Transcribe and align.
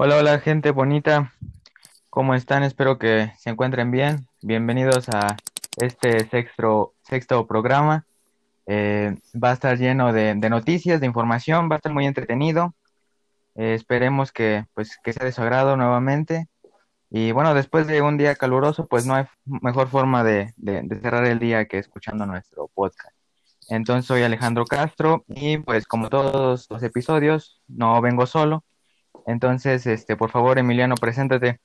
Hola, 0.00 0.16
hola 0.18 0.38
gente 0.38 0.70
bonita, 0.70 1.32
¿cómo 2.08 2.36
están? 2.36 2.62
Espero 2.62 2.98
que 2.98 3.32
se 3.36 3.50
encuentren 3.50 3.90
bien. 3.90 4.28
Bienvenidos 4.42 5.08
a 5.08 5.36
este 5.76 6.24
sexto, 6.28 6.94
sexto 7.02 7.48
programa. 7.48 8.06
Eh, 8.66 9.16
va 9.34 9.50
a 9.50 9.54
estar 9.54 9.76
lleno 9.76 10.12
de, 10.12 10.34
de 10.36 10.50
noticias, 10.50 11.00
de 11.00 11.06
información, 11.06 11.68
va 11.68 11.74
a 11.74 11.78
estar 11.78 11.92
muy 11.92 12.06
entretenido. 12.06 12.76
Eh, 13.56 13.74
esperemos 13.74 14.30
que, 14.30 14.66
pues, 14.72 14.98
que 15.02 15.12
sea 15.12 15.24
de 15.26 15.32
su 15.32 15.42
agrado 15.42 15.76
nuevamente. 15.76 16.46
Y 17.10 17.32
bueno, 17.32 17.52
después 17.54 17.88
de 17.88 18.00
un 18.00 18.18
día 18.18 18.36
caluroso, 18.36 18.86
pues 18.86 19.04
no 19.04 19.14
hay 19.16 19.24
mejor 19.46 19.88
forma 19.88 20.22
de, 20.22 20.52
de- 20.58 20.82
de 20.84 21.00
cerrar 21.00 21.24
el 21.24 21.40
día 21.40 21.64
que 21.66 21.78
escuchando 21.78 22.24
nuestro 22.24 22.68
podcast. 22.68 23.16
Entonces 23.68 24.06
soy 24.06 24.22
Alejandro 24.22 24.64
Castro 24.64 25.24
y 25.26 25.58
pues 25.58 25.88
como 25.88 26.08
todos 26.08 26.68
los 26.70 26.82
episodios, 26.84 27.60
no 27.66 28.00
vengo 28.00 28.26
solo. 28.26 28.62
Entonces, 29.28 29.86
este, 29.86 30.16
por 30.16 30.30
favor, 30.30 30.58
Emiliano, 30.58 30.94
preséntate. 30.94 31.60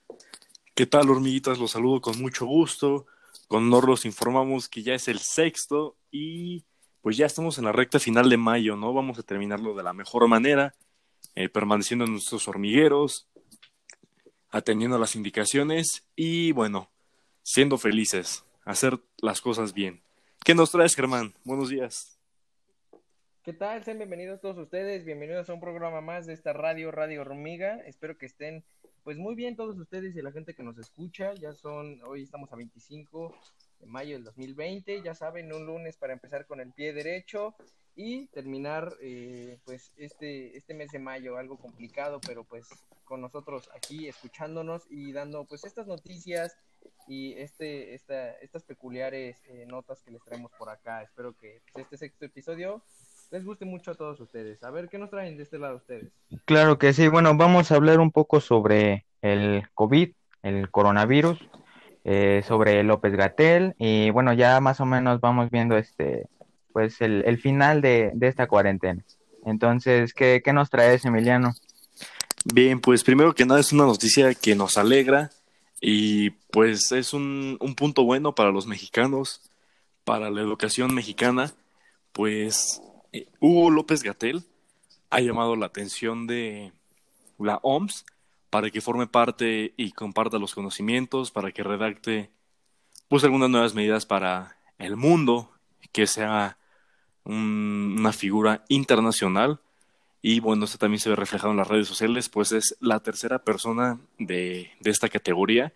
¿Qué 0.75 0.85
tal, 0.85 1.09
hormiguitas? 1.09 1.59
Los 1.59 1.71
saludo 1.71 2.01
con 2.01 2.21
mucho 2.21 2.45
gusto. 2.45 3.05
Con 3.47 3.63
honor 3.67 3.87
los 3.87 4.03
informamos 4.03 4.67
que 4.67 4.83
ya 4.83 4.93
es 4.93 5.07
el 5.07 5.19
sexto 5.19 5.95
y 6.11 6.65
pues 7.01 7.15
ya 7.15 7.25
estamos 7.25 7.57
en 7.57 7.63
la 7.63 7.71
recta 7.71 7.99
final 7.99 8.29
de 8.29 8.35
mayo, 8.35 8.75
¿no? 8.75 8.93
Vamos 8.93 9.17
a 9.17 9.23
terminarlo 9.23 9.73
de 9.75 9.83
la 9.83 9.93
mejor 9.93 10.27
manera, 10.27 10.75
eh, 11.35 11.47
permaneciendo 11.47 12.03
en 12.03 12.11
nuestros 12.11 12.49
hormigueros, 12.49 13.29
atendiendo 14.49 14.99
las 14.99 15.15
indicaciones 15.15 16.05
y 16.17 16.51
bueno, 16.51 16.89
siendo 17.43 17.77
felices, 17.77 18.43
hacer 18.65 18.99
las 19.19 19.39
cosas 19.39 19.73
bien. 19.73 20.03
¿Qué 20.43 20.53
nos 20.53 20.71
traes, 20.71 20.95
Germán? 20.95 21.33
Buenos 21.45 21.69
días. 21.69 22.12
¿Qué 23.43 23.51
tal? 23.51 23.83
Sean 23.83 23.97
bienvenidos 23.97 24.39
todos 24.39 24.57
ustedes, 24.57 25.03
bienvenidos 25.03 25.49
a 25.49 25.53
un 25.53 25.59
programa 25.59 25.99
más 25.99 26.25
de 26.25 26.31
esta 26.31 26.53
radio, 26.53 26.91
Radio 26.91 27.19
Hormiga. 27.19 27.75
Espero 27.85 28.17
que 28.17 28.25
estén 28.25 28.63
pues 29.03 29.17
muy 29.17 29.35
bien 29.35 29.57
todos 29.57 29.77
ustedes 29.77 30.15
y 30.15 30.21
la 30.21 30.31
gente 30.31 30.53
que 30.53 30.63
nos 30.63 30.77
escucha. 30.77 31.33
Ya 31.33 31.51
son, 31.51 31.99
hoy 32.05 32.23
estamos 32.23 32.53
a 32.53 32.55
25 32.55 33.35
de 33.81 33.85
mayo 33.85 34.15
del 34.15 34.23
2020, 34.23 35.01
ya 35.01 35.13
saben, 35.13 35.51
un 35.51 35.65
lunes 35.65 35.97
para 35.97 36.13
empezar 36.13 36.45
con 36.45 36.61
el 36.61 36.71
pie 36.71 36.93
derecho 36.93 37.53
y 37.97 38.27
terminar 38.27 38.93
eh, 39.01 39.59
pues 39.65 39.91
este, 39.97 40.55
este 40.55 40.73
mes 40.73 40.91
de 40.93 40.99
mayo, 40.99 41.35
algo 41.35 41.57
complicado, 41.57 42.21
pero 42.25 42.45
pues 42.45 42.69
con 43.03 43.19
nosotros 43.19 43.69
aquí 43.75 44.07
escuchándonos 44.07 44.83
y 44.89 45.11
dando 45.11 45.43
pues 45.43 45.65
estas 45.65 45.85
noticias 45.85 46.57
y 47.09 47.33
este, 47.33 47.93
esta, 47.93 48.35
estas 48.35 48.63
peculiares 48.63 49.35
eh, 49.47 49.65
notas 49.65 50.01
que 50.01 50.11
les 50.11 50.23
traemos 50.23 50.53
por 50.57 50.69
acá. 50.69 51.03
Espero 51.03 51.35
que 51.35 51.61
pues, 51.73 51.83
este 51.83 51.97
sexto 51.97 52.23
episodio 52.23 52.81
les 53.33 53.43
guste 53.43 53.65
mucho 53.65 53.89
a 53.89 53.95
todos 53.95 54.19
ustedes. 54.19 54.63
A 54.63 54.69
ver, 54.69 54.89
¿qué 54.89 54.99
nos 54.99 55.09
traen 55.09 55.35
de 55.37 55.41
este 55.41 55.57
lado 55.57 55.77
ustedes? 55.77 56.11
Claro 56.45 56.77
que 56.77 56.93
sí. 56.93 57.07
Bueno, 57.07 57.35
vamos 57.35 57.71
a 57.71 57.75
hablar 57.75 57.99
un 57.99 58.11
poco 58.11 58.39
sobre 58.39 59.05
el 59.23 59.63
COVID, 59.73 60.11
el 60.43 60.69
coronavirus, 60.69 61.39
eh, 62.03 62.43
sobre 62.47 62.83
López 62.83 63.13
Gatell 63.15 63.73
y 63.79 64.11
bueno, 64.11 64.33
ya 64.33 64.59
más 64.59 64.79
o 64.81 64.85
menos 64.85 65.19
vamos 65.19 65.49
viendo 65.49 65.77
este, 65.77 66.27
pues 66.73 67.01
el, 67.01 67.23
el 67.25 67.39
final 67.39 67.81
de, 67.81 68.11
de 68.13 68.27
esta 68.27 68.45
cuarentena. 68.45 69.03
Entonces, 69.45 70.13
¿qué, 70.13 70.43
qué 70.45 70.53
nos 70.53 70.69
traes, 70.69 71.03
Emiliano? 71.03 71.55
Bien, 72.45 72.79
pues 72.79 73.03
primero 73.03 73.33
que 73.33 73.47
nada 73.47 73.61
es 73.61 73.73
una 73.73 73.85
noticia 73.85 74.35
que 74.35 74.53
nos 74.53 74.77
alegra 74.77 75.31
y 75.81 76.29
pues 76.51 76.91
es 76.91 77.13
un, 77.13 77.57
un 77.59 77.73
punto 77.73 78.03
bueno 78.03 78.35
para 78.35 78.51
los 78.51 78.67
mexicanos, 78.67 79.41
para 80.03 80.29
la 80.29 80.41
educación 80.41 80.93
mexicana, 80.93 81.51
pues 82.11 82.79
Hugo 83.39 83.69
López 83.69 84.03
Gatel 84.03 84.43
ha 85.09 85.19
llamado 85.21 85.55
la 85.55 85.67
atención 85.67 86.27
de 86.27 86.73
la 87.39 87.59
OMS 87.63 88.05
para 88.49 88.69
que 88.71 88.81
forme 88.81 89.07
parte 89.07 89.73
y 89.77 89.91
comparta 89.91 90.39
los 90.39 90.55
conocimientos, 90.55 91.31
para 91.31 91.51
que 91.51 91.63
redacte 91.63 92.31
pues 93.09 93.23
algunas 93.23 93.49
nuevas 93.49 93.75
medidas 93.75 94.05
para 94.05 94.57
el 94.79 94.97
mundo, 94.97 95.51
que 95.91 96.07
sea 96.07 96.57
un- 97.25 97.95
una 97.99 98.13
figura 98.13 98.65
internacional 98.69 99.59
y 100.21 100.39
bueno, 100.41 100.65
esto 100.65 100.77
también 100.79 100.99
se 101.01 101.09
ve 101.09 101.15
reflejado 101.17 101.51
en 101.51 101.57
las 101.57 101.67
redes 101.67 101.87
sociales, 101.87 102.29
pues 102.29 102.51
es 102.53 102.77
la 102.81 103.01
tercera 103.01 103.39
persona 103.43 103.99
de, 104.19 104.71
de 104.81 104.91
esta 104.91 105.09
categoría 105.09 105.73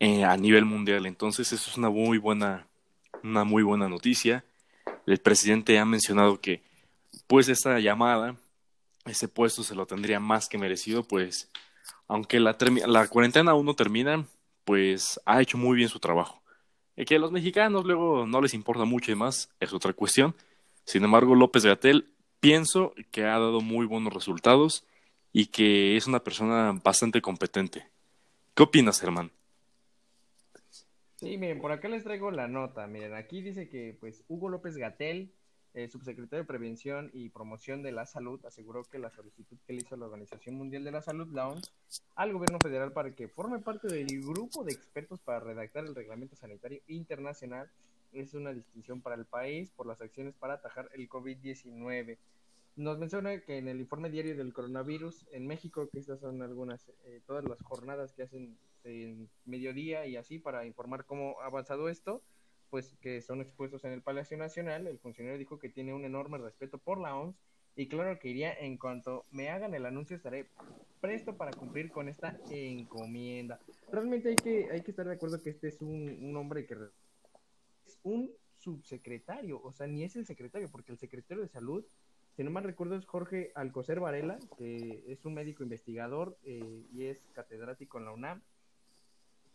eh, 0.00 0.24
a 0.24 0.36
nivel 0.36 0.64
mundial. 0.64 1.06
Entonces, 1.06 1.52
eso 1.52 1.70
es 1.70 1.76
una 1.78 1.90
muy 1.90 2.18
buena, 2.18 2.66
una 3.22 3.44
muy 3.44 3.62
buena 3.62 3.88
noticia. 3.88 4.44
El 5.06 5.18
presidente 5.18 5.78
ha 5.78 5.84
mencionado 5.84 6.40
que, 6.40 6.62
pues, 7.26 7.48
esta 7.48 7.78
llamada, 7.78 8.36
ese 9.04 9.28
puesto 9.28 9.62
se 9.62 9.74
lo 9.74 9.86
tendría 9.86 10.20
más 10.20 10.48
que 10.48 10.58
merecido, 10.58 11.04
pues, 11.04 11.48
aunque 12.08 12.40
la, 12.40 12.56
cuarentena 13.08 13.52
aún 13.52 13.66
no 13.66 13.74
termina, 13.74 14.26
pues 14.64 15.20
ha 15.24 15.40
hecho 15.40 15.58
muy 15.58 15.76
bien 15.76 15.88
su 15.88 16.00
trabajo. 16.00 16.42
Y 16.96 17.04
que 17.04 17.16
a 17.16 17.18
los 17.18 17.32
mexicanos 17.32 17.84
luego 17.84 18.26
no 18.26 18.40
les 18.40 18.54
importa 18.54 18.84
mucho 18.84 19.12
y 19.12 19.14
más, 19.14 19.50
es 19.60 19.72
otra 19.72 19.92
cuestión. 19.92 20.34
Sin 20.84 21.04
embargo, 21.04 21.34
López 21.34 21.64
Gatel 21.64 22.08
pienso 22.40 22.94
que 23.10 23.24
ha 23.24 23.38
dado 23.38 23.60
muy 23.60 23.86
buenos 23.86 24.12
resultados 24.12 24.84
y 25.32 25.46
que 25.46 25.96
es 25.96 26.06
una 26.06 26.20
persona 26.20 26.80
bastante 26.82 27.20
competente. 27.20 27.88
¿Qué 28.54 28.62
opinas, 28.62 29.00
Germán? 29.00 29.30
Sí, 31.16 31.38
miren, 31.38 31.60
por 31.60 31.72
acá 31.72 31.88
les 31.88 32.04
traigo 32.04 32.30
la 32.30 32.46
nota. 32.46 32.86
Miren, 32.86 33.14
aquí 33.14 33.40
dice 33.40 33.68
que 33.68 33.96
pues 33.98 34.22
Hugo 34.28 34.50
López 34.50 34.76
Gatel, 34.76 35.32
eh, 35.72 35.88
subsecretario 35.88 36.42
de 36.42 36.46
Prevención 36.46 37.10
y 37.14 37.30
Promoción 37.30 37.82
de 37.82 37.90
la 37.92 38.04
Salud, 38.04 38.44
aseguró 38.44 38.84
que 38.84 38.98
la 38.98 39.10
solicitud 39.10 39.56
que 39.66 39.72
le 39.72 39.80
hizo 39.80 39.96
la 39.96 40.06
Organización 40.06 40.56
Mundial 40.56 40.84
de 40.84 40.92
la 40.92 41.00
Salud, 41.00 41.26
la 41.32 41.48
OMS, 41.48 41.72
al 42.16 42.34
gobierno 42.34 42.60
federal 42.60 42.92
para 42.92 43.14
que 43.14 43.28
forme 43.28 43.58
parte 43.60 43.88
del 43.88 44.06
grupo 44.22 44.62
de 44.62 44.72
expertos 44.72 45.20
para 45.20 45.40
redactar 45.40 45.86
el 45.86 45.94
Reglamento 45.94 46.36
Sanitario 46.36 46.80
Internacional 46.86 47.70
es 48.12 48.34
una 48.34 48.52
distinción 48.52 49.00
para 49.00 49.16
el 49.16 49.24
país 49.24 49.70
por 49.70 49.86
las 49.86 50.00
acciones 50.00 50.34
para 50.34 50.54
atajar 50.54 50.90
el 50.94 51.08
COVID-19. 51.08 52.18
Nos 52.76 52.98
menciona 52.98 53.40
que 53.40 53.56
en 53.56 53.68
el 53.68 53.80
informe 53.80 54.10
diario 54.10 54.36
del 54.36 54.52
coronavirus 54.52 55.26
en 55.32 55.46
México, 55.46 55.88
que 55.90 55.98
estas 55.98 56.20
son 56.20 56.42
algunas, 56.42 56.88
eh, 57.06 57.22
todas 57.26 57.44
las 57.44 57.62
jornadas 57.62 58.12
que 58.12 58.22
hacen 58.22 58.58
en 58.86 59.28
mediodía 59.44 60.06
y 60.06 60.16
así 60.16 60.38
para 60.38 60.64
informar 60.64 61.04
cómo 61.04 61.40
ha 61.40 61.46
avanzado 61.46 61.88
esto, 61.88 62.22
pues 62.70 62.96
que 63.00 63.20
son 63.20 63.40
expuestos 63.40 63.84
en 63.84 63.92
el 63.92 64.02
Palacio 64.02 64.36
Nacional, 64.36 64.86
el 64.86 64.98
funcionario 64.98 65.38
dijo 65.38 65.58
que 65.58 65.68
tiene 65.68 65.94
un 65.94 66.04
enorme 66.04 66.38
respeto 66.38 66.78
por 66.78 66.98
la 66.98 67.16
OMS 67.16 67.36
y 67.76 67.88
claro 67.88 68.18
que 68.18 68.28
iría 68.28 68.52
en 68.54 68.78
cuanto 68.78 69.24
me 69.30 69.50
hagan 69.50 69.74
el 69.74 69.84
anuncio 69.84 70.16
estaré 70.16 70.48
presto 71.00 71.36
para 71.36 71.52
cumplir 71.52 71.90
con 71.90 72.08
esta 72.08 72.38
encomienda. 72.50 73.60
Realmente 73.92 74.30
hay 74.30 74.36
que, 74.36 74.70
hay 74.70 74.82
que 74.82 74.90
estar 74.92 75.06
de 75.06 75.14
acuerdo 75.14 75.42
que 75.42 75.50
este 75.50 75.68
es 75.68 75.82
un, 75.82 76.18
un 76.22 76.36
hombre 76.36 76.66
que 76.66 76.74
es 77.84 77.98
un 78.02 78.32
subsecretario, 78.56 79.60
o 79.62 79.72
sea, 79.72 79.86
ni 79.86 80.04
es 80.04 80.16
el 80.16 80.26
secretario, 80.26 80.68
porque 80.70 80.92
el 80.92 80.98
secretario 80.98 81.42
de 81.42 81.48
salud, 81.48 81.84
si 82.34 82.42
no 82.42 82.50
mal 82.50 82.64
recuerdo, 82.64 82.96
es 82.96 83.06
Jorge 83.06 83.52
Alcocer 83.54 84.00
Varela, 84.00 84.38
que 84.58 85.04
es 85.06 85.24
un 85.24 85.34
médico 85.34 85.62
investigador 85.62 86.38
eh, 86.42 86.86
y 86.92 87.04
es 87.04 87.26
catedrático 87.32 87.98
en 87.98 88.04
la 88.06 88.12
UNAM. 88.12 88.42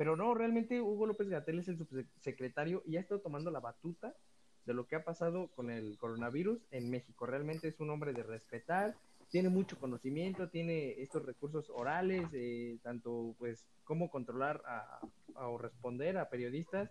Pero 0.01 0.15
no, 0.15 0.33
realmente 0.33 0.81
Hugo 0.81 1.05
López 1.05 1.29
Gatel 1.29 1.59
es 1.59 1.67
el 1.67 1.77
subsecretario 1.77 2.81
y 2.87 2.97
ha 2.97 3.01
estado 3.01 3.21
tomando 3.21 3.51
la 3.51 3.59
batuta 3.59 4.15
de 4.65 4.73
lo 4.73 4.87
que 4.87 4.95
ha 4.95 5.03
pasado 5.03 5.49
con 5.49 5.69
el 5.69 5.95
coronavirus 5.99 6.57
en 6.71 6.89
México. 6.89 7.27
Realmente 7.27 7.67
es 7.67 7.79
un 7.79 7.91
hombre 7.91 8.11
de 8.11 8.23
respetar, 8.23 8.95
tiene 9.29 9.49
mucho 9.49 9.77
conocimiento, 9.77 10.49
tiene 10.49 10.99
estos 11.03 11.23
recursos 11.23 11.69
orales, 11.69 12.27
eh, 12.33 12.79
tanto 12.81 13.35
pues 13.37 13.63
cómo 13.83 14.09
controlar 14.09 14.63
a, 14.65 15.01
o 15.35 15.59
responder 15.59 16.17
a 16.17 16.29
periodistas 16.29 16.89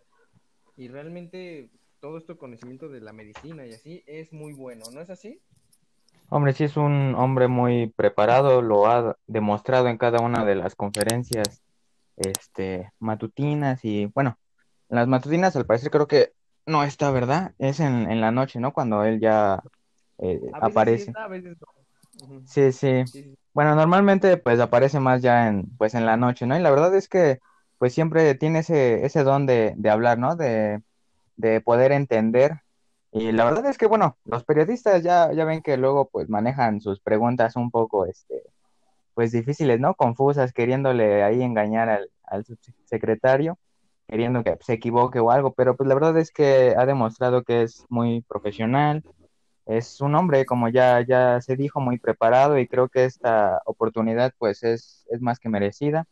y 0.77 0.87
realmente 0.87 1.69
todo 1.99 2.17
esto 2.17 2.39
conocimiento 2.39 2.89
de 2.89 3.01
la 3.01 3.13
medicina 3.13 3.67
y 3.67 3.73
así 3.73 4.05
es 4.07 4.33
muy 4.33 4.53
bueno, 4.53 4.85
¿no 4.95 5.01
es 5.01 5.11
así? 5.11 5.41
Hombre, 6.29 6.53
sí 6.53 6.63
es 6.63 6.77
un 6.77 7.17
hombre 7.17 7.49
muy 7.49 7.89
preparado, 7.89 8.63
lo 8.63 8.87
ha 8.87 9.17
demostrado 9.27 9.89
en 9.89 9.99
cada 9.99 10.21
una 10.21 10.45
de 10.45 10.55
las 10.55 10.77
conferencias 10.77 11.61
este, 12.21 12.93
matutinas 12.99 13.85
y 13.85 14.07
bueno, 14.07 14.39
en 14.89 14.97
las 14.97 15.09
matutinas 15.09 15.57
al 15.57 15.67
parecer 15.67 15.91
creo 15.91 16.07
que 16.07 16.33
no 16.67 16.85
está, 16.85 17.11
¿verdad? 17.11 17.55
Es 17.59 17.81
en, 17.81 18.11
en 18.11 18.21
la 18.21 18.31
noche, 18.31 18.61
¿no? 18.61 18.73
Cuando 18.73 19.05
él 19.05 19.21
ya 19.21 19.63
eh, 20.19 20.41
A 20.53 20.61
veces 20.61 20.61
sí 20.61 20.67
aparece. 20.67 21.05
está, 21.07 21.25
a 21.25 21.29
veces 21.29 21.57
no. 21.61 22.25
Ujú. 22.25 22.43
Sí, 22.47 22.73
sí. 22.73 23.07
Sí, 23.07 23.23
sí. 23.23 23.35
Bueno, 23.53 23.75
normalmente 23.75 24.37
pues 24.37 24.61
aparece 24.61 25.01
más 25.01 25.23
ya 25.23 25.49
en, 25.49 25.67
pues 25.77 25.95
en 25.95 26.07
la 26.07 26.17
noche, 26.17 26.47
¿no? 26.47 26.57
Y 26.57 26.61
la 26.61 26.71
verdad 26.71 26.95
es 26.95 27.09
que 27.09 27.41
pues 27.79 27.95
siempre 27.95 28.35
tiene 28.35 28.61
ese, 28.61 29.05
ese 29.05 29.25
don 29.25 29.47
de, 29.47 29.75
de 29.77 29.91
hablar, 29.91 30.19
¿no? 30.19 30.37
De, 30.37 30.83
de 31.37 31.61
poder 31.61 31.93
entender. 31.93 32.61
Y 33.13 33.33
la 33.33 33.45
verdad 33.45 33.67
es 33.67 33.79
que, 33.79 33.87
bueno, 33.87 34.19
los 34.25 34.45
periodistas 34.45 35.03
ya, 35.03 35.33
ya 35.33 35.45
ven 35.45 35.63
que 35.63 35.77
luego 35.77 36.09
pues 36.11 36.29
manejan 36.29 36.81
sus 36.81 37.01
preguntas 37.01 37.57
un 37.57 37.71
poco, 37.71 38.07
este, 38.07 38.43
pues 39.21 39.33
difíciles, 39.33 39.79
¿no? 39.79 39.93
Confusas, 39.95 40.55
queriéndole 40.55 41.23
ahí 41.23 41.43
engañar 41.43 41.91
al, 41.91 42.11
al 42.25 42.43
subsecretario, 42.47 43.59
queriendo 44.09 44.43
que 44.43 44.57
se 44.63 44.73
equivoque 44.73 45.21
o 45.21 45.31
algo, 45.31 45.53
pero 45.53 45.77
pues 45.77 45.87
la 45.87 45.95
verdad 45.95 46.17
es 46.17 46.31
que 46.31 46.75
ha 46.75 46.87
demostrado 46.87 47.43
que 47.43 47.61
es 47.61 47.85
muy 47.91 48.23
profesional, 48.23 49.05
es 49.67 50.01
un 50.01 50.15
hombre, 50.15 50.47
como 50.47 50.71
ya, 50.71 51.05
ya 51.07 51.39
se 51.43 51.55
dijo, 51.55 51.81
muy 51.81 51.99
preparado 51.99 52.59
y 52.59 52.67
creo 52.67 52.89
que 52.89 53.05
esta 53.05 53.61
oportunidad 53.67 54.33
pues 54.39 54.63
es, 54.63 55.07
es 55.11 55.21
más 55.21 55.39
que 55.39 55.51
merecida. 55.51 56.07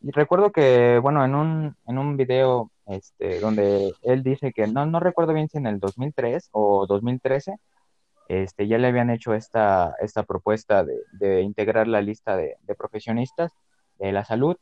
Y 0.00 0.12
recuerdo 0.12 0.52
que, 0.52 1.00
bueno, 1.02 1.24
en 1.24 1.34
un, 1.34 1.76
en 1.88 1.98
un 1.98 2.16
video 2.16 2.70
este, 2.86 3.40
donde 3.40 3.94
él 4.02 4.22
dice 4.22 4.52
que, 4.52 4.68
no, 4.68 4.86
no 4.86 5.00
recuerdo 5.00 5.32
bien 5.32 5.48
si 5.48 5.58
en 5.58 5.66
el 5.66 5.80
2003 5.80 6.50
o 6.52 6.86
2013, 6.86 7.56
este, 8.28 8.66
ya 8.68 8.78
le 8.78 8.88
habían 8.88 9.10
hecho 9.10 9.34
esta, 9.34 9.94
esta 10.00 10.22
propuesta 10.24 10.84
de, 10.84 11.42
integrar 11.42 11.88
la 11.88 12.00
lista 12.00 12.36
de, 12.36 12.56
profesionistas 12.76 13.52
de 13.98 14.12
la 14.12 14.24
salud. 14.24 14.56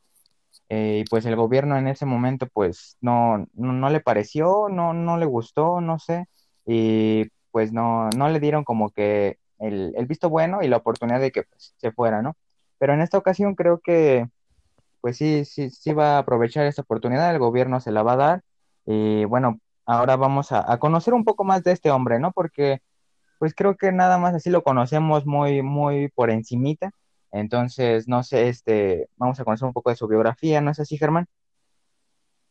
Eh, 0.69 1.03
y 1.05 1.05
pues 1.09 1.27
el 1.27 1.37
gobierno 1.37 1.77
en 1.77 1.89
ese 1.89 2.07
momento 2.07 2.47
pues 2.47 2.97
no, 3.01 3.47
no, 3.55 3.73
no 3.73 3.91
le 3.91 4.01
pareció, 4.01 4.69
no, 4.71 4.93
no 4.95 5.17
le 5.17 5.27
gustó, 5.27 5.81
no 5.81 5.99
sé. 5.99 6.27
Y 6.67 7.27
pues 7.51 7.73
no, 7.73 8.09
no 8.17 8.29
le 8.29 8.41
dieron 8.41 8.65
como 8.65 8.91
que 8.91 9.39
el, 9.59 9.95
el 9.97 10.07
visto 10.07 10.29
bueno 10.31 10.63
y 10.63 10.69
la 10.69 10.79
oportunidad 10.79 11.21
de 11.21 11.33
que 11.33 11.45
pues, 11.45 11.75
se 11.77 11.93
fuera, 11.93 12.23
¿no? 12.23 12.37
Pero 12.79 12.95
en 12.95 13.01
esta 13.03 13.19
ocasión 13.19 13.55
creo 13.55 13.81
que 13.81 14.27
pues 15.01 15.17
sí, 15.17 15.45
sí, 15.45 15.71
sí 15.71 15.93
va 15.93 16.17
a 16.17 16.19
aprovechar 16.19 16.67
esta 16.67 16.83
oportunidad, 16.83 17.31
el 17.33 17.41
gobierno 17.41 17.81
se 17.81 17.93
la 17.93 18.03
va 18.03 18.13
a 18.15 18.17
dar 18.17 18.45
y 18.87 19.25
bueno, 19.25 19.61
ahora 19.85 20.17
vamos 20.17 20.53
a, 20.53 20.71
a 20.73 20.79
conocer 20.79 21.15
un 21.15 21.25
poco 21.25 21.45
más 21.45 21.65
de 21.65 21.73
este 21.73 21.91
hombre, 21.91 22.21
¿no? 22.21 22.33
Porque 22.33 22.81
pues 23.43 23.55
creo 23.57 23.77
que 23.77 23.91
nada 23.91 24.19
más 24.19 24.37
así 24.37 24.51
lo 24.51 24.63
conocemos 24.63 25.27
muy, 25.27 25.63
muy 25.63 26.07
por 26.07 26.31
encimita. 26.31 26.93
Entonces, 27.33 28.07
no 28.07 28.23
sé, 28.23 28.47
este, 28.47 29.09
vamos 29.17 29.41
a 29.41 29.45
conocer 29.45 29.67
un 29.67 29.73
poco 29.73 29.91
de 29.91 29.97
su 29.97 30.07
biografía, 30.07 30.61
¿no 30.61 30.71
es 30.71 30.79
así, 30.79 30.97
Germán? 30.97 31.27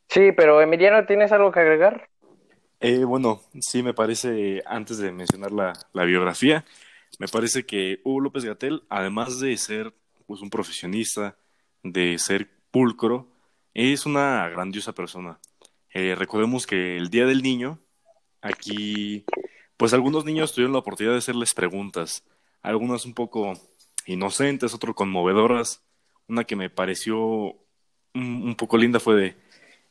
Sí, 0.10 0.34
pero 0.36 0.62
Emiliano, 0.62 1.06
¿tienes 1.06 1.32
algo 1.32 1.50
que 1.50 1.62
agregar? 1.62 2.10
Eh, 2.82 3.06
bueno, 3.06 3.40
sí, 3.62 3.82
me 3.82 3.94
parece, 3.94 4.64
antes 4.66 4.98
de 4.98 5.14
mencionar 5.14 5.54
la, 5.54 5.72
la 5.94 6.04
biografía, 6.04 6.66
me 7.20 7.30
parece 7.30 7.66
que 7.66 8.02
Hugo 8.04 8.20
López 8.20 8.44
Gatel, 8.44 8.84
además 8.90 9.40
de 9.40 9.56
ser 9.56 9.94
pues, 10.28 10.42
un 10.42 10.50
profesionista, 10.50 11.38
de 11.84 12.20
ser 12.20 12.50
pulcro, 12.70 13.30
es 13.74 14.06
una 14.06 14.50
grandiosa 14.50 14.92
persona. 14.92 15.40
Eh, 15.94 16.16
recordemos 16.16 16.68
que 16.68 16.98
el 16.98 17.10
Día 17.10 17.26
del 17.26 17.44
Niño, 17.44 17.80
aquí, 18.42 19.24
pues 19.82 19.94
algunos 19.94 20.26
niños 20.26 20.54
tuvieron 20.54 20.74
la 20.74 20.78
oportunidad 20.78 21.14
de 21.14 21.18
hacerles 21.18 21.56
preguntas, 21.56 22.24
algunas 22.62 23.04
un 23.04 23.16
poco 23.16 23.54
inocentes, 24.06 24.76
otras 24.76 24.94
conmovedoras. 24.94 25.82
Una 26.28 26.44
que 26.44 26.56
me 26.56 26.70
pareció 26.70 27.56
un, 28.14 28.56
poco 28.56 28.78
linda 28.78 29.00
fue 29.00 29.16
de, 29.16 29.38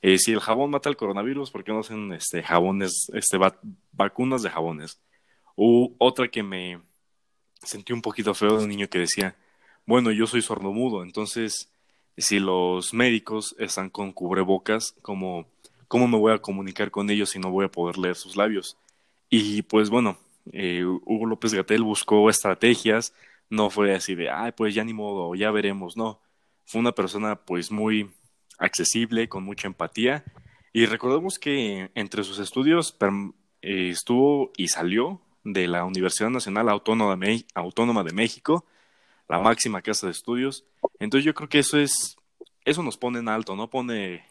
eh, 0.01 0.17
si 0.19 0.31
el 0.31 0.39
jabón 0.39 0.71
mata 0.71 0.89
el 0.89 0.97
coronavirus, 0.97 1.51
¿por 1.51 1.65
qué 1.65 1.73
no 1.73 1.81
hacen 1.81 2.13
este, 2.13 2.41
jabones, 2.41 3.11
este, 3.15 3.37
va 3.37 3.59
vacunas 3.91 4.45
de 4.45 4.51
jabones? 4.51 5.01
U 5.57 5.97
otra 5.99 6.29
que 6.29 6.45
me 6.45 6.81
sentí 7.61 7.93
un 7.93 8.01
poquito 8.01 8.33
feo 8.33 8.59
de 8.59 8.63
un 8.63 8.71
niño 8.71 8.87
que 8.87 9.01
decía, 9.01 9.35
bueno, 9.87 10.13
yo 10.13 10.29
soy 10.29 10.41
sordomudo, 10.41 11.03
entonces 11.03 11.69
si 12.17 12.39
los 12.39 12.95
médicos 12.95 13.57
están 13.59 13.91
con 13.91 14.13
cubrebocas, 14.13 14.95
¿cómo, 15.03 15.49
¿cómo 15.89 16.07
me 16.07 16.17
voy 16.17 16.33
a 16.33 16.39
comunicar 16.39 16.93
con 16.93 17.11
ellos 17.11 17.31
si 17.31 17.41
no 17.41 17.51
voy 17.51 17.65
a 17.65 17.73
poder 17.73 17.99
leer 17.99 18.15
sus 18.15 18.37
labios? 18.37 18.77
Y 19.31 19.63
pues 19.63 19.91
bueno, 19.91 20.19
eh, 20.53 20.85
Hugo 20.85 21.27
López 21.27 21.55
Gatel 21.55 21.83
buscó 21.83 22.29
estrategias, 22.29 23.15
no 23.49 23.71
fue 23.71 23.95
así 23.95 24.15
de, 24.17 24.29
ay, 24.29 24.53
pues 24.53 24.75
ya 24.75 24.85
ni 24.85 24.93
modo, 24.93 25.35
ya 25.35 25.51
veremos, 25.53 25.97
no. 25.97 26.21
Fue 26.67 26.81
una 26.81 26.93
persona 26.93 27.37
pues 27.37 27.71
muy 27.71 28.11
accesible, 28.59 29.29
con 29.29 29.45
mucha 29.45 29.69
empatía. 29.69 30.25
Y 30.73 30.87
recordemos 30.87 31.39
que 31.39 31.91
entre 31.95 32.25
sus 32.25 32.39
estudios 32.39 32.97
eh, 33.63 33.91
estuvo 33.91 34.53
y 34.57 34.69
salió 34.69 35.21
de 35.45 35.67
la 35.67 35.85
Universidad 35.85 36.31
Nacional 36.31 36.69
Autónoma 36.69 37.17
de, 37.17 37.45
Autónoma 37.55 38.05
de 38.05 38.13
México, 38.13 38.67
la 39.29 39.39
máxima 39.39 39.83
casa 39.83 40.07
de 40.07 40.13
estudios. 40.13 40.65
Entonces 40.99 41.25
yo 41.25 41.35
creo 41.35 41.49
que 41.49 41.61
eso 41.61 41.79
es, 41.79 42.17
eso 42.65 42.83
nos 42.83 42.97
pone 42.97 43.21
en 43.21 43.29
alto, 43.29 43.57
¿no? 43.57 43.71
Pone 43.71 44.25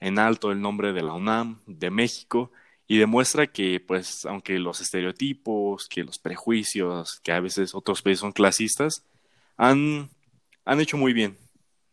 en 0.00 0.18
alto 0.18 0.52
el 0.52 0.60
nombre 0.60 0.92
de 0.92 1.02
la 1.02 1.14
UNAM, 1.14 1.60
de 1.66 1.90
México, 1.90 2.50
y 2.92 2.98
demuestra 2.98 3.46
que, 3.46 3.80
pues, 3.80 4.26
aunque 4.26 4.58
los 4.58 4.82
estereotipos, 4.82 5.88
que 5.88 6.04
los 6.04 6.18
prejuicios, 6.18 7.20
que 7.20 7.32
a 7.32 7.40
veces 7.40 7.74
otros 7.74 8.02
países 8.02 8.20
son 8.20 8.32
clasistas, 8.32 9.06
han, 9.56 10.10
han 10.66 10.78
hecho 10.78 10.98
muy 10.98 11.14
bien. 11.14 11.38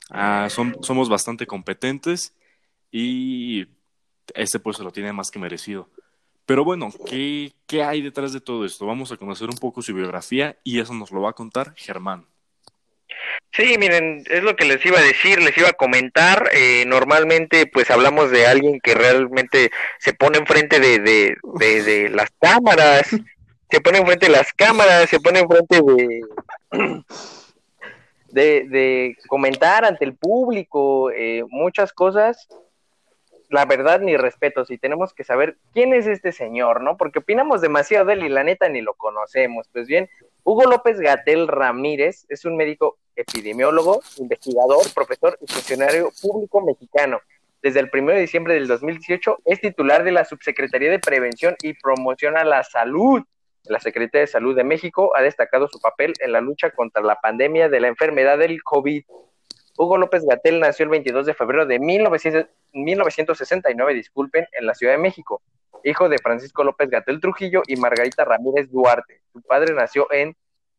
Ah, 0.10 0.50
somos 0.50 1.08
bastante 1.08 1.48
competentes 1.48 2.36
y 2.92 3.66
este 4.34 4.60
puesto 4.60 4.84
lo 4.84 4.92
tiene 4.92 5.14
más 5.14 5.32
que 5.32 5.40
merecido. 5.40 5.88
Pero 6.46 6.66
bueno, 6.66 6.90
¿qué, 7.08 7.54
¿qué 7.66 7.82
hay 7.82 8.02
detrás 8.02 8.34
de 8.34 8.42
todo 8.42 8.66
esto? 8.66 8.86
Vamos 8.86 9.14
a 9.14 9.16
conocer 9.16 9.48
un 9.50 9.58
poco 9.58 9.82
su 9.82 9.94
biografía 9.94 10.60
y 10.66 10.80
eso 10.80 10.94
nos 10.94 11.12
lo 11.12 11.22
va 11.22 11.30
a 11.30 11.34
contar 11.34 11.74
Germán. 11.78 12.26
Sí, 13.52 13.78
miren, 13.80 14.24
es 14.30 14.44
lo 14.44 14.56
que 14.56 14.66
les 14.66 14.86
iba 14.86 15.00
a 15.00 15.04
decir, 15.04 15.42
les 15.42 15.58
iba 15.58 15.70
a 15.70 15.74
comentar. 15.74 16.50
Eh, 16.54 16.84
normalmente, 16.86 17.66
pues 17.66 17.90
hablamos 17.90 18.30
de 18.32 18.46
alguien 18.46 18.80
que 18.80 18.94
realmente 18.94 19.72
se 19.98 20.14
pone 20.14 20.38
enfrente 20.38 20.80
de, 20.80 21.00
de, 21.00 21.38
de, 21.56 21.84
de 21.84 22.10
las 22.10 22.30
cámaras, 22.40 23.10
se 23.70 23.82
pone 23.82 23.98
enfrente 23.98 24.28
de 24.28 24.32
las 24.34 24.54
cámaras, 24.54 25.10
se 25.10 25.20
pone 25.20 25.40
enfrente 25.40 25.82
de, 25.82 26.22
de, 28.28 28.66
de 28.70 29.18
comentar 29.28 29.84
ante 29.84 30.06
el 30.06 30.16
público 30.16 31.10
eh, 31.12 31.44
muchas 31.50 31.92
cosas. 31.92 32.48
La 33.50 33.66
verdad, 33.66 34.00
ni 34.00 34.16
respeto, 34.16 34.64
si 34.64 34.78
tenemos 34.78 35.12
que 35.12 35.24
saber 35.24 35.58
quién 35.74 35.96
es 35.96 36.06
este 36.06 36.32
señor, 36.32 36.82
¿no? 36.82 36.98
Porque 36.98 37.18
opinamos 37.18 37.62
demasiado 37.62 38.06
de 38.06 38.14
él 38.14 38.24
y 38.26 38.30
la 38.30 38.44
neta 38.44 38.70
ni 38.70 38.82
lo 38.82 38.94
conocemos. 38.94 39.68
Pues 39.74 39.88
bien, 39.88 40.08
Hugo 40.44 40.64
López 40.64 41.00
Gatel 41.00 41.48
Ramírez 41.48 42.26
es 42.30 42.46
un 42.46 42.56
médico 42.56 42.98
epidemiólogo, 43.16 44.02
investigador, 44.18 44.82
profesor 44.94 45.38
y 45.42 45.52
funcionario 45.52 46.12
público 46.22 46.62
mexicano. 46.62 47.20
Desde 47.62 47.82
el 47.82 47.90
1 47.94 48.14
de 48.14 48.22
diciembre 48.22 48.54
del 48.54 48.68
2018 48.68 49.40
es 49.46 49.60
titular 49.60 50.04
de 50.04 50.12
la 50.12 50.24
Subsecretaría 50.24 50.90
de 50.90 51.00
Prevención 51.00 51.56
y 51.62 51.74
Promoción 51.74 52.38
a 52.38 52.46
la 52.46 52.64
Salud. 52.64 53.22
La 53.66 53.82
Secretaría 53.82 54.22
de 54.22 54.28
Salud 54.28 54.56
de 54.56 54.64
México 54.64 55.12
ha 55.16 55.22
destacado 55.22 55.68
su 55.68 55.80
papel 55.82 56.14
en 56.20 56.32
la 56.32 56.40
lucha 56.40 56.72
contra 56.72 57.04
la 57.04 57.16
pandemia 57.16 57.68
de 57.68 57.82
la 57.82 57.90
enfermedad 57.90 58.38
del 58.38 58.64
COVID. 58.64 59.04
Hugo 59.78 59.98
López 59.98 60.26
Gatel 60.26 60.62
nació 60.62 60.86
el 60.86 60.90
22 60.90 61.26
de 61.26 61.34
febrero 61.34 61.66
de 61.66 61.80
1900, 61.80 62.50
1969, 62.72 63.94
disculpen, 63.94 64.48
en 64.54 64.66
la 64.66 64.74
Ciudad 64.74 64.94
de 64.94 65.00
México, 65.00 65.42
hijo 65.84 66.10
de 66.10 66.18
Francisco 66.18 66.64
López 66.64 66.90
Gatel 66.90 67.20
Trujillo 67.20 67.62
y 67.68 67.76
Margarita 67.76 68.26
Ramírez 68.26 68.70
Duarte. 68.72 69.22
Su 69.34 69.42
padre 69.42 69.74
nació 69.74 70.12
en 70.12 70.36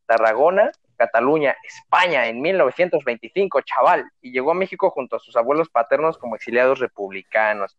Tarragona, 0.07 0.73
Cataluña, 0.97 1.57
España, 1.63 2.27
en 2.27 2.43
1925, 2.43 3.63
chaval, 3.63 4.05
y 4.21 4.33
llegó 4.33 4.51
a 4.51 4.55
México 4.55 4.91
junto 4.91 5.17
a 5.17 5.21
sus 5.21 5.35
abuelos 5.37 5.71
paternos 5.71 6.19
como 6.19 6.37
exiliados 6.37 6.79
republicanos. 6.79 7.77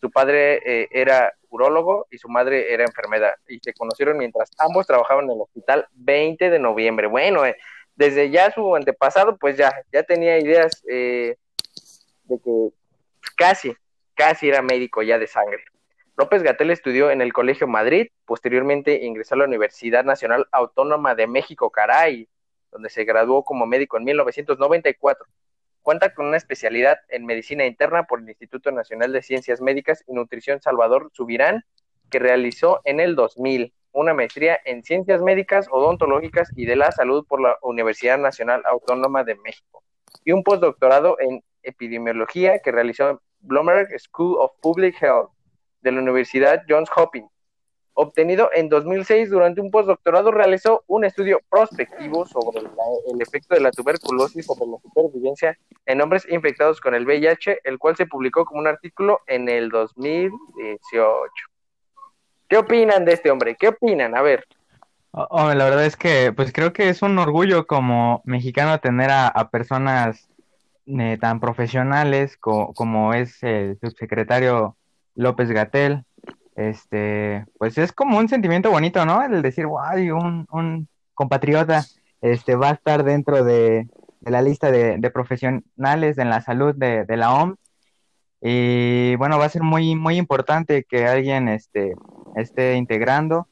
Su 0.00 0.10
padre 0.10 0.60
eh, 0.64 0.88
era 0.90 1.34
urólogo 1.50 2.06
y 2.10 2.18
su 2.18 2.28
madre 2.28 2.72
era 2.72 2.84
enfermera, 2.84 3.36
y 3.48 3.58
se 3.58 3.74
conocieron 3.74 4.16
mientras 4.16 4.50
ambos 4.58 4.86
trabajaban 4.86 5.26
en 5.26 5.32
el 5.32 5.40
hospital 5.42 5.86
20 5.92 6.48
de 6.48 6.58
noviembre. 6.58 7.06
Bueno, 7.06 7.44
eh, 7.44 7.56
desde 7.96 8.30
ya 8.30 8.50
su 8.50 8.74
antepasado, 8.74 9.36
pues 9.36 9.56
ya, 9.56 9.72
ya 9.92 10.02
tenía 10.02 10.38
ideas 10.38 10.82
eh, 10.88 11.36
de 12.24 12.38
que 12.38 12.68
casi, 13.36 13.74
casi 14.14 14.48
era 14.48 14.62
médico 14.62 15.02
ya 15.02 15.18
de 15.18 15.26
sangre. 15.26 15.64
López 16.16 16.44
Gatel 16.44 16.70
estudió 16.70 17.10
en 17.10 17.20
el 17.20 17.32
Colegio 17.32 17.66
Madrid, 17.66 18.06
posteriormente 18.24 19.04
ingresó 19.04 19.34
a 19.34 19.38
la 19.38 19.46
Universidad 19.46 20.04
Nacional 20.04 20.46
Autónoma 20.52 21.16
de 21.16 21.26
México, 21.26 21.70
Caray, 21.70 22.28
donde 22.70 22.88
se 22.88 23.04
graduó 23.04 23.42
como 23.42 23.66
médico 23.66 23.96
en 23.96 24.04
1994. 24.04 25.26
Cuenta 25.82 26.14
con 26.14 26.26
una 26.26 26.36
especialidad 26.36 26.98
en 27.08 27.26
medicina 27.26 27.66
interna 27.66 28.04
por 28.04 28.20
el 28.20 28.28
Instituto 28.28 28.70
Nacional 28.70 29.12
de 29.12 29.22
Ciencias 29.22 29.60
Médicas 29.60 30.04
y 30.06 30.12
Nutrición 30.12 30.62
Salvador 30.62 31.10
Subirán, 31.12 31.64
que 32.10 32.20
realizó 32.20 32.80
en 32.84 33.00
el 33.00 33.16
2000 33.16 33.74
una 33.90 34.14
maestría 34.14 34.60
en 34.64 34.84
ciencias 34.84 35.20
médicas, 35.20 35.66
odontológicas 35.68 36.48
y 36.54 36.64
de 36.64 36.76
la 36.76 36.92
salud 36.92 37.26
por 37.26 37.40
la 37.40 37.56
Universidad 37.60 38.18
Nacional 38.18 38.62
Autónoma 38.66 39.24
de 39.24 39.34
México, 39.34 39.82
y 40.24 40.30
un 40.30 40.44
postdoctorado 40.44 41.18
en 41.18 41.42
epidemiología 41.64 42.60
que 42.60 42.70
realizó 42.70 43.10
en 43.10 43.18
Bloomberg 43.40 43.88
School 43.98 44.36
of 44.38 44.52
Public 44.60 45.02
Health 45.02 45.34
de 45.84 45.92
la 45.92 46.00
Universidad 46.00 46.62
Johns 46.68 46.90
Hopkins. 46.96 47.30
obtenido 47.96 48.50
en 48.52 48.68
2006 48.68 49.30
durante 49.30 49.60
un 49.60 49.70
postdoctorado, 49.70 50.32
realizó 50.32 50.82
un 50.88 51.04
estudio 51.04 51.38
prospectivo 51.48 52.26
sobre 52.26 52.62
la- 52.62 52.70
el 53.14 53.22
efecto 53.22 53.54
de 53.54 53.60
la 53.60 53.70
tuberculosis 53.70 54.44
sobre 54.46 54.66
la 54.68 54.78
supervivencia 54.82 55.56
en 55.86 56.00
hombres 56.00 56.26
infectados 56.28 56.80
con 56.80 56.96
el 56.96 57.06
VIH, 57.06 57.60
el 57.62 57.78
cual 57.78 57.94
se 57.94 58.06
publicó 58.06 58.44
como 58.46 58.58
un 58.62 58.66
artículo 58.66 59.20
en 59.28 59.48
el 59.48 59.68
2018. 59.68 61.30
¿Qué 62.48 62.56
opinan 62.56 63.04
de 63.04 63.12
este 63.12 63.30
hombre? 63.30 63.54
¿Qué 63.54 63.68
opinan? 63.68 64.16
A 64.16 64.22
ver, 64.22 64.44
Oh, 65.12 65.28
hombre, 65.30 65.54
la 65.54 65.64
verdad 65.66 65.86
es 65.86 65.96
que, 65.96 66.32
pues 66.34 66.52
creo 66.52 66.72
que 66.72 66.88
es 66.88 67.00
un 67.00 67.16
orgullo 67.20 67.68
como 67.68 68.22
mexicano 68.24 68.80
tener 68.80 69.10
a, 69.12 69.48
personas 69.52 70.28
eh, 70.86 71.16
tan 71.20 71.38
profesionales 71.38 72.36
co- 72.36 72.72
como 72.74 73.14
es 73.14 73.40
el 73.44 73.78
subsecretario 73.80 74.76
López 75.14 75.50
Gatell. 75.50 76.04
Este, 76.56 77.44
pues 77.58 77.78
es 77.78 77.92
como 77.92 78.18
un 78.18 78.28
sentimiento 78.28 78.70
bonito, 78.70 79.04
¿no? 79.04 79.22
El 79.22 79.42
decir, 79.42 79.66
guay, 79.66 80.10
un, 80.10 80.88
compatriota 81.14 81.84
este, 82.20 82.54
va 82.56 82.70
a 82.70 82.74
estar 82.74 83.04
dentro 83.04 83.44
de, 83.44 83.88
la 84.20 84.42
lista 84.42 84.70
de, 84.70 84.98
de 84.98 85.10
profesionales 85.10 86.18
en 86.18 86.30
la 86.30 86.40
salud 86.40 86.74
de, 86.74 87.04
de 87.04 87.16
la 87.16 87.34
OMS. 87.34 87.58
Y 88.40 89.16
bueno, 89.16 89.38
va 89.38 89.46
a 89.46 89.48
ser 89.48 89.62
muy, 89.62 89.96
muy 89.96 90.16
importante 90.18 90.84
que 90.84 91.06
alguien 91.06 91.48
este, 91.48 91.94
esté 92.36 92.74
integrando 92.76 93.48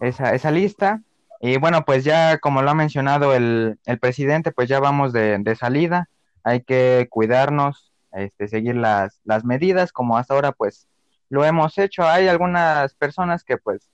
esa, 0.00 0.34
esa 0.34 0.50
lista. 0.50 1.02
Y 1.40 1.58
bueno, 1.58 1.84
pues 1.84 2.04
ya 2.04 2.38
como 2.38 2.62
lo 2.62 2.70
ha 2.70 2.74
mencionado 2.74 3.34
el, 3.34 3.78
el 3.86 3.98
presidente, 3.98 4.52
pues 4.52 4.68
ya 4.68 4.78
vamos 4.78 5.12
de, 5.12 5.38
de 5.38 5.56
salida. 5.56 6.08
Hay 6.44 6.60
que 6.62 7.06
cuidarnos, 7.10 7.92
este, 8.12 8.48
seguir 8.48 8.76
las, 8.76 9.20
las 9.24 9.44
medidas, 9.44 9.92
como 9.92 10.16
hasta 10.18 10.34
ahora 10.34 10.52
pues 10.52 10.86
lo 11.28 11.44
hemos 11.44 11.76
hecho. 11.78 12.04
Hay 12.04 12.28
algunas 12.28 12.94
personas 12.94 13.44
que 13.44 13.56
pues 13.58 13.90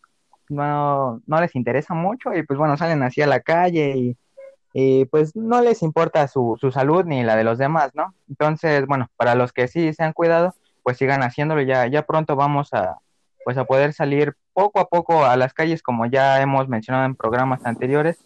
no, 0.48 1.20
no 1.26 1.40
les 1.40 1.54
interesa 1.54 1.94
mucho 1.94 2.34
y 2.34 2.42
pues 2.42 2.58
bueno, 2.58 2.76
salen 2.76 3.02
así 3.02 3.22
a 3.22 3.26
la 3.26 3.40
calle 3.40 3.94
y, 3.96 4.16
y 4.72 5.04
pues 5.06 5.34
no 5.36 5.60
les 5.60 5.82
importa 5.82 6.28
su, 6.28 6.56
su 6.60 6.70
salud 6.70 7.04
ni 7.04 7.22
la 7.22 7.36
de 7.36 7.44
los 7.44 7.58
demás, 7.58 7.90
¿no? 7.94 8.14
Entonces, 8.28 8.86
bueno, 8.86 9.08
para 9.16 9.34
los 9.34 9.52
que 9.52 9.68
sí 9.68 9.92
se 9.92 10.02
han 10.02 10.12
cuidado, 10.12 10.54
pues 10.82 10.96
sigan 10.98 11.22
haciéndolo. 11.22 11.62
Ya, 11.62 11.86
ya 11.86 12.02
pronto 12.02 12.36
vamos 12.36 12.72
a, 12.72 12.98
pues 13.44 13.56
a 13.58 13.64
poder 13.64 13.92
salir 13.92 14.34
poco 14.52 14.80
a 14.80 14.88
poco 14.88 15.24
a 15.24 15.36
las 15.36 15.54
calles, 15.54 15.82
como 15.82 16.06
ya 16.06 16.40
hemos 16.40 16.68
mencionado 16.68 17.04
en 17.04 17.16
programas 17.16 17.64
anteriores. 17.64 18.18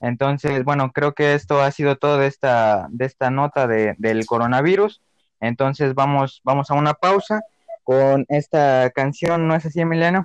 Entonces, 0.00 0.64
bueno, 0.64 0.92
creo 0.92 1.12
que 1.12 1.34
esto 1.34 1.60
ha 1.60 1.70
sido 1.70 1.96
todo 1.96 2.18
de 2.18 2.26
esta, 2.26 2.86
de 2.90 3.04
esta 3.04 3.30
nota 3.30 3.66
de, 3.66 3.94
del 3.98 4.24
coronavirus. 4.26 5.02
Entonces, 5.40 5.94
vamos, 5.94 6.40
vamos 6.44 6.70
a 6.70 6.74
una 6.74 6.94
pausa 6.94 7.42
con 7.90 8.24
esta 8.28 8.88
canción, 8.90 9.48
¿no 9.48 9.56
es 9.56 9.66
así, 9.66 9.80
Emiliano? 9.80 10.24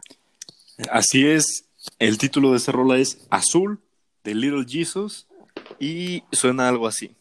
Así 0.92 1.26
es, 1.26 1.66
el 1.98 2.20
título 2.20 2.52
de 2.52 2.58
esta 2.58 2.72
rola 2.72 3.00
es 3.00 3.26
Azul, 3.32 3.80
de 4.24 4.36
Little 4.36 4.66
Jesus, 4.68 5.26
y 5.80 6.22
suena 6.32 6.70
algo 6.70 6.86
así. 6.86 7.16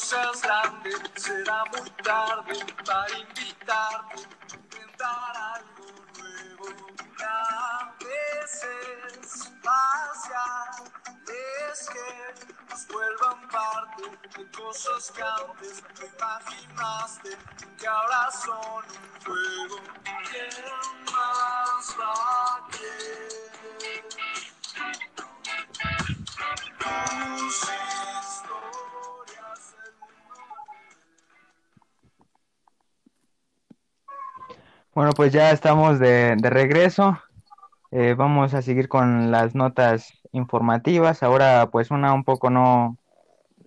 Seas 0.00 0.40
grande. 0.40 0.90
Será 1.16 1.64
muy 1.66 1.90
tarde 2.02 2.54
para 2.84 3.18
invitarte 3.18 4.16
a 4.16 4.56
intentar 4.56 5.36
algo 5.54 5.86
nuevo. 6.18 6.66
A 7.22 7.92
veces 8.00 9.34
espaciales 9.44 9.80
que 11.92 12.08
nos 12.68 12.86
vuelvan 12.88 13.48
parte 13.48 14.02
de 14.36 14.50
cosas 14.50 15.10
que 15.10 15.22
antes 15.22 15.82
no 15.82 16.06
imaginaste 16.06 17.30
que 17.78 17.86
ahora 17.86 18.30
son 18.30 18.84
un 18.84 19.10
juego. 19.24 19.78
¿Quién 20.30 20.54
más 21.12 21.86
va 21.98 22.12
a 22.56 22.68
querer? 22.70 23.30
Bueno, 35.00 35.14
pues 35.16 35.32
ya 35.32 35.50
estamos 35.50 35.98
de, 35.98 36.36
de 36.36 36.50
regreso. 36.50 37.18
Eh, 37.90 38.12
vamos 38.18 38.52
a 38.52 38.60
seguir 38.60 38.86
con 38.86 39.30
las 39.30 39.54
notas 39.54 40.12
informativas. 40.32 41.22
Ahora, 41.22 41.70
pues 41.72 41.90
una 41.90 42.12
un 42.12 42.22
poco 42.22 42.50
no, 42.50 42.98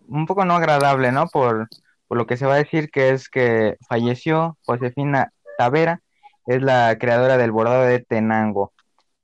un 0.08 0.28
poco 0.28 0.46
no 0.46 0.54
agradable, 0.54 1.12
¿no? 1.12 1.26
Por, 1.26 1.70
por 2.08 2.20
lo 2.20 2.28
que 2.28 2.38
se 2.38 2.46
va 2.46 2.54
a 2.54 2.58
decir 2.58 2.92
que 2.92 3.10
es 3.10 3.30
que 3.30 3.78
falleció 3.90 4.60
Josefina 4.64 5.34
Tavera, 5.58 6.04
es 6.46 6.62
la 6.62 7.00
creadora 7.00 7.38
del 7.40 7.52
bordado 7.52 7.82
de 7.82 8.00
Tenango, 8.00 8.72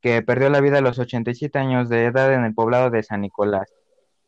que 0.02 0.24
perdió 0.24 0.50
la 0.50 0.62
vida 0.62 0.80
a 0.80 0.82
los 0.82 0.98
87 0.98 1.60
años 1.60 1.90
de 1.90 2.06
edad 2.06 2.34
en 2.34 2.44
el 2.44 2.56
poblado 2.56 2.90
de 2.90 3.04
San 3.04 3.22
Nicolás. 3.22 3.72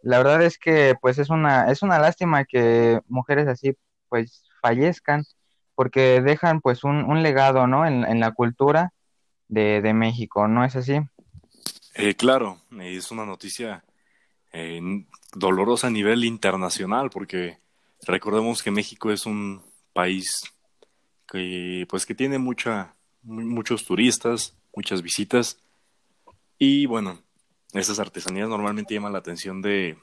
La 0.04 0.20
verdad 0.20 0.44
es 0.44 0.60
que, 0.60 0.94
pues 1.02 1.18
es 1.18 1.32
una, 1.32 1.72
es 1.72 1.82
una 1.82 1.98
lástima 1.98 2.46
que 2.46 3.02
mujeres 3.08 3.48
así, 3.48 3.76
pues 4.08 4.44
fallezcan 4.62 5.24
porque 5.82 6.22
dejan 6.22 6.62
pues 6.62 6.84
un, 6.84 7.24
legado, 7.24 7.66
¿no? 7.66 7.88
En, 7.88 8.20
la 8.20 8.34
cultura 8.34 8.94
de, 9.48 9.94
México, 9.96 10.48
¿no 10.48 10.64
es 10.64 10.76
así? 10.76 11.00
Eh, 11.96 12.14
claro, 12.14 12.62
es 12.80 13.10
una 13.10 13.26
noticia 13.26 13.84
eh, 14.54 14.80
dolorosa 15.34 15.88
a 15.88 15.90
nivel 15.90 16.24
internacional, 16.24 17.10
porque 17.10 17.58
recordemos 18.06 18.62
que 18.62 18.70
México 18.70 19.12
es 19.12 19.26
un 19.26 19.64
país 19.92 20.30
que, 21.28 21.88
pues, 21.90 22.06
que 22.06 22.14
tiene 22.14 22.38
mucha, 22.38 22.94
mu- 23.24 23.42
muchos 23.42 23.84
turistas, 23.84 24.56
muchas 24.76 25.02
visitas, 25.02 25.58
y 26.60 26.86
bueno, 26.86 27.18
esas 27.74 27.98
artesanías 27.98 28.50
normalmente 28.50 28.94
llaman 28.94 29.14
la 29.14 29.20
atención 29.20 29.64
de, 29.64 29.98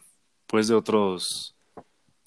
pues, 0.48 0.66
de 0.66 0.74
otros, 0.74 1.54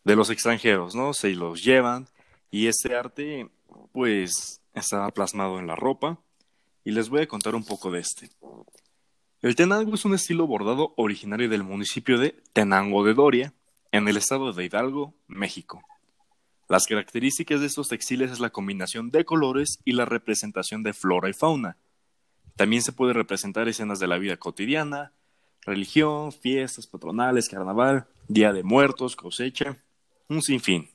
de 0.05 0.15
los 0.15 0.29
extranjeros, 0.29 0.95
¿no? 0.95 1.13
Se 1.13 1.31
los 1.31 1.61
llevan, 1.61 2.07
y 2.51 2.67
este 2.67 2.95
arte, 2.95 3.49
pues, 3.93 4.61
está 4.73 5.09
plasmado 5.11 5.57
en 5.57 5.67
la 5.67 5.75
ropa, 5.75 6.19
y 6.83 6.91
les 6.91 7.09
voy 7.09 7.21
a 7.21 7.27
contar 7.27 7.55
un 7.55 7.63
poco 7.63 7.89
de 7.91 8.01
este. 8.01 8.29
El 9.41 9.55
tenango 9.55 9.95
es 9.95 10.05
un 10.05 10.13
estilo 10.13 10.45
bordado 10.45 10.93
originario 10.97 11.49
del 11.49 11.63
municipio 11.63 12.19
de 12.19 12.35
Tenango 12.53 13.03
de 13.03 13.13
Doria, 13.13 13.53
en 13.91 14.07
el 14.07 14.17
estado 14.17 14.53
de 14.53 14.65
Hidalgo, 14.65 15.13
México. 15.27 15.81
Las 16.69 16.85
características 16.85 17.59
de 17.59 17.67
estos 17.67 17.89
textiles 17.89 18.31
es 18.31 18.39
la 18.39 18.49
combinación 18.49 19.09
de 19.09 19.25
colores 19.25 19.79
y 19.83 19.93
la 19.93 20.05
representación 20.05 20.83
de 20.83 20.93
flora 20.93 21.29
y 21.29 21.33
fauna. 21.33 21.77
También 22.55 22.81
se 22.81 22.93
puede 22.93 23.13
representar 23.13 23.67
escenas 23.67 23.99
de 23.99 24.07
la 24.07 24.17
vida 24.17 24.37
cotidiana, 24.37 25.11
religión, 25.61 26.31
fiestas 26.31 26.87
patronales, 26.87 27.49
carnaval, 27.49 28.07
día 28.27 28.53
de 28.53 28.63
muertos, 28.63 29.15
cosecha, 29.15 29.77
un 30.29 30.41
sinfín. 30.41 30.89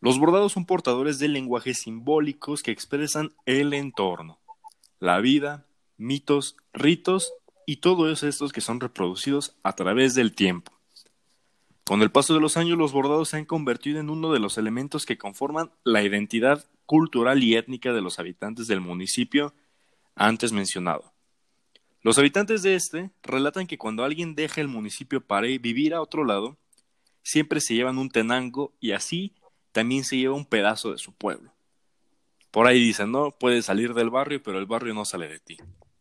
Los 0.00 0.18
bordados 0.18 0.52
son 0.52 0.64
portadores 0.64 1.18
de 1.18 1.28
lenguajes 1.28 1.78
simbólicos 1.78 2.62
que 2.62 2.70
expresan 2.70 3.32
el 3.46 3.72
entorno, 3.74 4.38
la 5.00 5.18
vida, 5.20 5.66
mitos, 5.96 6.56
ritos 6.72 7.32
y 7.66 7.76
todos 7.76 8.22
estos 8.22 8.52
que 8.52 8.60
son 8.60 8.80
reproducidos 8.80 9.56
a 9.62 9.74
través 9.74 10.14
del 10.14 10.34
tiempo. 10.34 10.72
Con 11.84 12.02
el 12.02 12.10
paso 12.10 12.34
de 12.34 12.40
los 12.40 12.56
años, 12.56 12.78
los 12.78 12.92
bordados 12.92 13.30
se 13.30 13.38
han 13.38 13.44
convertido 13.44 13.98
en 13.98 14.10
uno 14.10 14.32
de 14.32 14.38
los 14.38 14.58
elementos 14.58 15.06
que 15.06 15.18
conforman 15.18 15.70
la 15.84 16.02
identidad 16.02 16.64
cultural 16.86 17.42
y 17.42 17.56
étnica 17.56 17.92
de 17.92 18.00
los 18.00 18.18
habitantes 18.18 18.66
del 18.68 18.80
municipio 18.80 19.52
antes 20.14 20.52
mencionado. 20.52 21.12
Los 22.02 22.18
habitantes 22.18 22.62
de 22.62 22.74
este 22.74 23.10
relatan 23.22 23.66
que 23.66 23.78
cuando 23.78 24.04
alguien 24.04 24.34
deja 24.34 24.60
el 24.60 24.68
municipio 24.68 25.20
para 25.20 25.46
vivir 25.46 25.92
a 25.94 26.00
otro 26.00 26.24
lado, 26.24 26.56
siempre 27.22 27.60
se 27.60 27.74
llevan 27.74 27.98
un 27.98 28.10
tenango 28.10 28.72
y 28.80 28.92
así 28.92 29.34
también 29.78 30.02
se 30.02 30.16
lleva 30.16 30.34
un 30.34 30.44
pedazo 30.44 30.90
de 30.90 30.98
su 30.98 31.12
pueblo. 31.12 31.52
Por 32.50 32.66
ahí 32.66 32.80
dicen, 32.80 33.12
no, 33.12 33.30
puedes 33.30 33.66
salir 33.66 33.94
del 33.94 34.10
barrio, 34.10 34.42
pero 34.42 34.58
el 34.58 34.66
barrio 34.66 34.92
no 34.92 35.04
sale 35.04 35.28
de 35.28 35.38
ti. 35.38 35.56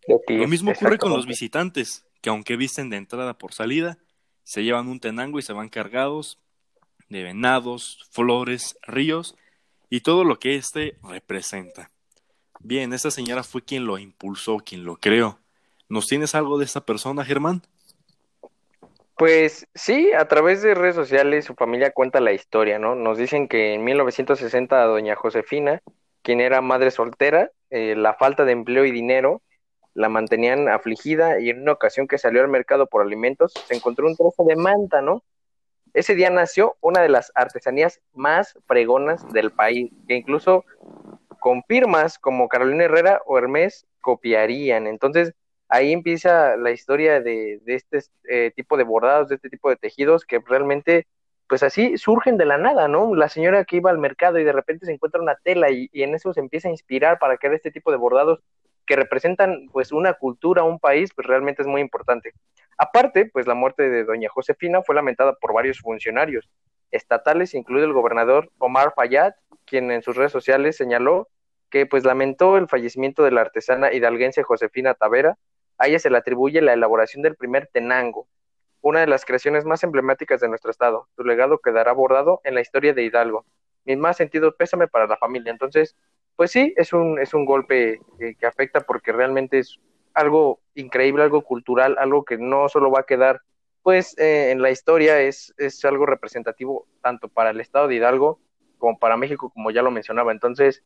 de 0.07 0.17
ti. 0.25 0.35
Lo 0.35 0.47
mismo 0.47 0.71
ocurre 0.71 0.97
con 0.97 1.13
los 1.13 1.27
visitantes, 1.27 2.03
que 2.19 2.31
aunque 2.31 2.55
visten 2.55 2.89
de 2.89 2.97
entrada 2.97 3.37
por 3.37 3.53
salida, 3.53 3.99
se 4.43 4.63
llevan 4.63 4.87
un 4.87 4.99
tenango 4.99 5.37
y 5.37 5.43
se 5.43 5.53
van 5.53 5.69
cargados 5.69 6.39
de 7.07 7.21
venados, 7.21 7.99
flores, 8.09 8.79
ríos 8.81 9.35
y 9.91 9.99
todo 9.99 10.23
lo 10.23 10.39
que 10.39 10.55
éste 10.55 10.97
representa. 11.03 11.91
Bien, 12.59 12.93
esta 12.93 13.11
señora 13.11 13.43
fue 13.43 13.61
quien 13.61 13.85
lo 13.85 13.99
impulsó, 13.99 14.57
quien 14.57 14.85
lo 14.85 14.97
creó. 14.97 15.37
¿Nos 15.87 16.07
tienes 16.07 16.33
algo 16.33 16.57
de 16.57 16.65
esta 16.65 16.83
persona, 16.83 17.23
Germán? 17.23 17.61
Pues 19.17 19.67
sí, 19.73 20.13
a 20.13 20.27
través 20.27 20.61
de 20.61 20.75
redes 20.75 20.93
sociales 20.93 21.45
su 21.45 21.55
familia 21.55 21.91
cuenta 21.91 22.19
la 22.19 22.33
historia, 22.33 22.77
¿no? 22.77 22.93
Nos 22.93 23.17
dicen 23.17 23.47
que 23.47 23.73
en 23.73 23.83
1960 23.83 24.83
doña 24.83 25.15
Josefina, 25.15 25.81
quien 26.21 26.39
era 26.39 26.61
madre 26.61 26.91
soltera, 26.91 27.51
eh, 27.71 27.95
la 27.95 28.13
falta 28.13 28.45
de 28.45 28.51
empleo 28.51 28.85
y 28.85 28.91
dinero 28.91 29.41
la 29.95 30.09
mantenían 30.09 30.69
afligida 30.69 31.39
y 31.39 31.49
en 31.49 31.63
una 31.63 31.71
ocasión 31.71 32.07
que 32.07 32.19
salió 32.19 32.41
al 32.41 32.47
mercado 32.47 32.85
por 32.85 33.01
alimentos 33.01 33.53
se 33.65 33.75
encontró 33.75 34.05
un 34.05 34.15
trozo 34.15 34.43
de 34.43 34.55
manta, 34.55 35.01
¿no? 35.01 35.23
Ese 35.95 36.13
día 36.13 36.29
nació 36.29 36.75
una 36.81 37.01
de 37.01 37.09
las 37.09 37.31
artesanías 37.33 37.99
más 38.13 38.55
fregonas 38.67 39.27
del 39.33 39.49
país, 39.49 39.91
que 40.07 40.13
incluso 40.13 40.63
con 41.39 41.63
firmas 41.63 42.19
como 42.19 42.49
Carolina 42.49 42.83
Herrera 42.83 43.21
o 43.25 43.39
Hermes 43.39 43.87
copiarían. 43.99 44.85
Entonces, 44.85 45.33
ahí 45.69 45.91
empieza 45.91 46.55
la 46.57 46.71
historia 46.71 47.21
de, 47.21 47.59
de 47.63 47.75
este 47.75 47.99
eh, 48.29 48.51
tipo 48.55 48.77
de 48.77 48.83
bordados, 48.83 49.29
de 49.29 49.35
este 49.35 49.49
tipo 49.49 49.69
de 49.69 49.75
tejidos 49.75 50.25
que 50.25 50.39
realmente, 50.45 51.07
pues 51.47 51.63
así 51.63 51.97
surgen 51.97 52.37
de 52.37 52.45
la 52.45 52.57
nada, 52.57 52.87
¿no? 52.87 53.15
La 53.15 53.29
señora 53.29 53.65
que 53.65 53.77
iba 53.77 53.89
al 53.89 53.97
mercado 53.99 54.39
y 54.39 54.43
de 54.43 54.53
repente 54.53 54.85
se 54.85 54.93
encuentra 54.93 55.21
una 55.21 55.35
tela 55.35 55.71
y, 55.71 55.89
y 55.91 56.03
en 56.03 56.15
eso 56.15 56.33
se 56.33 56.39
empieza 56.39 56.67
a 56.67 56.71
inspirar 56.71 57.19
para 57.19 57.37
crear 57.37 57.53
este 57.53 57.71
tipo 57.71 57.91
de 57.91 57.97
bordados 57.97 58.39
que 58.85 58.95
representan 58.95 59.67
pues 59.71 59.91
una 59.91 60.13
cultura, 60.13 60.63
un 60.63 60.79
país, 60.79 61.11
pues 61.13 61.27
realmente 61.27 61.61
es 61.61 61.67
muy 61.67 61.81
importante. 61.81 62.31
Aparte, 62.77 63.25
pues 63.25 63.45
la 63.45 63.53
muerte 63.53 63.89
de 63.89 64.05
doña 64.05 64.29
Josefina 64.29 64.81
fue 64.81 64.95
lamentada 64.95 65.33
por 65.33 65.53
varios 65.53 65.79
funcionarios 65.79 66.49
estatales, 66.91 67.53
incluido 67.53 67.85
el 67.85 67.93
gobernador 67.93 68.49
Omar 68.57 68.93
Fayad, 68.95 69.33
quien 69.65 69.91
en 69.91 70.01
sus 70.01 70.15
redes 70.15 70.31
sociales 70.31 70.77
señaló 70.77 71.27
que 71.69 71.85
pues 71.85 72.05
lamentó 72.05 72.57
el 72.57 72.67
fallecimiento 72.67 73.23
de 73.23 73.31
la 73.31 73.41
artesana 73.41 73.93
hidalguense 73.93 74.43
Josefina 74.43 74.93
Tavera. 74.93 75.37
A 75.77 75.87
ella 75.87 75.99
se 75.99 76.09
le 76.09 76.17
atribuye 76.17 76.61
la 76.61 76.73
elaboración 76.73 77.21
del 77.21 77.35
primer 77.35 77.67
tenango, 77.67 78.27
una 78.81 79.01
de 79.01 79.07
las 79.07 79.25
creaciones 79.25 79.65
más 79.65 79.83
emblemáticas 79.83 80.41
de 80.41 80.47
nuestro 80.47 80.71
estado. 80.71 81.07
Su 81.15 81.23
legado 81.23 81.59
quedará 81.59 81.91
bordado 81.93 82.41
en 82.43 82.55
la 82.55 82.61
historia 82.61 82.93
de 82.93 83.03
Hidalgo. 83.03 83.45
Mi 83.85 83.95
más 83.95 84.17
sentido 84.17 84.55
pésame 84.55 84.87
para 84.87 85.07
la 85.07 85.17
familia. 85.17 85.51
Entonces, 85.51 85.95
pues 86.35 86.51
sí, 86.51 86.73
es 86.77 86.93
un, 86.93 87.19
es 87.19 87.33
un 87.33 87.45
golpe 87.45 87.99
eh, 88.19 88.35
que 88.39 88.45
afecta 88.45 88.81
porque 88.81 89.11
realmente 89.11 89.59
es 89.59 89.79
algo 90.13 90.59
increíble, 90.75 91.23
algo 91.23 91.41
cultural, 91.41 91.95
algo 91.99 92.25
que 92.25 92.37
no 92.37 92.69
solo 92.69 92.91
va 92.91 93.01
a 93.01 93.05
quedar 93.05 93.41
pues 93.83 94.17
eh, 94.17 94.51
en 94.51 94.61
la 94.61 94.69
historia, 94.69 95.21
es, 95.21 95.53
es 95.57 95.85
algo 95.85 96.05
representativo 96.05 96.87
tanto 97.01 97.29
para 97.29 97.51
el 97.51 97.61
estado 97.61 97.87
de 97.87 97.95
Hidalgo 97.95 98.39
como 98.77 98.99
para 98.99 99.15
México, 99.15 99.49
como 99.49 99.71
ya 99.71 99.81
lo 99.81 99.91
mencionaba. 99.91 100.31
Entonces, 100.31 100.83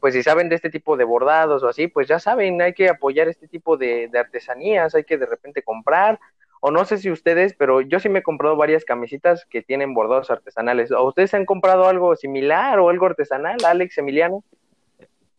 pues 0.00 0.14
si 0.14 0.22
saben 0.22 0.48
de 0.48 0.54
este 0.54 0.70
tipo 0.70 0.96
de 0.96 1.04
bordados 1.04 1.62
o 1.62 1.68
así, 1.68 1.88
pues 1.88 2.08
ya 2.08 2.18
saben, 2.18 2.60
hay 2.62 2.72
que 2.72 2.88
apoyar 2.88 3.28
este 3.28 3.48
tipo 3.48 3.76
de, 3.76 4.10
artesanías, 4.18 4.94
hay 4.94 5.04
que 5.04 5.18
de 5.18 5.26
repente 5.26 5.62
comprar, 5.62 6.18
o 6.60 6.70
no 6.70 6.84
sé 6.84 6.98
si 6.98 7.10
ustedes, 7.10 7.54
pero 7.54 7.80
yo 7.80 8.00
sí 8.00 8.08
me 8.08 8.20
he 8.20 8.22
comprado 8.22 8.56
varias 8.56 8.84
camisitas 8.84 9.46
que 9.48 9.62
tienen 9.62 9.94
bordados 9.94 10.30
artesanales. 10.30 10.90
¿O 10.90 11.04
ustedes 11.04 11.32
han 11.34 11.46
comprado 11.46 11.86
algo 11.86 12.16
similar 12.16 12.80
o 12.80 12.88
algo 12.88 13.06
artesanal, 13.06 13.58
Alex, 13.64 13.98
Emiliano? 13.98 14.42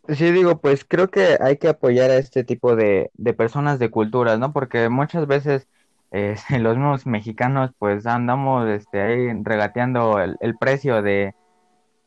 Sí, 0.08 0.32
digo, 0.32 0.60
pues 0.60 0.86
creo 0.86 1.10
que 1.10 1.38
hay 1.42 1.58
que 1.58 1.68
apoyar 1.68 2.10
a 2.10 2.18
este 2.18 2.44
tipo 2.44 2.76
de, 2.76 3.12
de 3.16 3.34
personas 3.34 3.80
de 3.80 3.92
culturas, 3.92 4.40
¿no? 4.40 4.54
Porque 4.54 4.88
muchas 4.88 5.28
veces 5.28 5.68
eh, 6.12 6.36
los 6.60 6.78
mismos 6.78 7.06
mexicanos 7.06 7.72
pues 7.78 8.06
andamos 8.06 8.68
este, 8.70 9.02
ahí 9.02 9.44
regateando 9.44 10.20
el, 10.20 10.38
el 10.40 10.58
precio 10.58 11.02
de 11.02 11.36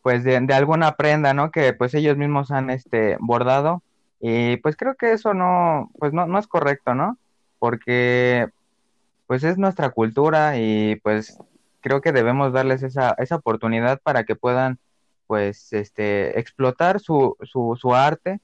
pues 0.03 0.25
de, 0.25 0.39
de 0.41 0.55
alguna 0.55 0.97
prenda, 0.97 1.35
¿no? 1.35 1.51
Que 1.51 1.73
pues 1.73 1.95
ellos 1.95 2.17
mismos 2.17 2.51
han 2.51 2.71
este 2.71 3.17
bordado 3.21 3.83
y 4.21 4.57
pues 4.59 4.77
creo 4.77 4.95
que 4.95 5.13
eso 5.13 5.35
no 5.35 5.91
pues 5.99 6.13
no, 6.13 6.27
no 6.27 6.39
es 6.39 6.47
correcto, 6.47 6.95
¿no? 6.95 7.19
Porque 7.59 8.49
pues 9.27 9.45
es 9.45 9.59
nuestra 9.59 9.91
cultura 9.91 10.59
y 10.59 10.97
pues 10.97 11.39
creo 11.81 12.01
que 12.01 12.13
debemos 12.13 12.53
darles 12.53 12.83
esa, 12.83 13.15
esa 13.19 13.37
oportunidad 13.37 14.01
para 14.03 14.25
que 14.25 14.37
puedan 14.37 14.79
pues 15.27 15.73
este 15.73 16.39
explotar 16.39 17.01
su, 17.01 17.37
su, 17.43 17.77
su 17.81 17.95
arte 17.95 18.41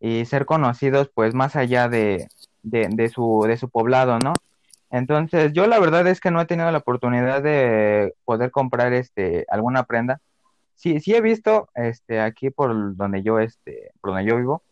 y 0.00 0.24
ser 0.26 0.46
conocidos 0.46 1.10
pues 1.14 1.34
más 1.34 1.56
allá 1.56 1.88
de, 1.88 2.28
de, 2.62 2.88
de 2.90 3.08
su, 3.08 3.44
de 3.46 3.56
su 3.56 3.68
poblado, 3.68 4.18
¿no? 4.18 4.32
Entonces, 4.90 5.52
yo 5.52 5.66
la 5.66 5.78
verdad 5.78 6.06
es 6.06 6.20
que 6.20 6.30
no 6.30 6.40
he 6.40 6.46
tenido 6.46 6.70
la 6.70 6.78
oportunidad 6.78 7.42
de 7.42 8.14
poder 8.24 8.50
comprar 8.50 8.92
este 8.92 9.44
alguna 9.50 9.84
prenda. 9.84 10.20
Sí, 10.78 11.00
sí 11.00 11.12
he 11.12 11.20
visto 11.20 11.68
este 11.74 12.20
aquí 12.20 12.50
por 12.50 12.94
donde 12.96 13.24
yo 13.24 13.40
este 13.40 13.90
por 14.00 14.12
donde 14.12 14.30
yo 14.30 14.36
vivo, 14.36 14.62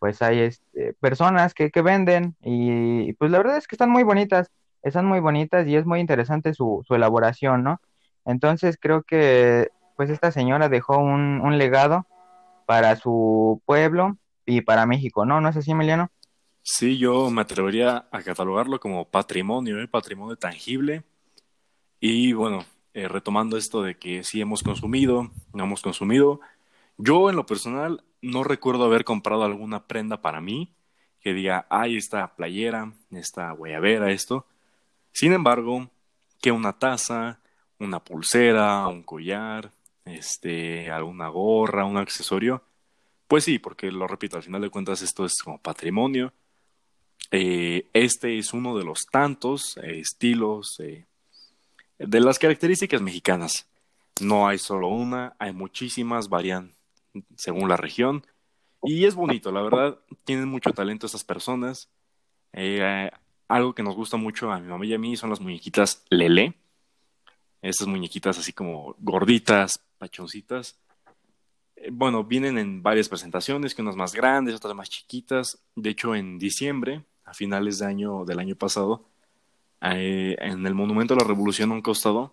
pues 0.00 0.20
hay 0.20 0.40
este 0.40 0.92
personas 0.94 1.54
que, 1.54 1.70
que 1.70 1.82
venden 1.82 2.34
y, 2.42 3.12
pues 3.12 3.30
la 3.30 3.38
verdad 3.38 3.58
es 3.58 3.68
que 3.68 3.76
están 3.76 3.88
muy 3.88 4.02
bonitas, 4.02 4.50
están 4.82 5.06
muy 5.06 5.20
bonitas 5.20 5.64
y 5.68 5.76
es 5.76 5.86
muy 5.86 6.00
interesante 6.00 6.52
su, 6.52 6.82
su 6.84 6.96
elaboración, 6.96 7.62
¿no? 7.62 7.80
Entonces 8.24 8.76
creo 8.76 9.04
que 9.04 9.68
pues 9.94 10.10
esta 10.10 10.32
señora 10.32 10.68
dejó 10.68 10.98
un, 10.98 11.40
un 11.40 11.56
legado 11.58 12.06
para 12.66 12.96
su 12.96 13.62
pueblo 13.64 14.16
y 14.44 14.62
para 14.62 14.84
México, 14.84 15.24
¿no? 15.26 15.40
¿No 15.40 15.48
es 15.48 15.56
así, 15.56 15.70
Emiliano? 15.70 16.10
Sí, 16.62 16.98
yo 16.98 17.30
me 17.30 17.42
atrevería 17.42 18.08
a 18.10 18.22
catalogarlo 18.22 18.80
como 18.80 19.04
patrimonio, 19.04 19.80
¿eh? 19.80 19.86
patrimonio 19.86 20.34
tangible. 20.34 21.04
Y 22.00 22.32
bueno, 22.32 22.64
eh, 22.94 23.08
retomando 23.08 23.56
esto 23.56 23.82
de 23.82 23.96
que 23.96 24.24
sí 24.24 24.40
hemos 24.40 24.62
consumido, 24.62 25.30
no 25.52 25.64
hemos 25.64 25.82
consumido, 25.82 26.40
yo 26.98 27.30
en 27.30 27.36
lo 27.36 27.46
personal 27.46 28.04
no 28.20 28.44
recuerdo 28.44 28.84
haber 28.84 29.04
comprado 29.04 29.44
alguna 29.44 29.86
prenda 29.86 30.20
para 30.20 30.40
mí 30.40 30.72
que 31.20 31.34
diga, 31.34 31.66
ay, 31.70 31.96
esta 31.96 32.34
playera, 32.34 32.92
esta 33.12 33.52
guayabera, 33.52 34.10
esto. 34.10 34.46
Sin 35.12 35.32
embargo, 35.32 35.88
que 36.40 36.50
una 36.50 36.72
taza, 36.72 37.40
una 37.78 38.02
pulsera, 38.02 38.88
un 38.88 39.04
collar, 39.04 39.70
este, 40.04 40.90
alguna 40.90 41.28
gorra, 41.28 41.84
un 41.84 41.96
accesorio, 41.96 42.62
pues 43.28 43.44
sí, 43.44 43.58
porque 43.58 43.92
lo 43.92 44.06
repito, 44.08 44.36
al 44.36 44.42
final 44.42 44.62
de 44.62 44.70
cuentas 44.70 45.02
esto 45.02 45.24
es 45.24 45.34
como 45.42 45.58
patrimonio 45.58 46.32
eh, 47.34 47.88
este 47.94 48.36
es 48.36 48.52
uno 48.52 48.76
de 48.76 48.84
los 48.84 49.06
tantos 49.10 49.78
eh, 49.78 50.00
estilos 50.00 50.76
de 52.06 52.20
las 52.20 52.38
características 52.38 53.00
mexicanas. 53.00 53.66
No 54.20 54.46
hay 54.46 54.58
solo 54.58 54.88
una, 54.88 55.34
hay 55.38 55.52
muchísimas, 55.52 56.28
varían 56.28 56.72
según 57.36 57.68
la 57.68 57.76
región. 57.76 58.24
Y 58.82 59.04
es 59.04 59.14
bonito, 59.14 59.52
la 59.52 59.62
verdad, 59.62 59.98
tienen 60.24 60.48
mucho 60.48 60.70
talento 60.72 61.06
estas 61.06 61.24
personas. 61.24 61.88
Eh, 62.52 63.10
algo 63.48 63.74
que 63.74 63.82
nos 63.82 63.94
gusta 63.94 64.16
mucho 64.16 64.50
a 64.50 64.58
mi 64.58 64.68
mamá 64.68 64.84
y 64.86 64.94
a 64.94 64.98
mí 64.98 65.16
son 65.16 65.30
las 65.30 65.40
muñequitas 65.40 66.04
Lele. 66.10 66.54
Estas 67.60 67.86
muñequitas 67.86 68.38
así 68.38 68.52
como 68.52 68.96
gorditas, 68.98 69.80
pachoncitas. 69.98 70.78
Eh, 71.76 71.90
bueno, 71.92 72.24
vienen 72.24 72.58
en 72.58 72.82
varias 72.82 73.08
presentaciones, 73.08 73.74
que 73.74 73.82
unas 73.82 73.96
más 73.96 74.14
grandes, 74.14 74.56
otras 74.56 74.74
más 74.74 74.90
chiquitas. 74.90 75.62
De 75.76 75.90
hecho, 75.90 76.14
en 76.14 76.38
diciembre 76.38 77.04
a 77.24 77.34
finales 77.34 77.78
de 77.78 77.86
año 77.86 78.24
del 78.24 78.40
año 78.40 78.56
pasado, 78.56 79.11
en 79.90 80.66
el 80.66 80.74
Monumento 80.74 81.14
a 81.14 81.18
la 81.18 81.24
Revolución 81.24 81.70
a 81.70 81.74
un 81.74 81.82
costado, 81.82 82.32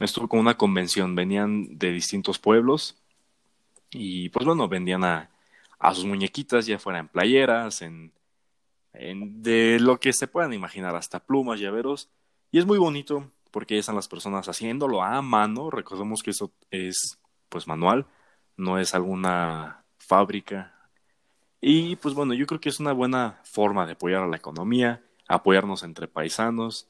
estuvo 0.00 0.28
con 0.28 0.40
una 0.40 0.56
convención, 0.56 1.14
venían 1.14 1.78
de 1.78 1.92
distintos 1.92 2.38
pueblos 2.38 2.96
y 3.90 4.28
pues 4.30 4.44
bueno, 4.44 4.68
vendían 4.68 5.04
a, 5.04 5.30
a 5.78 5.94
sus 5.94 6.04
muñequitas, 6.04 6.66
ya 6.66 6.78
fuera 6.78 6.98
en 6.98 7.08
playeras, 7.08 7.82
en, 7.82 8.12
en, 8.92 9.42
de 9.42 9.78
lo 9.80 10.00
que 10.00 10.12
se 10.12 10.26
puedan 10.26 10.52
imaginar, 10.52 10.96
hasta 10.96 11.20
plumas, 11.20 11.60
llaveros, 11.60 12.08
y 12.50 12.58
es 12.58 12.66
muy 12.66 12.78
bonito 12.78 13.30
porque 13.50 13.78
están 13.78 13.94
las 13.94 14.08
personas 14.08 14.48
haciéndolo 14.48 15.02
a 15.02 15.22
mano, 15.22 15.70
recordemos 15.70 16.22
que 16.22 16.30
eso 16.30 16.52
es 16.70 17.18
pues 17.48 17.68
manual, 17.68 18.06
no 18.56 18.78
es 18.80 18.94
alguna 18.94 19.84
fábrica. 19.98 20.74
Y 21.60 21.96
pues 21.96 22.14
bueno, 22.14 22.34
yo 22.34 22.46
creo 22.46 22.60
que 22.60 22.68
es 22.68 22.80
una 22.80 22.92
buena 22.92 23.40
forma 23.44 23.86
de 23.86 23.92
apoyar 23.92 24.22
a 24.24 24.26
la 24.26 24.36
economía, 24.36 25.03
apoyarnos 25.28 25.82
entre 25.82 26.08
paisanos. 26.08 26.88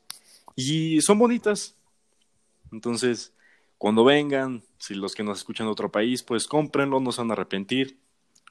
Y 0.56 1.00
son 1.00 1.18
bonitas. 1.18 1.74
Entonces, 2.72 3.32
cuando 3.78 4.04
vengan, 4.04 4.62
si 4.78 4.94
los 4.94 5.14
que 5.14 5.22
nos 5.22 5.38
escuchan 5.38 5.66
de 5.66 5.72
otro 5.72 5.90
país, 5.90 6.22
pues 6.22 6.46
cómprenlo, 6.46 7.00
no 7.00 7.12
se 7.12 7.20
van 7.20 7.30
a 7.30 7.34
arrepentir. 7.34 7.98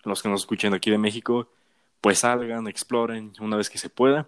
Los 0.03 0.21
que 0.21 0.29
nos 0.29 0.41
escuchen 0.41 0.73
aquí 0.73 0.91
de 0.91 0.97
México, 0.97 1.49
pues 2.01 2.19
salgan, 2.19 2.67
exploren 2.67 3.33
una 3.39 3.57
vez 3.57 3.69
que 3.69 3.77
se 3.77 3.89
pueda. 3.89 4.27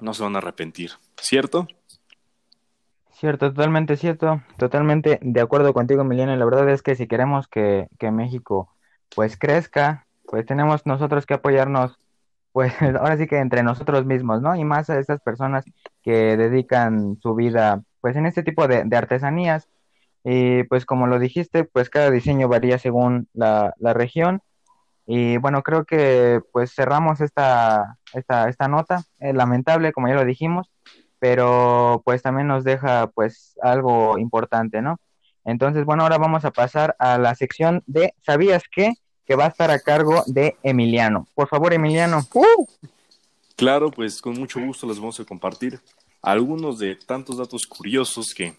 No 0.00 0.14
se 0.14 0.22
van 0.22 0.34
a 0.34 0.38
arrepentir, 0.38 0.92
¿cierto? 1.16 1.66
Cierto, 3.12 3.50
totalmente 3.52 3.96
cierto, 3.96 4.42
totalmente 4.58 5.18
de 5.22 5.40
acuerdo 5.40 5.72
contigo, 5.72 6.02
Emiliano. 6.02 6.34
La 6.34 6.44
verdad 6.44 6.68
es 6.70 6.82
que 6.82 6.96
si 6.96 7.06
queremos 7.06 7.46
que, 7.46 7.86
que 7.98 8.10
México 8.10 8.74
pues 9.14 9.36
crezca, 9.36 10.06
pues 10.26 10.44
tenemos 10.44 10.86
nosotros 10.86 11.24
que 11.24 11.34
apoyarnos, 11.34 11.98
pues 12.52 12.72
ahora 13.00 13.16
sí 13.16 13.26
que 13.26 13.38
entre 13.38 13.62
nosotros 13.62 14.06
mismos, 14.06 14.42
¿no? 14.42 14.54
Y 14.56 14.64
más 14.64 14.90
a 14.90 14.98
estas 14.98 15.20
personas 15.20 15.64
que 16.02 16.36
dedican 16.36 17.18
su 17.20 17.34
vida, 17.34 17.82
pues 18.00 18.16
en 18.16 18.26
este 18.26 18.42
tipo 18.42 18.68
de, 18.68 18.86
artesanías. 18.96 19.68
Y 20.24 20.64
pues 20.64 20.86
como 20.86 21.06
lo 21.08 21.18
dijiste, 21.18 21.64
pues 21.64 21.90
cada 21.90 22.10
diseño 22.10 22.48
varía 22.48 22.78
según 22.78 23.28
la, 23.34 23.74
la 23.78 23.94
región. 23.94 24.42
Y 25.06 25.36
bueno, 25.38 25.62
creo 25.62 25.84
que 25.84 26.40
pues 26.52 26.72
cerramos 26.74 27.20
esta, 27.20 27.98
esta, 28.14 28.48
esta 28.48 28.68
nota, 28.68 29.02
eh, 29.18 29.32
lamentable, 29.32 29.92
como 29.92 30.08
ya 30.08 30.14
lo 30.14 30.24
dijimos. 30.24 30.70
pero 31.18 32.02
pues 32.04 32.22
también 32.22 32.48
nos 32.48 32.64
deja 32.64 33.08
pues 33.08 33.56
algo 33.62 34.18
importante, 34.18 34.82
¿no? 34.82 34.98
Entonces, 35.44 35.84
bueno, 35.84 36.04
ahora 36.04 36.18
vamos 36.18 36.44
a 36.44 36.52
pasar 36.52 36.96
a 36.98 37.18
la 37.18 37.34
sección 37.34 37.82
de 37.86 38.14
¿Sabías 38.20 38.64
qué? 38.70 38.94
Que 39.26 39.34
va 39.34 39.46
a 39.46 39.48
estar 39.48 39.70
a 39.70 39.78
cargo 39.78 40.22
de 40.26 40.56
Emiliano. 40.62 41.26
Por 41.34 41.48
favor, 41.48 41.72
Emiliano. 41.72 42.26
Claro, 43.56 43.90
pues 43.90 44.20
con 44.20 44.34
mucho 44.34 44.60
gusto 44.60 44.86
les 44.86 44.98
vamos 44.98 45.20
a 45.20 45.24
compartir 45.24 45.80
algunos 46.20 46.78
de 46.78 46.96
tantos 46.96 47.36
datos 47.36 47.66
curiosos 47.66 48.34
que 48.34 48.56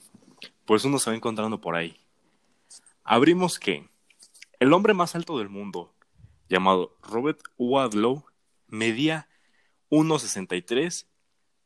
pues 0.65 0.85
uno 0.85 0.99
se 0.99 1.09
va 1.09 1.15
encontrando 1.15 1.59
por 1.59 1.75
ahí. 1.75 1.97
Abrimos 3.03 3.59
que 3.59 3.87
el 4.59 4.71
hombre 4.71 4.93
más 4.93 5.15
alto 5.15 5.37
del 5.37 5.49
mundo, 5.49 5.93
llamado 6.47 6.95
Robert 7.01 7.41
Wadlow, 7.57 8.23
medía 8.67 9.27
1,63 9.89 11.05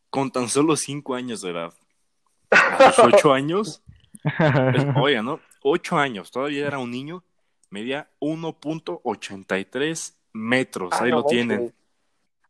con 0.10 0.32
tan 0.32 0.50
solo 0.50 0.76
5 0.76 1.16
años 1.16 1.42
de 1.42 1.52
edad. 1.52 1.74
A 2.50 2.88
los 2.88 3.00
8 3.00 3.34
años, 3.34 3.84
pues, 4.24 4.86
oiga, 4.96 5.22
¿no? 5.22 5.40
8 5.62 5.98
años, 5.98 6.32
todavía 6.32 6.66
era 6.66 6.80
un 6.80 6.92
niño, 6.92 7.24
medía 7.70 8.10
1.83 8.20 10.16
metros, 10.34 10.90
Ah, 10.94 11.04
ahí 11.04 11.12
no 11.12 11.18
lo 11.18 11.24
tienen. 11.26 11.74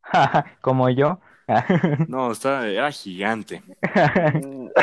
Como 0.61 0.89
yo. 0.89 1.19
No, 2.07 2.31
está, 2.31 2.67
era 2.67 2.91
gigante. 2.91 3.63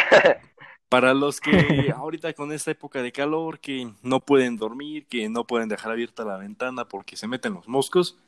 Para 0.89 1.13
los 1.13 1.41
que 1.41 1.93
ahorita 1.95 2.33
con 2.35 2.53
esta 2.53 2.71
época 2.71 3.03
de 3.03 3.13
calor, 3.13 3.59
que 3.59 3.91
no 4.03 4.21
pueden 4.21 4.57
dormir, 4.57 5.07
que 5.07 5.29
no 5.29 5.47
pueden 5.47 5.69
dejar 5.69 5.93
abierta 5.93 6.25
la 6.25 6.39
ventana 6.39 6.87
porque 6.87 7.17
se 7.17 7.27
meten 7.27 7.55
los 7.55 7.69
moscos, 7.69 8.19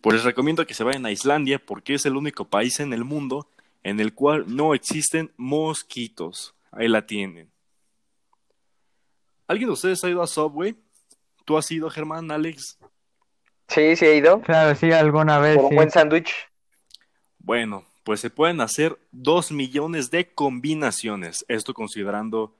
pues 0.00 0.16
les 0.16 0.24
recomiendo 0.24 0.66
que 0.66 0.74
se 0.74 0.84
vayan 0.84 1.06
a 1.06 1.12
Islandia 1.12 1.58
porque 1.58 1.94
es 1.94 2.04
el 2.06 2.16
único 2.16 2.46
país 2.46 2.80
en 2.80 2.92
el 2.92 3.04
mundo 3.04 3.48
en 3.82 4.00
el 4.00 4.14
cual 4.14 4.44
no 4.48 4.74
existen 4.74 5.32
mosquitos. 5.36 6.54
Ahí 6.72 6.88
la 6.88 7.06
tienen. 7.06 7.50
¿Alguien 9.46 9.68
de 9.68 9.72
ustedes 9.72 10.02
ha 10.04 10.08
ido 10.08 10.22
a 10.22 10.26
Subway? 10.26 10.76
¿Tú 11.50 11.58
has 11.58 11.68
ido, 11.72 11.90
Germán, 11.90 12.30
Alex? 12.30 12.78
Sí, 13.66 13.96
sí 13.96 14.06
he 14.06 14.16
ido. 14.18 14.40
Claro, 14.40 14.72
sí, 14.76 14.92
alguna 14.92 15.40
vez 15.40 15.56
Por 15.56 15.64
un 15.64 15.70
sí. 15.70 15.74
buen 15.74 15.90
sándwich. 15.90 16.32
Bueno, 17.40 17.84
pues 18.04 18.20
se 18.20 18.30
pueden 18.30 18.60
hacer 18.60 18.96
dos 19.10 19.50
millones 19.50 20.12
de 20.12 20.32
combinaciones. 20.32 21.44
Esto 21.48 21.74
considerando, 21.74 22.54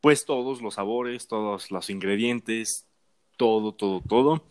pues, 0.00 0.24
todos 0.24 0.62
los 0.62 0.76
sabores, 0.76 1.28
todos 1.28 1.70
los 1.70 1.90
ingredientes, 1.90 2.86
todo, 3.36 3.72
todo, 3.72 4.00
todo. 4.08 4.42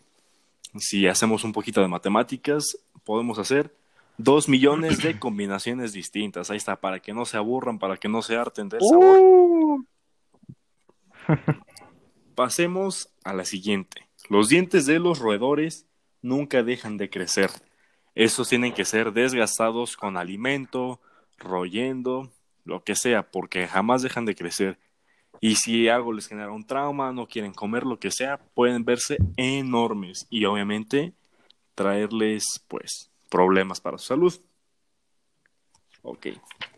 Si 0.78 1.08
hacemos 1.08 1.44
un 1.44 1.52
poquito 1.52 1.82
de 1.82 1.88
matemáticas, 1.88 2.78
podemos 3.04 3.40
hacer 3.40 3.76
dos 4.20 4.48
millones 4.48 5.02
de 5.02 5.18
combinaciones 5.20 5.94
distintas. 5.94 6.52
Ahí 6.52 6.58
está, 6.58 6.76
para 6.76 7.00
que 7.00 7.12
no 7.12 7.26
se 7.26 7.38
aburran, 7.38 7.80
para 7.80 7.98
que 7.98 8.08
no 8.08 8.22
se 8.22 8.36
harten 8.36 8.70
del 8.70 8.82
sabor. 8.88 9.18
Uh, 9.20 9.86
Pasemos 12.40 13.10
a 13.26 13.34
la 13.34 13.44
siguiente. 13.44 14.08
Los 14.30 14.48
dientes 14.48 14.86
de 14.86 14.98
los 14.98 15.20
roedores 15.20 15.86
nunca 16.22 16.64
dejan 16.64 16.96
de 16.96 17.10
crecer. 17.10 17.50
Estos 18.16 18.48
tienen 18.48 18.74
que 18.74 18.86
ser 18.86 19.12
desgastados 19.12 19.98
con 19.98 20.16
alimento, 20.16 21.02
royendo, 21.38 22.32
lo 22.64 22.86
que 22.86 22.96
sea, 22.96 23.30
porque 23.30 23.68
jamás 23.68 24.04
dejan 24.04 24.24
de 24.24 24.36
crecer. 24.36 24.80
Y 25.42 25.56
si 25.56 25.90
algo 25.90 26.14
les 26.14 26.28
genera 26.28 26.54
un 26.54 26.66
trauma, 26.66 27.12
no 27.12 27.28
quieren 27.28 27.54
comer 27.54 27.84
lo 27.84 28.00
que 28.00 28.10
sea, 28.10 28.38
pueden 28.38 28.86
verse 28.86 29.18
enormes 29.36 30.26
y 30.30 30.46
obviamente 30.46 31.12
traerles, 31.76 32.64
pues, 32.70 33.12
problemas 33.30 33.82
para 33.82 33.98
su 33.98 34.06
salud. 34.06 34.40
Ok. 36.04 36.28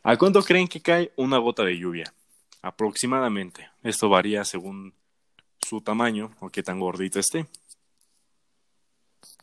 ¿A 0.01 0.17
cuánto 0.17 0.41
creen 0.41 0.67
que 0.67 0.81
cae 0.81 1.11
una 1.17 1.37
gota 1.37 1.63
de 1.63 1.77
lluvia? 1.77 2.11
Aproximadamente. 2.63 3.69
Esto 3.83 4.09
varía 4.09 4.43
según 4.43 4.95
su 5.67 5.81
tamaño 5.81 6.31
o 6.39 6.49
qué 6.49 6.63
tan 6.63 6.79
gordita 6.79 7.19
esté. 7.19 7.45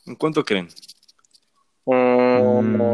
¿En 0.06 0.14
cuánto 0.16 0.44
creen? 0.44 0.68
mm, 1.86 2.92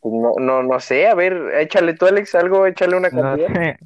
pues 0.00 0.14
no, 0.14 0.32
no, 0.38 0.62
no 0.62 0.80
sé. 0.80 1.08
A 1.08 1.14
ver, 1.14 1.54
échale 1.60 1.94
tú, 1.94 2.06
Alex, 2.06 2.34
algo, 2.34 2.66
échale 2.66 2.96
una 2.96 3.10
No 3.10 3.22
cantidad. 3.22 3.48
sé. 3.48 3.78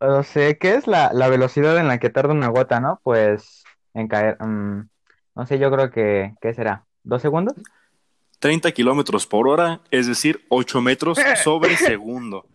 No 0.00 0.22
sé, 0.22 0.58
¿qué 0.58 0.74
es 0.74 0.86
la, 0.86 1.10
la 1.14 1.28
velocidad 1.28 1.78
en 1.78 1.88
la 1.88 1.98
que 1.98 2.10
tarda 2.10 2.34
una 2.34 2.48
gota, 2.48 2.80
no? 2.80 3.00
Pues 3.02 3.64
en 3.94 4.08
caer. 4.08 4.36
mm, 4.42 4.88
no 5.34 5.46
sé, 5.46 5.58
yo 5.58 5.70
creo 5.70 5.90
que, 5.90 6.34
¿qué 6.40 6.52
será? 6.54 6.84
¿Dos 7.02 7.22
segundos? 7.22 7.54
30 8.38 8.70
kilómetros 8.72 9.26
por 9.26 9.48
hora, 9.48 9.80
es 9.90 10.06
decir, 10.06 10.44
8 10.50 10.82
metros 10.82 11.18
sobre 11.42 11.76
segundo. 11.76 12.46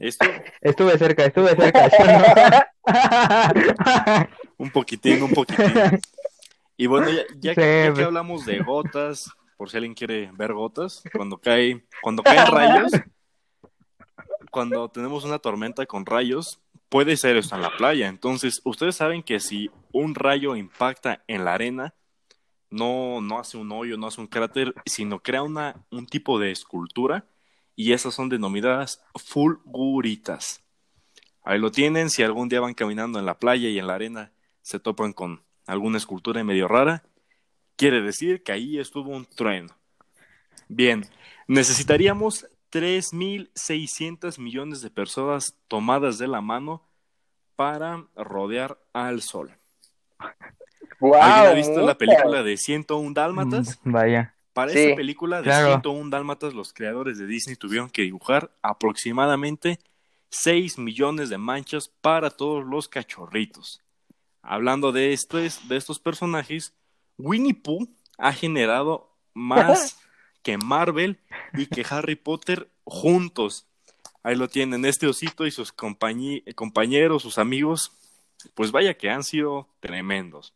Esto, 0.00 0.24
Estuve 0.62 0.98
cerca, 0.98 1.26
estuve 1.26 1.54
cerca. 1.54 2.72
un 4.56 4.70
poquitín, 4.70 5.22
un 5.22 5.30
poquitín. 5.30 6.00
Y 6.76 6.86
bueno, 6.86 7.10
ya, 7.10 7.22
ya 7.38 7.54
que, 7.54 7.82
Sí, 7.82 7.88
ya 7.88 7.94
que 7.94 8.02
hablamos 8.04 8.46
de 8.46 8.60
gotas, 8.60 9.30
por 9.58 9.68
si 9.68 9.76
alguien 9.76 9.92
quiere 9.94 10.30
ver 10.32 10.54
gotas, 10.54 11.02
cuando 11.12 11.36
cae, 11.36 11.84
cuando 12.00 12.22
caen 12.22 12.46
rayos, 12.46 12.92
cuando 14.50 14.88
tenemos 14.88 15.24
una 15.24 15.38
tormenta 15.38 15.84
con 15.84 16.06
rayos, 16.06 16.60
puede 16.88 17.18
ser 17.18 17.36
esto 17.36 17.54
en 17.56 17.62
la 17.62 17.76
playa. 17.76 18.08
Entonces, 18.08 18.62
ustedes 18.64 18.96
saben 18.96 19.22
que 19.22 19.38
si 19.38 19.70
un 19.92 20.14
rayo 20.14 20.56
impacta 20.56 21.22
en 21.28 21.44
la 21.44 21.52
arena, 21.52 21.94
no, 22.70 23.20
no 23.20 23.38
hace 23.38 23.58
un 23.58 23.70
hoyo, 23.70 23.98
no 23.98 24.06
hace 24.06 24.22
un 24.22 24.28
cráter, 24.28 24.72
sino 24.86 25.20
crea 25.20 25.42
una, 25.42 25.76
un 25.90 26.06
tipo 26.06 26.38
de 26.38 26.52
escultura, 26.52 27.26
y 27.80 27.94
esas 27.94 28.12
son 28.12 28.28
denominadas 28.28 29.02
fulguritas. 29.14 30.62
Ahí 31.42 31.58
lo 31.58 31.70
tienen, 31.70 32.10
si 32.10 32.22
algún 32.22 32.50
día 32.50 32.60
van 32.60 32.74
caminando 32.74 33.18
en 33.18 33.24
la 33.24 33.38
playa 33.38 33.70
y 33.70 33.78
en 33.78 33.86
la 33.86 33.94
arena 33.94 34.32
se 34.60 34.78
topan 34.78 35.14
con 35.14 35.42
alguna 35.66 35.96
escultura 35.96 36.44
medio 36.44 36.68
rara, 36.68 37.04
quiere 37.76 38.02
decir 38.02 38.42
que 38.42 38.52
ahí 38.52 38.78
estuvo 38.78 39.16
un 39.16 39.24
trueno. 39.24 39.74
Bien, 40.68 41.06
necesitaríamos 41.48 42.46
3.600 42.70 44.38
millones 44.38 44.82
de 44.82 44.90
personas 44.90 45.56
tomadas 45.66 46.18
de 46.18 46.28
la 46.28 46.42
mano 46.42 46.82
para 47.56 48.04
rodear 48.14 48.78
al 48.92 49.22
sol. 49.22 49.56
Guau, 51.00 51.22
¿Alguien 51.22 51.46
ha 51.46 51.54
visto 51.54 51.80
la 51.80 51.96
película 51.96 52.42
de 52.42 52.58
101 52.58 53.14
Dálmatas? 53.14 53.80
Mm, 53.84 53.92
Vaya. 53.92 54.34
Para 54.52 54.72
Sí. 54.72 54.78
esta 54.80 54.96
película 54.96 55.38
de 55.38 55.44
Claro. 55.44 55.68
101 55.68 56.10
Dálmatas, 56.10 56.54
los 56.54 56.72
creadores 56.72 57.18
de 57.18 57.26
Disney 57.26 57.56
tuvieron 57.56 57.88
que 57.90 58.02
dibujar 58.02 58.50
aproximadamente 58.62 59.78
6 60.30 60.78
millones 60.78 61.28
de 61.28 61.38
manchas 61.38 61.88
para 62.00 62.30
todos 62.30 62.64
los 62.64 62.88
cachorritos. 62.88 63.80
Hablando 64.42 64.92
de 64.92 65.12
estos, 65.12 65.68
de 65.68 65.76
estos 65.76 65.98
personajes, 65.98 66.74
Winnie 67.18 67.54
Pooh 67.54 67.88
ha 68.18 68.32
generado 68.32 69.16
más 69.34 69.98
que 70.42 70.56
Marvel 70.58 71.18
y 71.54 71.66
que 71.66 71.84
Harry 71.88 72.16
Potter 72.16 72.70
juntos. 72.84 73.66
Ahí 74.22 74.36
lo 74.36 74.48
tienen, 74.48 74.84
este 74.84 75.06
osito 75.06 75.46
y 75.46 75.50
sus 75.50 75.72
compañeros, 75.72 77.22
sus 77.22 77.38
amigos, 77.38 77.92
pues 78.54 78.70
vaya 78.72 78.94
que 78.94 79.10
han 79.10 79.22
sido 79.24 79.68
tremendos. 79.80 80.54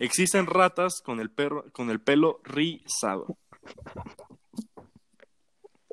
Existen 0.00 0.46
ratas 0.46 1.02
con 1.02 1.20
el, 1.20 1.30
perro, 1.30 1.66
con 1.72 1.90
el 1.90 2.00
pelo 2.00 2.40
rizado. 2.42 3.36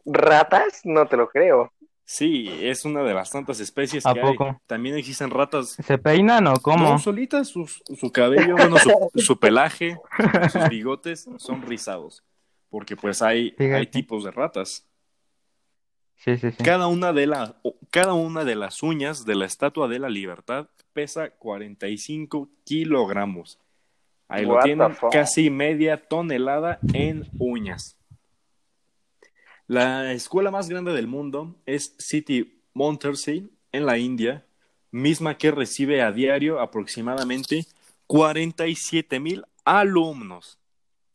¿Ratas? 0.06 0.82
No 0.86 1.06
te 1.06 1.18
lo 1.18 1.28
creo. 1.28 1.74
Sí, 2.06 2.50
es 2.62 2.86
una 2.86 3.04
de 3.04 3.14
las 3.14 3.32
tantas 3.32 3.60
especies 3.60 4.06
¿A 4.06 4.14
que 4.14 4.22
poco? 4.22 4.46
hay. 4.46 4.54
También 4.66 4.96
existen 4.96 5.30
ratas 5.30 5.72
¿Se 5.72 5.98
peinan 5.98 6.48
o 6.48 6.54
cómo? 6.62 6.92
No, 6.92 7.00
solitas, 7.00 7.50
su, 7.50 7.68
su 7.68 8.12
cabello, 8.14 8.56
bueno, 8.56 8.78
su, 8.80 9.10
su 9.20 9.38
pelaje, 9.38 9.98
sus 10.54 10.70
bigotes 10.70 11.28
son 11.38 11.62
rizados. 11.64 12.24
Porque 12.70 12.96
pues 12.96 13.22
hay, 13.22 13.54
hay 13.60 13.88
tipos 13.88 14.24
de 14.24 14.32
ratas. 14.32 14.88
Sí, 16.16 16.38
sí, 16.38 16.52
sí. 16.52 16.64
Cada 16.64 16.88
una, 16.88 17.12
de 17.12 17.28
la, 17.28 17.58
cada 17.92 18.14
una 18.14 18.46
de 18.46 18.56
las 18.56 18.82
uñas 18.84 19.26
de 19.26 19.36
la 19.36 19.46
Estatua 19.46 19.90
de 19.90 20.00
la 20.00 20.10
Libertad 20.10 20.70
pesa 20.94 21.32
45 21.32 22.50
kilogramos. 22.64 23.60
Ahí 24.28 24.46
lo 24.46 24.56
What 24.56 24.64
tienen, 24.64 24.96
casi 25.12 25.50
media 25.50 26.08
tonelada 26.08 26.80
en 26.94 27.30
uñas. 27.40 27.98
La 29.68 30.14
escuela 30.14 30.52
más 30.52 30.70
grande 30.70 30.94
del 30.94 31.08
mundo 31.08 31.56
es 31.66 31.96
City 31.98 32.62
Montessori 32.74 33.50
en 33.72 33.86
la 33.86 33.98
India, 33.98 34.46
misma 34.92 35.38
que 35.38 35.52
recibe 35.52 36.02
a 36.02 36.12
diario 36.12 36.60
aproximadamente 36.60 37.66
47 38.08 39.20
mil 39.20 39.46
alumnos. 39.66 40.58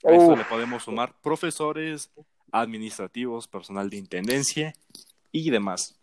A 0.05 0.13
esto 0.13 0.33
Uf. 0.33 0.39
le 0.39 0.45
podemos 0.45 0.83
sumar 0.83 1.15
profesores, 1.23 2.11
administrativos, 2.51 3.49
personal 3.49 3.89
de 3.89 3.97
intendencia 3.97 4.75
y 5.31 5.51
demás. 5.51 5.99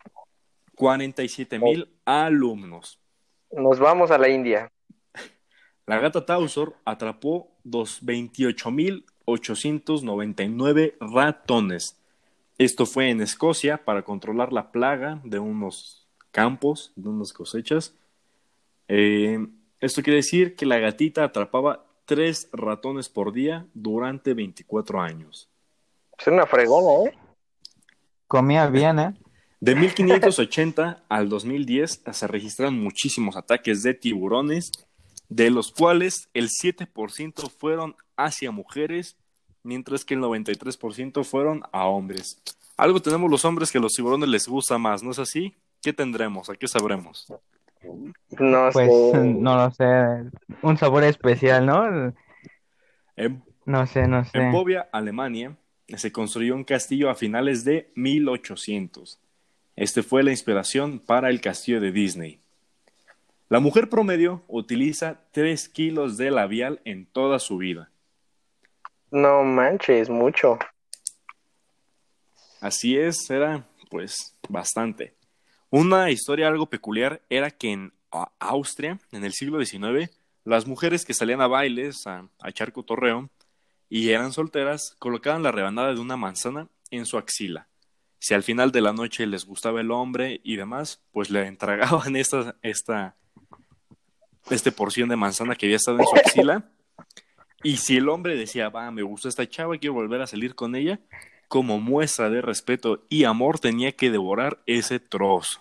47 0.74 1.58
mil 1.58 1.88
alumnos. 2.04 2.98
Nos 3.52 3.78
vamos 3.78 4.10
a 4.10 4.18
la 4.18 4.28
India. 4.28 4.72
La 5.90 5.98
gata 5.98 6.24
Tausor 6.24 6.76
atrapó 6.84 7.50
dos- 7.64 8.00
28.899 8.06 10.94
ratones. 11.00 11.96
Esto 12.58 12.86
fue 12.86 13.10
en 13.10 13.20
Escocia 13.20 13.84
para 13.84 14.04
controlar 14.04 14.52
la 14.52 14.70
plaga 14.70 15.20
de 15.24 15.40
unos 15.40 16.06
campos, 16.30 16.92
de 16.94 17.08
unas 17.08 17.32
cosechas. 17.32 17.96
Eh, 18.86 19.44
esto 19.80 20.04
quiere 20.04 20.18
decir 20.18 20.54
que 20.54 20.64
la 20.64 20.78
gatita 20.78 21.24
atrapaba 21.24 21.84
tres 22.04 22.48
ratones 22.52 23.08
por 23.08 23.32
día 23.32 23.66
durante 23.74 24.32
24 24.32 25.00
años. 25.00 25.48
Es 26.16 26.28
una 26.28 26.46
fregona, 26.46 27.10
¿eh? 27.10 27.18
Comía 28.28 28.68
bien, 28.68 29.00
¿eh? 29.00 29.14
De 29.58 29.74
1580 29.74 31.02
al 31.08 31.28
2010 31.28 32.04
se 32.12 32.26
registran 32.28 32.78
muchísimos 32.78 33.36
ataques 33.36 33.82
de 33.82 33.94
tiburones, 33.94 34.70
de 35.30 35.48
los 35.50 35.72
cuales 35.72 36.28
el 36.34 36.48
7% 36.50 37.48
fueron 37.50 37.96
hacia 38.16 38.50
mujeres, 38.50 39.16
mientras 39.62 40.04
que 40.04 40.14
el 40.14 40.20
93% 40.20 41.24
fueron 41.24 41.62
a 41.72 41.86
hombres. 41.86 42.42
Algo 42.76 43.00
tenemos 43.00 43.30
los 43.30 43.44
hombres 43.44 43.70
que 43.70 43.78
a 43.78 43.80
los 43.80 43.92
tiburones 43.92 44.28
les 44.28 44.46
gusta 44.46 44.76
más, 44.76 45.02
¿no 45.02 45.12
es 45.12 45.18
así? 45.18 45.54
¿Qué 45.80 45.92
tendremos? 45.92 46.50
¿A 46.50 46.56
qué 46.56 46.68
sabremos? 46.68 47.26
No 48.38 48.68
Pues 48.72 48.90
sé. 49.12 49.18
no 49.24 49.56
lo 49.56 49.70
sé. 49.70 50.30
Un 50.62 50.76
sabor 50.76 51.04
especial, 51.04 51.64
¿no? 51.64 52.12
En, 53.16 53.42
No 53.64 53.86
sé, 53.86 54.06
no 54.06 54.24
sé. 54.24 54.38
en 54.38 54.52
Bovia, 54.52 54.88
Alemania, 54.92 55.56
se 55.88 56.12
construyó 56.12 56.54
un 56.54 56.64
castillo 56.64 57.08
a 57.08 57.14
finales 57.14 57.64
de 57.64 57.90
1800. 57.94 59.18
Este 59.76 60.02
fue 60.02 60.22
la 60.22 60.30
inspiración 60.30 60.98
para 60.98 61.30
el 61.30 61.40
castillo 61.40 61.80
de 61.80 61.92
Disney. 61.92 62.40
La 63.50 63.58
mujer 63.58 63.88
promedio 63.88 64.44
utiliza 64.46 65.24
3 65.32 65.68
kilos 65.70 66.16
de 66.16 66.30
labial 66.30 66.80
en 66.84 67.04
toda 67.04 67.40
su 67.40 67.56
vida. 67.56 67.90
No 69.10 69.42
manches, 69.42 70.08
mucho. 70.08 70.56
Así 72.60 72.96
es, 72.96 73.28
era 73.28 73.66
pues 73.90 74.36
bastante. 74.48 75.14
Una 75.68 76.12
historia 76.12 76.46
algo 76.46 76.66
peculiar 76.66 77.22
era 77.28 77.50
que 77.50 77.72
en 77.72 77.92
Austria, 78.38 79.00
en 79.10 79.24
el 79.24 79.32
siglo 79.32 79.60
XIX, 79.60 80.08
las 80.44 80.68
mujeres 80.68 81.04
que 81.04 81.12
salían 81.12 81.40
a 81.40 81.48
bailes, 81.48 82.06
a, 82.06 82.28
a 82.38 82.50
echar 82.50 82.70
cotorreo, 82.72 83.30
y 83.88 84.10
eran 84.10 84.32
solteras, 84.32 84.94
colocaban 85.00 85.42
la 85.42 85.50
rebanada 85.50 85.92
de 85.92 85.98
una 85.98 86.16
manzana 86.16 86.68
en 86.92 87.04
su 87.04 87.18
axila. 87.18 87.66
Si 88.20 88.32
al 88.32 88.44
final 88.44 88.70
de 88.70 88.82
la 88.82 88.92
noche 88.92 89.26
les 89.26 89.44
gustaba 89.44 89.80
el 89.80 89.90
hombre 89.90 90.40
y 90.44 90.54
demás, 90.54 91.02
pues 91.10 91.30
le 91.30 91.44
entregaban 91.48 92.14
esta, 92.14 92.54
esta 92.62 93.16
este 94.48 94.72
porción 94.72 95.08
de 95.08 95.16
manzana 95.16 95.54
que 95.56 95.66
había 95.66 95.76
estado 95.76 95.98
en 95.98 96.06
su 96.06 96.16
axila. 96.16 96.64
Y 97.62 97.76
si 97.76 97.98
el 97.98 98.08
hombre 98.08 98.36
decía, 98.36 98.68
va, 98.70 98.90
me 98.90 99.02
gustó 99.02 99.28
esta 99.28 99.46
chava, 99.48 99.76
quiero 99.76 99.94
volver 99.94 100.22
a 100.22 100.26
salir 100.26 100.54
con 100.54 100.74
ella, 100.74 100.98
como 101.48 101.78
muestra 101.78 102.30
de 102.30 102.40
respeto 102.40 103.04
y 103.08 103.24
amor 103.24 103.58
tenía 103.58 103.92
que 103.92 104.10
devorar 104.10 104.62
ese 104.66 104.98
trozo. 105.00 105.60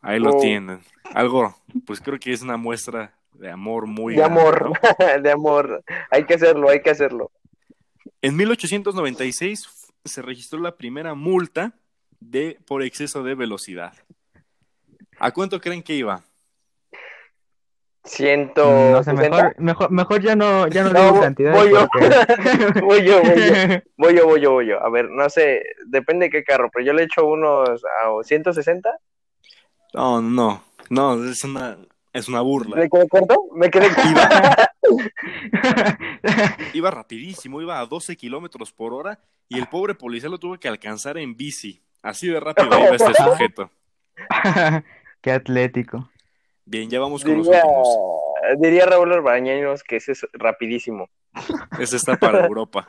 Ahí 0.00 0.18
lo 0.18 0.30
Oh. 0.36 0.40
tienen. 0.40 0.80
Algo, 1.14 1.56
pues 1.86 2.00
creo 2.00 2.18
que 2.18 2.32
es 2.32 2.42
una 2.42 2.56
muestra 2.56 3.14
de 3.34 3.50
amor 3.50 3.86
muy 3.86 4.14
De 4.14 4.20
grande, 4.20 4.40
amor, 4.40 4.70
¿no? 4.70 4.72
de 5.22 5.30
amor. 5.30 5.84
Hay 6.10 6.24
que 6.24 6.34
hacerlo, 6.34 6.68
hay 6.70 6.80
que 6.82 6.90
hacerlo. 6.90 7.30
En 8.22 8.36
1896 8.36 9.66
f- 9.66 9.92
se 10.04 10.22
registró 10.22 10.58
la 10.60 10.76
primera 10.76 11.14
multa 11.14 11.74
de 12.20 12.58
por 12.66 12.82
exceso 12.82 13.22
de 13.22 13.34
velocidad. 13.34 13.92
¿A 15.18 15.30
cuánto 15.32 15.60
creen 15.60 15.82
que 15.82 15.94
iba? 15.94 16.22
Ciento. 18.04 18.64
No 18.66 19.02
sé, 19.02 19.12
sesenta. 19.12 19.36
mejor, 19.36 19.54
mejor, 19.60 19.90
mejor 19.90 20.20
ya 20.20 20.36
no, 20.36 20.66
ya 20.68 20.84
no, 20.84 20.90
No, 20.90 21.04
digo 21.04 21.20
cantidades 21.22 21.58
voy 21.58 21.72
yo. 21.72 21.88
porque- 21.90 22.80
Voy 22.82 23.02
yo, 23.04 23.20
voy 23.22 23.36
yo. 23.36 23.54
Voy 23.96 24.14
yo, 24.16 24.26
voy 24.26 24.40
yo, 24.42 24.52
voy 24.52 24.66
yo. 24.66 24.84
A 24.84 24.90
ver, 24.90 25.08
no 25.10 25.28
sé, 25.30 25.62
depende 25.86 26.26
de 26.26 26.30
qué 26.30 26.44
carro, 26.44 26.70
pero 26.72 26.84
yo 26.84 26.92
le 26.92 27.04
echo 27.04 27.24
unos 27.26 27.82
a 27.84 28.22
160. 28.22 28.90
No, 29.94 30.20
no, 30.20 30.62
no, 30.90 31.24
es 31.30 31.42
una, 31.44 31.78
es 32.12 32.28
una 32.28 32.42
burla. 32.42 32.76
¿Me 32.76 32.90
quedé 32.90 33.08
corto? 33.08 33.36
Me 33.54 33.70
quedé 33.70 33.88
corto. 33.88 34.20
Iba 36.74 36.90
rapidísimo, 36.90 37.62
iba 37.62 37.80
a 37.80 37.86
12 37.86 38.16
kilómetros 38.16 38.70
por 38.72 38.92
hora 38.92 39.18
y 39.48 39.58
el 39.58 39.66
pobre 39.68 39.94
policía 39.94 40.28
lo 40.28 40.38
tuvo 40.38 40.58
que 40.58 40.68
alcanzar 40.68 41.16
en 41.16 41.36
bici. 41.36 41.82
Así 42.02 42.28
de 42.28 42.38
rápido 42.38 42.68
iba 42.78 42.96
este 42.96 43.14
sujeto. 43.14 43.70
Qué 45.22 45.32
atlético. 45.32 46.10
Bien, 46.66 46.88
ya 46.88 46.98
vamos 47.00 47.22
con 47.24 47.38
los 47.38 47.46
últimos. 47.46 47.88
diría 48.58 48.86
Raúl 48.86 49.12
Orbañanos 49.12 49.82
que 49.82 49.96
ese 49.96 50.12
es 50.12 50.26
rapidísimo. 50.32 51.08
Ese 51.78 51.96
está 51.96 52.16
para 52.16 52.46
Europa. 52.46 52.88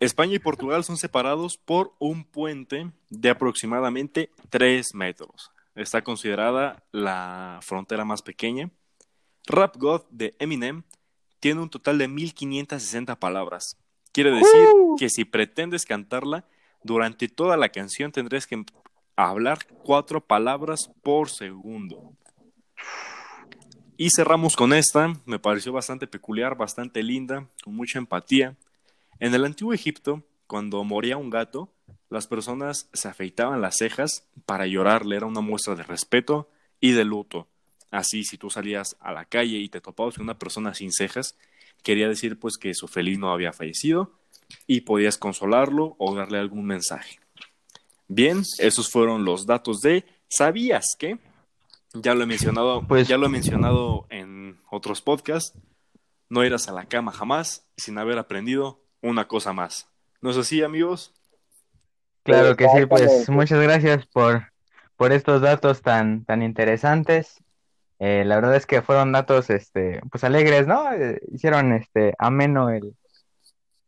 España 0.00 0.34
y 0.34 0.38
Portugal 0.38 0.84
son 0.84 0.96
separados 0.96 1.56
por 1.56 1.94
un 1.98 2.24
puente 2.24 2.90
de 3.10 3.30
aproximadamente 3.30 4.30
3 4.50 4.94
metros. 4.94 5.50
Está 5.74 6.02
considerada 6.02 6.84
la 6.92 7.58
frontera 7.62 8.04
más 8.04 8.22
pequeña. 8.22 8.70
Rap 9.46 9.76
God 9.76 10.02
de 10.10 10.34
Eminem 10.38 10.82
tiene 11.40 11.60
un 11.60 11.70
total 11.70 11.98
de 11.98 12.08
1560 12.08 13.18
palabras. 13.18 13.76
Quiere 14.12 14.30
decir 14.30 14.68
Uh. 14.74 14.96
que 14.96 15.10
si 15.10 15.24
pretendes 15.24 15.84
cantarla, 15.84 16.44
durante 16.82 17.28
toda 17.28 17.56
la 17.56 17.70
canción 17.70 18.12
tendrías 18.12 18.46
que 18.46 18.62
hablar 19.16 19.58
cuatro 19.82 20.20
palabras 20.20 20.90
por 21.02 21.30
segundo. 21.30 22.12
Y 23.96 24.10
cerramos 24.10 24.56
con 24.56 24.72
esta, 24.72 25.12
me 25.24 25.38
pareció 25.38 25.72
bastante 25.72 26.06
peculiar, 26.06 26.56
bastante 26.56 27.02
linda, 27.02 27.48
con 27.62 27.76
mucha 27.76 27.98
empatía. 27.98 28.56
En 29.20 29.34
el 29.34 29.44
antiguo 29.44 29.72
Egipto, 29.72 30.24
cuando 30.48 30.82
moría 30.82 31.16
un 31.16 31.30
gato, 31.30 31.72
las 32.10 32.26
personas 32.26 32.88
se 32.92 33.08
afeitaban 33.08 33.60
las 33.60 33.76
cejas 33.76 34.26
para 34.46 34.66
llorarle, 34.66 35.16
era 35.16 35.26
una 35.26 35.40
muestra 35.40 35.76
de 35.76 35.84
respeto 35.84 36.50
y 36.80 36.92
de 36.92 37.04
luto. 37.04 37.46
Así, 37.92 38.24
si 38.24 38.36
tú 38.36 38.50
salías 38.50 38.96
a 38.98 39.12
la 39.12 39.24
calle 39.24 39.58
y 39.58 39.68
te 39.68 39.80
topabas 39.80 40.16
con 40.16 40.24
una 40.24 40.38
persona 40.38 40.74
sin 40.74 40.90
cejas, 40.90 41.36
quería 41.84 42.08
decir 42.08 42.38
pues 42.38 42.56
que 42.56 42.74
su 42.74 42.88
felino 42.88 43.32
había 43.32 43.52
fallecido 43.52 44.12
y 44.66 44.80
podías 44.80 45.18
consolarlo 45.18 45.94
o 45.98 46.14
darle 46.14 46.38
algún 46.38 46.66
mensaje. 46.66 47.20
Bien, 48.08 48.42
esos 48.58 48.90
fueron 48.90 49.24
los 49.24 49.46
datos 49.46 49.80
de 49.80 50.04
¿Sabías 50.28 50.96
que? 50.98 51.18
Ya 51.92 52.14
lo 52.14 52.24
he 52.24 52.26
mencionado, 52.26 52.82
Pues- 52.86 53.06
ya 53.06 53.16
lo 53.16 53.26
he 53.26 53.28
mencionado 53.28 54.06
en 54.10 54.58
otros 54.70 55.00
podcasts. 55.00 55.56
No 56.28 56.44
irás 56.44 56.68
a 56.68 56.72
la 56.72 56.86
cama 56.86 57.12
jamás 57.12 57.66
sin 57.76 57.98
haber 57.98 58.18
aprendido 58.18 58.80
una 59.00 59.28
cosa 59.28 59.52
más. 59.52 59.88
¿No 60.20 60.30
es 60.30 60.36
así, 60.36 60.62
amigos? 60.62 61.12
Claro 62.24 62.56
que 62.56 62.66
sí, 62.68 62.86
pues 62.86 63.28
muchas 63.28 63.60
gracias 63.60 64.06
por, 64.06 64.50
por 64.96 65.12
estos 65.12 65.42
datos 65.42 65.82
tan, 65.82 66.24
tan 66.24 66.42
interesantes. 66.42 67.42
Eh, 68.00 68.24
la 68.24 68.36
verdad 68.36 68.56
es 68.56 68.66
que 68.66 68.82
fueron 68.82 69.12
datos, 69.12 69.50
este, 69.50 70.00
pues 70.10 70.24
alegres, 70.24 70.66
¿no? 70.66 70.92
Eh, 70.92 71.20
hicieron, 71.32 71.72
este, 71.74 72.14
ameno 72.18 72.70
el, 72.70 72.96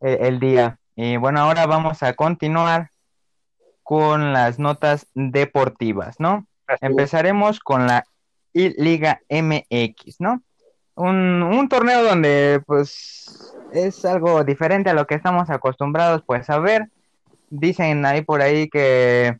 el, 0.01 0.19
el 0.27 0.39
día. 0.39 0.79
Y 0.95 1.17
bueno, 1.17 1.41
ahora 1.41 1.67
vamos 1.67 2.03
a 2.03 2.13
continuar 2.15 2.91
con 3.87 4.33
las 4.33 4.59
notas 4.59 5.07
deportivas, 5.15 6.19
¿no? 6.19 6.45
Así 6.67 6.79
es. 6.85 6.91
Empezaremos 6.91 7.61
con 7.61 7.87
la 7.87 8.05
Liga 8.53 9.21
MX, 9.31 10.21
¿no? 10.21 10.43
Un, 10.97 11.41
un 11.45 11.69
torneo 11.69 12.03
donde 12.03 12.61
pues 12.67 13.55
es 13.73 14.05
algo 14.05 14.43
diferente 14.43 14.91
a 14.91 14.95
lo 14.95 15.07
que 15.07 15.15
estamos 15.15 15.51
acostumbrados 15.51 16.25
pues 16.27 16.51
a 16.51 16.59
ver. 16.59 16.89
Dicen 17.49 18.05
ahí 18.07 18.23
por 18.23 18.43
ahí 18.43 18.69
que 18.69 19.39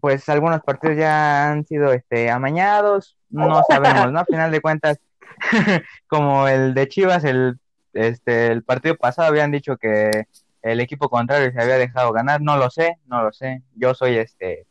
pues 0.00 0.26
algunos 0.30 0.62
partidos 0.62 0.96
ya 0.96 1.50
han 1.50 1.66
sido 1.66 1.92
este 1.92 2.30
amañados, 2.30 3.18
no 3.28 3.62
sabemos, 3.68 4.10
¿no? 4.10 4.20
A 4.20 4.24
final 4.24 4.50
de 4.50 4.62
cuentas, 4.62 5.00
como 6.08 6.48
el 6.48 6.72
de 6.72 6.88
Chivas, 6.88 7.24
el 7.24 7.58
este 7.92 8.46
el 8.46 8.62
partido 8.62 8.96
pasado 8.96 9.28
habían 9.28 9.50
dicho 9.50 9.76
que 9.76 10.28
el 10.62 10.80
equipo 10.80 11.08
contrario 11.08 11.52
se 11.52 11.60
había 11.60 11.76
dejado 11.76 12.12
ganar, 12.12 12.40
no 12.40 12.56
lo 12.56 12.70
sé, 12.70 12.98
no 13.06 13.22
lo 13.22 13.32
sé. 13.32 13.62
Yo 13.74 13.94
soy 13.94 14.16
este 14.16 14.66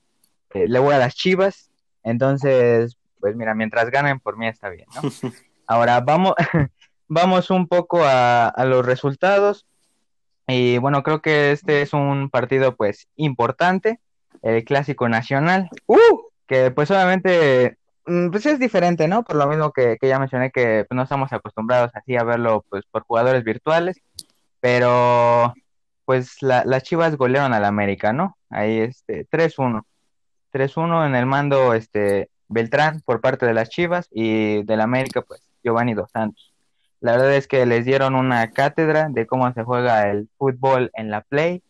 eh, 0.53 0.67
le 0.67 0.79
voy 0.79 0.93
a 0.93 0.97
las 0.97 1.15
Chivas, 1.15 1.71
entonces, 2.03 2.97
pues 3.19 3.35
mira, 3.35 3.55
mientras 3.55 3.89
ganen 3.89 4.19
por 4.19 4.37
mí 4.37 4.47
está 4.47 4.69
bien, 4.69 4.87
¿no? 4.95 5.01
Ahora 5.67 6.01
vamos, 6.01 6.33
vamos 7.07 7.49
un 7.49 7.67
poco 7.67 8.03
a, 8.03 8.47
a 8.47 8.65
los 8.65 8.85
resultados. 8.85 9.65
Y 10.47 10.79
bueno, 10.79 11.03
creo 11.03 11.21
que 11.21 11.51
este 11.51 11.81
es 11.81 11.93
un 11.93 12.29
partido 12.29 12.75
pues 12.75 13.07
importante, 13.15 14.01
el 14.41 14.63
Clásico 14.65 15.07
Nacional, 15.07 15.69
¡Uh! 15.85 16.23
que 16.47 16.71
pues 16.71 16.91
obviamente 16.91 17.77
mm, 18.05 18.31
pues 18.31 18.45
es 18.45 18.59
diferente, 18.59 19.07
¿no? 19.07 19.23
Por 19.23 19.37
lo 19.37 19.47
mismo 19.47 19.71
que, 19.71 19.97
que 20.01 20.09
ya 20.09 20.19
mencioné 20.19 20.51
que 20.51 20.85
pues, 20.89 20.95
no 20.95 21.03
estamos 21.03 21.31
acostumbrados 21.31 21.91
así 21.93 22.17
a 22.17 22.23
verlo 22.23 22.65
pues 22.67 22.83
por 22.91 23.03
jugadores 23.03 23.43
virtuales, 23.45 24.01
pero 24.59 25.53
pues 26.11 26.41
la- 26.41 26.65
las 26.65 26.83
Chivas 26.83 27.15
golearon 27.15 27.53
al 27.53 27.63
América, 27.63 28.11
¿no? 28.11 28.37
Ahí 28.49 28.79
este 28.79 29.25
3-1. 29.31 29.85
3-1 30.51 31.05
en 31.05 31.15
el 31.15 31.25
mando 31.25 31.73
este 31.73 32.29
Beltrán 32.49 32.99
por 33.05 33.21
parte 33.21 33.45
de 33.45 33.53
las 33.53 33.69
Chivas 33.69 34.09
y 34.11 34.61
del 34.63 34.81
América 34.81 35.21
pues 35.21 35.41
Giovanni 35.63 35.93
Dos 35.93 36.11
Santos. 36.11 36.53
La 36.99 37.13
verdad 37.13 37.33
es 37.33 37.47
que 37.47 37.65
les 37.65 37.85
dieron 37.85 38.15
una 38.15 38.51
cátedra 38.51 39.07
de 39.09 39.25
cómo 39.25 39.53
se 39.53 39.63
juega 39.63 40.09
el 40.09 40.27
fútbol 40.37 40.91
en 40.95 41.11
la 41.11 41.21
Play 41.21 41.63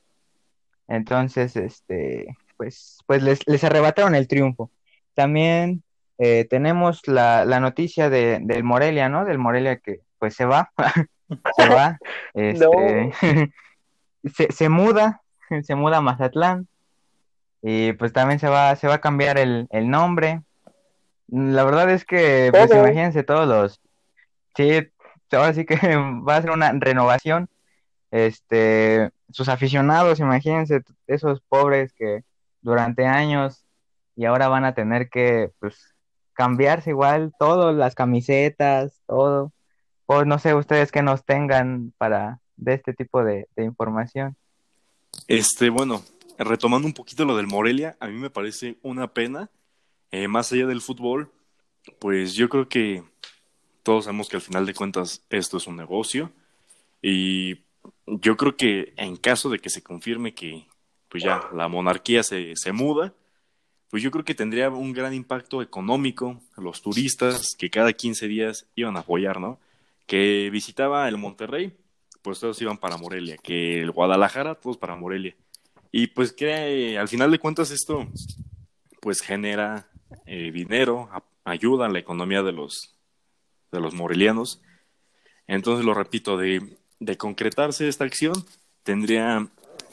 Entonces, 0.88 1.56
este, 1.56 2.36
pues, 2.58 2.97
pues 3.06 3.21
les, 3.21 3.47
les 3.47 3.63
arrebataron 3.63 4.15
el 4.15 4.27
triunfo. 4.27 4.71
También 5.13 5.84
eh, 6.17 6.47
tenemos 6.49 7.08
la, 7.08 7.45
la 7.45 7.60
noticia 7.60 8.10
de, 8.10 8.39
del 8.41 8.63
Morelia, 8.63 9.08
¿no? 9.08 9.23
Del 9.23 9.38
Morelia 9.38 9.77
que 9.77 9.99
pues 10.17 10.34
se 10.34 10.45
va, 10.45 10.71
se 11.58 11.69
va, 11.69 11.99
este, 12.34 13.12
se, 14.23 14.51
se 14.51 14.69
muda, 14.69 15.21
se 15.63 15.75
muda 15.75 15.97
a 15.97 16.01
Mazatlán 16.01 16.67
y 17.62 17.93
pues 17.93 18.13
también 18.13 18.39
se 18.39 18.47
va, 18.49 18.75
se 18.75 18.88
va 18.88 18.95
a 18.95 19.01
cambiar 19.01 19.38
el, 19.38 19.67
el 19.71 19.89
nombre. 19.89 20.41
La 21.27 21.63
verdad 21.63 21.89
es 21.89 22.05
que, 22.05 22.49
pues 22.51 22.69
Todo. 22.69 22.79
imagínense 22.79 23.23
todos 23.23 23.47
los, 23.47 23.81
sí, 24.55 24.89
ahora 25.31 25.53
sí 25.53 25.65
que 25.65 25.75
va 26.27 26.38
a 26.38 26.41
ser 26.41 26.51
una 26.51 26.71
renovación. 26.73 27.49
Este, 28.12 29.12
sus 29.31 29.47
aficionados, 29.47 30.19
imagínense, 30.19 30.81
esos 31.07 31.41
pobres 31.41 31.93
que 31.93 32.23
durante 32.62 33.05
años 33.05 33.65
y 34.15 34.25
ahora 34.25 34.49
van 34.49 34.65
a 34.65 34.73
tener 34.73 35.10
que, 35.10 35.51
pues, 35.60 35.95
cambiarse 36.34 36.89
igual 36.89 37.31
todo, 37.39 37.71
las 37.71 37.95
camisetas, 37.95 39.01
todo. 39.07 39.53
O 40.05 40.25
no 40.25 40.39
sé 40.39 40.53
ustedes 40.53 40.91
que 40.91 41.01
nos 41.01 41.23
tengan 41.23 41.93
para 41.97 42.40
de 42.62 42.76
este 42.76 42.93
tipo 42.93 43.24
de, 43.26 43.47
información. 43.58 44.38
Este, 45.28 45.69
bueno, 45.69 46.02
retomando 46.38 46.88
un 46.88 46.93
poquito 46.93 47.26
lo 47.26 47.36
del 47.36 47.47
Morelia, 47.47 47.97
a 48.00 48.08
mí 48.08 48.17
me 48.17 48.30
parece 48.30 48.78
una 48.82 49.13
pena, 49.13 49.50
eh, 50.12 50.30
más 50.30 50.54
allá 50.54 50.67
del 50.67 50.80
fútbol, 50.80 51.30
pues 52.00 52.34
yo 52.34 52.47
creo 52.47 52.69
que 52.69 53.04
todos 53.84 54.06
sabemos 54.06 54.30
que 54.30 54.38
al 54.38 54.41
final 54.41 54.65
de 54.65 54.74
cuentas 54.74 55.26
esto 55.30 55.58
es 55.58 55.67
un 55.67 55.76
negocio 55.76 56.32
y 57.02 57.63
yo 58.06 58.38
creo 58.38 58.56
que 58.56 58.93
en 58.95 59.17
caso 59.17 59.50
de 59.50 59.60
que 59.60 59.71
se 59.71 59.82
confirme 59.82 60.34
que 60.34 60.67
pues 61.10 61.24
ya 61.24 61.50
la 61.54 61.67
monarquía 61.67 62.24
se, 62.24 62.56
se 62.56 62.71
muda, 62.71 63.13
pues 63.89 64.04
yo 64.04 64.12
creo 64.12 64.24
que 64.24 64.36
tendría 64.36 64.69
un 64.69 64.93
gran 64.93 65.13
impacto 65.13 65.62
económico 65.62 66.39
los 66.58 66.82
turistas 66.82 67.56
que 67.58 67.69
cada 67.69 67.91
15 67.91 68.28
días 68.28 68.67
iban 68.76 68.95
a 68.95 69.02
apoyar, 69.02 69.41
¿no? 69.41 69.60
Que 70.06 70.50
visitaba 70.52 71.10
el 71.10 71.17
Monterrey, 71.17 71.74
pues 72.21 72.39
todos 72.39 72.62
iban 72.62 72.77
para 72.77 72.97
Morelia, 72.97 73.38
que 73.38 73.79
el 73.79 73.91
Guadalajara, 73.91 74.55
todos 74.55 74.77
para 74.77 74.95
Morelia. 74.95 75.36
Y 75.91 76.07
pues 76.07 76.31
que 76.31 76.97
al 76.97 77.07
final 77.07 77.31
de 77.31 77.39
cuentas 77.39 77.71
esto 77.71 78.07
pues 79.01 79.21
genera 79.21 79.88
eh, 80.25 80.51
dinero, 80.51 81.10
ayuda 81.43 81.88
a 81.88 81.89
la 81.89 81.99
economía 81.99 82.43
de 82.43 82.51
los, 82.51 82.95
de 83.71 83.79
los 83.79 83.93
morelianos. 83.93 84.62
Entonces 85.47 85.86
lo 85.86 85.93
repito, 85.93 86.38
de, 86.38 86.77
de 86.99 87.17
concretarse 87.17 87.88
esta 87.88 88.05
acción 88.05 88.34
tendría 88.84 89.47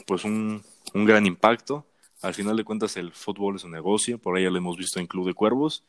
pues 0.06 0.24
un, 0.24 0.62
un 0.94 1.04
gran 1.04 1.26
impacto. 1.26 1.86
Al 2.22 2.34
final 2.34 2.56
de 2.56 2.64
cuentas 2.64 2.96
el 2.96 3.12
fútbol 3.12 3.56
es 3.56 3.64
un 3.64 3.70
negocio, 3.72 4.18
por 4.18 4.36
ahí 4.36 4.44
ya 4.44 4.50
lo 4.50 4.58
hemos 4.58 4.76
visto 4.76 5.00
en 5.00 5.06
Club 5.06 5.26
de 5.26 5.34
Cuervos. 5.34 5.84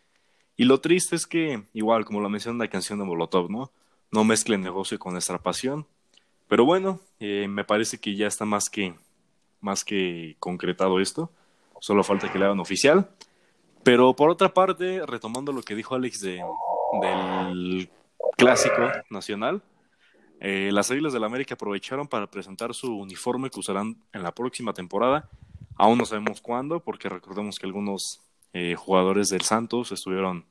Y 0.55 0.65
lo 0.65 0.79
triste 0.81 1.15
es 1.15 1.25
que, 1.25 1.63
igual 1.73 2.05
como 2.05 2.19
lo 2.19 2.29
menciona 2.29 2.63
la 2.63 2.69
canción 2.69 2.99
de 2.99 3.05
Molotov, 3.05 3.49
¿no? 3.49 3.71
No 4.11 4.23
mezclen 4.23 4.61
negocio 4.61 4.99
con 4.99 5.13
nuestra 5.13 5.39
pasión. 5.39 5.87
Pero 6.49 6.65
bueno, 6.65 6.99
eh, 7.19 7.47
me 7.47 7.63
parece 7.63 7.99
que 7.99 8.15
ya 8.15 8.27
está 8.27 8.43
más 8.43 8.69
que, 8.69 8.95
más 9.61 9.85
que 9.85 10.35
concretado 10.39 10.99
esto. 10.99 11.31
Solo 11.79 12.03
falta 12.03 12.29
que 12.31 12.39
le 12.39 12.45
hagan 12.45 12.59
oficial. 12.59 13.07
Pero 13.83 14.15
por 14.15 14.31
otra 14.31 14.53
parte, 14.53 15.05
retomando 15.05 15.53
lo 15.53 15.61
que 15.61 15.75
dijo 15.75 15.95
Alex 15.95 16.19
de, 16.21 16.43
del 17.01 17.89
clásico 18.35 18.91
nacional, 19.11 19.61
eh, 20.39 20.71
las 20.73 20.89
Águilas 20.89 21.13
del 21.13 21.23
América 21.23 21.53
aprovecharon 21.53 22.07
para 22.07 22.27
presentar 22.27 22.73
su 22.73 22.97
uniforme 22.97 23.51
que 23.51 23.59
usarán 23.59 23.97
en 24.11 24.23
la 24.23 24.33
próxima 24.33 24.73
temporada. 24.73 25.29
Aún 25.75 25.99
no 25.99 26.05
sabemos 26.05 26.41
cuándo, 26.41 26.79
porque 26.79 27.09
recordemos 27.09 27.59
que 27.59 27.67
algunos 27.67 28.21
eh, 28.53 28.73
jugadores 28.75 29.29
del 29.29 29.41
Santos 29.41 29.91
estuvieron 29.91 30.45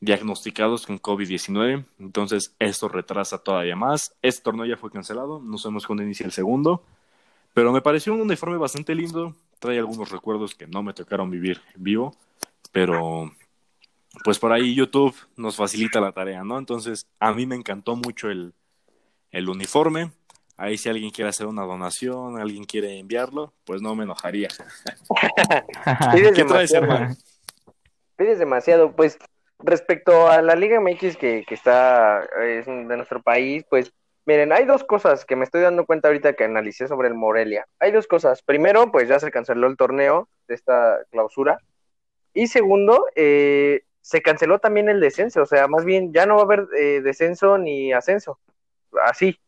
diagnosticados 0.00 0.86
con 0.86 1.00
COVID-19. 1.00 1.84
Entonces, 1.98 2.54
esto 2.58 2.88
retrasa 2.88 3.38
todavía 3.38 3.76
más. 3.76 4.14
Este 4.22 4.42
torneo 4.42 4.66
ya 4.66 4.76
fue 4.76 4.90
cancelado. 4.90 5.40
No 5.40 5.58
sabemos 5.58 5.86
cuándo 5.86 6.02
inicia 6.02 6.26
el 6.26 6.32
segundo. 6.32 6.82
Pero 7.54 7.72
me 7.72 7.80
pareció 7.80 8.12
un 8.12 8.20
uniforme 8.20 8.56
bastante 8.58 8.94
lindo. 8.94 9.34
Trae 9.58 9.78
algunos 9.78 10.10
recuerdos 10.10 10.54
que 10.54 10.66
no 10.66 10.82
me 10.82 10.92
tocaron 10.92 11.30
vivir 11.30 11.60
en 11.74 11.82
vivo. 11.82 12.16
Pero, 12.72 13.32
pues 14.24 14.38
por 14.38 14.52
ahí 14.52 14.74
YouTube 14.74 15.14
nos 15.36 15.56
facilita 15.56 16.00
la 16.00 16.12
tarea, 16.12 16.44
¿no? 16.44 16.58
Entonces, 16.58 17.06
a 17.18 17.32
mí 17.32 17.46
me 17.46 17.56
encantó 17.56 17.96
mucho 17.96 18.28
el, 18.30 18.52
el 19.30 19.48
uniforme. 19.48 20.10
Ahí 20.58 20.78
si 20.78 20.88
alguien 20.88 21.10
quiere 21.10 21.28
hacer 21.28 21.46
una 21.46 21.62
donación, 21.62 22.38
alguien 22.38 22.64
quiere 22.64 22.98
enviarlo, 22.98 23.52
pues 23.64 23.82
no 23.82 23.94
me 23.94 24.04
enojaría. 24.04 24.48
¿Qué 26.14 26.44
traes, 26.44 26.70
demasiado. 26.70 26.84
hermano? 26.84 27.16
Pides 28.16 28.38
demasiado. 28.38 28.92
Pues 28.92 29.18
respecto 29.58 30.28
a 30.28 30.42
la 30.42 30.54
Liga 30.54 30.80
MX 30.80 31.16
que, 31.16 31.44
está 31.50 32.22
eh, 32.40 32.62
de 32.66 32.96
nuestro 32.96 33.22
país, 33.22 33.64
pues 33.68 33.92
miren, 34.24 34.52
hay 34.52 34.64
dos 34.64 34.84
cosas 34.84 35.24
que 35.24 35.36
me 35.36 35.44
estoy 35.44 35.62
dando 35.62 35.86
cuenta 35.86 36.08
ahorita 36.08 36.34
que 36.34 36.44
analicé 36.44 36.88
sobre 36.88 37.08
el 37.08 37.14
Morelia. 37.14 37.66
Hay 37.78 37.92
dos 37.92 38.06
cosas. 38.06 38.42
Primero, 38.42 38.90
pues 38.92 39.08
ya 39.08 39.18
se 39.18 39.30
canceló 39.30 39.66
el 39.68 39.76
torneo 39.76 40.28
de 40.48 40.54
esta 40.54 40.98
clausura. 41.10 41.58
Y 42.34 42.48
segundo, 42.48 43.06
eh, 43.14 43.82
se 44.02 44.22
canceló 44.22 44.58
también 44.58 44.88
el 44.88 45.00
descenso. 45.00 45.42
O 45.42 45.46
sea, 45.46 45.68
más 45.68 45.84
bien 45.84 46.12
ya 46.12 46.26
no 46.26 46.36
va 46.36 46.42
a 46.42 46.44
haber 46.44 46.68
eh, 46.78 47.00
descenso 47.02 47.58
ni 47.58 47.92
ascenso. 47.92 48.38
Así. 49.04 49.38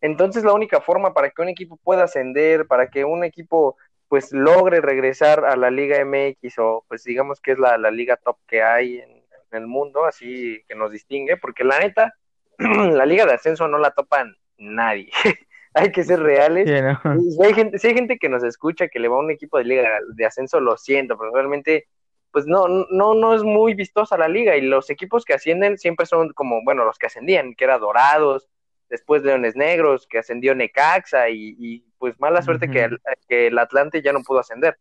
Entonces 0.00 0.44
la 0.44 0.52
única 0.52 0.80
forma 0.80 1.14
para 1.14 1.30
que 1.30 1.42
un 1.42 1.48
equipo 1.48 1.76
pueda 1.78 2.04
ascender, 2.04 2.66
para 2.66 2.88
que 2.88 3.04
un 3.04 3.24
equipo 3.24 3.76
pues 4.08 4.32
logre 4.32 4.80
regresar 4.80 5.44
a 5.44 5.56
la 5.56 5.70
Liga 5.70 5.98
MX 6.04 6.58
o 6.58 6.84
pues 6.88 7.04
digamos 7.04 7.40
que 7.40 7.52
es 7.52 7.58
la, 7.58 7.76
la 7.78 7.90
liga 7.90 8.16
top 8.16 8.38
que 8.46 8.62
hay 8.62 8.98
en, 9.00 9.17
en 9.50 9.62
el 9.62 9.66
mundo, 9.66 10.04
así 10.04 10.62
que 10.68 10.74
nos 10.74 10.92
distingue, 10.92 11.36
porque 11.36 11.64
la 11.64 11.78
neta, 11.78 12.14
la 12.58 13.06
liga 13.06 13.26
de 13.26 13.34
ascenso 13.34 13.68
no 13.68 13.78
la 13.78 13.90
topan 13.92 14.36
nadie. 14.58 15.10
hay 15.74 15.92
que 15.92 16.04
ser 16.04 16.20
reales. 16.20 16.68
Sí, 16.68 17.30
Si 17.30 17.44
hay, 17.44 17.54
gente, 17.54 17.78
si 17.78 17.88
hay 17.88 17.94
gente 17.94 18.18
que 18.18 18.28
nos 18.28 18.42
escucha 18.42 18.88
que 18.88 18.98
le 18.98 19.08
va 19.08 19.16
a 19.16 19.20
un 19.20 19.30
equipo 19.30 19.58
de 19.58 19.64
liga 19.64 19.98
de 20.14 20.26
ascenso, 20.26 20.60
lo 20.60 20.76
siento, 20.76 21.16
pero 21.18 21.32
realmente, 21.32 21.86
pues 22.30 22.46
no, 22.46 22.66
no, 22.68 23.14
no 23.14 23.34
es 23.34 23.42
muy 23.42 23.74
vistosa 23.74 24.16
la 24.16 24.28
liga. 24.28 24.56
Y 24.56 24.62
los 24.62 24.90
equipos 24.90 25.24
que 25.24 25.34
ascienden 25.34 25.78
siempre 25.78 26.06
son 26.06 26.32
como, 26.32 26.62
bueno, 26.64 26.84
los 26.84 26.98
que 26.98 27.06
ascendían, 27.06 27.54
que 27.54 27.64
era 27.64 27.78
Dorados, 27.78 28.48
después 28.88 29.22
Leones 29.22 29.56
Negros, 29.56 30.06
que 30.06 30.18
ascendió 30.18 30.54
Necaxa, 30.54 31.28
y, 31.28 31.56
y 31.58 31.84
pues 31.98 32.18
mala 32.20 32.42
suerte 32.42 32.70
que, 32.70 32.84
el, 32.84 33.00
que 33.28 33.48
el 33.48 33.58
Atlante 33.58 34.02
ya 34.02 34.12
no 34.12 34.22
pudo 34.22 34.40
ascender. 34.40 34.78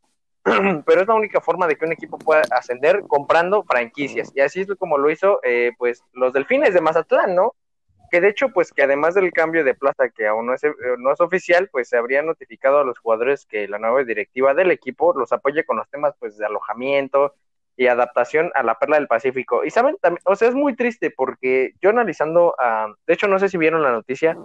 pero 0.86 1.02
es 1.02 1.08
la 1.08 1.16
única 1.16 1.42
forma 1.42 1.68
de 1.68 1.76
que 1.76 1.86
un 1.86 1.92
equipo 1.92 2.18
pueda 2.18 2.44
ascender 2.52 3.04
comprando 3.08 3.64
franquicias. 3.64 4.32
Y 4.36 4.42
así 4.42 4.62
es 4.62 4.68
como 4.80 4.98
lo 4.98 5.10
hizo, 5.10 5.40
eh, 5.44 5.72
pues, 5.78 6.04
los 6.14 6.34
Delfines 6.34 6.74
de 6.74 6.82
Mazatlán, 6.82 7.36
¿no? 7.36 7.54
que 8.10 8.22
de 8.22 8.30
hecho, 8.30 8.50
pues 8.50 8.72
que 8.72 8.84
además 8.84 9.16
del 9.16 9.32
cambio 9.32 9.64
de 9.64 9.76
plaza 9.76 10.10
que 10.10 10.28
aún 10.28 10.46
no 10.46 10.54
es, 10.54 10.64
eh, 10.64 10.72
no 10.98 11.12
es 11.12 11.22
oficial, 11.22 11.70
pues 11.72 11.90
se 11.90 11.98
habría 11.98 12.22
notificado 12.22 12.80
a 12.80 12.84
los 12.84 12.98
jugadores 13.00 13.46
que 13.46 13.68
la 13.68 13.80
nueva 13.80 14.04
directiva 14.04 14.54
del 14.54 14.72
equipo 14.72 15.14
los 15.14 15.32
apoye 15.32 15.66
con 15.66 15.78
los 15.78 15.90
temas 15.90 16.16
pues 16.20 16.38
de 16.38 16.46
alojamiento 16.46 17.36
y 17.76 17.88
adaptación 17.88 18.52
a 18.56 18.64
la 18.64 18.80
perla 18.80 18.98
del 18.98 19.08
Pacífico. 19.08 19.64
Y 19.64 19.70
saben, 19.70 19.98
también, 20.02 20.22
o 20.26 20.36
sea, 20.36 20.48
es 20.48 20.56
muy 20.56 20.76
triste 20.76 21.12
porque 21.12 21.74
yo 21.82 21.90
analizando, 21.90 22.56
de 23.06 23.14
hecho 23.14 23.28
no 23.28 23.40
sé 23.40 23.50
si 23.50 23.58
vieron 23.58 23.84
la 23.84 23.92
noticia 23.92 24.38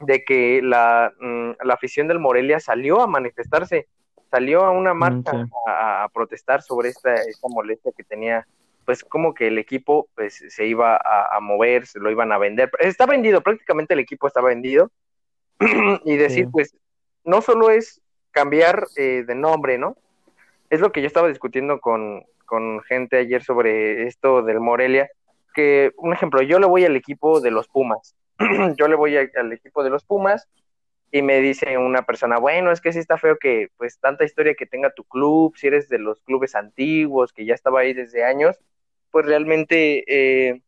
de 0.00 0.24
que 0.24 0.60
la, 0.62 1.12
mm, 1.20 1.52
la 1.62 1.74
afición 1.74 2.08
del 2.08 2.18
Morelia 2.18 2.60
salió 2.60 3.00
a 3.00 3.06
manifestarse, 3.06 3.88
salió 4.34 4.64
a 4.64 4.70
una 4.70 4.94
marcha 4.94 5.32
Mm, 5.32 5.46
sí. 5.46 5.52
a, 5.66 6.04
a 6.04 6.08
protestar 6.08 6.60
sobre 6.62 6.88
esta, 6.88 7.14
esta 7.14 7.48
molestia 7.48 7.92
que 7.96 8.02
tenía 8.02 8.46
pues 8.84 9.04
como 9.04 9.32
que 9.32 9.46
el 9.46 9.58
equipo 9.58 10.08
pues 10.14 10.44
se 10.48 10.66
iba 10.66 10.96
a, 10.96 11.36
a, 11.36 11.40
mover, 11.40 11.86
se 11.86 12.00
lo 12.00 12.10
iban 12.10 12.32
a 12.32 12.38
vender. 12.38 12.70
Está 12.80 13.06
vendido, 13.06 13.40
prácticamente 13.40 13.94
el 13.94 14.00
equipo 14.00 14.26
está 14.26 14.40
vendido. 14.42 14.90
y 16.04 16.16
decir, 16.16 16.46
Sí. 16.46 16.50
pues, 16.52 16.74
no 17.24 17.40
solo 17.40 17.70
es 17.70 18.02
cambiar 18.32 18.86
eh, 18.96 19.22
de 19.26 19.34
nombre, 19.34 19.78
¿no? 19.78 19.96
Es 20.68 20.80
lo 20.80 20.90
que 20.90 21.00
yo 21.00 21.06
estaba 21.06 21.28
discutiendo 21.28 21.80
con, 21.80 22.24
con 22.44 22.82
gente 22.82 23.16
ayer 23.18 23.42
sobre 23.42 24.06
esto 24.06 24.42
del 24.42 24.60
Morelia, 24.60 25.08
que, 25.54 25.92
un 25.96 26.12
ejemplo, 26.12 26.42
yo 26.42 26.58
le 26.58 26.66
voy 26.66 26.84
al 26.84 26.96
equipo 26.96 27.40
de 27.40 27.52
los 27.52 27.68
Pumas. 27.68 28.14
yo 28.76 28.88
le 28.88 28.96
voy 28.96 29.16
a- 29.16 29.30
al 29.36 29.52
equipo 29.52 29.82
de 29.84 29.90
los 29.90 30.04
Pumas 30.04 30.48
y 31.14 31.22
me 31.22 31.40
dice 31.40 31.78
una 31.78 32.02
persona, 32.02 32.38
bueno, 32.38 32.72
es 32.72 32.80
que 32.80 32.92
sí 32.92 32.98
está 32.98 33.18
feo 33.18 33.38
que 33.38 33.68
pues 33.76 34.00
tanta 34.00 34.24
historia 34.24 34.56
que 34.56 34.66
tenga 34.66 34.92
tu 34.92 35.04
club, 35.04 35.56
si 35.56 35.68
eres 35.68 35.88
de 35.88 36.00
los 36.00 36.20
clubes 36.22 36.56
antiguos, 36.56 37.32
que 37.32 37.44
ya 37.44 37.54
estaba 37.54 37.80
ahí 37.80 37.92
desde 37.94 38.24
años, 38.24 38.58
pues 39.12 39.24
realmente 39.24 40.02
eh, 40.08 40.60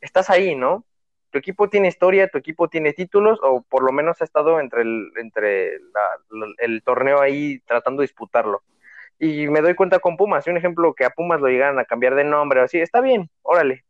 estás 0.00 0.30
ahí, 0.30 0.56
¿no? 0.56 0.84
Tu 1.30 1.38
equipo 1.38 1.70
tiene 1.70 1.86
historia, 1.86 2.26
tu 2.26 2.38
equipo 2.38 2.66
tiene 2.66 2.92
títulos, 2.92 3.38
o 3.44 3.62
por 3.62 3.84
lo 3.84 3.92
menos 3.92 4.20
ha 4.20 4.24
estado 4.24 4.58
entre 4.58 4.82
el, 4.82 5.12
entre 5.16 5.76
el 6.58 6.82
torneo 6.82 7.20
ahí 7.20 7.60
tratando 7.66 8.00
de 8.00 8.08
disputarlo. 8.08 8.64
Y 9.20 9.46
me 9.46 9.60
doy 9.60 9.76
cuenta 9.76 10.00
con 10.00 10.16
Pumas, 10.16 10.48
un 10.48 10.56
ejemplo 10.56 10.92
que 10.92 11.04
a 11.04 11.10
Pumas 11.10 11.40
lo 11.40 11.46
llegaran 11.46 11.78
a 11.78 11.84
cambiar 11.84 12.16
de 12.16 12.24
nombre 12.24 12.62
o 12.62 12.64
así, 12.64 12.80
está 12.80 13.00
bien, 13.00 13.30
órale. 13.42 13.84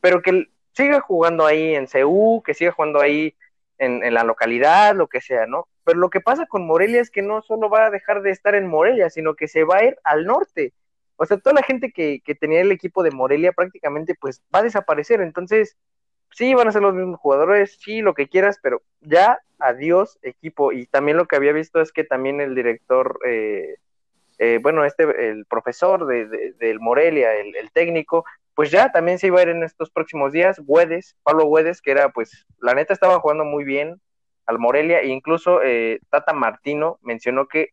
Pero 0.00 0.22
que 0.22 0.46
siga 0.72 1.00
jugando 1.02 1.44
ahí 1.44 1.74
en 1.74 1.86
CU, 1.86 2.42
que 2.42 2.54
siga 2.54 2.72
jugando 2.72 2.98
ahí 2.98 3.36
en, 3.80 4.14
la 4.14 4.24
localidad, 4.24 4.94
lo 4.94 5.08
que 5.08 5.20
sea, 5.20 5.46
¿no? 5.46 5.66
pero 5.84 5.98
lo 5.98 6.10
que 6.10 6.20
pasa 6.20 6.46
con 6.46 6.66
Morelia 6.66 7.00
es 7.00 7.10
que 7.10 7.22
no 7.22 7.42
solo 7.42 7.68
va 7.68 7.86
a 7.86 7.90
dejar 7.90 8.22
de 8.22 8.30
estar 8.30 8.54
en 8.54 8.68
Morelia, 8.68 9.10
sino 9.10 9.34
que 9.34 9.48
se 9.48 9.64
va 9.64 9.78
a 9.78 9.84
ir 9.84 9.96
al 10.04 10.24
norte. 10.26 10.72
O 11.16 11.26
sea, 11.26 11.38
toda 11.38 11.54
la 11.54 11.62
gente 11.62 11.90
que, 11.92 12.20
que 12.24 12.34
tenía 12.34 12.60
el 12.60 12.70
equipo 12.72 13.02
de 13.02 13.10
Morelia 13.10 13.52
prácticamente 13.52 14.14
pues 14.14 14.42
va 14.54 14.60
a 14.60 14.62
desaparecer. 14.62 15.20
Entonces, 15.20 15.76
sí, 16.30 16.54
van 16.54 16.68
a 16.68 16.72
ser 16.72 16.82
los 16.82 16.94
mismos 16.94 17.18
jugadores, 17.20 17.76
sí, 17.80 18.02
lo 18.02 18.14
que 18.14 18.28
quieras, 18.28 18.58
pero 18.62 18.82
ya 19.00 19.40
adiós 19.58 20.18
equipo. 20.22 20.72
Y 20.72 20.86
también 20.86 21.16
lo 21.16 21.26
que 21.26 21.36
había 21.36 21.52
visto 21.52 21.80
es 21.80 21.92
que 21.92 22.04
también 22.04 22.40
el 22.40 22.54
director, 22.54 23.18
eh, 23.26 23.76
eh, 24.38 24.58
bueno, 24.62 24.84
este, 24.84 25.04
el 25.30 25.44
profesor 25.46 26.06
de, 26.06 26.26
de- 26.26 26.52
del 26.54 26.80
Morelia, 26.80 27.34
el, 27.36 27.56
el 27.56 27.70
técnico, 27.72 28.24
pues 28.54 28.70
ya 28.70 28.92
también 28.92 29.18
se 29.18 29.28
iba 29.28 29.38
a 29.38 29.42
ir 29.42 29.48
en 29.48 29.62
estos 29.62 29.90
próximos 29.90 30.32
días. 30.32 30.60
Güedes, 30.60 31.16
Pablo 31.22 31.46
Güedes, 31.46 31.80
que 31.80 31.92
era, 31.92 32.10
pues, 32.10 32.46
la 32.60 32.74
neta 32.74 32.92
estaba 32.92 33.20
jugando 33.20 33.44
muy 33.44 33.64
bien 33.64 34.00
al 34.46 34.58
Morelia, 34.58 35.00
e 35.00 35.08
incluso 35.08 35.62
eh, 35.62 36.00
Tata 36.10 36.32
Martino 36.32 36.98
mencionó 37.02 37.46
que 37.46 37.70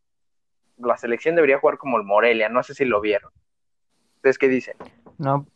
la 0.78 0.98
selección 0.98 1.36
debería 1.36 1.60
jugar 1.60 1.78
como 1.78 1.98
el 1.98 2.04
Morelia, 2.04 2.50
no 2.50 2.64
sé 2.64 2.74
si 2.76 2.86
lo 2.86 3.02
vieron. 3.02 3.32
¿Ustedes 4.18 4.38
qué 4.38 4.48
dicen? 4.48 4.76
No, 5.18 5.48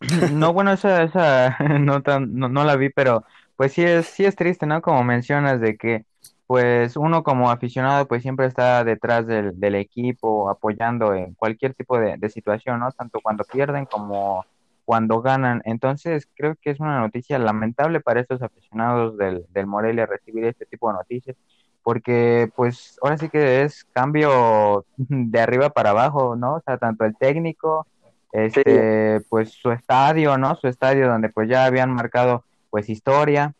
no, 0.32 0.52
bueno, 0.52 0.72
esa, 0.72 1.02
esa 1.04 1.56
no, 1.80 2.02
tan, 2.02 2.34
no, 2.34 2.48
no 2.48 2.64
la 2.64 2.76
vi, 2.76 2.90
pero 2.90 3.24
pues 3.56 3.72
sí 3.72 3.84
es, 3.84 4.06
sí 4.06 4.24
es 4.24 4.36
triste, 4.36 4.66
¿no? 4.66 4.82
Como 4.82 5.04
mencionas 5.04 5.60
de 5.60 5.76
que 5.76 6.04
pues 6.46 6.96
uno 6.96 7.24
como 7.24 7.50
aficionado 7.50 8.06
pues 8.06 8.22
siempre 8.22 8.46
está 8.46 8.84
detrás 8.84 9.26
del, 9.26 9.58
del 9.58 9.74
equipo, 9.74 10.48
apoyando 10.48 11.12
en 11.14 11.34
cualquier 11.34 11.74
tipo 11.74 11.98
de 11.98 12.28
situación, 12.28 12.80
¿no? 12.80 12.90
Tanto 12.92 13.20
cuando 13.20 13.44
pierden 13.44 13.86
como 13.86 14.44
cuando 14.86 15.20
ganan. 15.20 15.60
Entonces 15.66 16.26
creo 16.34 16.54
que 16.62 16.70
es 16.70 16.80
una 16.80 17.00
noticia 17.00 17.38
lamentable 17.38 18.00
para 18.00 18.20
estos 18.20 18.40
aficionados 18.40 19.18
del, 19.18 19.44
del 19.50 19.66
Morelia 19.66 20.06
recibir 20.06 20.44
este 20.44 20.64
tipo 20.64 20.88
de 20.88 20.94
noticias, 20.94 21.36
porque 21.82 22.50
pues 22.56 22.98
ahora 23.02 23.18
sí 23.18 23.28
que 23.28 23.62
es 23.62 23.84
cambio 23.92 24.86
de 24.96 25.40
arriba 25.40 25.70
para 25.70 25.90
abajo, 25.90 26.36
¿no? 26.36 26.54
O 26.54 26.60
sea, 26.60 26.78
tanto 26.78 27.04
el 27.04 27.16
técnico 27.16 27.86
este, 28.32 29.20
pues 29.28 29.50
su 29.50 29.72
estadio, 29.72 30.38
¿no? 30.38 30.54
Su 30.54 30.68
estadio 30.68 31.08
donde 31.08 31.30
pues 31.30 31.48
ya 31.48 31.64
habían 31.64 31.92
marcado 31.92 32.44
pues 32.70 32.88
historia, 32.88 33.54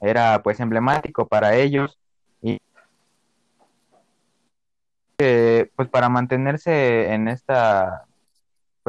era 0.00 0.42
pues 0.42 0.60
emblemático 0.60 1.26
para 1.26 1.56
ellos 1.56 1.98
y 2.40 2.58
eh, 5.18 5.70
pues 5.76 5.88
para 5.88 6.08
mantenerse 6.08 7.12
en 7.12 7.28
esta 7.28 8.06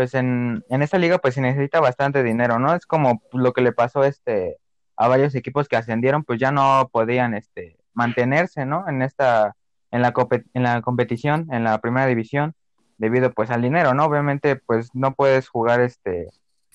pues 0.02 0.16
en, 0.16 0.66
en 0.70 0.82
esta 0.82 0.98
liga 0.98 1.20
pues 1.20 1.36
se 1.36 1.42
necesita 1.42 1.80
bastante 1.80 2.24
dinero, 2.24 2.58
¿no? 2.58 2.74
Es 2.74 2.88
como 2.88 3.22
lo 3.34 3.54
que 3.54 3.62
le 3.62 3.72
pasó 3.72 4.04
este 4.04 4.58
a 4.96 5.08
varios 5.08 5.36
equipos 5.36 5.68
que 5.68 5.76
ascendieron, 5.76 6.24
pues 6.24 6.40
ya 6.40 6.52
no 6.52 6.90
podían 6.92 7.36
este 7.36 7.78
mantenerse, 7.94 8.66
¿no? 8.66 8.90
En 8.90 9.04
esta 9.04 9.56
en 9.92 10.02
la 10.02 10.12
en 10.56 10.64
la 10.64 10.82
competición, 10.82 11.50
en 11.52 11.64
la 11.64 11.78
primera 11.82 12.08
división 12.08 12.56
debido 12.98 13.32
pues 13.32 13.52
al 13.52 13.62
dinero, 13.62 13.94
¿no? 13.94 14.06
Obviamente 14.06 14.56
pues 14.56 14.90
no 14.96 15.14
puedes 15.14 15.48
jugar 15.50 15.82
este 15.82 16.30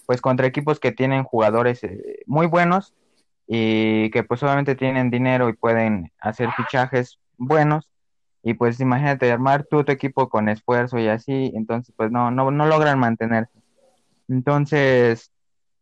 pues 0.07 0.21
contra 0.21 0.47
equipos 0.47 0.79
que 0.79 0.93
tienen 0.93 1.25
jugadores 1.25 1.83
eh, 1.83 2.23
muy 2.27 2.47
buenos 2.47 2.95
y 3.49 4.09
que 4.13 4.23
pues 4.23 4.41
obviamente 4.45 4.77
tienen 4.77 5.11
dinero 5.11 5.49
y 5.49 5.55
pueden 5.55 6.13
hacer 6.21 6.49
fichajes 6.53 7.19
buenos 7.39 7.91
y 8.47 8.55
pues 8.55 8.79
imagínate 8.79 9.33
armar 9.33 9.65
tú 9.69 9.83
tu 9.83 9.91
equipo 9.91 10.29
con 10.29 10.49
esfuerzo 10.49 10.99
y 11.01 11.09
así, 11.09 11.51
entonces 11.57 11.93
pues 11.97 12.13
no 12.13 12.31
no 12.31 12.53
no 12.53 12.67
logran 12.67 12.97
mantenerse. 12.97 13.59
Entonces, 14.29 15.33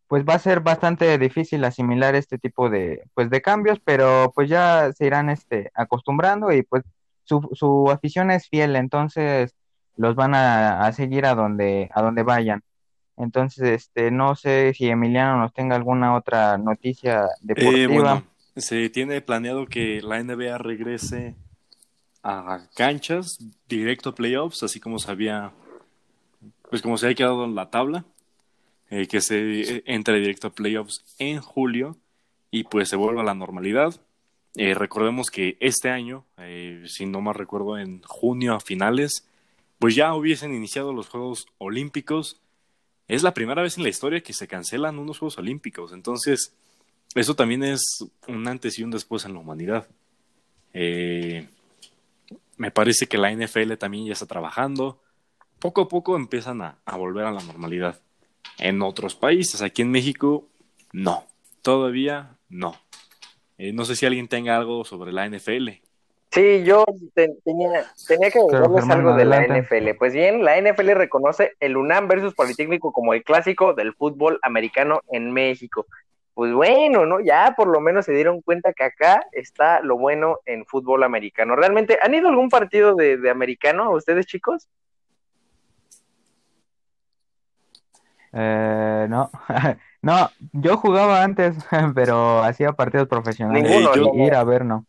pues 0.09 0.25
va 0.25 0.35
a 0.35 0.39
ser 0.39 0.61
bastante 0.61 1.19
difícil 1.19 1.63
asimilar 1.65 2.15
este 2.15 2.39
tipo 2.39 2.71
de 2.71 3.03
pues 3.13 3.29
de 3.29 3.43
cambios, 3.43 3.81
pero 3.85 4.33
pues 4.35 4.49
ya 4.49 4.91
se 4.95 5.05
irán 5.05 5.29
este 5.29 5.71
acostumbrando 5.75 6.53
y 6.53 6.63
pues 6.63 6.85
su, 7.25 7.51
su 7.53 7.91
afición 7.91 8.31
es 8.31 8.49
fiel, 8.49 8.77
entonces 8.77 9.55
los 9.99 10.15
van 10.15 10.35
a, 10.35 10.87
a 10.87 10.93
seguir 10.93 11.27
a 11.27 11.35
donde, 11.35 11.91
a 11.95 12.01
donde 12.01 12.23
vayan. 12.23 12.63
Entonces, 13.19 13.63
este, 13.69 14.11
no 14.11 14.37
sé 14.37 14.73
si 14.75 14.89
Emiliano 14.89 15.39
nos 15.39 15.53
tenga 15.53 15.77
alguna 15.77 16.17
otra 16.17 16.57
noticia 16.57 17.27
deportiva. 17.43 17.79
Eh, 17.79 17.87
bueno, 17.87 18.25
se 18.57 18.89
tiene 18.89 19.21
planeado 19.21 19.67
que 19.67 20.01
la 20.01 20.23
NBA 20.23 20.57
regrese 20.57 21.37
a 22.25 22.69
canchas 22.75 23.39
directo 23.69 24.11
a 24.11 24.15
playoffs, 24.15 24.63
así 24.63 24.81
como 24.81 24.99
se 24.99 25.11
había, 25.11 25.53
pues 26.71 26.83
como 26.83 26.97
se 26.97 27.07
había 27.07 27.17
quedado 27.17 27.45
en 27.45 27.55
la 27.55 27.71
tabla, 27.71 28.07
eh, 28.91 29.07
que 29.07 29.21
se 29.21 29.83
entre 29.87 30.19
directo 30.19 30.49
a 30.49 30.55
playoffs 30.55 31.05
en 31.19 31.41
julio 31.41 31.99
y 32.51 32.65
pues 32.65 32.89
se 32.89 32.97
vuelva 32.97 33.21
a 33.21 33.25
la 33.25 33.35
normalidad. 33.35 34.01
Eh, 34.57 34.75
recordemos 34.75 35.31
que 35.31 35.57
este 35.61 35.91
año, 35.91 36.25
eh, 36.39 36.85
si 36.87 37.05
no 37.05 37.21
mal 37.21 37.35
recuerdo, 37.35 37.77
en 37.79 38.03
junio 38.03 38.55
a 38.55 38.61
finales, 38.61 39.29
pues 39.79 39.95
ya 39.95 40.15
hubiesen 40.15 40.55
iniciado 40.55 40.93
los 40.93 41.09
Juegos 41.09 41.47
Olímpicos. 41.59 42.41
Es 43.07 43.23
la 43.23 43.35
primera 43.35 43.63
vez 43.63 43.77
en 43.77 43.83
la 43.83 43.91
historia 43.91 44.23
que 44.23 44.33
se 44.33 44.49
cancelan 44.49 44.99
unos 44.99 45.19
Juegos 45.19 45.37
Olímpicos, 45.37 45.93
entonces 45.93 46.55
eso 47.15 47.35
también 47.37 47.65
es 47.65 47.83
un 48.27 48.49
antes 48.49 48.79
y 48.79 48.83
un 48.83 48.91
después 48.91 49.25
en 49.25 49.35
la 49.35 49.41
humanidad. 49.41 49.89
Eh, 50.73 51.49
me 52.57 52.71
parece 52.71 53.07
que 53.07 53.19
la 53.19 53.31
NFL 53.33 53.75
también 53.75 54.07
ya 54.07 54.13
está 54.13 54.27
trabajando. 54.27 55.01
Poco 55.59 55.83
a 55.83 55.89
poco 55.89 56.17
empiezan 56.17 56.63
a, 56.63 56.79
a 56.85 56.97
volver 56.97 57.25
a 57.27 57.33
la 57.33 57.43
normalidad. 57.43 58.01
En 58.59 58.83
otros 58.83 59.15
países, 59.15 59.63
aquí 59.63 59.83
en 59.83 59.91
México, 59.91 60.47
no. 60.93 61.25
Todavía 61.63 62.37
no. 62.49 62.77
Eh, 63.59 63.73
no 63.73 63.85
sé 63.85 63.97
si 63.97 64.05
alguien 64.07 64.29
tenga 64.29 64.57
algo 64.57 64.85
sobre 64.85 65.13
la 65.13 65.27
NFL. 65.29 65.69
Sí, 66.31 66.65
yo 66.65 66.85
te- 67.15 67.33
tenía, 67.45 67.87
tenía 68.09 68.31
que 68.31 68.41
Germán, 68.51 68.91
algo 68.91 69.15
de 69.15 69.25
la. 69.25 69.47
NFL. 69.47 69.95
Pues 69.99 70.13
bien, 70.13 70.45
la 70.45 70.61
NFL 70.61 70.91
reconoce 70.95 71.53
el 71.61 71.77
UNAM 71.77 72.09
versus 72.09 72.35
Politécnico 72.35 72.93
como 72.93 73.15
el 73.15 73.23
clásico 73.23 73.73
del 73.73 73.95
fútbol 73.95 74.41
americano 74.43 75.01
en 75.13 75.33
México. 75.33 75.87
Pues 76.35 76.53
bueno, 76.53 77.07
¿no? 77.07 77.21
Ya 77.21 77.55
por 77.57 77.69
lo 77.69 77.81
menos 77.81 78.05
se 78.07 78.13
dieron 78.13 78.43
cuenta 78.43 78.73
que 78.73 78.83
acá 78.85 79.25
está 79.33 79.81
lo 79.81 79.97
bueno 79.97 80.41
en 80.47 80.67
fútbol 80.67 81.05
americano. 81.05 81.55
¿Realmente 81.55 81.97
han 82.03 82.13
ido 82.15 82.27
a 82.27 82.31
algún 82.31 82.49
partido 82.49 82.97
de, 82.97 83.17
de 83.17 83.31
americano 83.31 83.91
ustedes, 83.93 84.27
chicos? 84.27 84.69
Eh, 88.33 89.07
no, 89.09 89.31
no, 90.03 90.31
yo 90.53 90.77
jugaba 90.77 91.23
antes, 91.23 91.57
pero 91.95 92.43
hacía 92.43 92.73
partidos 92.73 93.07
profesionales. 93.09 93.63
Ninguno, 93.63 93.95
Eh, 93.95 93.97
yo- 93.97 94.25
ir 94.27 94.35
a 94.35 94.45
ver, 94.45 94.65
no. 94.65 94.87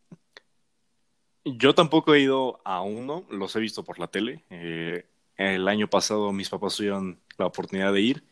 Yo 1.48 1.76
tampoco 1.76 2.16
he 2.16 2.22
ido 2.22 2.60
a 2.66 2.82
uno, 2.82 3.24
los 3.30 3.56
he 3.56 3.60
visto 3.60 3.84
por 3.84 4.00
la 4.00 4.08
tele. 4.08 4.44
Eh, 4.50 5.06
el 5.38 5.68
año 5.68 5.88
pasado 5.88 6.32
mis 6.32 6.50
papás 6.50 6.76
tuvieron 6.76 7.20
la 7.38 7.46
oportunidad 7.46 7.94
de 7.94 8.02
ir. 8.02 8.24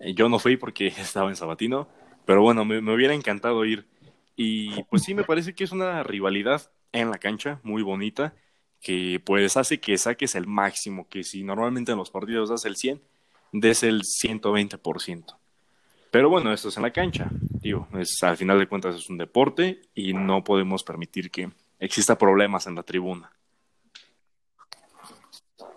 Eh, 0.00 0.12
yo 0.14 0.28
no 0.28 0.40
fui 0.40 0.56
porque 0.56 0.88
estaba 0.98 1.28
en 1.28 1.36
Sabatino, 1.36 1.86
pero 2.24 2.42
bueno, 2.42 2.64
me, 2.64 2.78
hubiera 2.92 3.14
encantado 3.14 3.64
ir. 3.64 3.86
Y 4.36 4.82
pues 4.84 5.02
sí, 5.02 5.14
me 5.14 5.24
parece 5.24 5.54
que 5.54 5.64
es 5.64 5.72
una 5.72 6.02
rivalidad 6.02 6.70
en 6.92 7.10
la 7.10 7.18
cancha 7.18 7.60
muy 7.62 7.82
bonita, 7.82 8.34
que 8.80 9.20
pues 9.24 9.56
hace 9.56 9.80
que 9.80 9.96
saques 9.98 10.34
el 10.34 10.46
máximo, 10.46 11.08
que 11.08 11.24
si 11.24 11.42
normalmente 11.42 11.92
en 11.92 11.98
los 11.98 12.10
partidos 12.10 12.50
das 12.50 12.64
el 12.64 12.76
100, 12.76 13.00
des 13.52 13.82
el 13.82 14.02
120%. 14.02 15.36
Pero 16.10 16.28
bueno, 16.28 16.52
esto 16.52 16.68
es 16.68 16.76
en 16.76 16.82
la 16.82 16.90
cancha. 16.90 17.28
Digo, 17.30 17.88
es, 17.98 18.22
al 18.22 18.36
final 18.36 18.58
de 18.58 18.66
cuentas 18.66 18.96
es 18.96 19.08
un 19.08 19.18
deporte 19.18 19.80
y 19.94 20.12
no 20.12 20.44
podemos 20.44 20.84
permitir 20.84 21.30
que 21.30 21.50
exista 21.78 22.18
problemas 22.18 22.66
en 22.66 22.74
la 22.74 22.82
tribuna. 22.82 23.30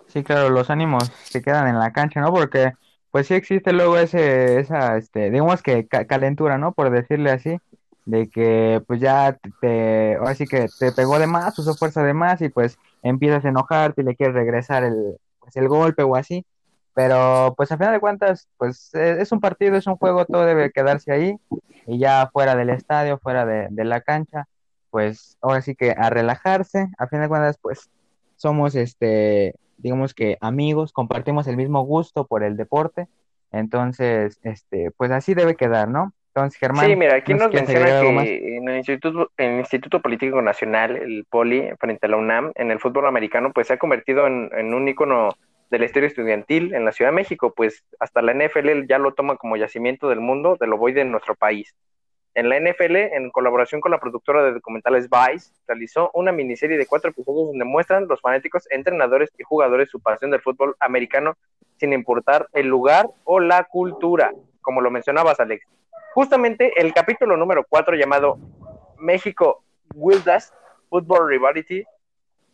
Sí, 0.08 0.22
claro, 0.22 0.50
los 0.50 0.70
ánimos 0.70 1.10
se 1.24 1.42
quedan 1.42 1.68
en 1.68 1.78
la 1.78 1.92
cancha, 1.92 2.20
¿no? 2.20 2.32
Porque 2.32 2.72
pues 3.16 3.28
sí 3.28 3.32
existe 3.34 3.72
luego 3.72 3.96
ese, 3.96 4.60
esa, 4.60 4.98
este, 4.98 5.30
digamos 5.30 5.62
que 5.62 5.86
ca- 5.86 6.04
calentura, 6.04 6.58
¿no? 6.58 6.72
Por 6.72 6.90
decirle 6.90 7.30
así, 7.30 7.56
de 8.04 8.28
que 8.28 8.82
pues 8.86 9.00
ya 9.00 9.38
te, 9.62 10.16
ahora 10.16 10.34
sí 10.34 10.44
que 10.44 10.66
te 10.78 10.92
pegó 10.92 11.18
de 11.18 11.26
más, 11.26 11.58
usó 11.58 11.72
fuerza 11.76 12.02
de 12.02 12.12
más 12.12 12.42
y 12.42 12.50
pues 12.50 12.76
empiezas 13.02 13.46
a 13.46 13.48
enojarte 13.48 14.02
y 14.02 14.04
le 14.04 14.16
quieres 14.16 14.34
regresar 14.34 14.84
el, 14.84 15.16
pues, 15.40 15.56
el 15.56 15.66
golpe 15.66 16.02
o 16.02 16.14
así. 16.14 16.44
Pero 16.92 17.54
pues 17.56 17.72
a 17.72 17.78
final 17.78 17.94
de 17.94 18.00
cuentas, 18.00 18.48
pues 18.58 18.94
eh, 18.94 19.16
es 19.18 19.32
un 19.32 19.40
partido, 19.40 19.76
es 19.76 19.86
un 19.86 19.96
juego, 19.96 20.26
todo 20.26 20.44
debe 20.44 20.70
quedarse 20.70 21.10
ahí 21.10 21.36
y 21.86 21.98
ya 21.98 22.28
fuera 22.30 22.54
del 22.54 22.68
estadio, 22.68 23.16
fuera 23.16 23.46
de, 23.46 23.68
de 23.70 23.84
la 23.86 24.02
cancha, 24.02 24.44
pues 24.90 25.38
ahora 25.40 25.62
sí 25.62 25.74
que 25.74 25.92
a 25.96 26.10
relajarse, 26.10 26.90
a 26.98 27.06
final 27.06 27.22
de 27.22 27.28
cuentas, 27.30 27.56
pues 27.62 27.88
somos 28.36 28.74
este, 28.74 29.54
digamos 29.78 30.14
que 30.14 30.38
amigos, 30.40 30.92
compartimos 30.92 31.46
el 31.46 31.56
mismo 31.56 31.82
gusto 31.82 32.26
por 32.26 32.42
el 32.42 32.56
deporte, 32.56 33.08
entonces, 33.52 34.38
este, 34.42 34.90
pues 34.96 35.10
así 35.10 35.34
debe 35.34 35.54
quedar, 35.54 35.88
¿no? 35.88 36.12
Entonces, 36.28 36.58
Germán, 36.58 36.86
Sí, 36.86 36.96
mira, 36.96 37.16
aquí 37.16 37.32
nos 37.32 37.50
menciona 37.50 38.00
que 38.00 38.56
en 38.56 38.68
el 38.68 38.76
Instituto, 38.76 39.30
en 39.38 39.52
el 39.52 39.58
Instituto 39.60 40.02
Político 40.02 40.42
Nacional, 40.42 40.96
el 40.96 41.24
POLI, 41.30 41.70
frente 41.80 42.06
a 42.06 42.10
la 42.10 42.18
UNAM, 42.18 42.52
en 42.56 42.70
el 42.70 42.78
fútbol 42.78 43.06
americano, 43.06 43.52
pues 43.54 43.68
se 43.68 43.72
ha 43.72 43.78
convertido 43.78 44.26
en, 44.26 44.50
en 44.52 44.74
un 44.74 44.86
ícono 44.86 45.30
de 45.70 45.78
la 45.78 45.86
historia 45.86 46.08
estudiantil 46.08 46.74
en 46.74 46.84
la 46.84 46.92
Ciudad 46.92 47.10
de 47.10 47.16
México, 47.16 47.52
pues 47.56 47.84
hasta 47.98 48.22
la 48.22 48.34
NFL 48.34 48.86
ya 48.86 48.98
lo 48.98 49.14
toma 49.14 49.36
como 49.36 49.56
yacimiento 49.56 50.08
del 50.08 50.20
mundo 50.20 50.56
del 50.60 50.72
ovoide 50.72 51.00
en 51.00 51.10
nuestro 51.10 51.34
país. 51.34 51.74
En 52.36 52.50
la 52.50 52.60
NFL, 52.60 52.96
en 52.96 53.30
colaboración 53.30 53.80
con 53.80 53.92
la 53.92 53.98
productora 53.98 54.44
de 54.44 54.52
documentales 54.52 55.08
Vice, 55.08 55.54
realizó 55.66 56.10
una 56.12 56.32
miniserie 56.32 56.76
de 56.76 56.84
cuatro 56.84 57.08
episodios 57.08 57.46
donde 57.46 57.64
muestran 57.64 58.06
los 58.08 58.20
fanáticos, 58.20 58.68
entrenadores 58.68 59.30
y 59.38 59.42
jugadores 59.42 59.88
su 59.88 60.00
pasión 60.00 60.30
del 60.30 60.42
fútbol 60.42 60.76
americano 60.78 61.38
sin 61.78 61.94
importar 61.94 62.46
el 62.52 62.66
lugar 62.66 63.08
o 63.24 63.40
la 63.40 63.64
cultura, 63.64 64.34
como 64.60 64.82
lo 64.82 64.90
mencionabas, 64.90 65.40
Alex. 65.40 65.66
Justamente 66.12 66.74
el 66.76 66.92
capítulo 66.92 67.38
número 67.38 67.64
4 67.66 67.96
llamado 67.96 68.36
México 68.98 69.62
Wildest 69.94 70.52
Football 70.90 71.30
Rivalry 71.30 71.86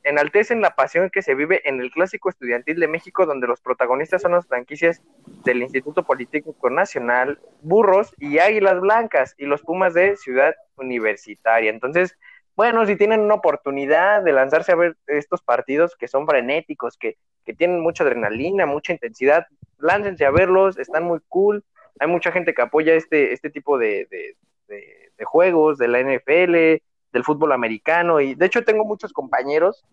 enaltecen 0.05 0.61
la 0.61 0.74
pasión 0.74 1.11
que 1.11 1.22
se 1.22 1.34
vive 1.34 1.62
en 1.68 1.80
el 1.80 1.90
clásico 1.90 2.28
estudiantil 2.28 2.80
de 2.80 2.88
México, 2.88 3.26
donde 3.26 3.46
los 3.46 3.61
protagonistas 3.61 4.22
son 4.22 4.32
las 4.32 4.46
franquicias 4.46 5.03
del 5.44 5.62
Instituto 5.62 6.03
Político 6.03 6.70
Nacional, 6.70 7.38
Burros 7.61 8.14
y 8.18 8.38
Águilas 8.38 8.80
Blancas, 8.80 9.34
y 9.38 9.46
los 9.46 9.62
Pumas 9.62 9.94
de 9.94 10.16
Ciudad 10.16 10.55
Universitaria. 10.76 11.70
Entonces, 11.70 12.16
bueno, 12.57 12.84
si 12.86 12.96
tienen 12.96 13.20
una 13.20 13.34
oportunidad 13.34 14.22
de 14.22 14.32
lanzarse 14.32 14.72
a 14.72 14.76
ver 14.76 14.96
estos 15.07 15.40
partidos 15.42 15.96
que 15.96 16.09
son 16.09 16.26
frenéticos, 16.26 16.96
que, 16.96 17.16
que 17.44 17.55
tienen 17.55 17.80
mucha 17.80 18.05
adrenalina, 18.05 18.66
mucha 18.66 18.92
intensidad, 18.92 19.46
láncense 19.78 20.24
a 20.24 20.30
verlos, 20.30 20.78
están 20.78 21.05
muy 21.05 21.20
cool. 21.28 21.64
Hay 21.98 22.09
mucha 22.09 22.32
gente 22.32 22.55
que 22.55 22.62
apoya 22.62 22.94
este, 22.94 23.32
este 23.32 23.50
tipo 23.50 23.78
de, 23.78 24.07
de 24.11 25.24
juegos, 25.24 25.78
de 25.78 25.88
la 25.88 26.00
NFL, 26.00 26.82
del 27.12 27.24
fútbol 27.24 27.52
americano 27.52 28.20
y 28.20 28.34
de 28.34 28.46
hecho 28.46 28.64
tengo 28.64 28.84
muchos 28.84 29.12
compañeros, 29.12 29.84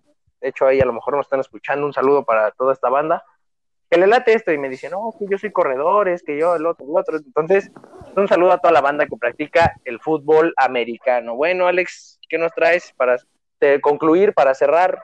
de 0.42 0.50
hecho 0.50 0.66
ahí 0.66 0.80
a 0.80 0.86
lo 0.86 0.94
mejor 0.94 1.16
nos 1.16 1.26
están 1.26 1.40
escuchando, 1.40 1.86
un 1.86 1.94
saludo 1.94 2.24
para 2.24 2.52
toda 2.52 2.74
esta 2.74 2.90
banda, 2.90 3.24
que 3.90 3.98
le 3.98 4.08
late 4.08 4.34
esto 4.34 4.52
y 4.52 4.58
me 4.58 4.70
dicen, 4.70 4.92
no, 4.92 5.14
que 5.18 5.26
yo 5.30 5.38
soy 5.38 5.52
corredor, 5.52 6.10
es 6.10 6.22
que 6.22 6.38
yo 6.38 6.56
el 6.56 6.66
otro, 6.66 6.86
el 6.86 6.96
otro. 6.96 7.18
Entonces, 7.18 7.72
un 8.16 8.28
saludo 8.28 8.52
a 8.52 8.60
toda 8.60 8.72
la 8.72 8.82
banda 8.82 9.08
que 9.08 9.18
practica 9.18 9.74
el 9.84 10.00
fútbol 10.00 10.54
americano. 10.58 11.36
Bueno, 11.36 11.66
Alex, 11.66 12.20
¿qué 12.30 12.38
nos 12.38 12.52
traes 12.54 12.94
para 12.96 13.18
concluir, 13.82 14.34
para 14.34 14.54
cerrar? 14.54 15.04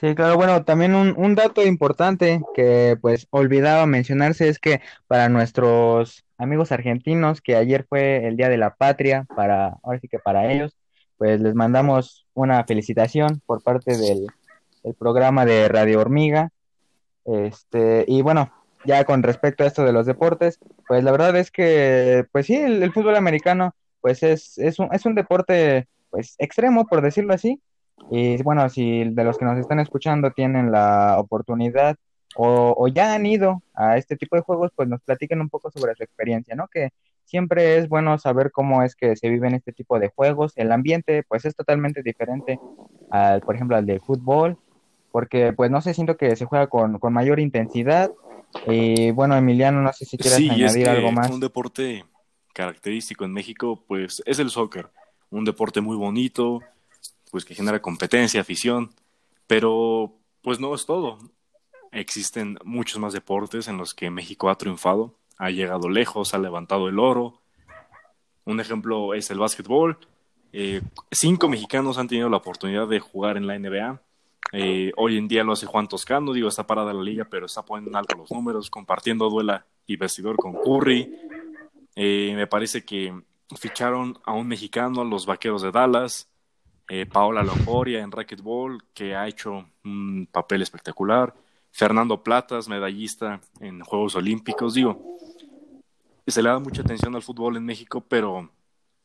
Sí, 0.00 0.14
claro, 0.14 0.36
bueno, 0.36 0.64
también 0.64 0.94
un, 0.94 1.14
un 1.18 1.34
dato 1.34 1.62
importante 1.66 2.40
que 2.54 2.96
pues 3.02 3.26
olvidaba 3.30 3.84
mencionarse 3.84 4.48
es 4.48 4.58
que 4.58 4.80
para 5.06 5.28
nuestros 5.28 6.24
amigos 6.38 6.72
argentinos, 6.72 7.42
que 7.42 7.54
ayer 7.54 7.84
fue 7.86 8.26
el 8.26 8.36
Día 8.36 8.48
de 8.48 8.56
la 8.56 8.74
Patria, 8.74 9.26
para, 9.36 9.76
ahora 9.82 10.00
sí 10.00 10.08
que 10.08 10.18
para 10.18 10.50
ellos, 10.50 10.74
pues 11.18 11.38
les 11.38 11.54
mandamos 11.54 12.26
una 12.32 12.64
felicitación 12.64 13.42
por 13.44 13.62
parte 13.62 13.94
del, 13.96 14.26
programa 14.98 15.44
de 15.44 15.68
Radio 15.68 16.00
Hormiga. 16.00 16.50
Este, 17.26 18.06
y 18.08 18.22
bueno, 18.22 18.50
ya 18.86 19.04
con 19.04 19.22
respecto 19.22 19.64
a 19.64 19.66
esto 19.66 19.84
de 19.84 19.92
los 19.92 20.06
deportes, 20.06 20.58
pues 20.88 21.04
la 21.04 21.12
verdad 21.12 21.36
es 21.36 21.50
que, 21.50 22.24
pues 22.32 22.46
sí, 22.46 22.56
el, 22.56 22.90
fútbol 22.92 23.16
americano, 23.16 23.74
pues 24.00 24.22
es, 24.22 24.56
es, 24.56 24.78
un, 24.78 24.88
es 24.92 25.04
un 25.04 25.14
deporte, 25.14 25.88
pues 26.08 26.36
extremo, 26.38 26.86
por 26.86 27.02
decirlo 27.02 27.34
así. 27.34 27.60
Y 28.10 28.42
bueno, 28.42 28.68
si 28.68 29.04
de 29.04 29.24
los 29.24 29.38
que 29.38 29.44
nos 29.44 29.58
están 29.58 29.80
escuchando 29.80 30.30
tienen 30.30 30.72
la 30.72 31.16
oportunidad 31.18 31.96
o, 32.36 32.74
o, 32.76 32.88
ya 32.88 33.14
han 33.14 33.26
ido 33.26 33.62
a 33.74 33.96
este 33.96 34.16
tipo 34.16 34.36
de 34.36 34.42
juegos, 34.42 34.70
pues 34.74 34.88
nos 34.88 35.00
platiquen 35.02 35.40
un 35.40 35.48
poco 35.48 35.70
sobre 35.70 35.94
su 35.94 36.04
experiencia, 36.04 36.54
¿no? 36.54 36.68
Que 36.68 36.90
siempre 37.24 37.78
es 37.78 37.88
bueno 37.88 38.18
saber 38.18 38.50
cómo 38.50 38.82
es 38.82 38.94
que 38.94 39.16
se 39.16 39.28
viven 39.28 39.54
este 39.54 39.72
tipo 39.72 39.98
de 39.98 40.08
juegos. 40.08 40.52
El 40.56 40.72
ambiente, 40.72 41.22
pues 41.28 41.44
es 41.44 41.54
totalmente 41.54 42.02
diferente 42.02 42.58
al, 43.10 43.40
por 43.40 43.54
ejemplo, 43.54 43.76
al 43.76 43.86
del 43.86 44.00
fútbol, 44.00 44.58
porque 45.12 45.52
pues 45.52 45.70
no 45.70 45.80
sé, 45.80 45.94
siento 45.94 46.16
que 46.16 46.34
se 46.36 46.44
juega 46.44 46.68
con, 46.68 46.98
con 46.98 47.12
mayor 47.12 47.40
intensidad. 47.40 48.10
Y 48.66 49.12
bueno, 49.12 49.36
Emiliano, 49.36 49.80
no 49.80 49.92
sé 49.92 50.04
si 50.04 50.18
quieres 50.18 50.50
añadir 50.50 50.88
algo 50.88 51.12
más. 51.12 51.30
Un 51.30 51.40
deporte 51.40 52.04
característico 52.52 53.24
en 53.24 53.32
México, 53.32 53.84
pues 53.86 54.22
es 54.26 54.38
el 54.38 54.50
soccer, 54.50 54.88
un 55.30 55.44
deporte 55.44 55.80
muy 55.80 55.96
bonito, 55.96 56.60
pues 57.30 57.44
que 57.44 57.54
genera 57.54 57.80
competencia, 57.80 58.40
afición, 58.40 58.90
pero 59.46 60.14
pues 60.42 60.60
no 60.60 60.74
es 60.74 60.86
todo 60.86 61.18
existen 61.92 62.58
muchos 62.64 62.98
más 62.98 63.12
deportes 63.12 63.68
en 63.68 63.76
los 63.76 63.94
que 63.94 64.10
México 64.10 64.50
ha 64.50 64.56
triunfado, 64.56 65.16
ha 65.38 65.50
llegado 65.50 65.88
lejos, 65.88 66.34
ha 66.34 66.38
levantado 66.38 66.88
el 66.88 66.98
oro. 66.98 67.40
Un 68.44 68.60
ejemplo 68.60 69.14
es 69.14 69.30
el 69.30 69.38
básquetbol. 69.38 69.98
Eh, 70.52 70.82
cinco 71.10 71.48
mexicanos 71.48 71.98
han 71.98 72.08
tenido 72.08 72.28
la 72.28 72.38
oportunidad 72.38 72.88
de 72.88 73.00
jugar 73.00 73.36
en 73.36 73.46
la 73.46 73.58
NBA. 73.58 74.02
Eh, 74.52 74.92
hoy 74.96 75.16
en 75.16 75.28
día 75.28 75.44
lo 75.44 75.52
hace 75.52 75.66
Juan 75.66 75.86
Toscano, 75.86 76.32
digo, 76.32 76.48
está 76.48 76.66
parada 76.66 76.92
la 76.92 77.02
liga, 77.02 77.26
pero 77.30 77.46
está 77.46 77.62
poniendo 77.62 77.90
en 77.90 77.96
alto 77.96 78.16
los 78.16 78.30
números, 78.32 78.70
compartiendo 78.70 79.30
duela 79.30 79.64
y 79.86 79.96
vestidor 79.96 80.36
con 80.36 80.54
Curry. 80.54 81.14
Eh, 81.94 82.32
me 82.34 82.46
parece 82.46 82.84
que 82.84 83.14
ficharon 83.56 84.18
a 84.24 84.32
un 84.32 84.48
mexicano, 84.48 85.02
a 85.02 85.04
los 85.04 85.26
Vaqueros 85.26 85.62
de 85.62 85.70
Dallas, 85.70 86.28
Paola 87.10 87.42
Longoria 87.42 88.00
en 88.00 88.10
racquetball, 88.10 88.82
que 88.92 89.14
ha 89.14 89.28
hecho 89.28 89.64
un 89.84 90.28
papel 90.30 90.62
espectacular. 90.62 91.34
Fernando 91.70 92.22
Platas, 92.22 92.68
medallista 92.68 93.40
en 93.60 93.80
Juegos 93.80 94.16
Olímpicos. 94.16 94.74
Digo, 94.74 95.18
se 96.26 96.42
le 96.42 96.48
da 96.48 96.58
mucha 96.58 96.82
atención 96.82 97.14
al 97.14 97.22
fútbol 97.22 97.56
en 97.56 97.64
México, 97.64 98.00
pero 98.00 98.50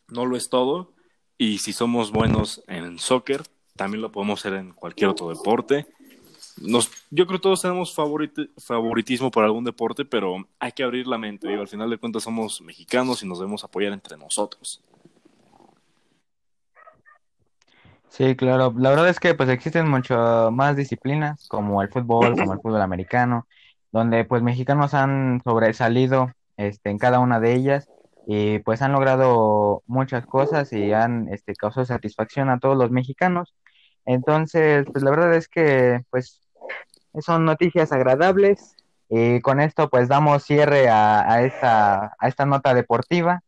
no 0.08 0.26
lo 0.26 0.36
es 0.36 0.50
todo. 0.50 0.94
Y 1.38 1.60
si 1.60 1.74
somos 1.74 2.12
buenos 2.12 2.64
en 2.68 2.98
soccer, 2.98 3.44
también 3.76 4.02
lo 4.02 4.12
podemos 4.12 4.40
hacer 4.40 4.54
en 4.58 4.72
cualquier 4.72 5.10
otro 5.10 5.30
deporte. 5.30 5.86
Yo 6.58 7.28
creo 7.28 7.40
que 7.40 7.44
todos 7.44 7.62
tenemos 7.62 7.94
favoritismo 7.94 9.30
por 9.30 9.44
algún 9.44 9.66
deporte, 9.66 10.06
pero 10.06 10.48
hay 10.58 10.72
que 10.72 10.84
abrir 10.84 11.06
la 11.06 11.18
mente. 11.18 11.48
Digo, 11.48 11.62
al 11.62 11.68
final 11.68 11.90
de 11.90 11.98
cuentas 11.98 12.24
somos 12.24 12.62
mexicanos 12.62 13.22
y 13.22 13.28
nos 13.28 13.40
debemos 13.40 13.64
apoyar 13.64 13.92
entre 13.92 14.18
nosotros. 14.18 14.82
Sí, 18.16 18.34
claro. 18.38 18.74
La 18.78 18.92
verdad 18.92 19.10
es 19.10 19.20
que 19.20 19.34
pues 19.36 19.50
existen 19.50 19.90
mucho 19.90 20.50
más 20.50 20.78
disciplinas 20.78 21.50
como 21.50 21.82
el 21.82 21.90
fútbol, 21.90 22.34
como 22.38 22.54
el 22.54 22.62
fútbol 22.62 22.82
americano, 22.82 23.46
donde 23.92 24.24
pues 24.24 24.42
mexicanos 24.42 24.94
han 24.94 25.42
sobresalido 25.44 26.32
este, 26.56 26.92
en 26.92 26.98
cada 26.98 27.20
una 27.20 27.42
de 27.42 27.54
ellas 27.54 27.90
y 28.26 28.60
pues 28.60 28.82
han 28.82 28.94
logrado 28.94 29.84
muchas 29.86 30.26
cosas 30.26 30.72
y 30.72 30.94
han 30.94 31.28
este, 31.28 31.56
causado 31.56 31.86
satisfacción 31.86 32.50
a 32.50 32.58
todos 32.58 32.78
los 32.78 32.90
mexicanos. 32.90 33.54
Entonces, 34.06 34.86
pues 34.90 35.04
la 35.04 35.12
verdad 35.12 35.34
es 35.34 35.50
que 35.50 36.00
pues 36.10 36.40
son 37.20 37.44
noticias 37.44 37.92
agradables 37.92 38.78
y 39.10 39.42
con 39.42 39.60
esto 39.60 39.90
pues 39.90 40.08
damos 40.08 40.46
cierre 40.46 40.88
a, 40.88 41.44
esta, 41.44 42.16
a 42.18 42.28
esta 42.30 42.46
nota 42.46 42.74
deportiva. 42.74 43.42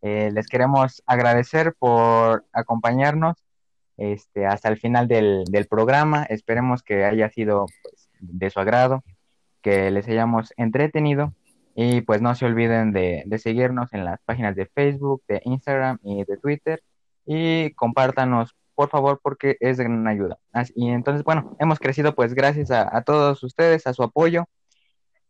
Eh, 0.00 0.30
les 0.32 0.46
queremos 0.46 1.02
agradecer 1.04 1.74
por 1.78 2.46
acompañarnos 2.54 3.45
este, 3.96 4.46
hasta 4.46 4.68
el 4.68 4.78
final 4.78 5.08
del, 5.08 5.44
del 5.44 5.66
programa. 5.66 6.24
Esperemos 6.24 6.82
que 6.82 7.04
haya 7.04 7.30
sido 7.30 7.66
pues, 7.82 8.08
de 8.20 8.50
su 8.50 8.60
agrado, 8.60 9.02
que 9.62 9.90
les 9.90 10.08
hayamos 10.08 10.52
entretenido 10.56 11.34
y 11.74 12.00
pues 12.02 12.22
no 12.22 12.34
se 12.34 12.46
olviden 12.46 12.92
de, 12.92 13.22
de, 13.26 13.38
seguirnos 13.38 13.92
en 13.92 14.04
las 14.04 14.20
páginas 14.24 14.56
de 14.56 14.66
Facebook, 14.66 15.22
de 15.28 15.42
Instagram 15.44 15.98
y 16.02 16.24
de 16.24 16.36
Twitter 16.38 16.82
y 17.26 17.72
compártanos 17.72 18.54
por 18.74 18.90
favor 18.90 19.20
porque 19.22 19.56
es 19.60 19.78
de 19.78 19.84
gran 19.84 20.06
ayuda. 20.06 20.38
Y 20.74 20.88
entonces, 20.90 21.24
bueno, 21.24 21.56
hemos 21.58 21.78
crecido 21.78 22.14
pues 22.14 22.34
gracias 22.34 22.70
a, 22.70 22.94
a 22.96 23.02
todos 23.02 23.42
ustedes, 23.42 23.86
a 23.86 23.94
su 23.94 24.02
apoyo. 24.02 24.44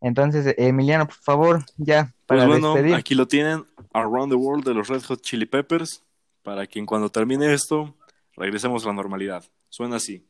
Entonces, 0.00 0.54
Emiliano, 0.58 1.06
por 1.06 1.14
favor, 1.14 1.64
ya 1.76 2.12
para 2.26 2.46
pues 2.46 2.60
bueno, 2.60 2.94
aquí 2.94 3.14
lo 3.14 3.26
tienen, 3.26 3.64
Around 3.92 4.30
the 4.30 4.36
World 4.36 4.64
de 4.64 4.74
los 4.74 4.88
Red 4.88 5.02
Hot 5.04 5.22
Chili 5.22 5.46
Peppers, 5.46 6.02
para 6.42 6.66
quien 6.66 6.86
cuando 6.86 7.08
termine 7.08 7.52
esto 7.54 7.94
regresemos 8.36 8.84
a 8.84 8.88
la 8.88 8.94
normalidad. 8.94 9.44
Suena 9.68 9.96
así. 9.96 10.26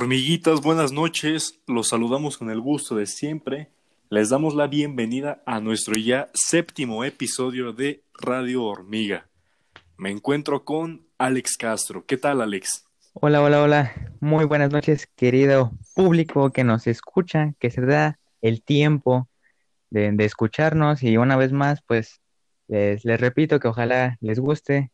Hormiguitas, 0.00 0.62
buenas 0.62 0.92
noches. 0.92 1.60
Los 1.66 1.88
saludamos 1.88 2.38
con 2.38 2.48
el 2.48 2.58
gusto 2.58 2.96
de 2.96 3.04
siempre. 3.04 3.68
Les 4.08 4.30
damos 4.30 4.54
la 4.54 4.66
bienvenida 4.66 5.42
a 5.44 5.60
nuestro 5.60 5.92
ya 5.92 6.30
séptimo 6.32 7.04
episodio 7.04 7.74
de 7.74 8.02
Radio 8.14 8.64
Hormiga. 8.64 9.28
Me 9.98 10.10
encuentro 10.10 10.64
con 10.64 11.06
Alex 11.18 11.54
Castro. 11.58 12.06
¿Qué 12.06 12.16
tal, 12.16 12.40
Alex? 12.40 12.86
Hola, 13.12 13.42
hola, 13.42 13.62
hola. 13.62 13.92
Muy 14.20 14.46
buenas 14.46 14.72
noches, 14.72 15.06
querido 15.16 15.72
público 15.94 16.50
que 16.50 16.64
nos 16.64 16.86
escucha, 16.86 17.52
que 17.58 17.70
se 17.70 17.82
da 17.82 18.18
el 18.40 18.62
tiempo 18.62 19.28
de, 19.90 20.14
escucharnos 20.20 21.02
y 21.02 21.18
una 21.18 21.36
vez 21.36 21.52
más, 21.52 21.82
pues 21.86 22.22
les, 22.68 23.04
les 23.04 23.20
repito 23.20 23.60
que 23.60 23.68
ojalá 23.68 24.16
les 24.22 24.38
guste, 24.38 24.92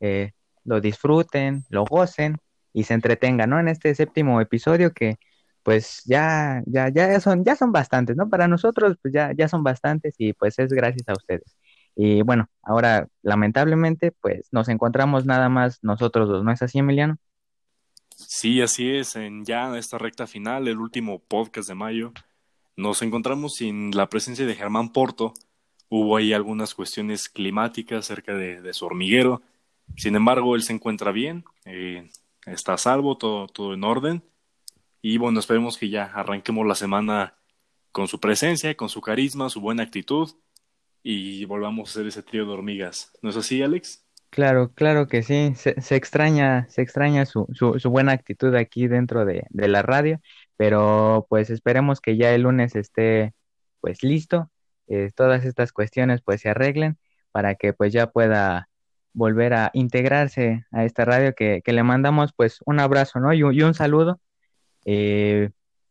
eh, 0.00 0.32
lo 0.64 0.80
disfruten, 0.80 1.64
lo 1.68 1.84
gocen 1.84 2.40
y 2.72 2.84
se 2.84 2.94
entretengan, 2.94 3.50
¿no? 3.50 3.60
En 3.60 3.68
este 3.68 3.94
séptimo 3.94 4.40
episodio 4.40 4.92
que 4.92 5.16
pues 5.62 6.02
ya, 6.06 6.62
ya, 6.66 6.88
ya 6.88 7.20
son, 7.20 7.44
ya 7.44 7.54
son 7.56 7.72
bastantes, 7.72 8.16
¿no? 8.16 8.28
Para 8.28 8.48
nosotros, 8.48 8.96
pues 9.02 9.12
ya, 9.12 9.32
ya 9.36 9.48
son 9.48 9.62
bastantes 9.62 10.14
y 10.18 10.32
pues 10.32 10.58
es 10.58 10.72
gracias 10.72 11.08
a 11.08 11.12
ustedes. 11.12 11.56
Y 11.96 12.22
bueno, 12.22 12.48
ahora 12.62 13.08
lamentablemente, 13.22 14.12
pues 14.12 14.48
nos 14.52 14.68
encontramos 14.68 15.26
nada 15.26 15.48
más 15.48 15.78
nosotros 15.82 16.28
dos, 16.28 16.44
¿no 16.44 16.52
es 16.52 16.62
así, 16.62 16.78
Emiliano? 16.78 17.18
Sí, 18.16 18.60
así 18.62 18.90
es. 18.90 19.16
En 19.16 19.44
ya 19.44 19.76
esta 19.76 19.98
recta 19.98 20.26
final, 20.26 20.68
el 20.68 20.78
último 20.78 21.20
podcast 21.20 21.68
de 21.68 21.74
mayo, 21.74 22.12
nos 22.76 23.02
encontramos 23.02 23.56
sin 23.56 23.90
la 23.96 24.08
presencia 24.08 24.46
de 24.46 24.54
Germán 24.54 24.92
Porto. 24.92 25.34
Hubo 25.88 26.16
ahí 26.16 26.32
algunas 26.32 26.74
cuestiones 26.74 27.28
climáticas 27.28 28.06
cerca 28.06 28.34
de, 28.34 28.62
de 28.62 28.72
su 28.72 28.86
hormiguero. 28.86 29.42
Sin 29.96 30.14
embargo, 30.14 30.54
él 30.54 30.62
se 30.62 30.72
encuentra 30.72 31.12
bien, 31.12 31.44
eh, 31.64 32.08
está 32.46 32.74
a 32.74 32.78
salvo, 32.78 33.16
todo, 33.16 33.46
todo 33.46 33.74
en 33.74 33.84
orden. 33.84 34.22
Y 35.02 35.18
bueno, 35.18 35.40
esperemos 35.40 35.78
que 35.78 35.88
ya 35.88 36.04
arranquemos 36.04 36.66
la 36.66 36.74
semana 36.74 37.34
con 37.92 38.08
su 38.08 38.20
presencia, 38.20 38.76
con 38.76 38.88
su 38.88 39.00
carisma, 39.00 39.50
su 39.50 39.60
buena 39.60 39.82
actitud 39.82 40.30
y 41.02 41.44
volvamos 41.46 41.88
a 41.88 41.92
hacer 41.92 42.06
ese 42.06 42.22
trío 42.22 42.44
de 42.44 42.52
hormigas. 42.52 43.12
¿No 43.22 43.30
es 43.30 43.36
así, 43.36 43.62
Alex? 43.62 44.04
Claro, 44.30 44.72
claro 44.74 45.08
que 45.08 45.22
sí. 45.22 45.54
Se, 45.56 45.96
extraña, 45.96 46.68
se 46.68 46.82
extraña 46.82 47.26
su, 47.26 47.46
su, 47.52 47.78
su 47.80 47.90
buena 47.90 48.12
actitud 48.12 48.54
aquí 48.54 48.86
dentro 48.86 49.24
de, 49.24 49.44
de 49.50 49.68
la 49.68 49.82
radio, 49.82 50.20
pero 50.56 51.26
pues 51.28 51.50
esperemos 51.50 52.00
que 52.00 52.16
ya 52.16 52.32
el 52.32 52.42
lunes 52.42 52.76
esté 52.76 53.34
pues 53.80 54.02
listo, 54.02 54.50
eh, 54.86 55.10
todas 55.14 55.44
estas 55.44 55.72
cuestiones 55.72 56.20
pues 56.22 56.42
se 56.42 56.50
arreglen 56.50 56.98
para 57.32 57.54
que 57.54 57.72
pues 57.72 57.92
ya 57.92 58.10
pueda 58.10 58.68
volver 59.12 59.54
a 59.54 59.70
integrarse 59.74 60.64
a 60.72 60.84
esta 60.84 61.04
radio 61.04 61.34
que, 61.34 61.62
le 61.64 61.82
mandamos 61.82 62.32
pues 62.34 62.60
un 62.66 62.80
abrazo, 62.80 63.20
¿no? 63.20 63.32
Y 63.32 63.42
un, 63.42 63.74
saludo. 63.74 64.20
Eh, 64.84 65.50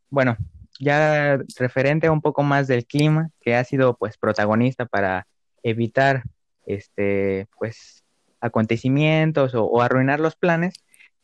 bueno, 0.10 0.38
ya 0.80 1.40
referente 1.58 2.10
un 2.10 2.22
poco 2.22 2.44
más 2.44 2.68
del 2.68 2.86
clima, 2.86 3.30
que 3.42 3.56
ha 3.56 3.64
sido 3.64 3.98
pues 3.98 4.18
protagonista 4.18 4.86
para 4.86 5.28
evitar 5.64 6.24
este 6.66 7.48
pues 7.58 8.04
acontecimientos 8.42 9.56
o, 9.56 9.66
o 9.66 9.82
arruinar 9.82 10.20
los 10.20 10.36
planes, 10.36 10.76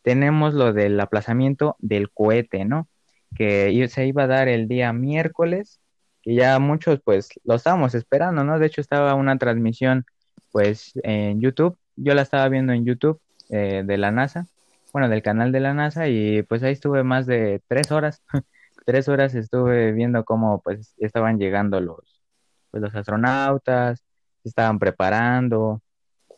tenemos 0.06 0.54
lo 0.54 0.74
del 0.74 1.00
aplazamiento 1.00 1.76
del 1.80 2.12
cohete, 2.12 2.64
¿no? 2.66 2.88
Que 3.36 3.88
se 3.90 4.06
iba 4.06 4.24
a 4.24 4.28
dar 4.28 4.48
el 4.48 4.68
día 4.68 4.94
miércoles, 4.94 5.82
que 6.22 6.36
ya 6.36 6.60
muchos 6.60 7.02
pues 7.04 7.30
lo 7.44 7.56
estábamos 7.56 7.96
esperando, 7.96 8.44
¿no? 8.44 8.60
De 8.60 8.68
hecho 8.68 8.82
estaba 8.82 9.16
una 9.16 9.38
transmisión 9.40 10.06
pues 10.52 10.92
en 11.04 11.42
YouTube, 11.42 11.78
yo 11.96 12.14
la 12.14 12.22
estaba 12.24 12.48
viendo 12.50 12.74
en 12.74 12.86
YouTube 12.86 13.20
eh, 13.50 13.84
de 13.86 13.98
la 13.98 14.12
NASA, 14.12 14.48
bueno, 14.94 15.10
del 15.10 15.22
canal 15.22 15.52
de 15.52 15.60
la 15.60 15.74
NASA 15.74 16.08
y 16.08 16.44
pues 16.44 16.64
ahí 16.64 16.74
estuve 16.74 17.04
más 17.04 17.26
de 17.26 17.62
tres 17.68 17.92
horas, 17.92 18.24
tres 18.86 19.08
horas 19.10 19.36
estuve 19.36 19.92
viendo 19.92 20.24
cómo 20.26 20.62
pues 20.62 20.96
estaban 20.98 21.40
llegando 21.40 21.82
los, 21.82 22.24
pues, 22.72 22.84
los 22.84 22.96
astronautas, 22.96 24.04
se 24.44 24.50
estaban 24.50 24.80
preparando 24.80 25.82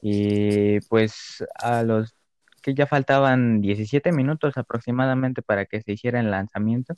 y 0.01 0.79
pues 0.81 1.43
a 1.55 1.83
los 1.83 2.15
que 2.61 2.73
ya 2.73 2.87
faltaban 2.87 3.61
17 3.61 4.11
minutos 4.11 4.57
aproximadamente 4.57 5.41
para 5.41 5.65
que 5.65 5.81
se 5.81 5.93
hiciera 5.93 6.19
el 6.19 6.31
lanzamiento 6.31 6.95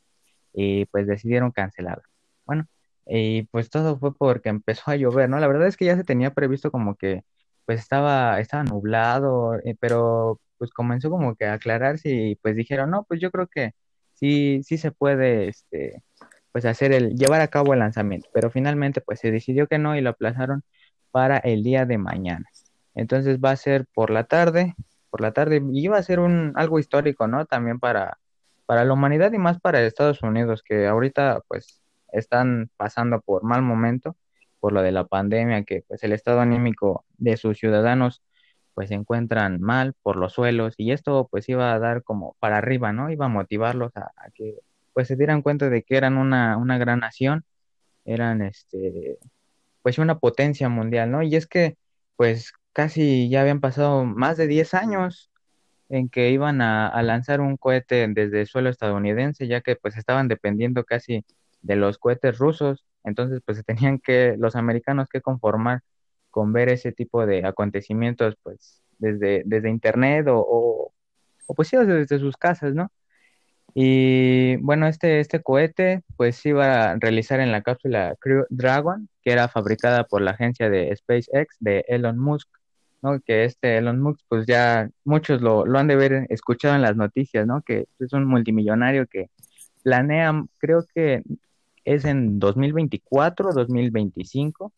y 0.53 0.85
pues 0.85 1.07
decidieron 1.07 1.51
cancelarlo. 1.51 2.03
Bueno, 2.45 2.67
y 3.05 3.43
pues 3.43 3.69
todo 3.69 3.97
fue 3.99 4.13
porque 4.15 4.49
empezó 4.49 4.91
a 4.91 4.95
llover, 4.95 5.29
¿no? 5.29 5.39
La 5.39 5.47
verdad 5.47 5.67
es 5.67 5.77
que 5.77 5.85
ya 5.85 5.95
se 5.97 6.03
tenía 6.03 6.33
previsto 6.33 6.71
como 6.71 6.95
que 6.95 7.23
pues 7.69 7.81
estaba, 7.81 8.39
estaba 8.39 8.63
nublado, 8.63 9.53
eh, 9.63 9.75
pero 9.79 10.41
pues 10.57 10.71
comenzó 10.71 11.11
como 11.11 11.35
que 11.35 11.45
a 11.45 11.53
aclararse 11.53 12.09
y 12.09 12.35
pues 12.37 12.55
dijeron, 12.55 12.89
no, 12.89 13.03
pues 13.03 13.21
yo 13.21 13.29
creo 13.29 13.45
que 13.45 13.75
sí, 14.15 14.61
sí 14.63 14.79
se 14.79 14.91
puede, 14.91 15.49
este, 15.49 16.01
pues 16.51 16.65
hacer 16.65 16.93
el, 16.93 17.15
llevar 17.15 17.41
a 17.41 17.47
cabo 17.49 17.73
el 17.73 17.79
lanzamiento, 17.79 18.27
pero 18.33 18.49
finalmente 18.49 19.01
pues 19.01 19.19
se 19.19 19.29
decidió 19.29 19.67
que 19.67 19.77
no 19.77 19.95
y 19.95 20.01
lo 20.01 20.09
aplazaron 20.09 20.63
para 21.11 21.37
el 21.37 21.61
día 21.61 21.85
de 21.85 21.99
mañana. 21.99 22.47
Entonces 22.95 23.37
va 23.39 23.51
a 23.51 23.55
ser 23.55 23.85
por 23.93 24.09
la 24.09 24.23
tarde, 24.23 24.73
por 25.11 25.21
la 25.21 25.31
tarde, 25.31 25.61
y 25.71 25.85
iba 25.85 25.99
a 25.99 26.03
ser 26.03 26.19
un, 26.19 26.53
algo 26.55 26.79
histórico, 26.79 27.27
¿no? 27.27 27.45
También 27.45 27.79
para, 27.79 28.17
para 28.65 28.83
la 28.83 28.93
humanidad 28.93 29.31
y 29.33 29.37
más 29.37 29.59
para 29.59 29.79
Estados 29.85 30.23
Unidos, 30.23 30.63
que 30.63 30.87
ahorita 30.87 31.41
pues 31.47 31.83
están 32.13 32.71
pasando 32.77 33.21
por 33.21 33.43
mal 33.43 33.61
momento 33.61 34.15
por 34.59 34.73
lo 34.73 34.81
de 34.81 34.91
la 34.91 35.05
pandemia, 35.05 35.63
que 35.63 35.83
pues 35.87 36.03
el 36.03 36.13
estado 36.13 36.41
anímico 36.41 37.05
de 37.17 37.37
sus 37.37 37.57
ciudadanos 37.57 38.21
pues 38.73 38.89
se 38.89 38.95
encuentran 38.95 39.59
mal 39.61 39.93
por 40.03 40.15
los 40.15 40.33
suelos 40.33 40.75
y 40.77 40.91
esto 40.91 41.27
pues 41.29 41.49
iba 41.49 41.73
a 41.73 41.79
dar 41.79 42.03
como 42.03 42.35
para 42.39 42.57
arriba, 42.57 42.93
¿no? 42.93 43.11
Iba 43.11 43.25
a 43.25 43.29
motivarlos 43.29 43.91
a, 43.97 44.11
que 44.33 44.55
pues 44.93 45.07
se 45.09 45.15
dieran 45.17 45.41
cuenta 45.41 45.69
de 45.69 45.83
que 45.83 45.97
eran 45.97 46.17
una, 46.17 46.57
una 46.57 46.77
gran 46.77 46.99
nación, 46.99 47.43
eran 48.05 48.41
este 48.41 49.19
pues 49.81 49.97
una 49.99 50.19
potencia 50.19 50.69
mundial, 50.69 51.11
¿no? 51.11 51.23
Y 51.23 51.35
es 51.35 51.47
que 51.47 51.77
pues 52.15 52.53
casi 52.73 53.29
ya 53.29 53.41
habían 53.41 53.59
pasado 53.61 54.05
más 54.05 54.37
de 54.37 54.47
10 54.47 54.73
años 54.73 55.31
en 55.89 56.09
que 56.09 56.29
iban 56.31 56.61
a, 56.61 56.87
a 56.87 57.03
lanzar 57.03 57.41
un 57.41 57.57
cohete 57.57 58.07
desde 58.09 58.41
el 58.41 58.47
suelo 58.47 58.69
estadounidense, 58.69 59.47
ya 59.47 59.61
que 59.61 59.75
pues 59.75 59.97
estaban 59.97 60.27
dependiendo 60.27 60.85
casi 60.85 61.25
de 61.61 61.75
los 61.75 61.97
cohetes 61.97 62.37
rusos, 62.37 62.85
entonces 63.03 63.41
pues 63.45 63.57
se 63.57 63.63
tenían 63.63 63.99
que 63.99 64.35
los 64.37 64.55
americanos 64.55 65.07
que 65.09 65.21
conformar 65.21 65.81
con 66.29 66.53
ver 66.53 66.69
ese 66.69 66.91
tipo 66.91 67.25
de 67.25 67.45
acontecimientos 67.45 68.35
pues 68.43 68.81
desde, 68.99 69.43
desde 69.45 69.69
internet 69.69 70.27
o, 70.29 70.91
o, 71.47 71.53
pues 71.55 71.69
sí, 71.69 71.77
desde 71.77 72.19
sus 72.19 72.37
casas, 72.37 72.73
¿no? 72.75 72.91
Y 73.75 74.57
bueno, 74.57 74.87
este, 74.87 75.19
este 75.19 75.41
cohete 75.41 76.03
pues 76.17 76.37
se 76.37 76.49
iba 76.49 76.91
a 76.91 76.95
realizar 76.97 77.39
en 77.39 77.51
la 77.51 77.61
cápsula 77.61 78.15
Crew 78.19 78.45
Dragon, 78.49 79.09
que 79.23 79.31
era 79.31 79.47
fabricada 79.47 80.05
por 80.05 80.21
la 80.21 80.31
agencia 80.31 80.69
de 80.69 80.95
SpaceX 80.95 81.57
de 81.59 81.85
Elon 81.87 82.17
Musk, 82.19 82.49
¿no? 83.01 83.19
Que 83.21 83.45
este 83.45 83.77
Elon 83.77 84.01
Musk 84.01 84.21
pues 84.27 84.45
ya 84.47 84.89
muchos 85.05 85.41
lo, 85.41 85.65
lo 85.65 85.79
han 85.79 85.87
de 85.87 85.95
ver 85.95 86.25
escuchado 86.29 86.75
en 86.75 86.81
las 86.81 86.95
noticias, 86.95 87.45
¿no? 87.47 87.61
Que 87.61 87.85
es 87.99 88.13
un 88.13 88.25
multimillonario 88.25 89.07
que 89.07 89.29
planea, 89.83 90.43
creo 90.59 90.85
que 90.93 91.23
es 91.89 92.05
en 92.05 92.39
2024, 92.39 93.51
2025, 93.53 94.71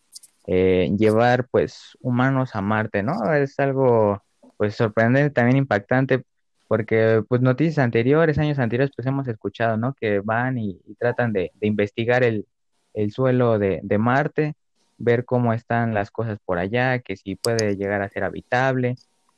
eh, 0.47 0.89
llevar 0.97 1.47
pues 1.49 1.97
humanos 1.99 2.55
a 2.55 2.61
Marte, 2.61 3.03
¿no? 3.03 3.33
Es 3.33 3.59
algo 3.59 4.21
pues 4.57 4.75
sorprendente, 4.75 5.31
también 5.31 5.57
impactante, 5.57 6.23
porque 6.67 7.21
pues 7.27 7.41
noticias 7.41 7.79
anteriores, 7.79 8.37
años 8.37 8.59
anteriores, 8.59 8.93
pues 8.95 9.05
hemos 9.07 9.27
escuchado, 9.27 9.75
¿no? 9.77 9.93
Que 9.93 10.19
van 10.21 10.57
y, 10.57 10.79
tratan 10.99 11.33
de, 11.33 11.51
de, 11.55 11.67
investigar 11.67 12.23
el, 12.23 12.47
el 12.93 13.11
suelo 13.11 13.59
de, 13.59 13.81
de, 13.83 13.97
Marte, 13.97 14.53
ver 14.97 15.25
cómo 15.25 15.53
están 15.53 15.93
las 15.93 16.11
cosas 16.11 16.39
por 16.45 16.59
allá, 16.59 16.99
que 16.99 17.17
si 17.17 17.35
puede 17.35 17.75
llegar 17.75 18.01
a 18.01 18.09
ser 18.09 18.23
habitable, 18.23 18.95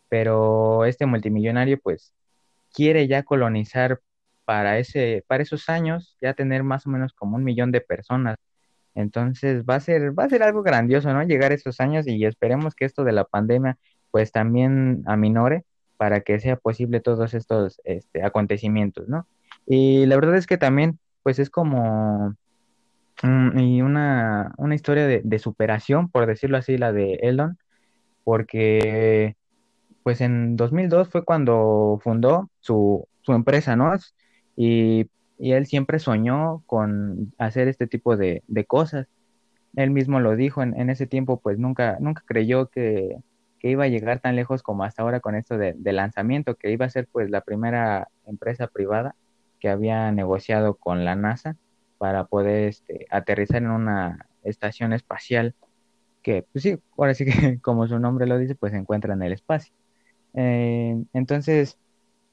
pero 0.09 0.85
este 0.85 1.05
multimillonario 1.07 1.79
pues 1.81 2.13
quiere 2.73 3.07
ya 3.07 3.23
colonizar 3.23 3.99
para 4.45 4.79
ese, 4.79 5.23
para 5.27 5.43
esos 5.43 5.69
años, 5.69 6.17
ya 6.21 6.33
tener 6.33 6.63
más 6.63 6.85
o 6.87 6.89
menos 6.89 7.13
como 7.13 7.37
un 7.37 7.43
millón 7.43 7.71
de 7.71 7.81
personas. 7.81 8.37
Entonces 8.95 9.63
va 9.63 9.75
a 9.75 9.79
ser, 9.79 10.17
va 10.17 10.25
a 10.25 10.29
ser 10.29 10.43
algo 10.43 10.63
grandioso, 10.63 11.13
¿no? 11.13 11.23
Llegar 11.23 11.51
esos 11.51 11.79
años 11.79 12.07
y 12.07 12.25
esperemos 12.25 12.75
que 12.75 12.85
esto 12.85 13.03
de 13.03 13.11
la 13.13 13.25
pandemia 13.25 13.77
pues 14.11 14.31
también 14.31 15.03
aminore 15.07 15.65
para 15.97 16.21
que 16.21 16.39
sea 16.39 16.57
posible 16.57 16.99
todos 16.99 17.33
estos 17.33 17.81
este, 17.85 18.23
acontecimientos, 18.23 19.07
¿no? 19.07 19.27
Y 19.65 20.05
la 20.05 20.15
verdad 20.15 20.35
es 20.35 20.47
que 20.47 20.57
también, 20.57 20.99
pues 21.23 21.39
es 21.39 21.49
como 21.49 22.35
um, 23.23 23.57
y 23.57 23.81
una, 23.81 24.53
una 24.57 24.75
historia 24.75 25.07
de, 25.07 25.21
de, 25.23 25.39
superación, 25.39 26.09
por 26.09 26.25
decirlo 26.27 26.57
así, 26.57 26.77
la 26.77 26.91
de 26.91 27.15
Elon, 27.23 27.57
porque 28.23 29.35
pues 30.03 30.21
en 30.21 30.55
2002 30.57 31.09
fue 31.09 31.23
cuando 31.23 31.99
fundó 32.03 32.49
su, 32.59 33.07
su 33.21 33.33
empresa, 33.33 33.75
¿no? 33.75 33.93
Y, 34.55 35.09
él 35.39 35.65
siempre 35.65 35.99
soñó 35.99 36.63
con 36.67 37.33
hacer 37.37 37.67
este 37.67 37.87
tipo 37.87 38.15
de, 38.15 38.43
cosas. 38.67 39.07
Él 39.75 39.89
mismo 39.89 40.19
lo 40.19 40.35
dijo 40.35 40.61
en, 40.63 40.89
ese 40.89 41.07
tiempo, 41.07 41.39
pues 41.39 41.57
nunca, 41.59 41.97
nunca 41.99 42.23
creyó 42.25 42.67
que, 42.67 43.17
que 43.59 43.69
iba 43.71 43.85
a 43.85 43.87
llegar 43.87 44.19
tan 44.19 44.35
lejos 44.35 44.63
como 44.63 44.83
hasta 44.83 45.01
ahora 45.01 45.19
con 45.19 45.35
esto 45.35 45.57
de, 45.57 45.73
de 45.73 45.93
lanzamiento, 45.93 46.55
que 46.55 46.71
iba 46.71 46.85
a 46.85 46.89
ser 46.89 47.07
pues 47.11 47.29
la 47.29 47.41
primera 47.41 48.07
empresa 48.25 48.67
privada 48.67 49.15
que 49.59 49.69
había 49.69 50.11
negociado 50.11 50.75
con 50.75 51.05
la 51.05 51.15
NASA 51.15 51.57
para 51.97 52.25
poder 52.25 52.67
este, 52.67 53.07
aterrizar 53.09 53.63
en 53.63 53.71
una 53.71 54.27
estación 54.43 54.91
espacial 54.91 55.55
que, 56.21 56.45
pues 56.51 56.63
sí, 56.63 56.77
ahora 56.97 57.13
sí 57.13 57.23
que 57.23 57.31
como 57.61 57.87
su 57.87 57.97
nombre 57.97 58.27
lo 58.27 58.37
dice, 58.37 58.55
pues 58.55 58.73
se 58.73 58.77
encuentra 58.77 59.13
en 59.13 59.21
el 59.23 59.31
espacio. 59.31 59.73
Eh, 60.33 61.01
entonces, 61.13 61.77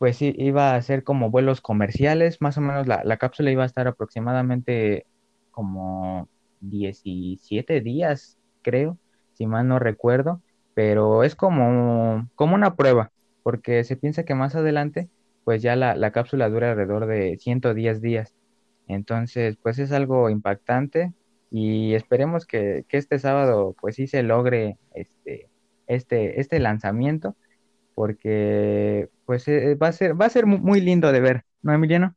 pues 0.00 0.22
iba 0.22 0.74
a 0.74 0.80
ser 0.80 1.04
como 1.04 1.30
vuelos 1.30 1.60
comerciales, 1.60 2.40
más 2.40 2.56
o 2.56 2.62
menos 2.62 2.86
la, 2.86 3.02
la 3.04 3.18
cápsula 3.18 3.50
iba 3.50 3.64
a 3.64 3.66
estar 3.66 3.86
aproximadamente 3.86 5.04
como 5.50 6.26
17 6.60 7.82
días, 7.82 8.38
creo, 8.62 8.96
si 9.34 9.46
mal 9.46 9.68
no 9.68 9.78
recuerdo, 9.78 10.40
pero 10.72 11.22
es 11.22 11.34
como, 11.34 12.30
como 12.34 12.54
una 12.54 12.76
prueba, 12.76 13.12
porque 13.42 13.84
se 13.84 13.96
piensa 13.96 14.24
que 14.24 14.34
más 14.34 14.54
adelante, 14.54 15.10
pues 15.44 15.60
ya 15.60 15.76
la, 15.76 15.94
la 15.94 16.12
cápsula 16.12 16.48
dura 16.48 16.70
alrededor 16.70 17.04
de 17.04 17.36
110 17.38 18.00
días. 18.00 18.34
Entonces, 18.88 19.58
pues 19.62 19.78
es 19.78 19.92
algo 19.92 20.30
impactante 20.30 21.12
y 21.50 21.92
esperemos 21.92 22.46
que, 22.46 22.86
que 22.88 22.96
este 22.96 23.18
sábado, 23.18 23.76
pues 23.78 23.96
sí 23.96 24.06
se 24.06 24.22
logre 24.22 24.78
este, 24.94 25.50
este, 25.86 26.40
este 26.40 26.58
lanzamiento, 26.58 27.36
porque 27.94 29.10
pues 29.30 29.46
eh, 29.46 29.76
va 29.76 29.86
a 29.86 29.92
ser, 29.92 30.20
va 30.20 30.26
a 30.26 30.28
ser 30.28 30.44
mu- 30.44 30.58
muy 30.58 30.80
lindo 30.80 31.12
de 31.12 31.20
ver, 31.20 31.44
¿no, 31.62 31.72
Emiliano? 31.72 32.16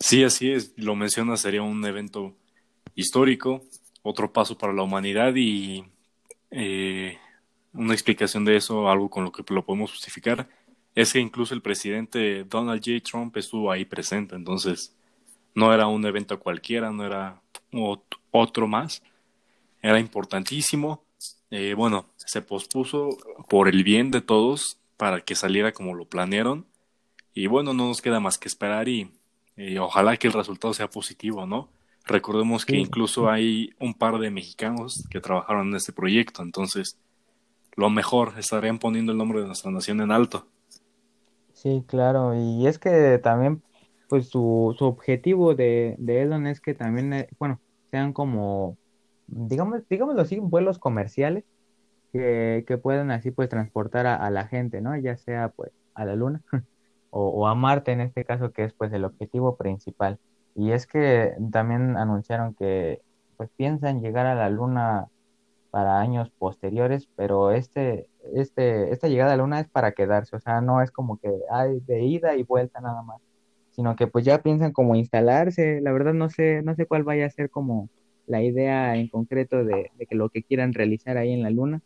Sí, 0.00 0.24
así 0.24 0.50
es, 0.50 0.72
lo 0.78 0.96
menciona, 0.96 1.36
sería 1.36 1.60
un 1.60 1.84
evento 1.84 2.34
histórico, 2.94 3.60
otro 4.02 4.32
paso 4.32 4.56
para 4.56 4.72
la 4.72 4.82
humanidad 4.84 5.34
y 5.36 5.84
eh, 6.50 7.18
una 7.74 7.92
explicación 7.92 8.46
de 8.46 8.56
eso, 8.56 8.88
algo 8.88 9.10
con 9.10 9.24
lo 9.24 9.32
que 9.32 9.44
lo 9.52 9.66
podemos 9.66 9.90
justificar, 9.90 10.48
es 10.94 11.12
que 11.12 11.18
incluso 11.20 11.52
el 11.52 11.60
presidente 11.60 12.44
Donald 12.44 12.80
J. 12.82 13.00
Trump 13.04 13.36
estuvo 13.36 13.70
ahí 13.70 13.84
presente, 13.84 14.34
entonces 14.34 14.96
no 15.54 15.74
era 15.74 15.88
un 15.88 16.06
evento 16.06 16.40
cualquiera, 16.40 16.90
no 16.90 17.04
era 17.04 17.38
ot- 17.70 18.00
otro 18.30 18.66
más, 18.66 19.02
era 19.82 20.00
importantísimo. 20.00 21.04
Eh, 21.50 21.74
bueno, 21.74 22.06
se 22.16 22.40
pospuso 22.40 23.10
por 23.46 23.68
el 23.68 23.84
bien 23.84 24.10
de 24.10 24.22
todos 24.22 24.78
para 24.96 25.20
que 25.22 25.34
saliera 25.34 25.72
como 25.72 25.94
lo 25.94 26.06
planearon 26.06 26.66
y 27.34 27.46
bueno, 27.48 27.74
no 27.74 27.88
nos 27.88 28.02
queda 28.02 28.20
más 28.20 28.38
que 28.38 28.48
esperar 28.48 28.88
y 28.88 29.10
y 29.56 29.78
ojalá 29.78 30.16
que 30.16 30.26
el 30.26 30.32
resultado 30.32 30.74
sea 30.74 30.90
positivo, 30.90 31.46
¿no? 31.46 31.68
Recordemos 32.06 32.66
que 32.66 32.76
incluso 32.76 33.30
hay 33.30 33.70
un 33.78 33.94
par 33.94 34.18
de 34.18 34.30
mexicanos 34.30 35.06
que 35.10 35.20
trabajaron 35.20 35.68
en 35.68 35.76
este 35.76 35.92
proyecto, 35.92 36.42
entonces 36.42 36.98
lo 37.76 37.88
mejor 37.88 38.34
estarían 38.38 38.78
poniendo 38.78 39.12
el 39.12 39.18
nombre 39.18 39.40
de 39.40 39.46
nuestra 39.46 39.70
nación 39.70 40.00
en 40.00 40.10
alto. 40.10 40.46
Sí, 41.52 41.84
claro, 41.86 42.34
y 42.34 42.66
es 42.66 42.78
que 42.78 43.18
también, 43.22 43.62
pues 44.08 44.28
su, 44.28 44.74
su 44.76 44.84
objetivo 44.84 45.54
de, 45.54 45.94
de 45.98 46.22
Elon 46.22 46.46
es 46.46 46.60
que 46.60 46.74
también, 46.74 47.12
eh, 47.14 47.28
bueno, 47.38 47.60
sean 47.90 48.12
como, 48.12 48.76
digamos, 49.26 49.80
digámoslo 49.88 50.20
así, 50.20 50.38
vuelos 50.40 50.78
comerciales 50.78 51.44
que, 52.14 52.64
que 52.68 52.78
puedan 52.78 53.10
así 53.10 53.32
pues 53.32 53.48
transportar 53.48 54.06
a, 54.06 54.30
la 54.30 54.46
gente, 54.46 54.80
¿no? 54.80 54.96
Ya 54.96 55.16
sea 55.16 55.48
pues 55.48 55.72
a 55.94 56.04
la 56.04 56.14
Luna 56.14 56.42
o, 57.10 57.28
o 57.28 57.48
a 57.48 57.56
Marte 57.56 57.90
en 57.90 58.00
este 58.00 58.24
caso, 58.24 58.52
que 58.52 58.62
es 58.62 58.72
pues 58.72 58.92
el 58.92 59.04
objetivo 59.04 59.56
principal. 59.56 60.20
Y 60.54 60.70
es 60.70 60.86
que 60.86 61.34
también 61.50 61.96
anunciaron 61.96 62.54
que 62.54 63.02
pues 63.36 63.50
piensan 63.56 64.00
llegar 64.00 64.26
a 64.26 64.36
la 64.36 64.48
Luna 64.48 65.08
para 65.72 65.98
años 65.98 66.30
posteriores, 66.38 67.08
pero 67.16 67.50
este, 67.50 68.06
este, 68.32 68.92
esta 68.92 69.08
llegada 69.08 69.32
a 69.32 69.36
la 69.36 69.42
Luna 69.42 69.58
es 69.58 69.68
para 69.68 69.90
quedarse, 69.90 70.36
o 70.36 70.38
sea, 70.38 70.60
no 70.60 70.80
es 70.82 70.92
como 70.92 71.18
que 71.18 71.32
hay 71.50 71.80
de 71.80 72.04
ida 72.04 72.36
y 72.36 72.44
vuelta 72.44 72.80
nada 72.80 73.02
más, 73.02 73.20
sino 73.72 73.96
que 73.96 74.06
pues 74.06 74.24
ya 74.24 74.40
piensan 74.40 74.70
como 74.70 74.94
instalarse, 74.94 75.80
la 75.80 75.90
verdad 75.90 76.14
no 76.14 76.30
sé, 76.30 76.62
no 76.62 76.76
sé 76.76 76.86
cuál 76.86 77.02
vaya 77.02 77.26
a 77.26 77.30
ser 77.30 77.50
como 77.50 77.88
la 78.28 78.40
idea 78.40 78.94
en 78.94 79.08
concreto 79.08 79.64
de, 79.64 79.90
de 79.98 80.06
que 80.06 80.14
lo 80.14 80.28
que 80.28 80.44
quieran 80.44 80.74
realizar 80.74 81.16
ahí 81.16 81.32
en 81.32 81.42
la 81.42 81.50
Luna, 81.50 81.82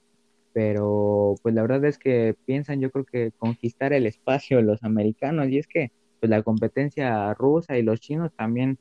pero 0.59 1.37
pues 1.41 1.55
la 1.55 1.63
verdad 1.63 1.85
es 1.85 1.99
que 1.99 2.35
piensan 2.45 2.81
yo 2.81 2.91
creo 2.91 3.05
que 3.05 3.31
conquistar 3.39 3.93
el 3.93 4.07
espacio 4.07 4.61
los 4.61 4.83
americanos, 4.83 5.49
y 5.51 5.59
es 5.59 5.69
que 5.69 5.93
pues 6.19 6.31
la 6.31 6.43
competencia 6.43 7.33
rusa 7.35 7.79
y 7.79 7.83
los 7.83 8.01
chinos 8.01 8.33
también 8.35 8.77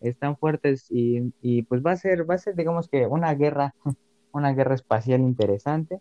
están 0.00 0.36
fuertes 0.36 0.86
y, 0.88 1.32
y 1.42 1.62
pues 1.62 1.82
va 1.84 1.90
a 1.90 1.96
ser, 1.96 2.30
va 2.30 2.36
a 2.36 2.38
ser 2.38 2.54
digamos 2.54 2.86
que 2.88 3.08
una 3.08 3.34
guerra 3.34 3.74
una 4.32 4.52
guerra 4.54 4.76
espacial 4.76 5.20
interesante. 5.20 5.98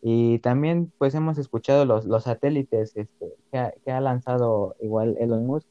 Y 0.00 0.38
también 0.38 0.92
pues 0.96 1.12
hemos 1.16 1.38
escuchado 1.38 1.84
los, 1.84 2.04
los 2.04 2.22
satélites 2.22 2.96
este, 2.96 3.34
que, 3.50 3.90
ha, 3.90 4.00
lanzado 4.00 4.76
igual 4.80 5.16
Elon 5.18 5.44
Musk, 5.44 5.66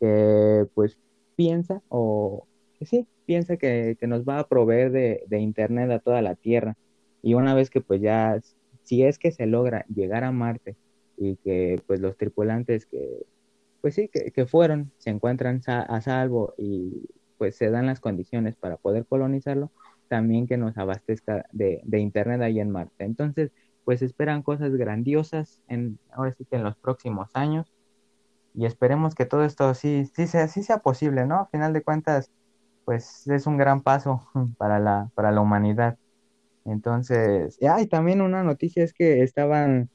que 0.00 0.66
pues 0.74 0.98
piensa 1.34 1.80
o 1.88 2.46
que 2.78 2.84
sí, 2.84 3.06
piensa 3.24 3.56
que, 3.56 3.96
que 3.98 4.06
nos 4.06 4.24
va 4.24 4.40
a 4.40 4.48
proveer 4.48 4.92
de, 4.92 5.24
de, 5.28 5.38
internet 5.40 5.90
a 5.90 5.98
toda 6.00 6.20
la 6.20 6.34
Tierra. 6.34 6.76
Y 7.22 7.34
una 7.34 7.54
vez 7.54 7.70
que 7.70 7.80
pues 7.80 8.00
ya, 8.00 8.40
si 8.84 9.02
es 9.04 9.18
que 9.18 9.32
se 9.32 9.46
logra 9.46 9.84
llegar 9.94 10.24
a 10.24 10.32
Marte 10.32 10.76
y 11.16 11.36
que 11.36 11.82
pues 11.86 12.00
los 12.00 12.16
tripulantes 12.16 12.86
que 12.86 13.26
pues 13.80 13.94
sí, 13.94 14.08
que, 14.08 14.30
que 14.30 14.46
fueron, 14.46 14.92
se 14.98 15.10
encuentran 15.10 15.62
a 15.66 16.00
salvo 16.02 16.54
y 16.58 17.08
pues 17.38 17.56
se 17.56 17.70
dan 17.70 17.86
las 17.86 18.00
condiciones 18.00 18.54
para 18.56 18.76
poder 18.76 19.06
colonizarlo, 19.06 19.70
también 20.08 20.46
que 20.46 20.58
nos 20.58 20.76
abastezca 20.76 21.46
de, 21.52 21.80
de, 21.84 21.98
internet 21.98 22.42
ahí 22.42 22.60
en 22.60 22.70
Marte. 22.70 23.04
Entonces, 23.04 23.52
pues 23.84 24.02
esperan 24.02 24.42
cosas 24.42 24.74
grandiosas 24.76 25.62
en, 25.68 25.98
ahora 26.12 26.34
sí 26.34 26.44
que 26.44 26.56
en 26.56 26.64
los 26.64 26.76
próximos 26.76 27.30
años 27.32 27.72
y 28.54 28.66
esperemos 28.66 29.14
que 29.14 29.26
todo 29.26 29.44
esto 29.44 29.74
sí, 29.74 30.06
sí, 30.14 30.26
sea, 30.26 30.48
sí 30.48 30.62
sea 30.62 30.78
posible, 30.78 31.26
¿no? 31.26 31.36
A 31.36 31.46
final 31.46 31.72
de 31.72 31.82
cuentas, 31.82 32.30
pues 32.84 33.26
es 33.28 33.46
un 33.46 33.56
gran 33.56 33.80
paso 33.82 34.26
para 34.58 34.78
la, 34.78 35.10
para 35.14 35.30
la 35.30 35.40
humanidad. 35.40 35.96
Entonces, 36.64 37.58
ah, 37.68 37.80
y 37.80 37.86
también 37.86 38.20
una 38.20 38.42
noticia 38.42 38.84
es 38.84 38.92
que 38.92 39.22
estaban 39.22 39.88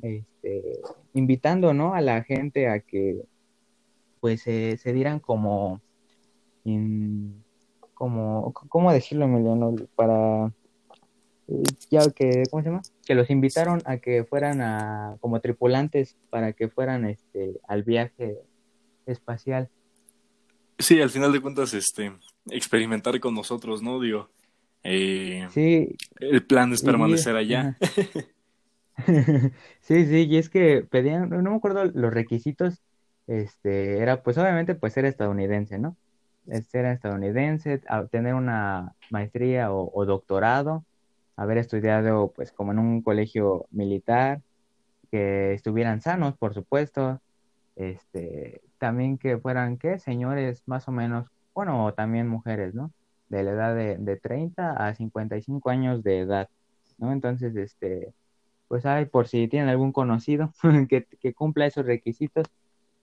este, 0.00 0.80
invitando, 1.14 1.74
¿no? 1.74 1.94
A 1.94 2.00
la 2.00 2.22
gente 2.22 2.68
a 2.68 2.80
que 2.80 3.22
pues 4.20 4.46
eh, 4.46 4.78
se 4.80 4.92
dieran 4.92 5.20
como... 5.20 5.80
Como, 7.94 8.52
¿cómo 8.52 8.92
decirlo, 8.92 9.24
Emiliano? 9.24 9.74
Para, 9.94 10.52
ya 11.90 12.10
que, 12.10 12.42
¿cómo 12.50 12.62
se 12.62 12.68
llama? 12.68 12.82
Que 13.04 13.14
los 13.14 13.30
invitaron 13.30 13.80
a 13.84 13.98
que 13.98 14.24
fueran 14.24 14.60
a, 14.60 15.16
como 15.20 15.40
tripulantes 15.40 16.16
para 16.30 16.52
que 16.52 16.68
fueran 16.68 17.04
este, 17.04 17.60
al 17.68 17.84
viaje 17.84 18.38
espacial. 19.06 19.70
Sí, 20.78 21.00
al 21.00 21.10
final 21.10 21.32
de 21.32 21.40
cuentas, 21.40 21.72
este, 21.72 22.12
experimentar 22.50 23.18
con 23.20 23.34
nosotros, 23.34 23.82
¿no? 23.82 24.00
Digo, 24.00 24.28
eh, 24.86 25.48
sí. 25.50 25.96
El 26.18 26.44
plan 26.44 26.72
es 26.72 26.82
permanecer 26.82 27.34
y, 27.34 27.38
allá. 27.38 27.76
sí, 29.80 30.06
sí, 30.06 30.26
y 30.28 30.36
es 30.36 30.48
que 30.48 30.86
pedían, 30.88 31.28
no 31.28 31.50
me 31.50 31.56
acuerdo 31.56 31.84
los 31.84 32.12
requisitos, 32.12 32.82
este, 33.26 33.98
era, 33.98 34.22
pues 34.22 34.38
obviamente, 34.38 34.74
pues 34.74 34.92
ser 34.92 35.04
estadounidense, 35.04 35.78
¿no? 35.78 35.96
ser 36.70 36.84
estadounidense, 36.84 37.82
tener 38.12 38.34
una 38.34 38.94
maestría 39.10 39.72
o, 39.72 39.90
o, 39.92 40.04
doctorado, 40.06 40.84
haber 41.34 41.58
estudiado 41.58 42.32
pues 42.36 42.52
como 42.52 42.70
en 42.70 42.78
un 42.78 43.02
colegio 43.02 43.66
militar, 43.72 44.42
que 45.10 45.54
estuvieran 45.54 46.00
sanos, 46.00 46.36
por 46.36 46.54
supuesto, 46.54 47.20
este, 47.76 48.62
también 48.78 49.18
que 49.18 49.38
fueran, 49.38 49.76
¿qué? 49.78 49.98
Señores 49.98 50.62
más 50.66 50.88
o 50.88 50.92
menos, 50.92 51.28
bueno, 51.54 51.92
también 51.94 52.28
mujeres, 52.28 52.74
¿no? 52.74 52.92
De 53.28 53.42
la 53.42 53.50
edad 53.52 53.74
de, 53.74 53.96
de 53.98 54.16
30 54.16 54.72
a 54.72 54.94
55 54.94 55.70
años 55.70 56.02
de 56.02 56.20
edad, 56.20 56.48
¿no? 56.98 57.12
Entonces, 57.12 57.56
este, 57.56 58.12
pues 58.68 58.86
hay, 58.86 59.06
por 59.06 59.28
si 59.28 59.48
tienen 59.48 59.68
algún 59.68 59.92
conocido 59.92 60.52
que, 60.88 61.04
que 61.04 61.34
cumpla 61.34 61.66
esos 61.66 61.86
requisitos, 61.86 62.46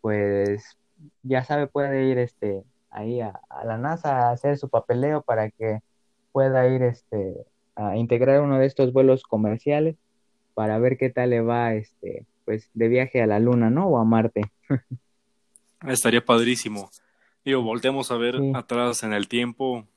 pues 0.01 0.77
ya 1.23 1.43
sabe, 1.43 1.67
puede 1.67 2.05
ir, 2.05 2.17
este, 2.17 2.63
ahí 2.93 3.21
a, 3.21 3.39
a, 3.49 3.65
la 3.65 3.77
NASA 3.77 4.29
a 4.29 4.31
hacer 4.31 4.57
su 4.57 4.69
papeleo 4.69 5.21
para 5.21 5.49
que 5.49 5.81
pueda 6.31 6.67
ir 6.67 6.83
este 6.83 7.45
a 7.75 7.97
integrar 7.97 8.41
uno 8.41 8.59
de 8.59 8.67
estos 8.67 8.93
vuelos 8.93 9.23
comerciales 9.23 9.95
para 10.53 10.77
ver 10.77 10.97
qué 10.97 11.09
tal 11.09 11.31
le 11.31 11.41
va 11.41 11.73
este 11.73 12.25
pues 12.45 12.69
de 12.73 12.87
viaje 12.87 13.21
a 13.21 13.27
la 13.27 13.39
luna, 13.39 13.69
¿no? 13.69 13.87
O 13.87 13.97
a 13.97 14.03
Marte. 14.03 14.41
Estaría 15.87 16.23
padrísimo. 16.23 16.89
Digo, 17.43 17.61
volteamos 17.61 18.11
a 18.11 18.17
ver 18.17 18.37
sí. 18.37 18.51
atrás 18.53 19.03
en 19.03 19.13
el 19.13 19.27
tiempo, 19.27 19.87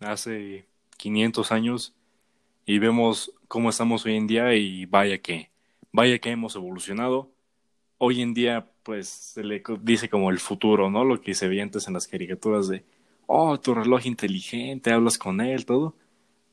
hace 0.00 0.66
500 0.98 1.52
años, 1.52 1.94
y 2.66 2.78
vemos 2.78 3.32
cómo 3.48 3.70
estamos 3.70 4.04
hoy 4.06 4.16
en 4.16 4.26
día 4.26 4.54
y 4.54 4.86
vaya 4.86 5.18
que, 5.18 5.50
vaya 5.92 6.18
que 6.18 6.30
hemos 6.30 6.56
evolucionado. 6.56 7.30
Hoy 7.98 8.22
en 8.22 8.34
día 8.34 8.70
pues 8.82 9.08
se 9.08 9.44
le 9.44 9.62
dice 9.82 10.08
como 10.10 10.30
el 10.30 10.38
futuro, 10.40 10.90
¿no? 10.90 11.04
Lo 11.04 11.20
que 11.20 11.34
se 11.34 11.48
veía 11.48 11.62
antes 11.64 11.88
en 11.88 11.94
las 11.94 12.06
caricaturas 12.08 12.68
de, 12.68 12.84
oh, 13.26 13.58
tu 13.60 13.74
reloj 13.74 14.06
inteligente, 14.06 14.92
hablas 14.92 15.18
con 15.18 15.40
él, 15.40 15.66
todo. 15.66 15.96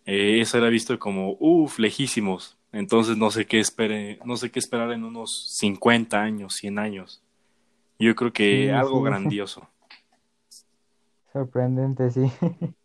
eh, 0.06 0.39
eso 0.41 0.58
era 0.58 0.70
visto 0.70 0.98
como, 1.00 1.38
uff, 1.39 1.80
lejísimos. 1.80 2.58
Entonces 2.72 3.18
no 3.18 3.32
sé 3.32 3.46
qué 3.48 3.60
espere, 3.60 4.20
no 4.26 4.38
sé 4.38 4.52
qué 4.52 4.60
esperar 4.60 4.91
en 4.94 5.04
unos 5.04 5.50
50 5.58 6.22
años, 6.22 6.56
100 6.56 6.80
años. 6.80 7.24
Yo 8.00 8.16
creo 8.16 8.34
que 8.34 8.72
Sí, 8.72 8.74
algo 8.74 9.02
sí. 9.02 9.04
grandioso. 9.04 9.70
Sorprendente, 11.34 12.10
sí. 12.12 12.32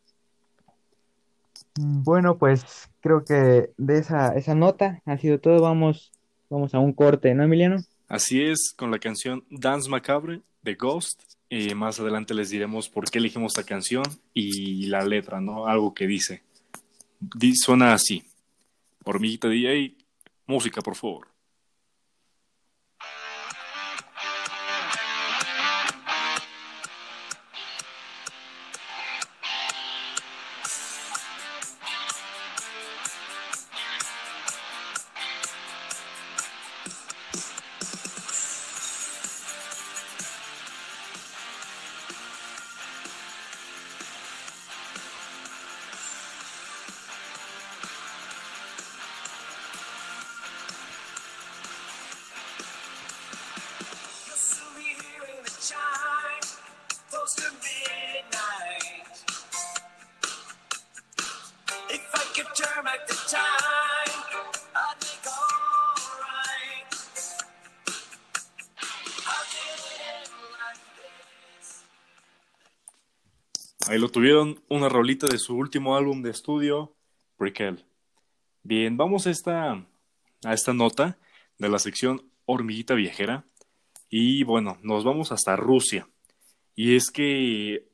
Bueno, 1.80 2.38
pues 2.38 2.90
creo 3.00 3.24
que 3.24 3.70
de 3.76 3.98
esa, 3.98 4.34
esa 4.36 4.54
nota 4.54 5.00
ha 5.04 5.16
sido 5.18 5.38
todo. 5.38 5.60
Vamos, 5.62 6.10
vamos 6.50 6.74
a 6.74 6.80
un 6.80 6.92
corte, 6.92 7.32
¿no, 7.34 7.44
Emiliano? 7.44 7.76
Así 8.08 8.42
es, 8.42 8.72
con 8.76 8.90
la 8.90 8.98
canción 8.98 9.44
Dance 9.50 9.88
Macabre 9.88 10.42
de 10.62 10.74
Ghost. 10.74 11.22
Y 11.48 11.74
más 11.74 11.98
adelante 12.00 12.34
les 12.34 12.50
diremos 12.50 12.88
por 12.88 13.08
qué 13.10 13.18
elegimos 13.18 13.52
esta 13.56 13.66
canción 13.66 14.02
y 14.34 14.86
la 14.86 15.04
letra, 15.04 15.40
¿no? 15.40 15.66
Algo 15.66 15.94
que 15.94 16.06
dice. 16.06 16.42
Di- 17.20 17.54
suena 17.56 17.94
así. 17.94 18.22
Hormiguita 19.04 19.48
DJ, 19.48 19.94
música, 20.46 20.80
por 20.82 20.96
favor. 20.96 21.28
Ahí 73.88 73.98
lo 73.98 74.10
tuvieron, 74.10 74.62
una 74.68 74.90
rolita 74.90 75.26
de 75.28 75.38
su 75.38 75.56
último 75.56 75.96
álbum 75.96 76.20
de 76.20 76.30
estudio, 76.30 76.94
Brickell. 77.38 77.86
Bien, 78.62 78.98
vamos 78.98 79.26
a 79.26 79.30
esta, 79.30 79.82
a 80.44 80.52
esta 80.52 80.74
nota 80.74 81.16
de 81.56 81.70
la 81.70 81.78
sección 81.78 82.30
Hormiguita 82.44 82.92
Viajera. 82.92 83.46
Y 84.10 84.44
bueno, 84.44 84.76
nos 84.82 85.04
vamos 85.04 85.32
hasta 85.32 85.56
Rusia. 85.56 86.06
Y 86.76 86.96
es 86.96 87.10
que 87.10 87.88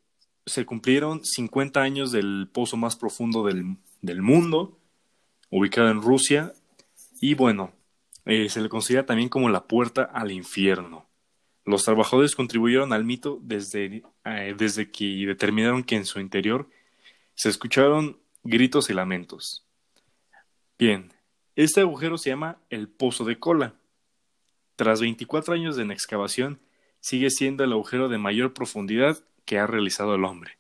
se 0.46 0.66
cumplieron 0.66 1.24
50 1.24 1.80
años 1.80 2.10
del 2.10 2.48
pozo 2.52 2.76
más 2.76 2.96
profundo 2.96 3.44
del, 3.44 3.76
del 4.02 4.20
mundo, 4.20 4.76
ubicado 5.48 5.90
en 5.90 6.02
Rusia. 6.02 6.54
Y 7.20 7.34
bueno, 7.34 7.72
eh, 8.24 8.48
se 8.48 8.60
le 8.60 8.68
considera 8.68 9.06
también 9.06 9.28
como 9.28 9.48
la 9.48 9.68
puerta 9.68 10.02
al 10.02 10.32
infierno. 10.32 11.03
Los 11.64 11.84
trabajadores 11.84 12.34
contribuyeron 12.34 12.92
al 12.92 13.04
mito 13.04 13.38
desde, 13.42 14.02
eh, 14.24 14.54
desde 14.56 14.90
que 14.90 15.26
determinaron 15.26 15.82
que 15.82 15.96
en 15.96 16.04
su 16.04 16.20
interior 16.20 16.68
se 17.34 17.48
escucharon 17.48 18.18
gritos 18.42 18.90
y 18.90 18.94
lamentos. 18.94 19.66
Bien, 20.78 21.12
este 21.56 21.80
agujero 21.80 22.18
se 22.18 22.30
llama 22.30 22.58
el 22.68 22.88
Pozo 22.88 23.24
de 23.24 23.38
Cola. 23.38 23.74
Tras 24.76 25.00
24 25.00 25.54
años 25.54 25.76
de 25.76 25.84
excavación, 25.84 26.60
sigue 27.00 27.30
siendo 27.30 27.64
el 27.64 27.72
agujero 27.72 28.08
de 28.08 28.18
mayor 28.18 28.52
profundidad 28.52 29.18
que 29.44 29.58
ha 29.58 29.66
realizado 29.66 30.14
el 30.14 30.24
hombre. 30.24 30.58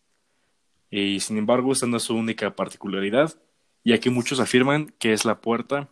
Y 0.90 1.20
sin 1.20 1.36
embargo, 1.36 1.72
esta 1.72 1.86
no 1.86 1.96
es 1.96 2.04
su 2.04 2.14
única 2.14 2.54
particularidad, 2.54 3.34
ya 3.84 3.98
que 3.98 4.10
muchos 4.10 4.40
afirman 4.40 4.94
que 4.98 5.12
es 5.12 5.24
la 5.24 5.40
puerta 5.40 5.88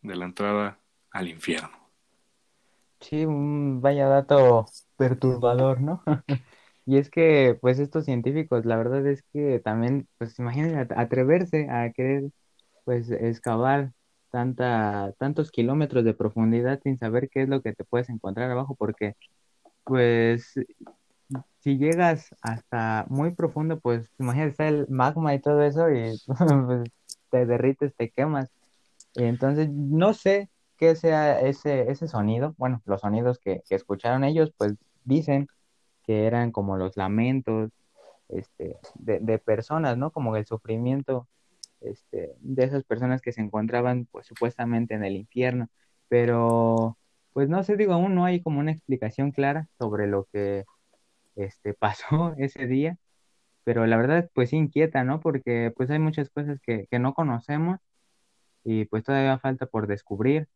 de 0.00 0.16
la 0.16 0.24
entrada 0.24 0.80
al 1.10 1.28
infierno. 1.28 1.85
Sí, 3.00 3.24
un 3.26 3.80
vaya 3.80 4.08
dato 4.08 4.66
perturbador, 4.96 5.80
¿no? 5.80 6.02
Y 6.88 6.98
es 6.98 7.10
que, 7.10 7.58
pues, 7.60 7.78
estos 7.80 8.04
científicos, 8.04 8.64
la 8.64 8.76
verdad 8.76 9.04
es 9.08 9.22
que 9.32 9.58
también, 9.60 10.08
pues, 10.18 10.38
imagínense 10.38 10.76
at- 10.78 10.92
atreverse 10.96 11.68
a 11.68 11.90
querer, 11.92 12.30
pues, 12.84 13.10
excavar 13.10 13.92
tanta, 14.30 15.12
tantos 15.18 15.50
kilómetros 15.52 16.04
de 16.04 16.14
profundidad 16.14 16.80
sin 16.82 16.98
saber 16.98 17.28
qué 17.30 17.42
es 17.44 17.48
lo 17.50 17.62
que 17.62 17.74
te 17.74 17.84
puedes 17.84 18.10
encontrar 18.10 18.50
abajo, 18.52 18.76
porque, 18.76 19.14
pues, 19.84 20.54
si 21.60 21.78
llegas 21.78 22.34
hasta 22.42 23.06
muy 23.08 23.34
profundo, 23.34 23.80
pues, 23.80 24.10
imagínate, 24.18 24.50
está 24.50 24.68
el 24.68 24.86
magma 24.88 25.34
y 25.34 25.40
todo 25.40 25.62
eso 25.62 25.90
y 25.90 26.16
pues, 26.66 26.90
te 27.30 27.46
derrites, 27.46 27.94
te 27.96 28.10
quemas. 28.10 28.48
Y 29.16 29.24
entonces, 29.24 29.70
no 29.70 30.14
sé 30.14 30.50
qué 30.76 30.96
sea 30.96 31.40
ese, 31.40 31.90
ese 31.90 32.08
sonido. 32.08 32.54
Bueno, 32.58 32.82
los 32.86 33.00
sonidos 33.02 33.38
que, 33.38 33.62
que 33.68 33.74
escucharon 33.74 34.24
ellos, 34.24 34.52
pues 34.56 34.74
dicen 35.04 35.48
que 36.04 36.26
eran 36.26 36.52
como 36.52 36.76
los 36.76 36.96
lamentos 36.96 37.70
este, 38.28 38.78
de, 38.94 39.20
de 39.20 39.38
personas, 39.38 39.96
¿no? 39.98 40.10
Como 40.12 40.36
el 40.36 40.46
sufrimiento 40.46 41.28
este, 41.80 42.34
de 42.40 42.64
esas 42.64 42.84
personas 42.84 43.22
que 43.22 43.32
se 43.32 43.40
encontraban, 43.42 44.06
pues 44.10 44.26
supuestamente 44.26 44.94
en 44.94 45.04
el 45.04 45.16
infierno. 45.16 45.68
Pero, 46.08 46.98
pues 47.32 47.48
no 47.48 47.62
sé, 47.64 47.76
digo, 47.76 47.92
aún 47.94 48.14
no 48.14 48.24
hay 48.24 48.42
como 48.42 48.60
una 48.60 48.72
explicación 48.72 49.32
clara 49.32 49.68
sobre 49.78 50.06
lo 50.06 50.26
que 50.32 50.64
este, 51.36 51.74
pasó 51.78 52.34
ese 52.38 52.66
día. 52.66 52.98
Pero 53.64 53.86
la 53.86 53.96
verdad, 53.96 54.30
pues 54.34 54.52
inquieta, 54.52 55.04
¿no? 55.04 55.20
Porque 55.20 55.72
pues 55.76 55.90
hay 55.90 55.98
muchas 55.98 56.30
cosas 56.30 56.60
que, 56.60 56.86
que 56.90 56.98
no 57.00 57.14
conocemos 57.14 57.78
y 58.64 58.84
pues 58.86 59.04
todavía 59.04 59.38
falta 59.38 59.66
por 59.66 59.86
descubrir. 59.86 60.48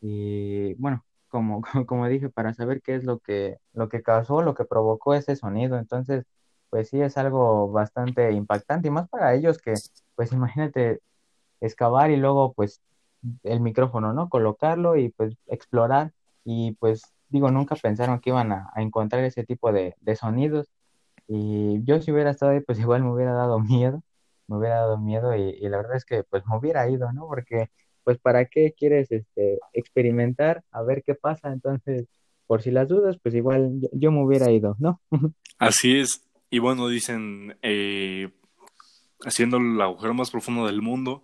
Y 0.00 0.74
bueno, 0.74 1.04
como, 1.28 1.62
como 1.86 2.06
dije, 2.08 2.28
para 2.30 2.54
saber 2.54 2.82
qué 2.82 2.96
es 2.96 3.04
lo 3.04 3.18
que, 3.20 3.58
lo 3.72 3.88
que 3.88 4.02
causó, 4.02 4.42
lo 4.42 4.54
que 4.54 4.64
provocó 4.64 5.14
ese 5.14 5.36
sonido. 5.36 5.78
Entonces, 5.78 6.24
pues 6.70 6.88
sí 6.90 7.00
es 7.00 7.18
algo 7.18 7.70
bastante 7.70 8.32
impactante 8.32 8.88
y 8.88 8.90
más 8.90 9.08
para 9.08 9.34
ellos 9.34 9.58
que, 9.58 9.74
pues 10.14 10.32
imagínate 10.32 11.00
excavar 11.60 12.10
y 12.10 12.16
luego 12.16 12.52
pues 12.54 12.80
el 13.44 13.60
micrófono, 13.60 14.12
¿no? 14.12 14.28
Colocarlo 14.30 14.96
y 14.96 15.10
pues 15.10 15.36
explorar 15.46 16.12
y 16.44 16.72
pues 16.74 17.02
digo, 17.28 17.50
nunca 17.50 17.76
pensaron 17.76 18.20
que 18.20 18.30
iban 18.30 18.52
a, 18.52 18.70
encontrar 18.76 19.24
ese 19.24 19.44
tipo 19.44 19.72
de, 19.72 19.96
de 20.00 20.16
sonidos. 20.16 20.68
Y 21.28 21.82
yo 21.84 22.00
si 22.02 22.12
hubiera 22.12 22.30
estado 22.30 22.52
ahí, 22.52 22.60
pues 22.60 22.78
igual 22.80 23.02
me 23.04 23.12
hubiera 23.12 23.32
dado 23.34 23.60
miedo, 23.60 24.02
me 24.48 24.58
hubiera 24.58 24.76
dado 24.76 24.98
miedo 24.98 25.34
y, 25.36 25.42
y 25.50 25.68
la 25.68 25.78
verdad 25.78 25.96
es 25.96 26.04
que 26.04 26.24
pues 26.24 26.44
me 26.46 26.56
hubiera 26.58 26.88
ido, 26.88 27.12
¿no? 27.12 27.26
Porque 27.28 27.70
pues 28.10 28.18
para 28.18 28.46
qué 28.46 28.74
quieres 28.76 29.12
este, 29.12 29.60
experimentar, 29.72 30.64
a 30.72 30.82
ver 30.82 31.04
qué 31.06 31.14
pasa, 31.14 31.52
entonces 31.52 32.08
por 32.48 32.60
si 32.60 32.72
las 32.72 32.88
dudas, 32.88 33.16
pues 33.22 33.36
igual 33.36 33.88
yo, 33.92 34.10
me 34.10 34.24
hubiera 34.24 34.50
ido, 34.50 34.74
¿no? 34.80 35.00
Así 35.60 35.96
es. 35.96 36.28
Y 36.50 36.58
bueno, 36.58 36.88
dicen, 36.88 37.56
eh, 37.62 38.30
haciendo 39.24 39.58
el 39.58 39.80
agujero 39.80 40.12
más 40.12 40.32
profundo 40.32 40.66
del 40.66 40.82
mundo, 40.82 41.22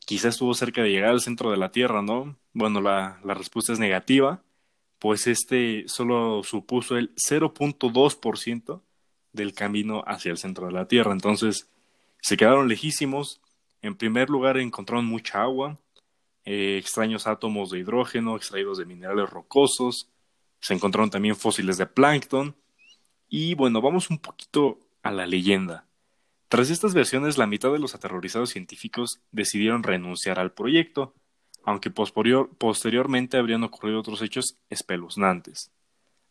quizás 0.00 0.34
estuvo 0.34 0.52
cerca 0.52 0.82
de 0.82 0.90
llegar 0.90 1.08
al 1.08 1.22
centro 1.22 1.50
de 1.50 1.56
la 1.56 1.70
Tierra, 1.70 2.02
¿no? 2.02 2.36
Bueno, 2.52 2.82
la, 2.82 3.18
la 3.24 3.32
respuesta 3.32 3.72
es 3.72 3.78
negativa, 3.78 4.42
pues 4.98 5.26
este 5.26 5.84
solo 5.86 6.42
supuso 6.42 6.98
el 6.98 7.14
0.2% 7.14 8.82
del 9.32 9.54
camino 9.54 10.02
hacia 10.06 10.32
el 10.32 10.36
centro 10.36 10.66
de 10.66 10.74
la 10.74 10.86
Tierra. 10.86 11.12
Entonces, 11.12 11.70
se 12.20 12.36
quedaron 12.36 12.68
lejísimos. 12.68 13.40
En 13.80 13.96
primer 13.96 14.28
lugar, 14.28 14.58
encontraron 14.58 15.06
mucha 15.06 15.40
agua, 15.40 15.80
eh, 16.46 16.78
extraños 16.78 17.26
átomos 17.26 17.70
de 17.70 17.80
hidrógeno 17.80 18.36
extraídos 18.36 18.78
de 18.78 18.86
minerales 18.86 19.28
rocosos. 19.28 20.08
Se 20.60 20.72
encontraron 20.72 21.10
también 21.10 21.36
fósiles 21.36 21.76
de 21.76 21.86
plancton. 21.86 22.56
Y 23.28 23.54
bueno, 23.54 23.82
vamos 23.82 24.08
un 24.08 24.18
poquito 24.18 24.78
a 25.02 25.10
la 25.10 25.26
leyenda. 25.26 25.86
Tras 26.48 26.70
estas 26.70 26.94
versiones, 26.94 27.36
la 27.36 27.48
mitad 27.48 27.72
de 27.72 27.80
los 27.80 27.96
aterrorizados 27.96 28.50
científicos 28.50 29.20
decidieron 29.32 29.82
renunciar 29.82 30.38
al 30.38 30.52
proyecto, 30.52 31.12
aunque 31.64 31.90
posterior, 31.90 32.48
posteriormente 32.56 33.36
habrían 33.36 33.64
ocurrido 33.64 33.98
otros 33.98 34.22
hechos 34.22 34.56
espeluznantes. 34.70 35.72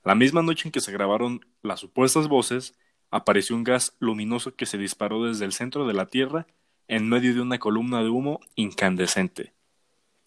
La 0.06 0.16
misma 0.16 0.42
noche 0.42 0.70
en 0.70 0.72
que 0.72 0.80
se 0.80 0.94
grabaron 0.94 1.46
las 1.62 1.82
supuestas 1.82 2.30
voces, 2.30 2.74
apareció 3.12 3.56
un 3.56 3.66
gas 3.66 3.96
luminoso 4.00 4.56
que 4.56 4.66
se 4.66 4.78
disparó 4.78 5.26
desde 5.26 5.44
el 5.44 5.52
centro 5.52 5.86
de 5.86 5.94
la 5.94 6.06
Tierra 6.06 6.48
en 6.88 7.10
medio 7.10 7.34
de 7.34 7.42
una 7.42 7.60
columna 7.60 8.02
de 8.02 8.10
humo 8.10 8.40
incandescente. 8.56 9.55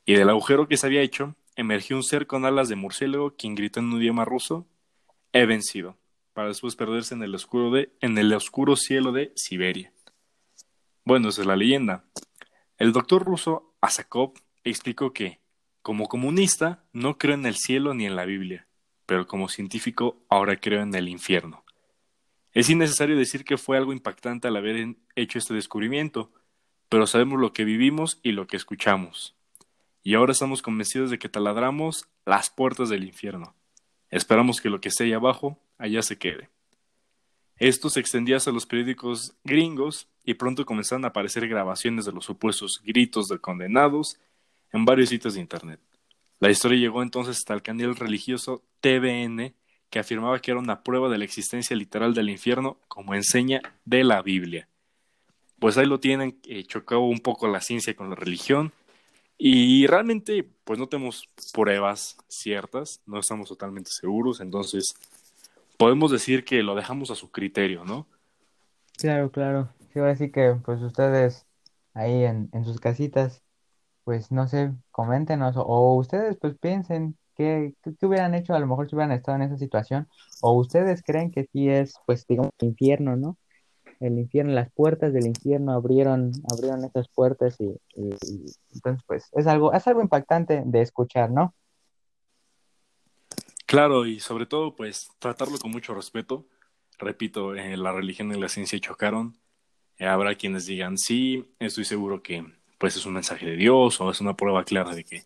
Y 0.09 0.15
del 0.15 0.31
agujero 0.31 0.69
que 0.69 0.79
se 0.79 0.87
había 0.87 1.03
hecho, 1.03 1.37
emergió 1.55 1.95
un 1.95 2.03
ser 2.03 2.27
con 2.27 2.47
alas 2.47 2.71
de 2.71 2.77
murciélago 2.77 3.35
quien 3.37 3.55
gritó 3.55 3.81
en 3.81 3.93
un 3.93 4.01
idioma 4.01 4.25
ruso, 4.25 4.67
he 5.35 5.45
vencido, 5.45 5.99
para 6.33 6.49
después 6.49 6.77
perderse 6.77 7.15
en 7.15 7.23
el 7.23 7.35
oscuro, 7.35 7.71
de, 7.73 7.93
en 8.01 8.17
el 8.17 8.33
oscuro 8.33 8.75
cielo 8.75 9.13
de 9.13 9.33
Siberia. 9.37 9.93
Bueno, 11.05 11.29
esa 11.29 11.43
es 11.43 11.47
la 11.47 11.57
leyenda. 11.57 12.07
El 12.79 12.95
doctor 12.95 13.23
ruso 13.23 13.75
Asakov 13.83 14.33
explicó 14.65 15.13
que, 15.13 15.41
como 15.83 16.09
comunista, 16.09 16.87
no 16.95 17.19
creo 17.19 17.35
en 17.35 17.45
el 17.45 17.57
cielo 17.57 17.93
ni 17.93 18.07
en 18.07 18.17
la 18.17 18.25
Biblia, 18.25 18.67
pero 19.05 19.27
como 19.27 19.51
científico 19.51 20.25
ahora 20.31 20.59
creo 20.59 20.81
en 20.81 20.95
el 20.95 21.11
infierno. 21.11 21.67
Es 22.53 22.71
innecesario 22.71 23.19
decir 23.19 23.45
que 23.45 23.59
fue 23.59 23.77
algo 23.77 23.93
impactante 23.93 24.49
al 24.49 24.57
haber 24.57 24.97
hecho 25.17 25.39
este 25.39 25.53
descubrimiento, 25.53 26.33
pero 26.89 27.07
sabemos 27.07 27.39
lo 27.39 27.53
que 27.53 27.65
vivimos 27.65 28.21
y 28.23 28.33
lo 28.33 28.47
que 28.47 28.57
escuchamos. 28.57 29.35
Y 30.09 30.15
ahora 30.15 30.33
estamos 30.33 30.63
convencidos 30.63 31.11
de 31.11 31.19
que 31.19 31.29
taladramos 31.29 32.09
las 32.25 32.49
puertas 32.49 32.89
del 32.89 33.05
infierno. 33.05 33.55
Esperamos 34.09 34.63
que 34.63 34.71
lo 34.71 34.81
que 34.81 34.89
esté 34.89 35.05
ahí 35.05 35.13
abajo, 35.13 35.59
allá 35.77 36.01
se 36.01 36.17
quede. 36.17 36.49
Esto 37.59 37.91
se 37.91 38.01
extendía 38.01 38.39
hasta 38.39 38.51
los 38.51 38.65
periódicos 38.65 39.35
gringos 39.45 40.09
y 40.25 40.33
pronto 40.33 40.65
comenzaron 40.65 41.05
a 41.05 41.09
aparecer 41.09 41.47
grabaciones 41.47 42.07
de 42.07 42.13
los 42.13 42.25
supuestos 42.25 42.81
gritos 42.83 43.29
de 43.29 43.39
condenados 43.39 44.19
en 44.73 44.87
varios 44.87 45.11
sitios 45.11 45.35
de 45.35 45.41
Internet. 45.41 45.79
La 46.41 46.51
historia 46.51 46.79
llegó 46.79 47.03
entonces 47.03 47.37
hasta 47.37 47.53
el 47.53 47.61
canal 47.61 47.95
religioso 47.95 48.63
TVN, 48.81 49.53
que 49.91 49.99
afirmaba 49.99 50.41
que 50.41 50.53
era 50.53 50.61
una 50.61 50.85
prueba 50.85 51.11
de 51.11 51.19
la 51.19 51.27
existencia 51.27 51.77
literal 51.77 52.15
del 52.15 52.31
infierno 52.31 52.79
como 52.89 53.15
enseña 53.15 53.61
de 53.85 54.05
la 54.05 54.23
Biblia. 54.23 54.69
Pues 55.59 55.77
ahí 55.77 55.85
lo 55.85 56.01
tienen, 56.01 56.39
eh, 56.47 56.65
chocó 56.65 56.99
un 56.99 57.19
poco 57.19 57.47
la 57.47 57.61
ciencia 57.61 57.95
con 57.95 58.09
la 58.09 58.17
religión 58.17 58.73
y 59.39 59.87
realmente 59.87 60.45
pues 60.65 60.79
no 60.79 60.89
tenemos 60.89 61.29
pruebas 61.53 62.19
ciertas, 62.29 63.01
no 63.07 63.21
estamos 63.21 63.49
totalmente 63.49 63.91
seguros, 63.91 64.41
entonces 64.41 64.95
podemos 65.79 66.13
decir 66.13 66.45
que 66.45 66.63
lo 66.63 66.75
dejamos 66.75 67.11
a 67.11 67.17
su 67.17 67.31
criterio, 67.31 67.85
¿no? 67.85 68.07
Claro, 68.99 69.31
claro. 69.31 69.75
Sí, 69.93 69.99
ahora 70.01 70.17
sí 70.17 70.31
que 70.33 70.57
pues 70.65 70.83
ustedes 70.83 71.47
ahí 71.95 72.25
en, 72.25 72.51
en 72.53 72.65
sus 72.65 72.81
casitas, 72.81 73.43
pues 74.05 74.33
no 74.33 74.49
sé, 74.49 74.73
coméntenos 74.93 75.57
o, 75.57 75.63
o 75.65 75.97
ustedes 75.99 76.37
pues 76.41 76.57
piensen 76.59 77.19
qué, 77.37 77.75
qué, 77.83 77.95
qué 77.99 78.07
hubieran 78.07 78.35
hecho 78.35 78.55
a 78.55 78.61
lo 78.61 78.67
mejor 78.69 78.89
si 78.89 78.97
hubieran 78.97 79.13
estado 79.13 79.37
en 79.37 79.43
esa 79.45 79.59
situación 79.59 80.09
o 80.43 80.55
ustedes 80.55 81.03
creen 81.05 81.31
que 81.33 81.47
sí 81.53 81.69
es 81.71 81.95
pues 82.07 82.27
digamos 82.27 82.53
infierno, 82.61 83.17
¿no? 83.17 83.39
El 84.01 84.19
infierno, 84.19 84.53
las 84.53 84.71
puertas 84.71 85.13
del 85.13 85.27
infierno 85.27 85.73
abrieron, 85.73 86.33
abrieron 86.53 86.85
esas 86.85 87.09
puertas 87.09 87.57
y, 87.61 87.75
entonces 88.73 89.03
pues 89.07 89.29
es 89.33 89.47
algo, 89.47 89.73
es 89.73 89.87
algo 89.87 90.01
impactante 90.01 90.63
de 90.65 90.81
escuchar, 90.83 91.31
¿no? 91.31 91.55
Claro, 93.67 94.07
y 94.07 94.21
sobre 94.21 94.47
todo 94.47 94.75
pues 94.75 95.09
tratarlo 95.19 95.59
con 95.59 95.71
mucho 95.71 95.95
respeto. 95.95 96.47
Repito, 96.99 97.55
eh, 97.55 97.77
la 97.77 97.93
religión 97.93 98.33
y 98.35 98.41
la 98.41 98.49
ciencia 98.49 98.79
chocaron. 98.81 99.37
Eh, 99.99 100.07
habrá 100.07 100.35
quienes 100.37 100.67
digan, 100.67 100.97
sí, 100.97 101.45
estoy 101.59 101.85
seguro 101.85 102.23
que 102.23 102.45
pues 102.79 102.97
es 102.97 103.05
un 103.05 103.15
mensaje 103.15 103.47
de 103.47 103.57
Dios 103.57 104.01
o 104.01 104.11
es 104.11 104.21
una 104.21 104.37
prueba 104.37 104.65
clara 104.65 104.95
de 104.95 105.05
que 105.05 105.25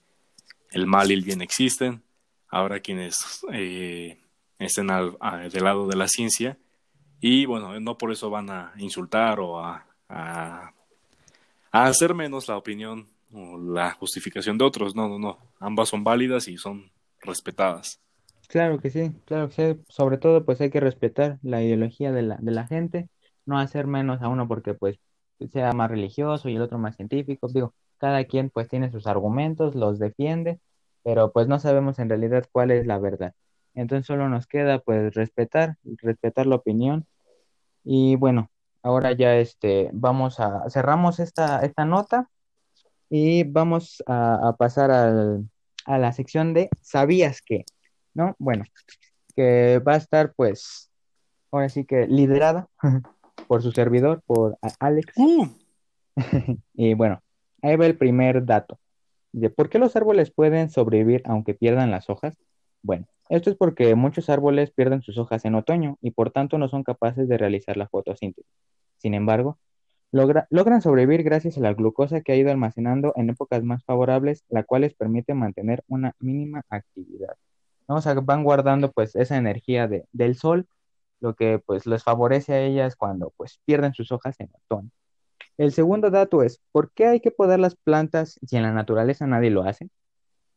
el 0.71 0.87
mal 0.87 1.11
y 1.11 1.15
el 1.15 1.23
bien 1.23 1.43
existen. 1.43 2.03
Habrá 2.49 2.81
quienes 2.81 3.45
eh, 3.53 4.19
estén 4.59 4.91
al, 4.91 5.17
del 5.51 5.65
lado 5.65 5.87
de 5.87 5.97
la 5.97 6.09
ciencia 6.09 6.59
y 7.25 7.47
bueno, 7.47 7.79
no 7.79 7.97
por 7.97 8.11
eso 8.11 8.31
van 8.31 8.51
a 8.51 8.73
insultar 8.79 9.39
o 9.39 9.61
a, 9.61 9.87
a, 10.09 10.73
hacer 11.71 12.15
menos 12.15 12.49
la 12.49 12.57
opinión 12.57 13.09
o 13.33 13.57
la 13.59 13.93
justificación 13.93 14.59
de 14.59 14.65
otros. 14.65 14.97
No, 14.97 15.09
no, 15.09 15.21
no. 15.21 15.39
Ambas 15.61 15.89
son 15.89 16.03
válidas 16.03 16.49
y 16.49 16.59
son 16.59 16.91
respetadas. 17.21 18.01
Claro 18.49 18.81
que 18.81 18.91
sí, 18.91 19.13
claro 19.25 19.49
que 19.49 19.75
sí. 19.75 19.81
Sobre 19.89 20.19
todo, 20.19 20.45
pues 20.45 20.61
hay 20.61 20.71
que 20.71 20.81
respetar 20.81 21.39
la 21.43 21.63
ideología 21.63 22.11
de 22.11 22.23
la, 22.23 22.37
de 22.39 22.51
la 22.51 22.67
gente, 22.67 23.09
no 23.47 23.57
hacer 23.57 23.87
menos 23.87 24.21
a 24.21 24.27
uno 24.27 24.49
porque 24.49 24.75
pues 24.75 24.99
sea 25.53 25.73
más 25.75 25.91
religioso 25.93 26.49
y 26.49 26.57
el 26.57 26.63
otro 26.63 26.79
más 26.79 26.97
científico. 26.97 27.47
Digo, 27.47 27.73
cada 27.99 28.25
quien 28.25 28.51
pues 28.51 28.69
tiene 28.69 28.91
sus 28.91 29.07
argumentos, 29.07 29.77
los 29.77 30.01
defiende, 30.01 30.59
pero 31.05 31.31
pues 31.31 31.47
no 31.47 31.61
sabemos 31.61 32.01
en 32.01 32.09
realidad 32.09 32.49
cuál 32.51 32.73
es 32.73 32.85
la 32.85 32.99
verdad. 32.99 33.33
Entonces 33.75 34.07
solo 34.07 34.29
nos 34.29 34.47
queda 34.47 34.81
pues 34.81 35.15
respetar, 35.15 35.77
respetar 36.03 36.47
la 36.47 36.57
opinión. 36.57 37.07
Y 37.85 38.17
bueno, 38.17 38.51
ahora 38.83 39.13
ya 39.13 39.37
este, 39.37 39.91
vamos 39.93 40.41
a, 40.41 40.69
cerramos 40.71 41.21
esta, 41.21 41.61
esta 41.61 41.85
nota 41.85 42.29
y 43.11 43.45
vamos 43.45 44.03
a, 44.07 44.49
a 44.49 44.57
pasar 44.57 44.91
al, 44.91 45.49
a 45.85 45.99
la 45.99 46.13
sección 46.13 46.55
de 46.55 46.69
¿Sabías 46.81 47.43
qué? 47.43 47.65
¿No? 48.15 48.37
Bueno, 48.39 48.65
que 49.35 49.81
va 49.87 49.95
a 49.95 49.97
estar 49.97 50.33
pues, 50.35 50.91
ahora 51.51 51.69
sí 51.69 51.85
que 51.85 52.07
liderada 52.07 52.69
por 53.49 53.63
su 53.63 53.73
servidor, 53.73 54.23
por 54.27 54.59
Alex. 54.79 55.13
¡Uh! 55.17 55.49
Y 56.75 56.95
bueno, 56.95 57.23
ahí 57.63 57.77
va 57.77 57.87
el 57.87 57.97
primer 57.97 58.45
dato. 58.45 58.79
De 59.33 59.49
por 59.49 59.71
qué 59.71 59.79
los 59.79 59.97
árboles 59.97 60.31
pueden 60.31 60.69
sobrevivir 60.69 61.23
aunque 61.25 61.55
pierdan 61.55 61.91
las 61.91 62.11
hojas. 62.11 62.37
Bueno, 62.83 63.07
esto 63.33 63.51
es 63.51 63.57
porque 63.57 63.95
muchos 63.97 64.29
árboles 64.31 64.71
pierden 64.73 65.03
sus 65.03 65.19
hojas 65.19 65.45
en 65.45 65.55
otoño 65.57 65.99
y 66.03 66.13
por 66.13 66.31
tanto 66.33 66.59
no 66.59 66.69
son 66.69 66.85
capaces 66.85 67.29
de 67.29 67.39
realizar 67.39 67.77
la 67.77 67.89
fotosíntesis. 67.89 68.51
Sin 68.99 69.15
embargo, 69.15 69.59
logra- 70.13 70.47
logran 70.51 70.83
sobrevivir 70.83 71.25
gracias 71.25 71.59
a 71.59 71.61
la 71.61 71.75
glucosa 71.75 72.23
que 72.23 72.33
ha 72.33 72.37
ido 72.37 72.51
almacenando 72.51 73.13
en 73.17 73.31
épocas 73.31 73.65
más 73.65 73.85
favorables, 73.85 74.45
la 74.51 74.65
cual 74.65 74.83
les 74.83 74.95
permite 74.95 75.35
mantener 75.35 75.85
una 75.89 76.15
mínima 76.21 76.63
actividad. 76.71 77.37
¿no? 77.89 77.97
O 77.97 78.01
sea, 78.03 78.15
van 78.15 78.45
guardando 78.45 78.93
pues 78.93 79.17
esa 79.17 79.37
energía 79.39 79.89
de- 79.89 80.07
del 80.13 80.37
sol, 80.37 80.69
lo 81.21 81.35
que 81.37 81.59
pues 81.61 81.87
les 81.87 82.05
favorece 82.05 82.55
a 82.55 82.61
ellas 82.63 82.97
cuando 82.97 83.33
pues 83.37 83.61
pierden 83.67 83.95
sus 83.95 84.13
hojas 84.13 84.37
en 84.41 84.51
otoño. 84.67 84.91
El 85.59 85.73
segundo 85.73 86.11
dato 86.11 86.43
es, 86.43 86.61
¿por 86.73 86.93
qué 86.93 87.07
hay 87.07 87.21
que 87.21 87.31
podar 87.31 87.59
las 87.61 87.77
plantas 87.77 88.39
si 88.47 88.57
en 88.59 88.63
la 88.65 88.73
naturaleza 88.73 89.27
nadie 89.27 89.51
lo 89.51 89.63
hace? 89.65 89.89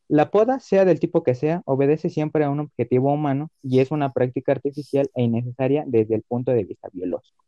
La 0.07 0.29
poda, 0.29 0.59
sea 0.59 0.85
del 0.85 0.99
tipo 0.99 1.23
que 1.23 1.35
sea, 1.35 1.61
obedece 1.65 2.09
siempre 2.09 2.43
a 2.43 2.49
un 2.49 2.59
objetivo 2.59 3.11
humano 3.11 3.49
y 3.63 3.79
es 3.79 3.91
una 3.91 4.13
práctica 4.13 4.51
artificial 4.51 5.09
e 5.15 5.23
innecesaria 5.23 5.83
desde 5.87 6.15
el 6.15 6.21
punto 6.21 6.51
de 6.51 6.63
vista 6.63 6.89
biológico. 6.93 7.43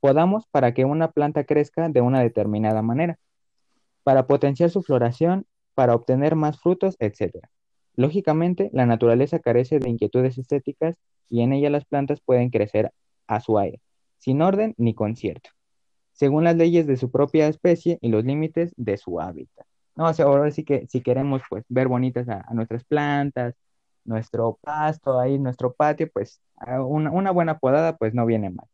Podamos 0.00 0.46
para 0.46 0.74
que 0.74 0.84
una 0.84 1.12
planta 1.12 1.44
crezca 1.44 1.88
de 1.88 2.00
una 2.02 2.20
determinada 2.20 2.82
manera, 2.82 3.18
para 4.02 4.26
potenciar 4.26 4.70
su 4.70 4.82
floración, 4.82 5.46
para 5.74 5.94
obtener 5.94 6.36
más 6.36 6.60
frutos, 6.60 6.96
etc. 6.98 7.48
Lógicamente, 7.96 8.70
la 8.72 8.86
naturaleza 8.86 9.38
carece 9.38 9.78
de 9.78 9.88
inquietudes 9.88 10.36
estéticas 10.36 10.96
y 11.30 11.40
en 11.40 11.52
ella 11.54 11.70
las 11.70 11.86
plantas 11.86 12.20
pueden 12.20 12.50
crecer 12.50 12.92
a 13.26 13.40
su 13.40 13.58
aire, 13.58 13.80
sin 14.18 14.42
orden 14.42 14.74
ni 14.76 14.94
concierto 14.94 15.50
según 16.14 16.44
las 16.44 16.56
leyes 16.56 16.86
de 16.86 16.96
su 16.96 17.10
propia 17.10 17.48
especie 17.48 17.98
y 18.00 18.08
los 18.08 18.24
límites 18.24 18.72
de 18.76 18.96
su 18.96 19.20
hábitat. 19.20 19.66
No, 19.96 20.06
o 20.06 20.14
sea, 20.14 20.26
ahora 20.26 20.50
sí 20.50 20.64
que 20.64 20.86
si 20.88 21.00
queremos 21.02 21.42
pues 21.48 21.64
ver 21.68 21.88
bonitas 21.88 22.28
a, 22.28 22.46
nuestras 22.52 22.84
plantas, 22.84 23.54
nuestro 24.04 24.58
pasto 24.62 25.20
ahí, 25.20 25.38
nuestro 25.38 25.72
patio, 25.72 26.10
pues 26.12 26.40
una 26.86 27.30
buena 27.30 27.58
podada 27.58 27.96
pues 27.96 28.14
no 28.14 28.26
viene 28.26 28.50
mal. 28.50 28.66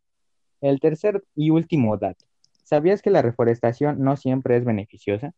El 0.61 0.81
tercer 0.81 1.25
y 1.35 1.51
último 1.51 1.97
dato. 1.97 2.25
¿Sabías 2.65 3.03
que 3.03 3.11
la 3.11 3.23
reforestación 3.23 4.01
no 4.03 4.17
siempre 4.17 4.57
es 4.57 4.65
beneficiosa? 4.65 5.33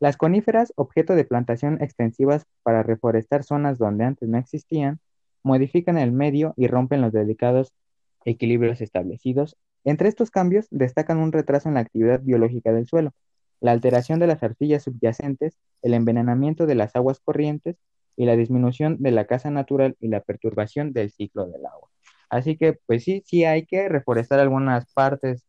Las 0.00 0.16
coníferas, 0.16 0.72
objeto 0.76 1.14
de 1.14 1.24
plantación 1.24 1.80
extensivas 1.82 2.46
para 2.62 2.82
reforestar 2.82 3.44
zonas 3.44 3.78
donde 3.78 4.04
antes 4.04 4.28
no 4.28 4.38
existían, 4.38 5.00
modifican 5.42 5.98
el 5.98 6.12
medio 6.12 6.54
y 6.56 6.66
rompen 6.66 7.00
los 7.00 7.12
delicados 7.12 7.72
equilibrios 8.24 8.80
establecidos 8.80 9.56
entre 9.84 10.08
estos 10.08 10.30
cambios 10.30 10.66
destacan 10.70 11.18
un 11.18 11.30
retraso 11.30 11.68
en 11.68 11.74
la 11.74 11.80
actividad 11.80 12.20
biológica 12.22 12.72
del 12.72 12.86
suelo, 12.86 13.12
la 13.64 13.72
alteración 13.72 14.18
de 14.18 14.26
las 14.26 14.42
arcillas 14.42 14.82
subyacentes, 14.82 15.56
el 15.80 15.94
envenenamiento 15.94 16.66
de 16.66 16.74
las 16.74 16.94
aguas 16.96 17.18
corrientes 17.20 17.76
y 18.14 18.26
la 18.26 18.36
disminución 18.36 18.98
de 19.00 19.10
la 19.10 19.24
casa 19.26 19.50
natural 19.50 19.96
y 20.00 20.08
la 20.08 20.20
perturbación 20.20 20.92
del 20.92 21.10
ciclo 21.10 21.46
del 21.46 21.64
agua. 21.64 21.88
Así 22.28 22.58
que, 22.58 22.74
pues 22.84 23.04
sí, 23.04 23.22
sí 23.24 23.46
hay 23.46 23.64
que 23.64 23.88
reforestar 23.88 24.38
algunas 24.38 24.92
partes 24.92 25.46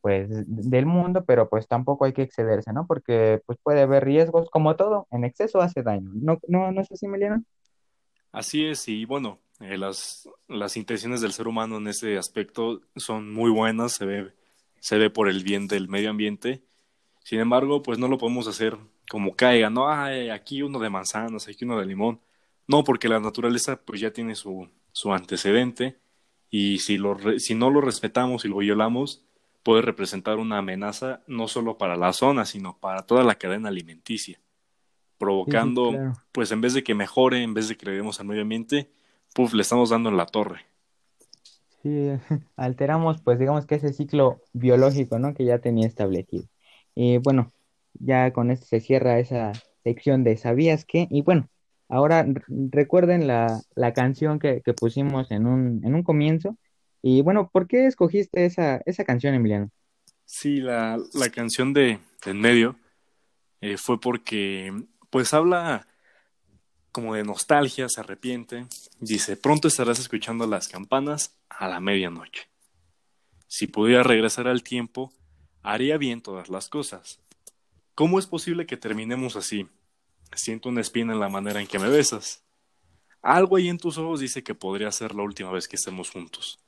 pues 0.00 0.26
del 0.28 0.86
mundo, 0.86 1.24
pero 1.24 1.48
pues 1.48 1.68
tampoco 1.68 2.04
hay 2.04 2.12
que 2.12 2.22
excederse, 2.22 2.72
¿no? 2.72 2.84
Porque 2.88 3.40
pues 3.46 3.60
puede 3.62 3.82
haber 3.82 4.04
riesgos, 4.04 4.50
como 4.50 4.74
todo, 4.74 5.06
en 5.12 5.22
exceso 5.22 5.60
hace 5.60 5.84
daño. 5.84 6.10
¿No, 6.14 6.40
no, 6.48 6.72
no 6.72 6.80
es 6.80 6.90
así, 6.90 7.06
Emiliano? 7.06 7.44
Así 8.32 8.66
es, 8.66 8.88
y 8.88 9.04
bueno, 9.04 9.38
eh, 9.60 9.78
las, 9.78 10.28
las 10.48 10.76
intenciones 10.76 11.20
del 11.20 11.32
ser 11.32 11.46
humano 11.46 11.76
en 11.76 11.86
ese 11.86 12.18
aspecto 12.18 12.80
son 12.96 13.32
muy 13.32 13.52
buenas, 13.52 13.92
se 13.92 14.04
ve, 14.04 14.32
se 14.80 14.98
ve 14.98 15.10
por 15.10 15.28
el 15.28 15.44
bien 15.44 15.68
del 15.68 15.86
medio 15.86 16.10
ambiente. 16.10 16.64
Sin 17.22 17.40
embargo, 17.40 17.82
pues 17.82 17.98
no 17.98 18.08
lo 18.08 18.18
podemos 18.18 18.46
hacer 18.48 18.76
como 19.08 19.34
caiga, 19.36 19.70
¿no? 19.70 19.88
Ay, 19.88 20.30
aquí 20.30 20.62
uno 20.62 20.78
de 20.78 20.90
manzanas, 20.90 21.48
aquí 21.48 21.64
uno 21.64 21.78
de 21.78 21.86
limón. 21.86 22.20
No, 22.66 22.84
porque 22.84 23.08
la 23.08 23.20
naturaleza 23.20 23.76
pues 23.84 24.00
ya 24.00 24.12
tiene 24.12 24.34
su, 24.34 24.68
su 24.92 25.12
antecedente 25.12 25.98
y 26.50 26.78
si, 26.78 26.98
lo, 26.98 27.16
si 27.38 27.54
no 27.54 27.70
lo 27.70 27.80
respetamos 27.80 28.44
y 28.44 28.48
lo 28.48 28.58
violamos, 28.58 29.24
puede 29.62 29.82
representar 29.82 30.38
una 30.38 30.58
amenaza 30.58 31.22
no 31.26 31.48
solo 31.48 31.78
para 31.78 31.96
la 31.96 32.12
zona, 32.12 32.44
sino 32.46 32.78
para 32.78 33.02
toda 33.06 33.24
la 33.24 33.36
cadena 33.36 33.68
alimenticia, 33.68 34.40
provocando, 35.18 35.90
Sí, 35.90 35.96
sí, 35.96 35.96
claro. 35.96 36.14
pues 36.32 36.52
en 36.52 36.60
vez 36.60 36.74
de 36.74 36.84
que 36.84 36.94
mejore, 36.94 37.42
en 37.42 37.54
vez 37.54 37.68
de 37.68 37.76
que 37.76 37.86
le 37.86 37.92
demos 37.92 38.20
al 38.20 38.26
medio 38.26 38.42
ambiente, 38.42 38.90
puf, 39.34 39.54
le 39.54 39.62
estamos 39.62 39.90
dando 39.90 40.10
en 40.10 40.16
la 40.16 40.26
torre. 40.26 40.66
Sí, 41.82 41.90
alteramos, 42.56 43.20
pues 43.22 43.38
digamos 43.38 43.66
que 43.66 43.74
ese 43.76 43.92
ciclo 43.92 44.40
biológico, 44.52 45.18
¿no? 45.18 45.34
Que 45.34 45.44
ya 45.44 45.58
tenía 45.60 45.86
establecido. 45.86 46.48
Y 46.94 47.18
bueno, 47.18 47.52
ya 47.94 48.32
con 48.32 48.50
esto 48.50 48.66
se 48.66 48.80
cierra 48.80 49.18
esa 49.18 49.52
sección 49.84 50.24
de 50.24 50.36
¿Sabías 50.36 50.84
qué? 50.84 51.08
Y 51.10 51.22
bueno, 51.22 51.48
ahora 51.88 52.26
recuerden 52.48 53.26
la, 53.26 53.60
la 53.74 53.92
canción 53.92 54.38
que, 54.38 54.62
que 54.62 54.74
pusimos 54.74 55.30
en 55.30 55.46
un, 55.46 55.84
en 55.84 55.94
un 55.94 56.02
comienzo. 56.02 56.56
Y 57.02 57.22
bueno, 57.22 57.50
¿por 57.52 57.66
qué 57.66 57.86
escogiste 57.86 58.44
esa, 58.44 58.80
esa 58.86 59.04
canción, 59.04 59.34
Emiliano? 59.34 59.70
Sí, 60.24 60.56
la, 60.58 60.98
la 61.14 61.30
canción 61.30 61.72
de, 61.72 61.98
de 62.24 62.30
en 62.30 62.40
medio 62.40 62.76
eh, 63.60 63.76
fue 63.76 64.00
porque, 64.00 64.72
pues 65.10 65.34
habla 65.34 65.86
como 66.92 67.14
de 67.14 67.24
nostalgia, 67.24 67.88
se 67.88 68.00
arrepiente. 68.00 68.66
Dice, 69.00 69.36
pronto 69.36 69.68
estarás 69.68 69.98
escuchando 69.98 70.46
las 70.46 70.68
campanas 70.68 71.36
a 71.48 71.68
la 71.68 71.80
medianoche. 71.80 72.48
Si 73.46 73.66
pudiera 73.66 74.02
regresar 74.02 74.46
al 74.46 74.62
tiempo, 74.62 75.12
haría 75.62 75.96
bien 75.98 76.22
todas 76.22 76.48
las 76.48 76.68
cosas. 76.68 77.20
¿Cómo 77.94 78.18
es 78.18 78.26
posible 78.26 78.66
que 78.66 78.76
terminemos 78.76 79.36
así? 79.36 79.68
Siento 80.34 80.68
una 80.68 80.80
espina 80.80 81.12
en 81.12 81.20
la 81.20 81.28
manera 81.28 81.60
en 81.60 81.66
que 81.66 81.78
me 81.78 81.88
besas. 81.88 82.42
Algo 83.20 83.56
ahí 83.56 83.68
en 83.68 83.78
tus 83.78 83.98
ojos 83.98 84.20
dice 84.20 84.42
que 84.42 84.54
podría 84.54 84.90
ser 84.90 85.14
la 85.14 85.22
última 85.22 85.52
vez 85.52 85.68
que 85.68 85.76
estemos 85.76 86.10
juntos. 86.10 86.58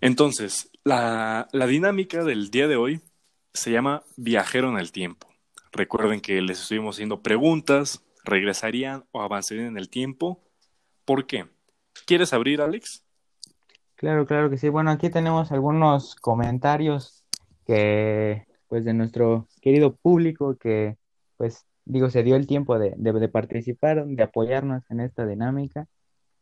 Entonces, 0.00 0.70
la, 0.84 1.48
la 1.52 1.66
dinámica 1.66 2.24
del 2.24 2.50
día 2.50 2.68
de 2.68 2.76
hoy 2.76 3.00
se 3.54 3.70
llama 3.70 4.02
Viajero 4.16 4.68
en 4.68 4.78
el 4.78 4.92
Tiempo. 4.92 5.28
Recuerden 5.72 6.20
que 6.20 6.40
les 6.40 6.60
estuvimos 6.60 6.96
haciendo 6.96 7.22
preguntas, 7.22 8.02
regresarían 8.24 9.04
o 9.12 9.22
avanzarían 9.22 9.66
en 9.66 9.78
el 9.78 9.88
tiempo. 9.88 10.40
¿Por 11.04 11.26
qué? 11.26 11.46
¿Quieres 12.06 12.32
abrir, 12.32 12.60
Alex? 12.60 13.02
Claro, 13.96 14.26
claro 14.26 14.50
que 14.50 14.58
sí. 14.58 14.68
Bueno, 14.68 14.90
aquí 14.90 15.10
tenemos 15.10 15.50
algunos 15.50 16.14
comentarios 16.16 17.17
que, 17.68 18.46
pues, 18.66 18.84
de 18.86 18.94
nuestro 18.94 19.46
querido 19.60 19.94
público 19.94 20.56
que, 20.56 20.96
pues, 21.36 21.66
digo, 21.84 22.08
se 22.10 22.22
dio 22.22 22.34
el 22.34 22.46
tiempo 22.46 22.78
de, 22.78 22.94
de, 22.96 23.12
de 23.12 23.28
participar, 23.28 24.06
de 24.06 24.22
apoyarnos 24.22 24.82
en 24.90 25.00
esta 25.00 25.26
dinámica. 25.26 25.86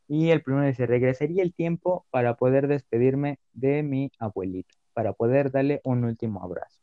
Y 0.08 0.30
el 0.30 0.40
primero 0.42 0.64
dice, 0.66 0.86
regresaría 0.86 1.42
el 1.42 1.52
tiempo 1.52 2.06
para 2.10 2.36
poder 2.36 2.68
despedirme 2.68 3.40
de 3.52 3.82
mi 3.82 4.10
abuelito, 4.20 4.72
para 4.94 5.12
poder 5.12 5.50
darle 5.50 5.80
un 5.82 6.04
último 6.04 6.42
abrazo. 6.44 6.78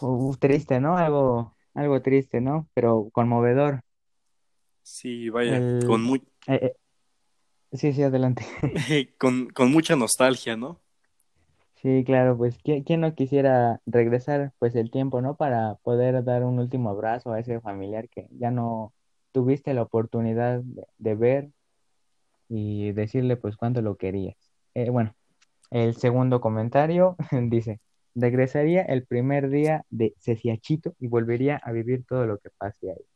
Uf, 0.00 0.38
triste, 0.38 0.80
¿no? 0.80 0.98
Algo, 0.98 1.54
algo 1.74 2.02
triste, 2.02 2.40
¿no? 2.40 2.68
Pero 2.74 3.08
conmovedor. 3.12 3.82
Sí, 4.82 5.30
vaya, 5.30 5.56
El- 5.58 5.86
con, 5.86 6.02
mu- 6.02 6.16
Eh, 6.48 6.58
eh, 6.60 6.74
sí, 7.72 7.92
sí, 7.92 8.02
adelante. 8.02 8.44
con, 9.18 9.48
con 9.50 9.70
mucha 9.70 9.94
nostalgia, 9.94 10.56
¿no? 10.56 10.80
Sí, 11.84 12.02
claro, 12.04 12.36
pues 12.38 12.58
¿quién, 12.64 13.00
no 13.02 13.14
quisiera 13.14 13.80
regresar 13.84 14.54
pues 14.58 14.74
el 14.74 14.90
tiempo, 14.90 15.20
¿no? 15.20 15.36
Para 15.36 15.74
poder 15.82 16.24
dar 16.24 16.42
un 16.42 16.58
último 16.58 16.88
abrazo 16.88 17.32
a 17.32 17.40
ese 17.40 17.60
familiar 17.60 18.08
que 18.08 18.26
ya 18.32 18.50
no 18.50 18.94
tuviste 19.32 19.74
la 19.74 19.82
oportunidad 19.82 20.62
de, 20.62 20.86
de 20.98 21.14
ver 21.14 21.50
y 22.48 22.92
decirle 22.92 23.36
pues 23.36 23.56
cuánto 23.56 23.82
lo 23.82 23.96
querías. 23.96 24.36
Eh, 24.74 24.90
bueno, 24.90 25.14
el 25.70 25.96
segundo 25.96 26.40
comentario 26.40 27.16
dice, 27.50 27.80
regresaría 28.14 28.82
el 28.82 29.06
primer 29.06 29.50
día 29.50 29.84
de 29.90 30.14
Ceciachito 30.20 30.94
y 31.00 31.08
volvería 31.08 31.56
a 31.58 31.72
vivir 31.72 32.04
todo 32.06 32.26
lo 32.26 32.38
que 32.38 32.50
pase 32.58 32.90
ahí. 32.92 33.06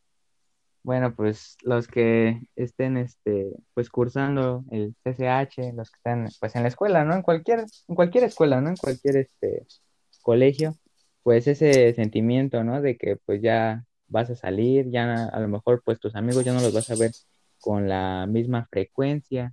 Bueno, 0.88 1.14
pues 1.14 1.58
los 1.64 1.86
que 1.86 2.40
estén 2.56 2.96
este, 2.96 3.52
pues 3.74 3.90
cursando 3.90 4.64
el 4.70 4.94
CCH, 5.04 5.74
los 5.74 5.90
que 5.90 5.98
están 5.98 6.28
pues 6.40 6.56
en 6.56 6.62
la 6.62 6.68
escuela, 6.68 7.04
¿no? 7.04 7.14
En 7.14 7.20
cualquier, 7.20 7.66
en 7.88 7.94
cualquier 7.94 8.24
escuela, 8.24 8.62
¿no? 8.62 8.70
En 8.70 8.76
cualquier 8.76 9.18
este 9.18 9.66
colegio, 10.22 10.78
pues 11.22 11.46
ese 11.46 11.92
sentimiento, 11.92 12.64
¿no? 12.64 12.80
De 12.80 12.96
que 12.96 13.16
pues 13.16 13.42
ya 13.42 13.84
vas 14.06 14.30
a 14.30 14.36
salir, 14.36 14.88
ya 14.90 15.26
a 15.26 15.38
lo 15.40 15.48
mejor 15.48 15.82
pues 15.84 16.00
tus 16.00 16.16
amigos 16.16 16.46
ya 16.46 16.54
no 16.54 16.62
los 16.62 16.72
vas 16.72 16.90
a 16.90 16.96
ver 16.96 17.12
con 17.60 17.86
la 17.86 18.24
misma 18.26 18.66
frecuencia 18.70 19.52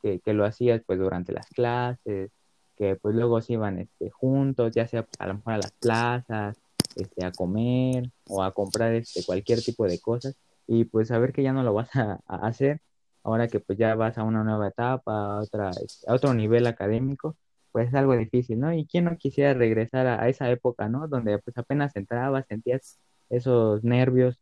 que, 0.00 0.20
que 0.20 0.34
lo 0.34 0.44
hacías 0.44 0.82
pues 0.86 1.00
durante 1.00 1.32
las 1.32 1.48
clases, 1.48 2.30
que 2.76 2.94
pues 2.94 3.12
luego 3.16 3.40
se 3.40 3.54
iban 3.54 3.80
este, 3.80 4.10
juntos, 4.10 4.70
ya 4.72 4.86
sea 4.86 5.04
a 5.18 5.26
lo 5.26 5.34
mejor 5.34 5.54
a 5.54 5.58
las 5.58 5.72
plazas, 5.72 6.56
este, 6.94 7.24
a 7.24 7.32
comer 7.32 8.08
o 8.28 8.44
a 8.44 8.54
comprar 8.54 8.94
este, 8.94 9.24
cualquier 9.24 9.60
tipo 9.60 9.84
de 9.88 9.98
cosas 9.98 10.36
y 10.66 10.84
pues 10.84 11.08
saber 11.08 11.32
que 11.32 11.42
ya 11.42 11.52
no 11.52 11.62
lo 11.62 11.74
vas 11.74 11.90
a, 11.96 12.20
hacer 12.26 12.80
ahora 13.22 13.48
que 13.48 13.60
pues 13.60 13.78
ya 13.78 13.94
vas 13.96 14.18
a 14.18 14.24
una 14.24 14.44
nueva 14.44 14.68
etapa, 14.68 15.36
a, 15.38 15.40
otra, 15.40 15.70
a 16.06 16.14
otro 16.14 16.34
nivel 16.34 16.66
académico, 16.66 17.36
pues 17.72 17.88
es 17.88 17.94
algo 17.94 18.16
difícil, 18.16 18.60
¿no? 18.60 18.72
Y 18.72 18.86
quién 18.86 19.04
no 19.06 19.16
quisiera 19.18 19.54
regresar 19.54 20.06
a, 20.06 20.22
a 20.22 20.28
esa 20.28 20.50
época, 20.50 20.88
¿no? 20.88 21.08
Donde 21.08 21.38
pues 21.40 21.58
apenas 21.58 21.96
entrabas, 21.96 22.46
sentías 22.48 23.00
esos 23.30 23.84
nervios 23.84 24.38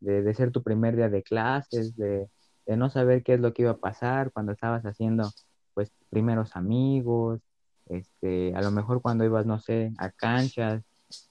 de, 0.00 0.22
de 0.22 0.34
ser 0.34 0.50
tu 0.52 0.62
primer 0.62 0.96
día 0.96 1.08
de 1.08 1.22
clases, 1.22 1.96
de, 1.96 2.28
de 2.66 2.76
no 2.76 2.90
saber 2.90 3.22
qué 3.22 3.34
es 3.34 3.40
lo 3.40 3.52
que 3.54 3.62
iba 3.62 3.72
a 3.72 3.78
pasar 3.78 4.32
cuando 4.32 4.52
estabas 4.52 4.84
haciendo 4.84 5.30
pues 5.74 5.92
primeros 6.10 6.56
amigos, 6.56 7.40
este, 7.86 8.54
a 8.54 8.62
lo 8.62 8.70
mejor 8.70 9.02
cuando 9.02 9.24
ibas, 9.24 9.46
no 9.46 9.58
sé, 9.60 9.92
a 9.98 10.10
canchas, 10.10 10.82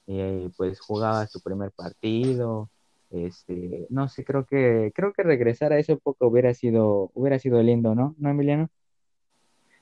y 0.06 0.48
pues 0.56 0.80
jugabas 0.80 1.30
tu 1.32 1.40
primer 1.40 1.72
partido, 1.72 2.70
este, 3.14 3.86
no 3.90 4.08
sé, 4.08 4.24
creo 4.24 4.44
que, 4.44 4.92
creo 4.94 5.12
que 5.12 5.22
regresar 5.22 5.72
a 5.72 5.78
esa 5.78 5.92
época 5.92 6.26
hubiera 6.26 6.52
sido, 6.54 7.10
hubiera 7.14 7.38
sido 7.38 7.62
lindo, 7.62 7.94
¿no? 7.94 8.14
¿No, 8.18 8.30
Emiliano? 8.30 8.68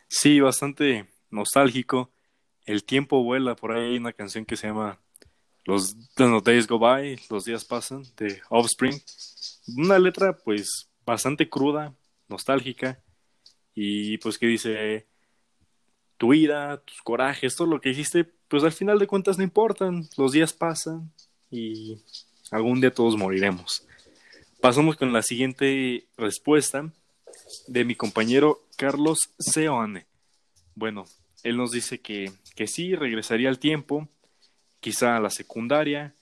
Sí, 0.09 0.41
bastante 0.41 1.07
nostálgico. 1.31 2.11
El 2.65 2.85
tiempo 2.85 3.25
vuela, 3.25 3.57
por 3.57 3.73
ahí 3.73 3.93
hay 3.93 3.97
una 3.97 4.13
canción 4.13 4.45
que 4.45 4.57
se 4.57 4.69
llama 4.69 5.01
Los, 5.65 5.97
los 6.17 6.45
Days 6.45 6.67
Go 6.67 6.79
By, 6.79 7.19
Los 7.31 7.45
Días 7.45 7.65
Pasan, 7.65 8.05
de 8.17 8.41
Offspring. 8.51 9.01
Una 9.77 9.99
letra 9.99 10.37
pues 10.37 10.89
bastante 11.05 11.49
cruda, 11.49 11.95
nostálgica, 12.29 13.01
y 13.75 14.19
pues 14.19 14.39
que 14.39 14.47
dice, 14.47 15.07
tu 16.19 16.29
vida, 16.29 16.81
tus 16.85 17.03
corajes, 17.03 17.57
todo 17.57 17.67
lo 17.67 17.81
que 17.81 17.91
hiciste, 17.91 18.25
pues 18.49 18.63
al 18.65 18.73
final 18.73 18.99
de 18.99 19.07
cuentas 19.07 19.39
no 19.39 19.45
importan, 19.45 20.09
los 20.17 20.33
días 20.33 20.53
pasan 20.53 21.11
y 21.51 22.01
algún 22.53 22.81
día 22.81 22.93
todos 22.93 23.17
moriremos. 23.17 23.85
Pasamos 24.61 24.95
con 24.97 25.13
la 25.13 25.23
siguiente 25.23 26.05
respuesta 26.17 26.89
de 27.67 27.85
mi 27.85 27.97
compañero 27.97 28.61
Carlos 28.77 29.19
Seoane. 29.39 30.07
Bueno, 30.77 31.07
él 31.43 31.57
nos 31.57 31.73
dice 31.73 32.01
que, 32.01 32.31
que 32.55 32.69
sí, 32.69 32.95
regresaría 32.95 33.49
al 33.49 33.59
tiempo, 33.59 34.07
quizá 34.79 35.17
a 35.17 35.21
la 35.21 35.31
secundaria 35.31 36.15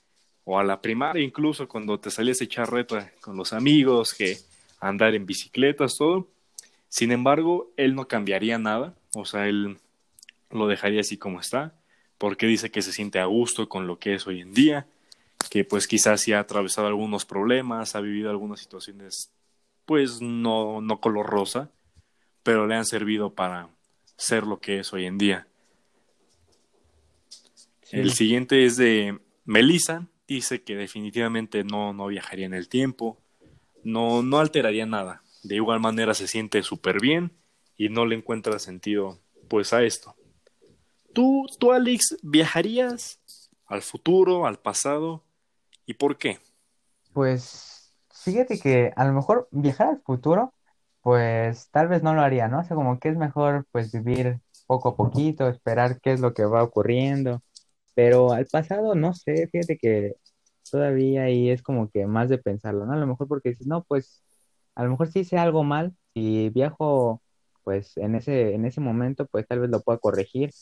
o 0.45 0.59
a 0.59 0.65
la 0.65 0.81
primaria, 0.81 1.23
incluso 1.23 1.69
cuando 1.69 1.99
te 2.01 2.11
salías 2.11 2.41
a 2.41 2.45
echar 2.45 2.73
reta 2.73 3.13
con 3.21 3.37
los 3.37 3.53
amigos, 3.53 4.15
que 4.15 4.39
andar 4.81 5.15
en 5.15 5.27
bicicletas, 5.27 5.97
todo. 5.99 6.29
Sin 6.89 7.13
embargo, 7.13 7.71
él 7.77 7.95
no 7.95 8.09
cambiaría 8.09 8.59
nada, 8.59 8.95
o 9.15 9.25
sea, 9.25 9.49
él 9.49 9.79
lo 10.51 10.67
dejaría 10.69 11.01
así 11.01 11.17
como 11.17 11.41
está, 11.41 11.75
porque 12.19 12.47
dice 12.47 12.71
que 12.71 12.83
se 12.83 12.93
siente 12.93 13.19
a 13.19 13.27
gusto 13.27 13.69
con 13.69 13.87
lo 13.87 13.99
que 13.99 14.15
es 14.15 14.27
hoy 14.27 14.41
en 14.41 14.55
día, 14.55 14.87
que 15.51 15.65
pues 15.65 15.89
quizás 15.89 16.23
sí 16.23 16.33
ha 16.33 16.39
atravesado 16.39 16.87
algunos 16.87 17.27
problemas, 17.27 17.97
ha 17.97 18.01
vivido 18.01 18.31
algunas 18.31 18.61
situaciones 18.61 19.33
pues 19.85 20.23
no, 20.23 20.81
no 20.81 21.01
color 21.01 21.27
rosa, 21.27 21.73
pero 22.45 22.69
le 22.69 22.77
han 22.77 22.87
servido 22.87 23.35
para 23.35 23.69
ser 24.17 24.45
lo 24.47 24.61
que 24.61 24.79
es 24.79 24.93
hoy 24.93 25.07
en 25.07 25.19
día. 25.19 25.49
Sí. 27.83 27.97
El 27.99 28.13
siguiente 28.13 28.65
es 28.65 28.77
de 28.77 29.19
Melissa, 29.45 30.07
dice 30.29 30.63
que 30.63 30.77
definitivamente 30.77 31.65
no, 31.65 31.93
no 31.93 32.07
viajaría 32.07 32.47
en 32.47 32.55
el 32.55 32.69
tiempo, 32.69 33.21
no, 33.83 34.23
no 34.23 34.39
alteraría 34.39 34.87
nada, 34.87 35.25
de 35.43 35.57
igual 35.57 35.81
manera 35.81 36.15
se 36.15 36.29
siente 36.29 36.63
súper 36.63 37.01
bien 37.01 37.33
y 37.77 37.89
no 37.89 38.07
le 38.07 38.15
encuentra 38.15 38.61
sentido 38.61 39.19
pues 39.49 39.73
a 39.73 39.83
esto. 39.83 40.15
¿Tú, 41.13 41.47
tú, 41.59 41.73
Alex, 41.73 42.19
viajarías 42.23 43.19
al 43.67 43.83
futuro, 43.83 44.47
al 44.47 44.61
pasado? 44.61 45.25
¿Y 45.91 45.95
por 45.95 46.17
qué? 46.19 46.39
Pues 47.13 47.93
fíjate 48.13 48.61
que 48.61 48.93
a 48.95 49.05
lo 49.05 49.13
mejor 49.13 49.49
viajar 49.51 49.89
al 49.89 50.03
futuro, 50.03 50.55
pues 51.03 51.69
tal 51.73 51.89
vez 51.89 52.05
no 52.05 52.15
lo 52.15 52.21
haría, 52.23 52.47
¿no? 52.47 52.61
O 52.61 52.65
sea, 52.65 52.77
como 52.77 53.01
que 53.01 53.09
es 53.09 53.17
mejor 53.17 53.67
pues 53.73 53.91
vivir 53.91 54.39
poco 54.69 54.91
a 54.91 54.97
poquito, 54.97 55.49
esperar 55.49 56.01
qué 56.01 56.13
es 56.13 56.21
lo 56.21 56.33
que 56.33 56.45
va 56.45 56.63
ocurriendo, 56.63 57.43
pero 57.95 58.33
al 58.33 58.47
pasado 58.47 58.95
no 58.95 59.15
sé, 59.15 59.49
fíjate 59.49 59.79
que 59.79 60.15
todavía 60.71 61.25
ahí 61.25 61.51
es 61.51 61.61
como 61.63 61.91
que 61.91 62.07
más 62.07 62.29
de 62.29 62.39
pensarlo, 62.39 62.87
¿no? 62.87 62.93
A 62.93 62.97
lo 62.97 63.07
mejor 63.09 63.27
porque 63.27 63.51
dices, 63.51 63.67
no, 63.67 63.83
pues 63.85 64.23
a 64.77 64.85
lo 64.85 64.91
mejor 64.91 65.09
sí 65.11 65.21
hice 65.21 65.39
algo 65.39 65.65
mal, 65.65 65.97
si 66.15 66.51
viajo 66.51 67.21
pues 67.65 67.97
en 67.97 68.15
ese, 68.15 68.55
en 68.55 68.65
ese 68.65 68.81
momento, 68.81 69.27
pues 69.27 69.45
tal 69.49 69.59
vez 69.61 69.71
lo 69.71 69.81
pueda 69.83 69.99
corregir, 69.99 70.53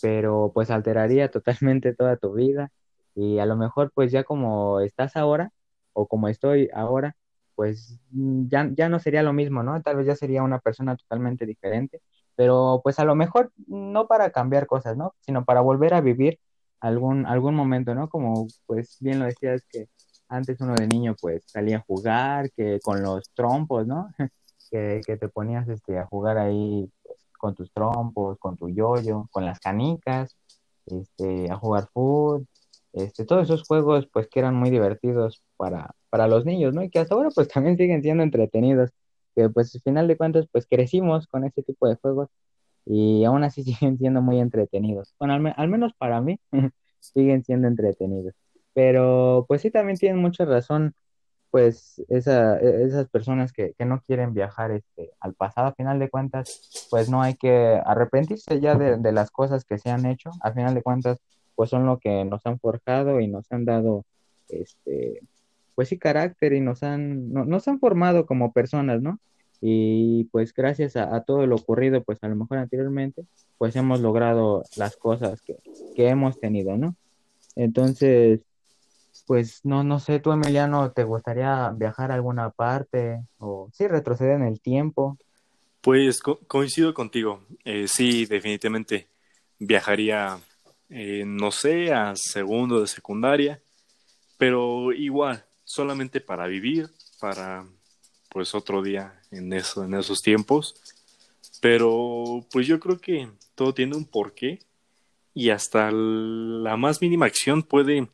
pero 0.00 0.50
pues 0.54 0.70
alteraría 0.70 1.30
totalmente 1.30 1.94
toda 1.94 2.16
tu 2.16 2.32
vida 2.32 2.72
y 3.18 3.40
a 3.40 3.46
lo 3.46 3.56
mejor 3.56 3.90
pues 3.94 4.12
ya 4.12 4.24
como 4.24 4.80
estás 4.80 5.16
ahora 5.16 5.50
o 5.92 6.06
como 6.06 6.28
estoy 6.28 6.70
ahora, 6.72 7.16
pues 7.56 7.98
mm, 8.12 8.48
ya, 8.48 8.70
ya 8.74 8.88
no 8.88 9.00
sería 9.00 9.22
lo 9.24 9.32
mismo, 9.32 9.62
¿no? 9.64 9.82
Tal 9.82 9.96
vez 9.96 10.06
ya 10.06 10.14
sería 10.16 10.42
una 10.44 10.60
persona 10.60 10.96
totalmente 10.96 11.44
diferente, 11.46 12.00
pero 12.36 12.80
pues 12.84 13.00
a 13.00 13.04
lo 13.04 13.16
mejor 13.16 13.52
no 13.66 14.06
para 14.06 14.30
cambiar 14.30 14.66
cosas, 14.68 14.96
¿no? 14.96 15.14
Sino 15.20 15.44
para 15.44 15.60
volver 15.60 15.94
a 15.94 16.00
vivir 16.00 16.38
algún, 16.80 17.26
algún 17.26 17.54
momento, 17.56 17.94
¿no? 17.94 18.08
Como 18.08 18.46
pues 18.66 18.98
bien 19.00 19.18
lo 19.18 19.26
decías 19.26 19.64
que 19.68 19.88
antes 20.28 20.60
uno 20.60 20.74
de 20.76 20.86
niño 20.86 21.16
pues 21.20 21.44
salía 21.46 21.78
a 21.78 21.80
jugar, 21.80 22.52
que 22.52 22.78
con 22.80 23.02
los 23.02 23.30
trompos, 23.34 23.86
¿no? 23.86 24.08
que, 24.70 25.00
que 25.04 25.16
te 25.16 25.28
ponías 25.28 25.68
este, 25.68 25.98
a 25.98 26.06
jugar 26.06 26.38
ahí 26.38 26.88
pues, 27.02 27.26
con 27.38 27.54
tus 27.56 27.72
trompos, 27.72 28.38
con 28.38 28.56
tu 28.56 28.68
yoyo, 28.68 29.26
con 29.32 29.44
las 29.44 29.58
canicas, 29.60 30.36
este, 30.86 31.50
a 31.50 31.56
jugar 31.56 31.88
fútbol, 31.92 32.46
este, 32.92 33.24
todos 33.24 33.44
esos 33.44 33.64
juegos 33.66 34.08
pues 34.12 34.28
que 34.28 34.40
eran 34.40 34.54
muy 34.56 34.70
divertidos 34.70 35.42
para, 35.56 35.94
para 36.10 36.28
los 36.28 36.44
niños, 36.46 36.74
¿no? 36.74 36.82
Y 36.82 36.90
que 36.90 36.98
hasta 37.00 37.14
ahora 37.14 37.30
pues 37.34 37.48
también 37.48 37.76
siguen 37.76 38.02
siendo 38.02 38.22
entretenidos, 38.22 38.90
que 39.36 39.48
pues 39.50 39.74
al 39.74 39.82
final 39.82 40.08
de 40.08 40.16
cuentas 40.16 40.46
pues 40.52 40.66
crecimos 40.68 41.26
con 41.26 41.44
ese 41.44 41.62
tipo 41.62 41.88
de 41.88 41.96
juegos 41.96 42.28
y 42.86 43.24
aún 43.24 43.44
así 43.44 43.62
siguen 43.64 43.98
siendo 43.98 44.22
muy 44.22 44.40
entretenidos. 44.40 45.14
Bueno, 45.18 45.34
al, 45.34 45.40
me- 45.40 45.54
al 45.56 45.68
menos 45.68 45.92
para 45.98 46.20
mí 46.20 46.38
siguen 47.00 47.44
siendo 47.44 47.68
entretenidos. 47.68 48.34
Pero 48.74 49.44
pues 49.48 49.62
sí, 49.62 49.70
también 49.70 49.98
tienen 49.98 50.20
mucha 50.22 50.44
razón, 50.44 50.94
pues 51.50 52.02
esa, 52.08 52.58
e- 52.60 52.84
esas 52.84 53.08
personas 53.08 53.52
que, 53.52 53.74
que 53.78 53.84
no 53.84 54.02
quieren 54.06 54.34
viajar 54.34 54.70
este, 54.72 55.12
al 55.20 55.34
pasado, 55.34 55.68
a 55.68 55.74
final 55.74 55.98
de 55.98 56.10
cuentas, 56.10 56.86
pues 56.90 57.08
no 57.10 57.22
hay 57.22 57.34
que 57.36 57.80
arrepentirse 57.84 58.60
ya 58.60 58.76
de, 58.76 58.96
de 58.98 59.12
las 59.12 59.30
cosas 59.30 59.64
que 59.64 59.78
se 59.78 59.90
han 59.90 60.06
hecho. 60.06 60.30
A 60.42 60.52
final 60.52 60.74
de 60.74 60.82
cuentas, 60.82 61.18
pues 61.58 61.70
son 61.70 61.86
lo 61.86 61.98
que 61.98 62.24
nos 62.24 62.46
han 62.46 62.60
forjado 62.60 63.18
y 63.18 63.26
nos 63.26 63.50
han 63.50 63.64
dado, 63.64 64.04
este, 64.48 65.18
pues 65.74 65.88
sí, 65.88 65.98
carácter 65.98 66.52
y 66.52 66.60
nos 66.60 66.84
han, 66.84 67.32
no- 67.32 67.44
nos 67.44 67.66
han 67.66 67.80
formado 67.80 68.26
como 68.26 68.52
personas, 68.52 69.02
¿no? 69.02 69.18
Y 69.60 70.22
pues 70.30 70.54
gracias 70.54 70.94
a, 70.94 71.20
todo 71.24 71.48
lo 71.48 71.56
ocurrido, 71.56 72.00
pues 72.04 72.22
a 72.22 72.28
lo 72.28 72.36
mejor 72.36 72.58
anteriormente, 72.58 73.24
pues 73.58 73.74
hemos 73.74 73.98
logrado 73.98 74.62
las 74.76 74.96
cosas 74.96 75.42
que, 75.42 75.56
que 75.96 76.06
hemos 76.06 76.38
tenido, 76.38 76.76
¿no? 76.76 76.94
Entonces, 77.56 78.38
pues 79.26 79.60
no, 79.64 79.82
no 79.82 79.98
sé, 79.98 80.20
tú 80.20 80.30
Emiliano, 80.30 80.92
¿te 80.92 81.02
gustaría 81.02 81.70
viajar 81.70 82.12
a 82.12 82.14
alguna 82.14 82.50
parte 82.50 83.18
o 83.38 83.68
sí, 83.72 83.88
retroceder 83.88 84.36
en 84.36 84.44
el 84.44 84.60
tiempo? 84.60 85.18
Pues 85.80 86.20
co- 86.20 86.38
coincido 86.46 86.94
contigo. 86.94 87.40
Eh, 87.64 87.88
sí, 87.88 88.26
definitivamente 88.26 89.08
viajaría, 89.58 90.38
eh, 90.90 91.24
no 91.26 91.50
sé, 91.50 91.92
a 91.92 92.14
segundo 92.16 92.80
de 92.80 92.86
secundaria, 92.86 93.60
pero 94.36 94.92
igual, 94.92 95.44
solamente 95.64 96.20
para 96.20 96.46
vivir, 96.46 96.90
para 97.20 97.66
pues 98.30 98.54
otro 98.54 98.82
día 98.82 99.20
en 99.30 99.52
eso, 99.52 99.84
en 99.84 99.94
esos 99.94 100.20
tiempos. 100.20 100.74
Pero 101.60 102.46
pues 102.50 102.66
yo 102.66 102.78
creo 102.78 102.98
que 102.98 103.28
todo 103.54 103.74
tiene 103.74 103.96
un 103.96 104.04
porqué 104.04 104.60
y 105.34 105.50
hasta 105.50 105.90
la 105.90 106.76
más 106.76 107.00
mínima 107.00 107.26
acción 107.26 107.62
puede 107.62 108.08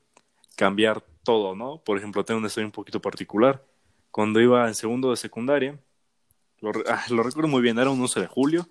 cambiar 0.57 1.03
todo, 1.23 1.55
¿no? 1.55 1.79
Por 1.79 1.99
ejemplo, 1.99 2.25
tengo 2.25 2.39
una 2.39 2.49
historia 2.49 2.67
un 2.67 2.73
poquito 2.73 3.01
particular. 3.01 3.65
Cuando 4.11 4.41
iba 4.41 4.67
en 4.69 4.75
segundo 4.75 5.11
de 5.11 5.17
secundaria, 5.17 5.79
lo, 6.61 6.73
ah, 6.89 7.05
lo 7.11 7.23
recuerdo 7.23 7.49
muy 7.49 7.63
bien, 7.63 7.79
era 7.79 7.91
un 7.91 8.01
11 8.01 8.21
de 8.21 8.27
julio 8.27 8.69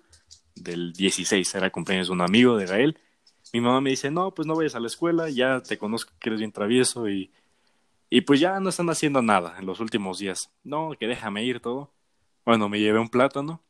del 0.54 0.92
16, 0.92 1.54
era 1.54 1.70
cumpleaños 1.70 2.08
de 2.08 2.12
un 2.12 2.20
amigo 2.20 2.56
de 2.56 2.66
Gael. 2.66 2.98
Mi 3.54 3.60
mamá 3.60 3.80
me 3.80 3.90
dice, 3.90 4.10
no, 4.10 4.34
pues 4.34 4.48
no 4.48 4.56
vayas 4.56 4.74
a 4.74 4.80
la 4.80 4.88
escuela, 4.88 5.30
ya 5.30 5.62
te 5.62 5.78
conozco 5.78 6.12
que 6.18 6.28
eres 6.28 6.40
bien 6.40 6.50
travieso 6.50 7.08
y, 7.08 7.30
y 8.10 8.22
pues 8.22 8.40
ya 8.40 8.58
no 8.58 8.68
están 8.68 8.90
haciendo 8.90 9.22
nada 9.22 9.54
en 9.60 9.64
los 9.64 9.78
últimos 9.78 10.18
días. 10.18 10.50
No, 10.64 10.90
que 10.98 11.06
déjame 11.06 11.44
ir 11.44 11.60
todo. 11.60 11.92
Bueno, 12.44 12.68
me 12.68 12.80
llevé 12.80 12.98
un 12.98 13.08
plátano 13.08 13.62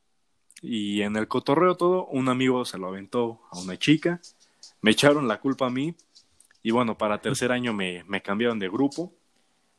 y 0.63 1.03
en 1.03 1.17
el 1.17 1.29
cotorreo 1.29 1.75
todo, 1.75 2.07
un 2.07 2.31
amigo 2.31 2.65
se 2.65 2.79
lo 2.79 2.89
aventó 2.89 3.43
a 3.51 3.59
una 3.59 3.77
chica, 3.77 4.23
me 4.81 4.93
echaron 4.93 5.29
la 5.29 5.39
culpa 5.39 5.67
a 5.67 5.71
mí 5.71 5.95
y 6.63 6.71
bueno, 6.71 6.97
para 6.97 7.21
tercer 7.21 7.53
año 7.53 7.75
me, 7.75 8.05
me 8.05 8.23
cambiaron 8.23 8.59
de 8.59 8.71
grupo. 8.71 9.13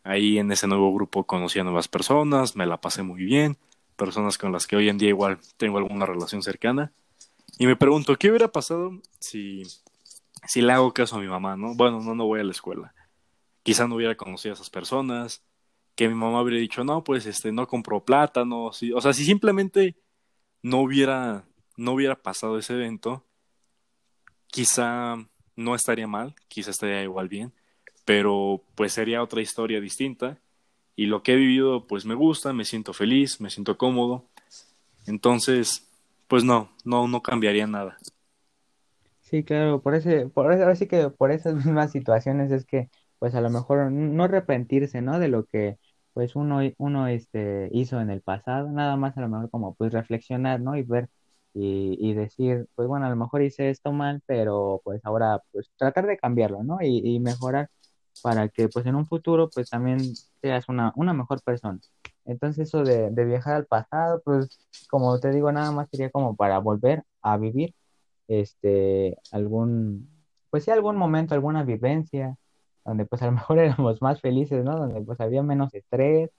Ahí 0.03 0.38
en 0.38 0.52
ese 0.52 0.68
nuevo 0.68 0.94
grupo 0.94 1.23
conocí 1.23 1.57
a 1.57 1.64
nuevas 1.64 1.88
personas, 1.88 2.56
me 2.56 2.68
la 2.68 2.80
pasé 2.80 3.02
muy 3.02 3.23
bien, 3.23 3.57
personas 3.95 4.38
con 4.38 4.52
las 4.52 4.68
que 4.68 4.76
hoy 4.76 4.88
en 4.88 4.99
día 4.99 5.10
igual 5.10 5.40
tengo 5.57 5.80
alguna 5.80 6.06
relación 6.06 6.44
cercana. 6.44 6.94
Y 7.57 7.65
me 7.65 7.76
pregunto, 7.76 8.15
¿qué 8.18 8.30
hubiera 8.30 8.49
pasado 8.52 8.91
si, 9.18 9.64
si 10.47 10.61
le 10.61 10.73
hago 10.73 10.93
caso 10.93 11.15
a 11.17 11.19
mi 11.19 11.27
mamá, 11.27 11.55
no? 11.57 11.76
Bueno, 11.76 12.01
no, 12.01 12.15
no 12.15 12.26
voy 12.26 12.39
a 12.39 12.43
la 12.43 12.51
escuela. 12.51 12.93
Quizá 13.63 13.88
no 13.88 13.95
hubiera 13.95 14.15
conocido 14.15 14.53
a 14.53 14.55
esas 14.55 14.69
personas, 14.69 15.43
que 15.95 16.07
mi 16.07 16.15
mamá 16.15 16.41
hubiera 16.41 16.59
dicho, 16.59 16.84
no, 16.84 17.03
pues 17.03 17.26
este, 17.26 17.51
no 17.51 17.67
compró 17.67 18.03
plátano. 18.03 18.72
sí". 18.73 18.91
O 18.91 19.01
sea, 19.01 19.13
si 19.13 19.26
simplemente 19.26 19.95
no 20.61 20.80
hubiera, 20.81 21.45
no 21.77 21.93
hubiera 21.93 22.15
pasado 22.15 22.57
ese 22.57 22.73
evento, 22.73 23.26
quizá 24.47 25.17
no 25.55 25.76
estaría 25.76 26.07
mal, 26.07 26.35
quizá 26.47 26.72
estaría 26.72 27.03
igual 27.03 27.30
bien, 27.30 27.53
pero 28.05 28.61
pues 28.76 28.93
sería 28.93 29.23
otra 29.23 29.41
historia 29.41 29.80
distinta. 29.81 30.39
Y 30.97 31.07
lo 31.07 31.23
que 31.23 31.34
he 31.34 31.35
vivido, 31.35 31.88
pues 31.88 32.05
me 32.05 32.15
gusta, 32.15 32.53
me 32.53 32.65
siento 32.65 32.93
feliz, 32.93 33.41
me 33.41 33.49
siento 33.49 33.77
cómodo. 33.77 34.26
Entonces, 35.07 35.88
pues 36.27 36.43
no, 36.43 36.72
no, 36.84 37.07
no 37.07 37.22
cambiaría 37.22 37.67
nada. 37.67 37.97
Sí, 39.38 39.44
claro, 39.44 39.82
por 39.82 39.95
ese, 39.95 40.30
por 40.30 40.52
eso, 40.53 40.64
ahora 40.64 40.76
sí 40.76 40.88
que 40.88 41.10
por 41.10 41.32
esas 41.32 41.56
mismas 41.66 41.91
situaciones 41.91 42.52
es 42.52 42.66
que, 42.66 42.90
pues 43.20 43.34
a 43.36 43.41
lo 43.41 43.49
mejor 43.49 43.91
no 43.91 44.24
arrepentirse, 44.24 45.02
¿no? 45.02 45.20
De 45.20 45.28
lo 45.28 45.45
que, 45.45 45.78
pues 46.14 46.36
uno, 46.36 46.60
uno, 46.78 47.07
este, 47.07 47.70
hizo 47.74 47.99
en 47.99 48.10
el 48.12 48.22
pasado, 48.22 48.70
nada 48.72 48.95
más 48.98 49.18
a 49.18 49.22
lo 49.22 49.30
mejor 49.30 49.49
como, 49.49 49.74
pues 49.76 49.91
reflexionar, 49.94 50.62
¿no? 50.62 50.76
Y 50.78 50.84
ver 50.84 51.10
y, 51.53 51.98
y 51.99 52.14
decir, 52.14 52.68
pues 52.76 52.88
bueno, 52.88 53.06
a 53.07 53.10
lo 53.10 53.16
mejor 53.16 53.41
hice 53.41 53.70
esto 53.70 53.91
mal, 53.91 54.22
pero 54.26 54.82
pues 54.84 55.02
ahora, 55.06 55.41
pues 55.52 55.72
tratar 55.78 56.06
de 56.06 56.18
cambiarlo, 56.18 56.64
¿no? 56.64 56.78
Y, 56.82 57.02
y 57.16 57.20
mejorar 57.20 57.70
para 58.22 58.49
que, 58.49 58.70
pues 58.70 58.86
en 58.86 58.95
un 58.95 59.06
futuro, 59.07 59.49
pues 59.49 59.70
también 59.70 59.99
seas 60.41 60.70
una, 60.70 60.94
una 60.95 61.14
mejor 61.14 61.41
persona. 61.44 61.80
Entonces 62.26 62.68
eso 62.68 62.84
de, 62.84 63.12
de 63.12 63.26
viajar 63.26 63.56
al 63.56 63.66
pasado, 63.68 64.22
pues 64.24 64.48
como 64.90 65.20
te 65.20 65.32
digo, 65.32 65.52
nada 65.52 65.72
más 65.72 65.90
sería 65.91 66.10
como 66.10 66.36
para 66.36 66.57
volver 66.60 67.03
a 67.22 67.38
vivir 67.38 67.74
este, 68.27 69.18
algún, 69.31 70.10
pues 70.49 70.64
sí, 70.65 70.72
algún 70.72 70.97
momento, 70.97 71.34
alguna 71.35 71.64
vivencia, 71.64 72.38
donde 72.85 73.06
pues 73.06 73.22
a 73.22 73.26
lo 73.27 73.31
mejor 73.34 73.60
éramos 73.60 74.02
más 74.02 74.22
felices, 74.22 74.64
¿no? 74.64 74.77
Donde 74.77 75.02
pues 75.02 75.19
había 75.22 75.43
menos 75.43 75.73
estrés 75.73 76.31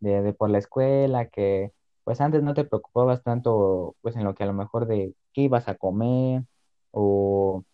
de, 0.00 0.22
de 0.22 0.32
por 0.32 0.50
la 0.50 0.58
escuela, 0.58 1.28
que 1.28 1.72
pues 2.04 2.20
antes 2.20 2.42
no 2.42 2.54
te 2.54 2.64
preocupabas 2.64 3.22
tanto 3.22 3.96
pues 4.00 4.16
en 4.16 4.24
lo 4.24 4.34
que 4.34 4.44
a 4.44 4.46
lo 4.46 4.52
mejor 4.54 4.86
de 4.86 5.14
qué 5.32 5.42
ibas 5.42 5.68
a 5.68 5.74
comer 5.76 6.42
o 6.90 7.64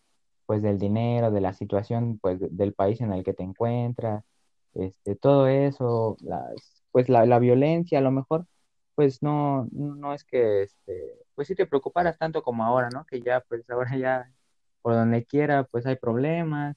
pues 0.46 0.62
del 0.62 0.78
dinero, 0.78 1.30
de 1.30 1.40
la 1.40 1.52
situación 1.54 2.18
pues 2.20 2.40
de- 2.40 2.48
del 2.50 2.74
país 2.74 3.00
en 3.00 3.12
el 3.12 3.24
que 3.24 3.34
te 3.34 3.42
encuentras, 3.44 4.24
este, 4.74 5.16
todo 5.16 5.46
eso, 5.48 6.16
las, 6.20 6.84
pues 6.92 7.08
la, 7.08 7.26
la 7.26 7.38
violencia 7.38 7.98
a 7.98 8.02
lo 8.02 8.10
mejor 8.12 8.46
pues 8.94 9.22
no, 9.22 9.68
no 9.72 10.14
es 10.14 10.24
que, 10.24 10.62
este, 10.64 11.18
pues 11.34 11.48
sí 11.48 11.54
te 11.54 11.66
preocuparas 11.66 12.18
tanto 12.18 12.42
como 12.42 12.64
ahora, 12.64 12.90
¿no? 12.90 13.06
Que 13.06 13.20
ya, 13.22 13.40
pues 13.42 13.68
ahora 13.70 13.96
ya 13.98 14.32
por 14.82 14.94
donde 14.94 15.24
quiera, 15.26 15.64
pues 15.64 15.86
hay 15.86 15.96
problemas 15.96 16.76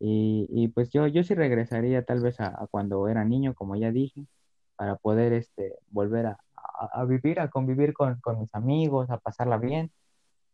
y, 0.00 0.46
y 0.50 0.68
pues 0.68 0.90
yo, 0.90 1.06
yo 1.08 1.24
sí 1.24 1.34
regresaría 1.34 2.04
tal 2.04 2.20
vez 2.22 2.40
a, 2.40 2.48
a 2.48 2.66
cuando 2.68 3.08
era 3.08 3.24
niño, 3.24 3.54
como 3.54 3.76
ya 3.76 3.90
dije, 3.92 4.26
para 4.76 4.96
poder, 4.96 5.32
este, 5.34 5.74
volver 5.90 6.26
a, 6.26 6.38
a- 6.56 7.02
a 7.02 7.04
vivir, 7.06 7.40
a 7.40 7.50
convivir 7.50 7.94
con, 7.94 8.20
con 8.20 8.40
mis 8.40 8.54
amigos, 8.54 9.10
a 9.10 9.18
pasarla 9.18 9.58
bien. 9.58 9.92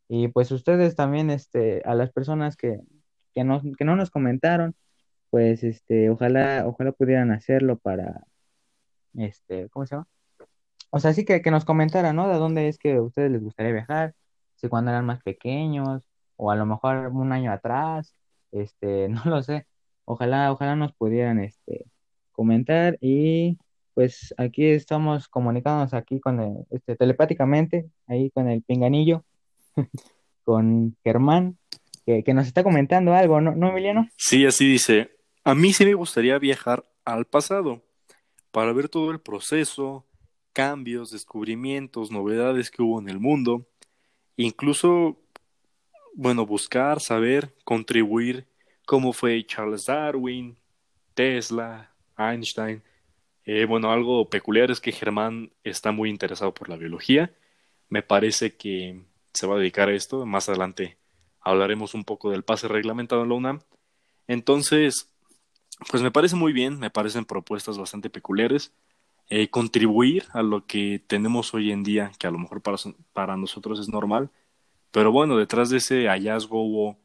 Y 0.09 0.28
pues 0.28 0.51
ustedes 0.52 0.97
también, 0.97 1.31
este, 1.31 1.82
a 1.85 1.94
las 1.94 2.12
personas 2.12 2.56
que, 2.56 2.81
que 3.35 3.44
no, 3.44 3.62
que 3.78 3.85
no 3.85 3.97
nos 3.97 4.10
comentaron, 4.10 4.74
pues, 5.31 5.64
este, 5.64 6.10
ojalá, 6.10 6.64
ojalá 6.66 6.93
pudieran 6.93 7.32
hacerlo 7.32 7.78
para, 7.78 8.24
este, 9.14 9.68
¿cómo 9.70 9.86
se 9.86 9.97
llama? 9.97 10.09
O 10.91 11.01
sea, 11.01 11.12
sí 11.12 11.25
que, 11.25 11.43
que 11.43 11.51
nos 11.51 11.65
comentara, 11.65 12.12
¿no? 12.12 12.29
De 12.29 12.35
dónde 12.37 12.69
es 12.69 12.79
que 12.79 12.95
a 12.95 13.03
ustedes 13.03 13.31
les 13.31 13.43
gustaría 13.43 13.73
viajar, 13.73 14.15
si 14.57 14.69
cuando 14.69 14.91
eran 14.91 15.07
más 15.07 15.23
pequeños, 15.23 16.05
o 16.37 16.51
a 16.51 16.57
lo 16.57 16.67
mejor 16.67 17.09
un 17.09 17.33
año 17.33 17.53
atrás, 17.53 18.15
este, 18.53 19.09
no 19.09 19.23
lo 19.25 19.43
sé. 19.43 19.67
Ojalá, 20.05 20.53
ojalá 20.53 20.77
nos 20.77 20.93
pudieran, 20.93 21.41
este, 21.41 21.87
comentar 22.33 22.97
y 23.03 23.59
pues 23.93 24.35
aquí 24.39 24.65
estamos 24.67 25.29
comunicándonos 25.29 25.93
aquí 25.93 26.21
con 26.21 26.41
el, 26.41 26.67
este, 26.71 26.97
telepáticamente, 26.97 27.91
ahí 28.07 28.31
con 28.31 28.49
el 28.49 28.62
pinganillo, 28.62 29.25
con 30.45 30.97
Germán, 31.05 31.59
que, 32.07 32.25
que 32.25 32.33
nos 32.33 32.47
está 32.47 32.62
comentando 32.62 33.12
algo, 33.12 33.43
¿no, 33.43 33.55
¿no, 33.55 33.69
Emiliano? 33.69 34.09
Sí, 34.17 34.47
así 34.47 34.67
dice. 34.67 35.11
A 35.45 35.55
mí 35.55 35.75
sí 35.75 35.85
me 35.85 35.93
gustaría 35.93 36.39
viajar 36.39 36.85
al 37.05 37.27
pasado 37.27 37.83
para 38.53 38.73
ver 38.73 38.89
todo 38.89 39.11
el 39.11 39.21
proceso, 39.21 40.07
cambios, 40.52 41.10
descubrimientos, 41.10 42.10
novedades 42.10 42.70
que 42.70 42.82
hubo 42.82 43.01
en 43.01 43.09
el 43.09 43.18
mundo, 43.18 43.66
incluso, 44.36 45.18
bueno, 46.14 46.47
buscar, 46.47 47.01
saber, 47.01 47.55
contribuir 47.64 48.47
cómo 48.86 49.12
fue 49.12 49.44
Charles 49.47 49.86
Darwin, 49.86 50.56
Tesla, 51.14 51.93
Einstein. 52.16 52.82
Eh, 53.44 53.64
bueno, 53.64 53.93
algo 53.93 54.28
peculiar 54.28 54.70
es 54.70 54.81
que 54.81 54.93
Germán 54.93 55.52
está 55.64 55.93
muy 55.93 56.10
interesado 56.10 56.52
por 56.55 56.68
la 56.68 56.77
biología. 56.77 57.32
Me 57.89 58.02
parece 58.02 58.56
que 58.56 59.01
se 59.32 59.47
va 59.47 59.56
a 59.56 59.59
dedicar 59.59 59.89
a 59.89 59.94
esto. 59.94 60.27
Más 60.27 60.48
adelante 60.48 60.98
hablaremos 61.40 61.94
un 61.94 62.05
poco 62.05 62.31
del 62.31 62.44
pase 62.44 62.68
reglamentado 62.68 63.22
en 63.22 63.28
la 63.28 63.35
UNAM. 63.35 63.60
Entonces, 64.27 65.10
pues 65.89 66.02
me 66.02 66.10
parece 66.10 66.36
muy 66.36 66.52
bien, 66.52 66.78
me 66.78 66.90
parecen 66.90 67.24
propuestas 67.24 67.78
bastante 67.78 68.10
peculiares. 68.10 68.72
Eh, 69.32 69.48
contribuir 69.48 70.24
a 70.32 70.43
lo 70.43 70.66
que 70.66 71.01
tenemos 71.07 71.55
hoy 71.55 71.70
en 71.70 71.85
día, 71.85 72.11
que 72.19 72.27
a 72.27 72.32
lo 72.32 72.39
mejor 72.39 72.62
para, 72.62 72.77
para 73.12 73.36
nosotros 73.36 73.78
es 73.78 73.89
normal, 73.89 74.28
pero 74.90 75.12
bueno, 75.12 75.36
detrás 75.36 75.70
de 75.70 75.77
ese 75.77 76.09
hallazgo 76.09 76.62
hubo 76.65 76.97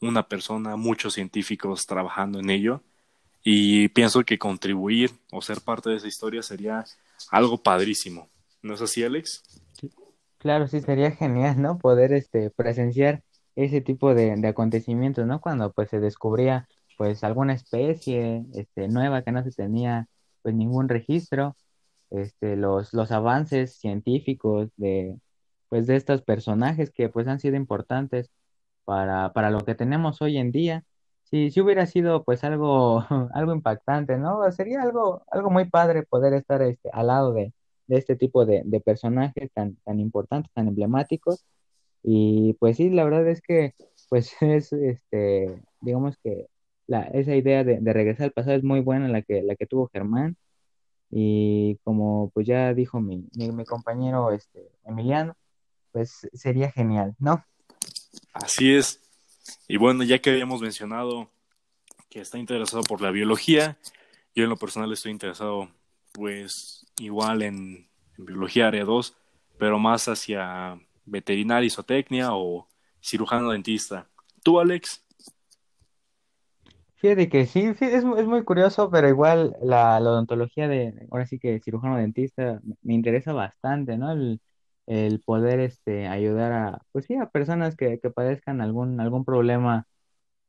una 0.00 0.28
persona, 0.28 0.76
muchos 0.76 1.14
científicos 1.14 1.84
trabajando 1.86 2.38
en 2.38 2.50
ello, 2.50 2.82
y 3.42 3.88
pienso 3.88 4.22
que 4.22 4.38
contribuir 4.38 5.10
o 5.32 5.42
ser 5.42 5.60
parte 5.60 5.90
de 5.90 5.96
esa 5.96 6.06
historia 6.06 6.42
sería 6.42 6.84
algo 7.32 7.60
padrísimo. 7.60 8.28
¿No 8.62 8.74
es 8.74 8.80
así, 8.80 9.02
Alex? 9.02 9.42
Claro, 10.38 10.68
sí, 10.68 10.80
sería 10.80 11.10
genial, 11.10 11.60
¿no? 11.60 11.78
Poder 11.78 12.12
este, 12.12 12.50
presenciar 12.50 13.24
ese 13.56 13.80
tipo 13.80 14.14
de, 14.14 14.36
de 14.36 14.48
acontecimientos, 14.48 15.26
¿no? 15.26 15.40
Cuando 15.40 15.72
pues 15.72 15.90
se 15.90 15.98
descubría 15.98 16.68
pues 16.96 17.24
alguna 17.24 17.54
especie 17.54 18.44
este, 18.54 18.86
nueva 18.86 19.22
que 19.22 19.32
no 19.32 19.42
se 19.42 19.50
tenía 19.50 20.08
pues 20.42 20.54
ningún 20.54 20.88
registro, 20.88 21.56
este, 22.12 22.56
los, 22.56 22.92
los 22.94 23.12
avances 23.12 23.74
científicos 23.76 24.70
de 24.76 25.18
pues 25.68 25.86
de 25.86 25.96
estos 25.96 26.22
personajes 26.22 26.90
que 26.90 27.08
pues 27.08 27.26
han 27.28 27.40
sido 27.40 27.56
importantes 27.56 28.30
para, 28.84 29.32
para 29.32 29.50
lo 29.50 29.60
que 29.62 29.74
tenemos 29.74 30.22
hoy 30.22 30.38
en 30.38 30.52
día. 30.52 30.84
Si, 31.24 31.50
si 31.50 31.60
hubiera 31.62 31.86
sido 31.86 32.24
pues 32.24 32.44
algo, 32.44 33.04
algo 33.34 33.54
impactante, 33.54 34.18
¿no? 34.18 34.50
Sería 34.52 34.82
algo, 34.82 35.24
algo 35.30 35.50
muy 35.50 35.66
padre 35.70 36.02
poder 36.04 36.34
estar 36.34 36.62
este, 36.62 36.90
al 36.92 37.06
lado 37.08 37.32
de, 37.32 37.54
de 37.86 37.96
este 37.98 38.16
tipo 38.16 38.44
de, 38.46 38.62
de 38.66 38.80
personajes 38.80 39.50
tan, 39.54 39.76
tan 39.84 40.00
importantes, 40.00 40.52
tan 40.52 40.68
emblemáticos. 40.68 41.44
Y 42.02 42.54
pues 42.60 42.76
sí, 42.78 42.90
la 42.90 43.04
verdad 43.04 43.26
es 43.28 43.40
que 43.42 43.74
pues 44.10 44.34
es, 44.42 44.72
este, 44.74 45.62
digamos 45.80 46.18
que 46.22 46.48
la, 46.86 47.02
esa 47.04 47.34
idea 47.36 47.64
de, 47.64 47.80
de, 47.80 47.92
regresar 47.94 48.24
al 48.26 48.32
pasado 48.32 48.56
es 48.56 48.64
muy 48.64 48.80
buena 48.80 49.08
la 49.08 49.22
que, 49.22 49.42
la 49.42 49.56
que 49.56 49.66
tuvo 49.66 49.88
Germán. 49.92 50.36
Y 51.14 51.76
como 51.84 52.30
pues 52.32 52.46
ya 52.46 52.72
dijo 52.72 52.98
mi, 52.98 53.28
mi, 53.34 53.64
compañero 53.66 54.32
este, 54.32 54.70
Emiliano, 54.84 55.36
pues 55.92 56.26
sería 56.32 56.70
genial, 56.70 57.14
¿no? 57.18 57.44
Así 58.32 58.74
es. 58.74 58.98
Y 59.68 59.76
bueno, 59.76 60.04
ya 60.04 60.20
que 60.20 60.30
habíamos 60.30 60.62
mencionado 60.62 61.30
que 62.08 62.20
está 62.20 62.38
interesado 62.38 62.82
por 62.82 63.02
la 63.02 63.10
biología, 63.10 63.78
yo 64.34 64.44
en 64.44 64.50
lo 64.50 64.56
personal 64.56 64.90
estoy 64.90 65.12
interesado 65.12 65.68
pues 66.12 66.86
igual 66.98 67.42
en, 67.42 67.88
en 68.16 68.24
biología 68.24 68.68
área 68.68 68.84
2, 68.84 69.14
pero 69.58 69.78
más 69.78 70.08
hacia 70.08 70.80
veterinaria, 71.04 71.66
isotecnia 71.66 72.30
o 72.32 72.66
cirujano 73.02 73.50
dentista. 73.50 74.08
¿Tú, 74.42 74.58
Alex? 74.58 75.01
Fíjate 77.02 77.28
que 77.28 77.46
sí, 77.46 77.74
sí 77.74 77.84
es, 77.86 78.04
es 78.04 78.26
muy 78.26 78.44
curioso, 78.44 78.88
pero 78.90 79.08
igual 79.08 79.56
la, 79.60 79.98
la, 79.98 80.10
odontología 80.10 80.68
de, 80.68 81.08
ahora 81.10 81.26
sí 81.26 81.38
que 81.40 81.60
cirujano 81.60 81.96
dentista 81.96 82.60
me 82.82 82.94
interesa 82.94 83.32
bastante, 83.32 83.98
¿no? 83.98 84.12
El, 84.12 84.40
el 84.86 85.20
poder 85.20 85.58
este, 85.60 86.06
ayudar 86.06 86.52
a, 86.52 86.82
pues 86.92 87.06
sí, 87.06 87.16
a 87.16 87.28
personas 87.28 87.74
que, 87.76 87.98
que 88.00 88.10
padezcan 88.10 88.60
algún, 88.60 89.00
algún 89.00 89.24
problema, 89.24 89.88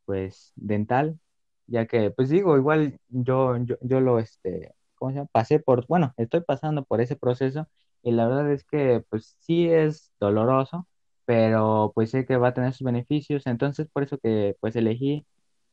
pues, 0.05 0.53
dental, 0.55 1.19
ya 1.67 1.87
que, 1.87 2.11
pues 2.11 2.29
digo, 2.29 2.57
igual 2.57 2.99
yo, 3.09 3.57
yo, 3.57 3.77
yo 3.81 3.99
lo, 4.01 4.19
este, 4.19 4.73
¿cómo 4.95 5.11
se 5.11 5.17
llama? 5.17 5.29
Pasé 5.31 5.59
por, 5.59 5.87
bueno, 5.87 6.13
estoy 6.17 6.41
pasando 6.41 6.85
por 6.85 7.01
ese 7.01 7.15
proceso 7.15 7.67
y 8.03 8.11
la 8.11 8.27
verdad 8.27 8.51
es 8.51 8.63
que, 8.65 9.03
pues, 9.09 9.35
sí 9.39 9.67
es 9.69 10.13
doloroso, 10.19 10.87
pero 11.25 11.91
pues 11.95 12.11
sé 12.11 12.25
que 12.25 12.37
va 12.37 12.49
a 12.49 12.53
tener 12.53 12.73
sus 12.73 12.85
beneficios, 12.85 13.47
entonces 13.47 13.87
por 13.91 14.03
eso 14.03 14.17
que, 14.19 14.55
pues, 14.61 14.75
elegí, 14.75 15.25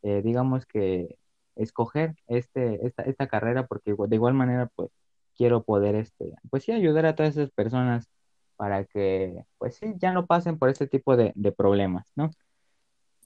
eh, 0.02 0.22
digamos 0.22 0.66
que, 0.66 1.16
escoger 1.56 2.16
este, 2.26 2.86
esta, 2.86 3.02
esta 3.02 3.26
carrera, 3.26 3.66
porque 3.66 3.94
de 3.96 4.16
igual 4.16 4.34
manera, 4.34 4.70
pues, 4.74 4.90
quiero 5.36 5.62
poder, 5.62 5.94
este, 5.94 6.34
pues 6.50 6.64
sí, 6.64 6.72
ayudar 6.72 7.06
a 7.06 7.14
todas 7.14 7.36
esas 7.36 7.50
personas 7.50 8.08
para 8.56 8.84
que, 8.84 9.44
pues 9.58 9.76
sí, 9.76 9.94
ya 9.96 10.12
no 10.12 10.26
pasen 10.26 10.58
por 10.58 10.68
este 10.68 10.86
tipo 10.86 11.16
de, 11.16 11.32
problemas, 11.56 12.12
¿no? 12.14 12.30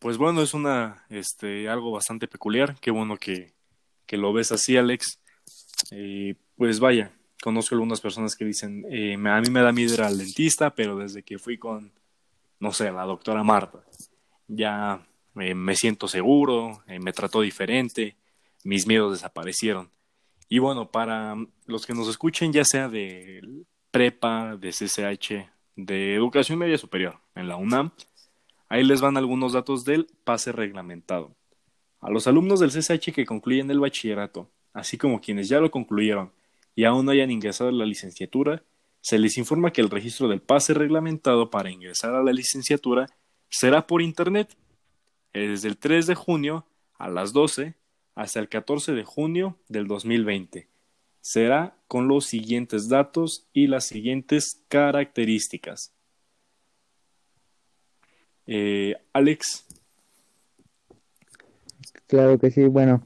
Pues 0.00 0.18
bueno, 0.18 0.42
es 0.42 0.54
una, 0.54 1.04
este, 1.08 1.68
algo 1.68 1.90
bastante 1.90 2.28
peculiar. 2.28 2.76
Qué 2.80 2.90
bueno 2.90 3.16
que, 3.16 3.54
que 4.06 4.16
lo 4.16 4.32
ves 4.32 4.52
así, 4.52 4.76
Alex. 4.76 5.18
Eh, 5.90 6.36
pues 6.56 6.78
vaya, 6.78 7.10
conozco 7.42 7.74
algunas 7.74 8.00
personas 8.00 8.36
que 8.36 8.44
dicen, 8.44 8.84
eh, 8.90 9.14
a 9.14 9.40
mí 9.40 9.50
me 9.50 9.62
da 9.62 9.72
miedo 9.72 9.94
ir 9.94 10.02
al 10.02 10.18
dentista, 10.18 10.74
pero 10.74 10.96
desde 10.96 11.22
que 11.22 11.38
fui 11.38 11.58
con, 11.58 11.92
no 12.60 12.72
sé, 12.72 12.92
la 12.92 13.04
doctora 13.04 13.42
Marta, 13.42 13.82
ya 14.46 15.04
eh, 15.40 15.54
me 15.54 15.76
siento 15.76 16.08
seguro, 16.08 16.82
eh, 16.86 16.98
me 16.98 17.12
trató 17.12 17.40
diferente, 17.40 18.16
mis 18.62 18.86
miedos 18.86 19.12
desaparecieron. 19.12 19.90
Y 20.48 20.58
bueno, 20.58 20.90
para 20.90 21.36
los 21.66 21.86
que 21.86 21.94
nos 21.94 22.08
escuchen, 22.08 22.52
ya 22.52 22.64
sea 22.64 22.88
de 22.88 23.40
prepa, 23.90 24.56
de 24.56 24.70
CCH, 24.70 25.48
de 25.76 26.14
educación 26.14 26.58
media 26.58 26.78
superior 26.78 27.18
en 27.34 27.48
la 27.48 27.56
UNAM. 27.56 27.92
Ahí 28.68 28.84
les 28.84 29.00
van 29.00 29.16
algunos 29.16 29.52
datos 29.52 29.84
del 29.84 30.06
pase 30.24 30.52
reglamentado. 30.52 31.34
A 32.00 32.10
los 32.10 32.26
alumnos 32.26 32.60
del 32.60 32.70
CCH 32.70 33.12
que 33.12 33.26
concluyen 33.26 33.70
el 33.70 33.80
bachillerato, 33.80 34.50
así 34.72 34.98
como 34.98 35.20
quienes 35.20 35.48
ya 35.48 35.60
lo 35.60 35.70
concluyeron 35.70 36.32
y 36.74 36.84
aún 36.84 37.06
no 37.06 37.12
hayan 37.12 37.30
ingresado 37.30 37.70
a 37.70 37.72
la 37.72 37.86
licenciatura, 37.86 38.62
se 39.00 39.18
les 39.18 39.38
informa 39.38 39.72
que 39.72 39.80
el 39.80 39.90
registro 39.90 40.28
del 40.28 40.40
pase 40.40 40.74
reglamentado 40.74 41.50
para 41.50 41.70
ingresar 41.70 42.14
a 42.14 42.22
la 42.22 42.32
licenciatura 42.32 43.06
será 43.48 43.86
por 43.86 44.02
Internet 44.02 44.56
desde 45.40 45.68
el 45.68 45.78
3 45.78 46.06
de 46.06 46.14
junio 46.14 46.66
a 46.98 47.08
las 47.08 47.32
12 47.32 47.74
hasta 48.14 48.40
el 48.40 48.48
14 48.48 48.92
de 48.92 49.04
junio 49.04 49.58
del 49.68 49.86
2020 49.86 50.68
será 51.24 51.74
con 51.88 52.06
los 52.06 52.26
siguientes 52.26 52.90
datos 52.90 53.48
y 53.54 53.66
las 53.66 53.86
siguientes 53.86 54.62
características. 54.68 55.94
Eh, 58.46 58.94
Alex. 59.14 59.64
Claro 62.06 62.38
que 62.38 62.50
sí, 62.50 62.66
bueno, 62.66 63.02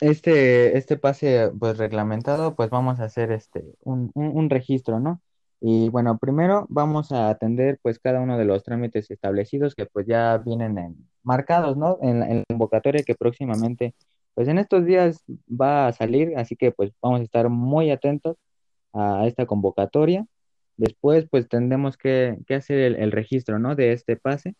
este, 0.00 0.78
este 0.78 0.96
pase 0.96 1.50
pues 1.58 1.76
reglamentado, 1.76 2.56
pues 2.56 2.70
vamos 2.70 2.98
a 2.98 3.04
hacer 3.04 3.30
este 3.30 3.62
un, 3.82 4.10
un, 4.14 4.48
registro, 4.48 4.98
¿no? 4.98 5.20
Y 5.60 5.90
bueno, 5.90 6.16
primero 6.16 6.64
vamos 6.70 7.12
a 7.12 7.28
atender 7.28 7.78
pues 7.82 7.98
cada 7.98 8.20
uno 8.22 8.38
de 8.38 8.46
los 8.46 8.64
trámites 8.64 9.10
establecidos 9.10 9.74
que 9.74 9.84
pues 9.84 10.06
ya 10.06 10.38
vienen 10.38 10.78
en, 10.78 11.08
marcados, 11.24 11.76
¿no? 11.76 11.98
En, 12.02 12.20
la 12.20 12.44
convocatoria 12.48 13.02
que 13.04 13.14
próximamente 13.14 13.94
pues 14.34 14.48
en 14.48 14.58
estos 14.58 14.84
días 14.84 15.24
va 15.50 15.88
a 15.88 15.92
salir, 15.92 16.36
así 16.36 16.56
que 16.56 16.72
pues 16.72 16.92
vamos 17.02 17.20
a 17.20 17.24
estar 17.24 17.48
muy 17.48 17.90
atentos 17.90 18.36
a 18.92 19.26
esta 19.26 19.46
convocatoria. 19.46 20.26
Después 20.76 21.26
pues 21.30 21.48
tendremos 21.48 21.96
que, 21.96 22.38
que 22.46 22.54
hacer 22.56 22.78
el, 22.80 22.96
el, 22.96 23.12
registro, 23.12 23.58
¿no? 23.58 23.76
De 23.76 23.92
este 23.92 24.16
pase, 24.16 24.56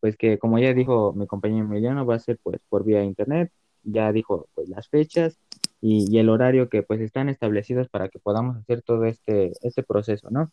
pues 0.00 0.16
que 0.16 0.38
como 0.38 0.58
ya 0.58 0.74
dijo 0.74 1.14
mi 1.14 1.26
compañero 1.26 1.64
Emiliano, 1.66 2.06
va 2.06 2.16
a 2.16 2.18
ser 2.18 2.38
pues 2.42 2.60
por 2.68 2.84
vía 2.84 3.02
internet, 3.04 3.52
ya 3.82 4.12
dijo 4.12 4.48
pues 4.54 4.68
las 4.68 4.88
fechas 4.88 5.38
y, 5.80 6.06
y 6.14 6.18
el 6.18 6.28
horario 6.30 6.68
que 6.68 6.82
pues 6.82 7.00
están 7.00 7.28
establecidos 7.28 7.88
para 7.88 8.08
que 8.10 8.18
podamos 8.18 8.56
hacer 8.58 8.82
todo 8.82 9.04
este, 9.06 9.52
este 9.62 9.82
proceso, 9.82 10.30
¿no? 10.30 10.52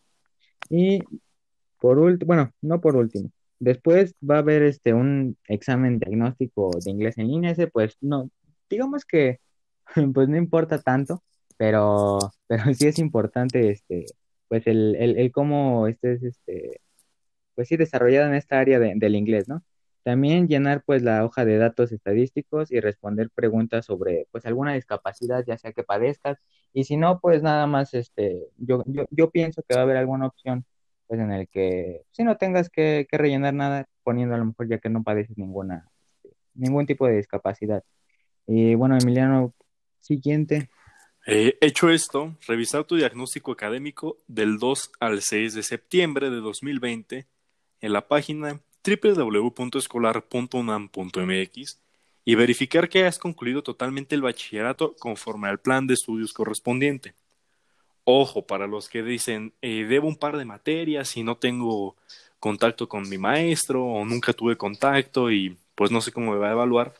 Y 0.69 1.01
por 1.79 1.99
último, 1.99 2.27
bueno, 2.27 2.51
no 2.61 2.81
por 2.81 2.95
último, 2.95 3.31
después 3.61 4.15
va 4.27 4.37
a 4.37 4.39
haber 4.39 4.63
este 4.63 4.93
un 4.93 5.37
examen 5.47 5.99
diagnóstico 5.99 6.71
de 6.83 6.91
inglés 6.91 7.17
en 7.17 7.27
línea, 7.29 7.51
ese 7.51 7.67
pues 7.67 7.97
no, 8.01 8.29
digamos 8.69 9.05
que 9.05 9.39
pues 10.13 10.29
no 10.29 10.37
importa 10.37 10.81
tanto, 10.81 11.23
pero, 11.57 12.19
pero 12.47 12.73
sí 12.73 12.87
es 12.87 12.99
importante 12.99 13.71
este, 13.71 14.05
pues 14.47 14.67
el, 14.67 14.95
el, 14.97 15.17
el 15.17 15.31
cómo 15.31 15.87
estés 15.87 16.23
este, 16.23 16.81
pues 17.55 17.67
sí 17.69 17.77
desarrollado 17.77 18.27
en 18.27 18.35
esta 18.35 18.59
área 18.59 18.79
de, 18.79 18.93
del 18.95 19.15
inglés, 19.15 19.47
¿no? 19.47 19.63
También 20.03 20.47
llenar 20.47 20.83
pues 20.85 21.03
la 21.03 21.23
hoja 21.25 21.45
de 21.45 21.57
datos 21.57 21.91
estadísticos 21.91 22.71
y 22.71 22.79
responder 22.79 23.29
preguntas 23.31 23.85
sobre 23.85 24.27
pues 24.31 24.45
alguna 24.47 24.73
discapacidad, 24.73 25.45
ya 25.45 25.57
sea 25.57 25.73
que 25.73 25.83
padezcas, 25.83 26.39
y 26.73 26.85
si 26.85 26.97
no, 26.97 27.19
pues 27.19 27.43
nada 27.43 27.67
más 27.67 27.93
este, 27.93 28.47
yo, 28.57 28.83
yo, 28.87 29.05
yo 29.11 29.29
pienso 29.31 29.63
que 29.63 29.75
va 29.75 29.81
a 29.81 29.83
haber 29.83 29.97
alguna 29.97 30.27
opción 30.27 30.65
pues 31.11 31.19
en 31.19 31.31
el 31.33 31.49
que 31.49 32.05
si 32.11 32.23
no 32.23 32.37
tengas 32.37 32.69
que, 32.69 33.05
rellenar 33.11 33.53
nada, 33.53 33.85
poniendo 34.01 34.33
a 34.33 34.37
lo 34.37 34.45
mejor 34.45 34.69
ya 34.69 34.77
que 34.77 34.87
no 34.87 35.03
padeces 35.03 35.37
ninguna, 35.37 35.91
este, 36.23 36.37
ningún 36.53 36.85
tipo 36.85 37.05
de 37.05 37.17
discapacidad. 37.17 37.83
Y 38.47 38.75
bueno, 38.75 38.97
Emiliano, 38.97 39.53
siguiente. 39.99 40.69
Eh, 41.27 41.57
hecho 41.59 41.89
esto, 41.89 42.37
revisar 42.47 42.85
tu 42.85 42.95
diagnóstico 42.95 43.51
académico 43.51 44.19
del 44.29 44.57
2 44.57 44.93
al 45.01 45.21
6 45.21 45.53
de 45.53 45.63
septiembre 45.63 46.29
de 46.29 46.37
2020 46.37 47.27
en 47.81 47.91
la 47.91 48.07
página 48.07 48.61
www.escolar.unam.mx 48.81 51.81
y 52.23 52.35
verificar 52.35 52.87
que 52.87 53.03
has 53.03 53.19
concluido 53.19 53.63
totalmente 53.63 54.15
el 54.15 54.21
bachillerato 54.21 54.95
conforme 54.97 55.49
al 55.49 55.59
plan 55.59 55.87
de 55.87 55.95
estudios 55.95 56.31
correspondiente. 56.31 57.15
Ojo, 58.03 58.45
para 58.45 58.67
los 58.67 58.89
que 58.89 59.03
dicen, 59.03 59.53
eh, 59.61 59.85
debo 59.85 60.07
un 60.07 60.15
par 60.15 60.37
de 60.37 60.45
materias 60.45 61.15
y 61.17 61.23
no 61.23 61.37
tengo 61.37 61.95
contacto 62.39 62.89
con 62.89 63.07
mi 63.07 63.17
maestro 63.17 63.85
o 63.85 64.03
nunca 64.05 64.33
tuve 64.33 64.57
contacto 64.57 65.31
y 65.31 65.57
pues 65.75 65.91
no 65.91 66.01
sé 66.01 66.11
cómo 66.11 66.31
me 66.31 66.37
va 66.37 66.49
a 66.49 66.51
evaluar. 66.53 66.95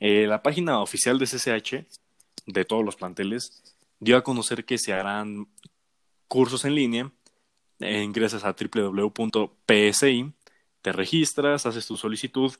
Eh, 0.00 0.26
la 0.26 0.42
página 0.42 0.80
oficial 0.80 1.18
de 1.18 1.26
CCH, 1.26 1.86
de 2.46 2.64
todos 2.64 2.84
los 2.84 2.96
planteles, 2.96 3.62
dio 4.00 4.16
a 4.16 4.24
conocer 4.24 4.64
que 4.64 4.78
se 4.78 4.92
harán 4.92 5.48
cursos 6.28 6.64
en 6.64 6.74
línea. 6.74 7.12
Eh, 7.80 8.02
ingresas 8.02 8.44
a 8.44 8.54
www.psi, 8.54 10.32
te 10.82 10.92
registras, 10.92 11.66
haces 11.66 11.86
tu 11.86 11.96
solicitud 11.96 12.52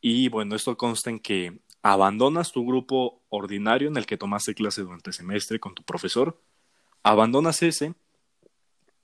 y 0.00 0.28
bueno, 0.28 0.56
esto 0.56 0.76
consta 0.76 1.10
en 1.10 1.20
que 1.20 1.60
abandonas 1.82 2.52
tu 2.52 2.66
grupo 2.66 3.22
ordinario 3.28 3.88
en 3.88 3.96
el 3.96 4.06
que 4.06 4.16
tomaste 4.16 4.54
clase 4.54 4.82
durante 4.82 5.10
el 5.10 5.14
semestre 5.14 5.60
con 5.60 5.74
tu 5.74 5.82
profesor, 5.82 6.40
abandonas 7.02 7.62
ese 7.62 7.94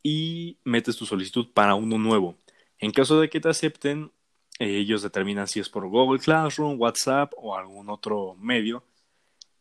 y 0.03 0.59
metes 0.65 0.97
tu 0.97 1.07
solicitud 1.07 1.49
para 1.53 1.75
uno 1.75 1.99
nuevo. 1.99 2.37
En 2.79 2.93
caso 2.93 3.21
de 3.21 3.29
que 3.29 3.41
te 3.41 3.49
acepten, 3.49 4.13
ellos 4.59 5.03
determinan 5.03 5.49
si 5.49 5.61
es 5.61 5.69
por 5.69 5.87
Google 5.89 6.21
Classroom, 6.21 6.81
WhatsApp 6.81 7.33
o 7.37 7.57
algún 7.57 7.91
otro 7.91 8.35
medio. 8.39 8.85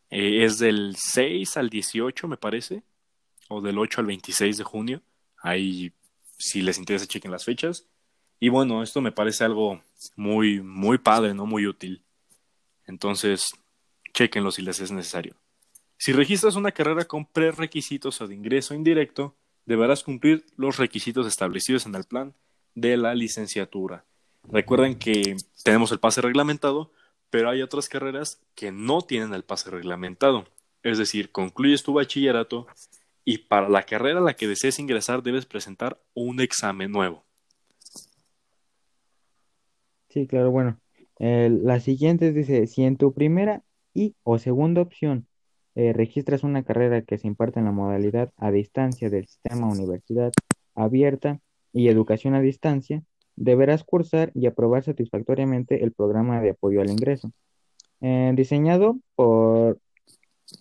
Eh, 0.10 0.46
es 0.46 0.60
del 0.60 0.96
6 0.98 1.58
al 1.58 1.70
18, 1.70 2.28
me 2.28 2.38
parece, 2.38 2.84
o 3.50 3.62
del 3.62 3.78
8 3.78 4.02
al 4.02 4.08
26 4.08 4.58
de 4.58 4.64
junio. 4.64 5.02
Ahí, 5.42 5.92
si 6.38 6.62
les 6.62 6.78
interesa, 6.78 7.08
chequen 7.08 7.32
las 7.32 7.46
fechas. 7.46 7.86
Y 8.40 8.50
bueno, 8.50 8.84
esto 8.84 9.02
me 9.02 9.12
parece 9.12 9.44
algo 9.44 9.82
muy, 10.16 10.62
muy 10.62 10.98
padre, 10.98 11.34
¿no? 11.34 11.46
Muy 11.46 11.68
útil. 11.68 12.04
Entonces, 12.86 13.50
chequenlo 14.14 14.52
si 14.52 14.62
les 14.62 14.80
es 14.80 14.92
necesario. 14.92 15.36
Si 15.98 16.12
registras 16.12 16.56
una 16.56 16.72
carrera 16.72 17.06
con 17.06 17.26
prerequisitos 17.26 18.20
o 18.22 18.28
de 18.28 18.36
ingreso 18.36 18.74
indirecto, 18.74 19.36
deberás 19.66 20.04
cumplir 20.04 20.46
los 20.58 20.78
requisitos 20.78 21.26
establecidos 21.26 21.86
en 21.86 21.96
el 21.96 22.04
plan 22.04 22.34
de 22.76 22.98
la 22.98 23.16
licenciatura. 23.16 24.06
Recuerden 24.44 25.00
que 25.00 25.38
tenemos 25.64 25.92
el 25.92 26.00
pase 26.00 26.22
reglamentado, 26.22 26.92
pero 27.30 27.50
hay 27.50 27.62
otras 27.62 27.90
carreras 27.90 28.42
que 28.54 28.72
no 28.72 29.02
tienen 29.02 29.34
el 29.34 29.44
pase 29.44 29.72
reglamentado. 29.72 30.46
Es 30.84 30.98
decir, 30.98 31.32
concluyes 31.32 31.82
tu 31.82 31.94
bachillerato 31.94 32.68
y 33.24 33.40
para 33.40 33.70
la 33.70 33.84
carrera 33.84 34.20
a 34.20 34.24
la 34.24 34.36
que 34.36 34.48
desees 34.48 34.78
ingresar 34.78 35.24
debes 35.24 35.48
presentar 35.48 36.00
un 36.14 36.42
examen 36.42 36.92
nuevo. 36.92 37.24
Sí, 40.10 40.28
claro, 40.28 40.52
bueno. 40.52 40.80
La 41.18 41.80
siguiente 41.80 42.34
dice, 42.34 42.68
si 42.68 42.84
en 42.84 42.98
tu 42.98 43.14
primera 43.14 43.64
y 43.94 44.16
o 44.24 44.38
segunda 44.38 44.82
opción 44.82 45.28
eh, 45.76 45.94
registras 45.94 46.44
una 46.44 46.64
carrera 46.64 47.02
que 47.02 47.18
se 47.18 47.28
imparte 47.28 47.60
en 47.60 47.66
la 47.66 47.72
modalidad 47.72 48.32
a 48.38 48.52
distancia 48.52 49.10
del 49.10 49.28
sistema 49.28 49.68
universidad 49.68 50.32
abierta 50.74 51.40
y 51.74 51.90
educación 51.90 52.34
a 52.34 52.42
distancia, 52.42 53.04
deberás 53.36 53.84
cursar 53.84 54.32
y 54.34 54.48
aprobar 54.48 54.84
satisfactoriamente 54.84 55.84
el 55.84 55.92
programa 55.92 56.42
de 56.42 56.52
apoyo 56.52 56.82
al 56.82 56.90
ingreso, 56.90 57.32
eh, 58.02 58.32
diseñado 58.36 59.00
por 59.16 59.80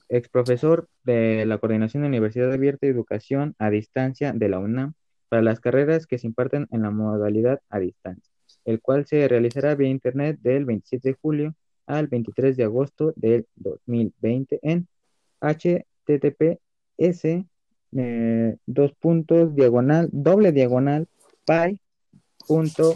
ex 0.09 0.29
profesor 0.29 0.89
de 1.05 1.45
la 1.47 1.59
Coordinación 1.59 2.03
de 2.03 2.09
Universidad 2.09 2.53
Abierta 2.53 2.87
y 2.87 2.91
Educación 2.91 3.55
a 3.59 3.71
Distancia 3.71 4.33
de 4.33 4.49
la 4.49 4.59
UNAM 4.59 4.95
para 5.29 5.43
las 5.43 5.61
carreras 5.61 6.07
que 6.07 6.19
se 6.19 6.27
imparten 6.27 6.67
en 6.71 6.83
la 6.83 6.91
modalidad 6.91 7.61
a 7.69 7.79
distancia, 7.79 8.33
el 8.65 8.81
cual 8.81 9.07
se 9.07 9.29
realizará 9.29 9.75
vía 9.75 9.89
Internet 9.89 10.39
del 10.41 10.65
27 10.65 11.11
de 11.11 11.17
julio 11.21 11.55
al 11.87 12.09
23 12.09 12.57
de 12.57 12.65
agosto 12.65 13.13
del 13.17 13.47
2020 13.57 14.59
en 14.63 14.89
https 15.41 17.25
eh, 17.97 18.57
dos 18.67 18.93
puntos 18.95 19.55
diagonal 19.55 20.09
doble 20.13 20.53
diagonal 20.53 21.07
pi 21.47 21.81
punto 22.47 22.95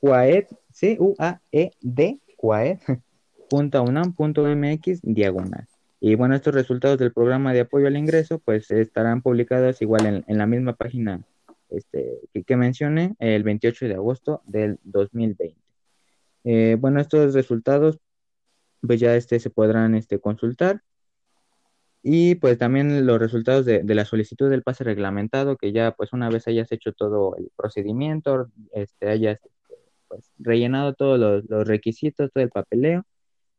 cuaed 0.00 0.46
c 0.72 0.96
u 0.98 1.14
a 1.18 1.40
e 1.52 1.70
d 1.80 2.18
cuaed 2.36 2.78
punto 3.50 3.82
unam 3.82 4.14
punto 4.14 4.44
mx 4.44 5.00
diagonal. 5.02 5.66
Y 6.00 6.14
bueno 6.14 6.34
estos 6.34 6.54
resultados 6.54 6.98
del 6.98 7.12
programa 7.12 7.52
de 7.52 7.60
apoyo 7.60 7.86
al 7.88 7.96
ingreso 7.96 8.38
pues 8.38 8.70
estarán 8.70 9.20
publicados 9.20 9.82
igual 9.82 10.06
en, 10.06 10.24
en 10.26 10.38
la 10.38 10.46
misma 10.46 10.74
página 10.74 11.22
este, 11.68 12.20
que, 12.32 12.42
que, 12.42 12.56
mencioné 12.56 13.14
el 13.18 13.42
28 13.42 13.86
de 13.86 13.94
agosto 13.94 14.42
del 14.46 14.78
2020 14.84 15.54
eh, 16.44 16.76
bueno 16.80 17.00
estos 17.00 17.34
resultados 17.34 17.98
pues 18.80 18.98
ya 18.98 19.14
este 19.14 19.38
se 19.40 19.50
podrán 19.50 19.94
este 19.94 20.18
consultar 20.18 20.82
y 22.02 22.34
pues 22.36 22.58
también 22.58 23.06
los 23.06 23.18
resultados 23.18 23.64
de, 23.66 23.82
de, 23.82 23.94
la 23.94 24.04
solicitud 24.04 24.48
del 24.50 24.62
pase 24.62 24.84
reglamentado, 24.84 25.56
que 25.56 25.72
ya 25.72 25.92
pues 25.92 26.12
una 26.12 26.28
vez 26.30 26.46
hayas 26.48 26.72
hecho 26.72 26.92
todo 26.92 27.36
el 27.36 27.50
procedimiento, 27.56 28.48
este, 28.72 29.08
hayas 29.10 29.38
pues, 30.08 30.32
rellenado 30.38 30.94
todos 30.94 31.18
los, 31.18 31.44
los, 31.48 31.66
requisitos, 31.68 32.30
todo 32.32 32.44
el 32.44 32.50
papeleo, 32.50 33.04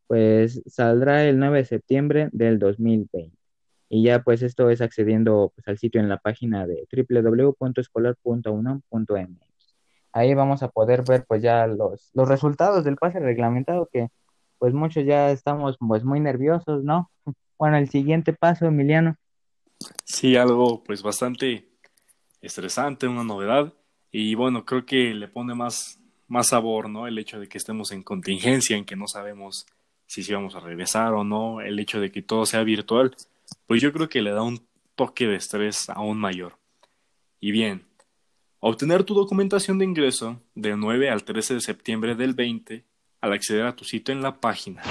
pues 0.08 0.62
saldrá 0.68 1.26
el 1.26 1.40
9 1.40 1.60
de 1.60 1.66
septiembre 1.66 2.30
del 2.34 2.60
2020. 2.60 3.32
Y 3.90 4.04
ya 4.04 4.24
pues 4.24 4.42
esto 4.44 4.70
es 4.70 4.82
accediendo 4.82 5.52
pues, 5.56 5.68
al 5.68 5.78
sitio 5.78 6.02
en 6.02 6.10
la 6.10 6.18
página 6.18 6.68
de 6.68 6.88
www.escolar.unam.mx. 6.92 9.52
Ahí 10.14 10.34
vamos 10.34 10.62
a 10.64 10.70
poder 10.70 11.04
ver 11.08 11.26
pues 11.28 11.42
ya 11.42 11.68
los, 11.68 12.10
los 12.14 12.28
resultados 12.28 12.84
del 12.84 12.98
pase 12.98 13.20
reglamentado 13.20 13.88
que 13.92 14.10
pues 14.60 14.74
muchos 14.74 15.06
ya 15.06 15.32
estamos 15.32 15.78
pues 15.80 16.04
muy 16.04 16.20
nerviosos, 16.20 16.84
¿no? 16.84 17.10
Bueno, 17.62 17.78
el 17.78 17.92
siguiente 17.92 18.34
paso, 18.34 18.66
Emiliano. 18.66 19.18
Sí, 20.04 20.36
algo 20.36 20.84
pues 20.84 21.04
bastante 21.04 21.68
estresante, 22.42 23.08
una 23.08 23.24
novedad. 23.24 23.72
Y 24.12 24.34
bueno, 24.34 24.66
creo 24.66 24.84
que 24.84 25.14
le 25.14 25.28
pone 25.28 25.54
más, 25.54 26.00
más 26.28 26.48
sabor, 26.48 26.90
¿no? 26.90 27.06
El 27.06 27.20
hecho 27.20 27.40
de 27.40 27.48
que 27.48 27.60
estemos 27.60 27.92
en 27.92 28.02
contingencia, 28.02 28.76
en 28.76 28.84
que 28.84 28.96
no 28.96 29.08
sabemos 29.08 29.68
si 30.08 30.24
sí 30.24 30.34
vamos 30.34 30.56
a 30.56 30.60
regresar 30.60 31.14
o 31.14 31.24
no, 31.24 31.62
el 31.62 31.78
hecho 31.78 32.00
de 32.00 32.12
que 32.12 32.24
todo 32.24 32.48
sea 32.48 32.64
virtual, 32.64 33.16
pues 33.68 33.80
yo 33.80 33.94
creo 33.94 34.10
que 34.10 34.24
le 34.24 34.32
da 34.32 34.42
un 34.42 34.66
toque 34.96 35.28
de 35.28 35.36
estrés 35.36 35.88
aún 35.92 36.18
mayor. 36.18 36.58
Y 37.40 37.52
bien, 37.52 37.86
obtener 38.60 39.04
tu 39.04 39.14
documentación 39.14 39.78
de 39.78 39.86
ingreso 39.86 40.42
del 40.56 40.80
9 40.80 41.12
al 41.12 41.24
13 41.24 41.54
de 41.54 41.62
septiembre 41.62 42.16
del 42.16 42.34
20 42.34 42.84
al 43.22 43.34
acceder 43.34 43.68
a 43.68 43.76
tu 43.76 43.86
sitio 43.86 44.16
en 44.16 44.24
la 44.24 44.42
página 44.42 44.82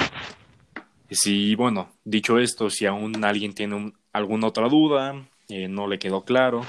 si, 1.14 1.54
bueno, 1.54 1.92
dicho 2.04 2.38
esto, 2.38 2.70
si 2.70 2.86
aún 2.86 3.24
alguien 3.24 3.54
tiene 3.54 3.74
un, 3.74 3.98
alguna 4.12 4.46
otra 4.46 4.68
duda, 4.68 5.26
eh, 5.48 5.68
no 5.68 5.86
le 5.86 5.98
quedó 5.98 6.24
claro, 6.24 6.62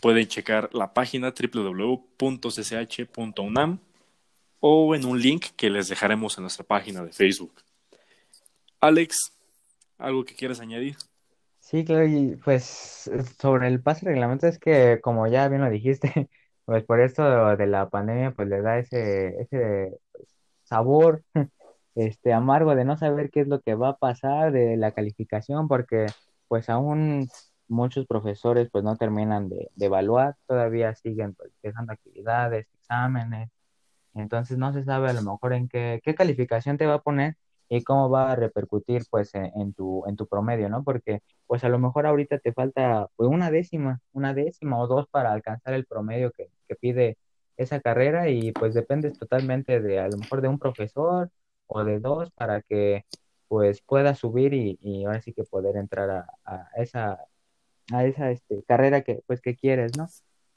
pueden 0.00 0.26
checar 0.28 0.70
la 0.72 0.94
página 0.94 1.32
www.cch.unam 1.32 2.18
o 4.60 4.94
en 4.94 5.04
un 5.04 5.20
link 5.20 5.46
que 5.56 5.70
les 5.70 5.88
dejaremos 5.88 6.38
en 6.38 6.42
nuestra 6.42 6.64
página 6.64 7.02
de 7.02 7.12
Facebook. 7.12 7.54
Alex, 8.80 9.32
¿algo 9.98 10.24
que 10.24 10.34
quieras 10.34 10.60
añadir? 10.60 10.96
Sí, 11.58 11.84
claro, 11.84 12.06
y 12.06 12.36
pues 12.36 13.10
sobre 13.40 13.68
el 13.68 13.80
pase 13.80 14.06
reglamento 14.06 14.46
es 14.46 14.58
que, 14.58 15.00
como 15.00 15.26
ya 15.26 15.48
bien 15.48 15.62
lo 15.62 15.70
dijiste, 15.70 16.28
pues 16.64 16.84
por 16.84 17.00
esto 17.00 17.56
de 17.56 17.66
la 17.66 17.88
pandemia, 17.88 18.32
pues 18.32 18.48
le 18.48 18.60
da 18.60 18.78
ese, 18.78 19.40
ese 19.40 19.98
pues, 20.12 20.28
sabor 20.64 21.24
este, 21.94 22.32
amargo 22.32 22.74
de 22.74 22.84
no 22.84 22.96
saber 22.96 23.30
qué 23.30 23.40
es 23.40 23.48
lo 23.48 23.60
que 23.60 23.74
va 23.74 23.90
a 23.90 23.96
pasar 23.96 24.52
de 24.52 24.76
la 24.76 24.92
calificación, 24.92 25.68
porque 25.68 26.06
pues 26.48 26.68
aún 26.70 27.28
muchos 27.68 28.06
profesores 28.06 28.68
pues 28.70 28.84
no 28.84 28.96
terminan 28.96 29.48
de, 29.48 29.70
de 29.74 29.86
evaluar, 29.86 30.36
todavía 30.46 30.94
siguen 30.94 31.34
pues 31.34 31.50
dejando 31.62 31.92
actividades, 31.92 32.66
exámenes, 32.74 33.50
entonces 34.14 34.58
no 34.58 34.72
se 34.72 34.84
sabe 34.84 35.10
a 35.10 35.12
lo 35.14 35.22
mejor 35.22 35.54
en 35.54 35.68
qué, 35.68 36.00
qué 36.04 36.14
calificación 36.14 36.76
te 36.78 36.86
va 36.86 36.94
a 36.94 37.02
poner 37.02 37.36
y 37.68 37.82
cómo 37.84 38.10
va 38.10 38.32
a 38.32 38.36
repercutir 38.36 39.04
pues 39.10 39.34
en, 39.34 39.46
en, 39.56 39.72
tu, 39.72 40.04
en 40.06 40.16
tu 40.16 40.26
promedio, 40.26 40.68
¿no? 40.68 40.84
Porque 40.84 41.22
pues 41.46 41.64
a 41.64 41.68
lo 41.70 41.78
mejor 41.78 42.06
ahorita 42.06 42.38
te 42.38 42.52
falta 42.52 43.08
pues 43.16 43.30
una 43.30 43.50
décima, 43.50 44.00
una 44.12 44.34
décima 44.34 44.78
o 44.78 44.86
dos 44.86 45.06
para 45.08 45.32
alcanzar 45.32 45.74
el 45.74 45.86
promedio 45.86 46.32
que, 46.32 46.50
que 46.68 46.74
pide 46.76 47.16
esa 47.56 47.80
carrera 47.80 48.28
y 48.28 48.52
pues 48.52 48.74
dependes 48.74 49.18
totalmente 49.18 49.80
de 49.80 50.00
a 50.00 50.08
lo 50.08 50.18
mejor 50.18 50.42
de 50.42 50.48
un 50.48 50.58
profesor 50.58 51.30
o 51.74 51.84
de 51.84 52.00
dos 52.00 52.30
para 52.32 52.62
que 52.62 53.04
pues 53.48 53.82
pueda 53.82 54.14
subir 54.14 54.54
y, 54.54 54.78
y 54.80 55.04
ahora 55.04 55.20
sí 55.22 55.32
que 55.32 55.44
poder 55.44 55.76
entrar 55.76 56.10
a, 56.44 56.68
esa 56.76 57.18
a 57.92 58.04
esa 58.06 58.30
este, 58.30 58.62
carrera 58.64 59.02
que 59.02 59.22
pues 59.26 59.40
que 59.40 59.56
quieres, 59.56 59.92
¿no? 59.98 60.08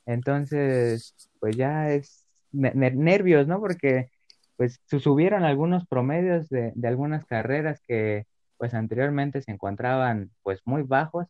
Entonces, 0.06 1.16
pues 1.40 1.58
ya 1.58 1.92
es 1.92 2.26
nervios, 2.52 3.48
¿no? 3.48 3.60
Porque 3.60 4.12
pues 4.58 4.80
subieron 4.88 5.44
algunos 5.44 5.86
promedios 5.88 6.50
de, 6.50 6.72
de, 6.76 6.88
algunas 6.88 7.26
carreras 7.26 7.82
que 7.82 8.26
pues 8.58 8.74
anteriormente 8.74 9.42
se 9.42 9.52
encontraban 9.52 10.32
pues 10.44 10.62
muy 10.66 10.84
bajos 10.84 11.28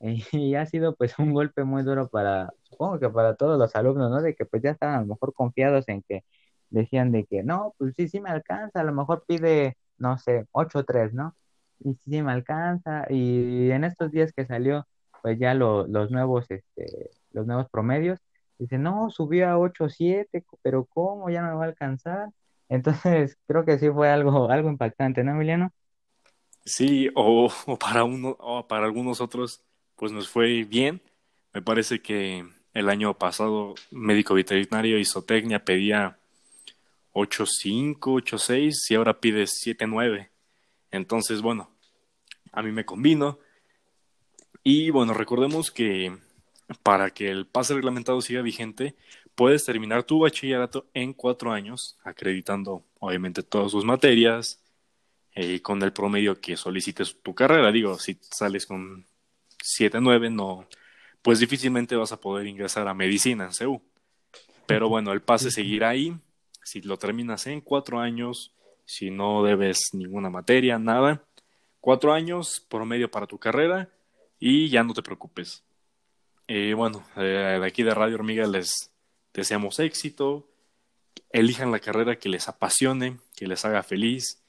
y 0.32 0.54
ha 0.56 0.66
sido 0.66 0.94
pues 0.96 1.18
un 1.18 1.32
golpe 1.32 1.64
muy 1.64 1.82
duro 1.82 2.08
para, 2.08 2.52
supongo 2.64 2.98
que 3.00 3.10
para 3.10 3.36
todos 3.36 3.58
los 3.58 3.74
alumnos, 3.76 4.10
¿no? 4.10 4.22
De 4.22 4.34
que 4.34 4.44
pues 4.46 4.62
ya 4.62 4.70
estaban 4.70 4.96
a 4.96 5.00
lo 5.02 5.06
mejor 5.06 5.34
confiados 5.34 5.88
en 5.88 6.02
que 6.02 6.24
decían 6.70 7.12
de 7.12 7.24
que 7.26 7.42
no, 7.42 7.74
pues 7.78 7.94
sí, 7.96 8.08
sí 8.08 8.20
me 8.20 8.30
alcanza, 8.30 8.80
a 8.80 8.84
lo 8.84 8.92
mejor 8.92 9.24
pide, 9.26 9.76
no 9.98 10.18
sé, 10.18 10.46
8-3, 10.52 11.12
¿no? 11.14 11.34
Y 11.80 11.94
sí, 11.94 12.10
sí 12.10 12.22
me 12.22 12.32
alcanza. 12.32 13.06
Y 13.10 13.70
en 13.70 13.84
estos 13.84 14.10
días 14.12 14.32
que 14.32 14.46
salió, 14.46 14.86
pues 15.22 15.38
ya 15.38 15.54
lo, 15.54 15.86
los 15.86 16.10
nuevos, 16.10 16.50
este, 16.50 17.10
los 17.32 17.46
nuevos 17.46 17.68
promedios, 17.70 18.20
Dice, 18.58 18.78
no, 18.78 19.10
subió 19.10 19.48
a 19.48 19.58
8.7, 19.58 20.44
pero 20.62 20.86
¿cómo? 20.86 21.28
Ya 21.28 21.42
no 21.42 21.48
me 21.48 21.54
va 21.56 21.64
a 21.64 21.68
alcanzar. 21.68 22.30
Entonces, 22.68 23.36
creo 23.46 23.64
que 23.64 23.78
sí 23.78 23.90
fue 23.90 24.08
algo, 24.08 24.50
algo 24.50 24.68
impactante, 24.70 25.22
¿no, 25.22 25.32
Emiliano? 25.32 25.70
Sí, 26.64 27.08
o, 27.14 27.50
o 27.66 27.78
para 27.78 28.04
uno, 28.04 28.36
o 28.40 28.66
para 28.66 28.86
algunos 28.86 29.20
otros, 29.20 29.62
pues 29.94 30.12
nos 30.12 30.28
fue 30.28 30.64
bien. 30.64 31.00
Me 31.52 31.62
parece 31.62 32.00
que 32.02 32.44
el 32.72 32.88
año 32.88 33.14
pasado 33.14 33.74
médico 33.90 34.34
veterinario 34.34 34.98
isotecnia 34.98 35.64
pedía 35.64 36.18
8.5, 37.16 37.98
8.6 37.98 38.90
y 38.90 38.94
ahora 38.94 39.20
pide 39.20 39.44
7.9. 39.44 40.28
Entonces, 40.90 41.40
bueno, 41.40 41.70
a 42.52 42.62
mí 42.62 42.72
me 42.72 42.84
convino. 42.84 43.38
Y 44.62 44.90
bueno, 44.90 45.14
recordemos 45.14 45.70
que 45.70 46.16
para 46.82 47.10
que 47.10 47.30
el 47.30 47.46
pase 47.46 47.74
reglamentado 47.74 48.20
siga 48.20 48.42
vigente, 48.42 48.96
puedes 49.34 49.64
terminar 49.64 50.04
tu 50.04 50.18
bachillerato 50.20 50.86
en 50.92 51.14
cuatro 51.14 51.52
años, 51.52 51.96
acreditando 52.04 52.84
obviamente 52.98 53.42
todas 53.42 53.70
sus 53.70 53.84
materias, 53.84 54.60
eh, 55.34 55.60
con 55.62 55.82
el 55.82 55.92
promedio 55.92 56.40
que 56.40 56.56
solicites 56.56 57.16
tu 57.22 57.34
carrera. 57.34 57.72
Digo, 57.72 57.98
si 57.98 58.18
sales 58.20 58.66
con 58.66 59.06
7.9, 59.62 60.32
no, 60.32 60.66
pues 61.22 61.38
difícilmente 61.38 61.96
vas 61.96 62.12
a 62.12 62.20
poder 62.20 62.46
ingresar 62.46 62.88
a 62.88 62.94
medicina 62.94 63.44
en 63.44 63.52
CEU. 63.52 63.82
Pero 64.66 64.88
bueno, 64.88 65.12
el 65.12 65.22
pase 65.22 65.50
seguirá 65.50 65.90
ahí. 65.90 66.14
Si 66.66 66.80
lo 66.80 66.98
terminas 66.98 67.46
en 67.46 67.60
cuatro 67.60 68.00
años, 68.00 68.52
si 68.84 69.12
no 69.12 69.44
debes 69.44 69.90
ninguna 69.92 70.30
materia, 70.30 70.80
nada, 70.80 71.22
cuatro 71.80 72.12
años 72.12 72.60
promedio 72.68 73.08
para 73.08 73.28
tu 73.28 73.38
carrera 73.38 73.88
y 74.40 74.68
ya 74.68 74.82
no 74.82 74.92
te 74.92 75.04
preocupes. 75.04 75.62
Eh, 76.48 76.74
bueno, 76.74 77.06
eh, 77.16 77.58
de 77.60 77.64
aquí 77.64 77.84
de 77.84 77.94
Radio 77.94 78.16
Hormiga 78.16 78.48
les 78.48 78.90
deseamos 79.32 79.78
éxito, 79.78 80.48
elijan 81.30 81.70
la 81.70 81.78
carrera 81.78 82.16
que 82.16 82.28
les 82.28 82.48
apasione, 82.48 83.18
que 83.36 83.46
les 83.46 83.64
haga 83.64 83.84
feliz. 83.84 84.42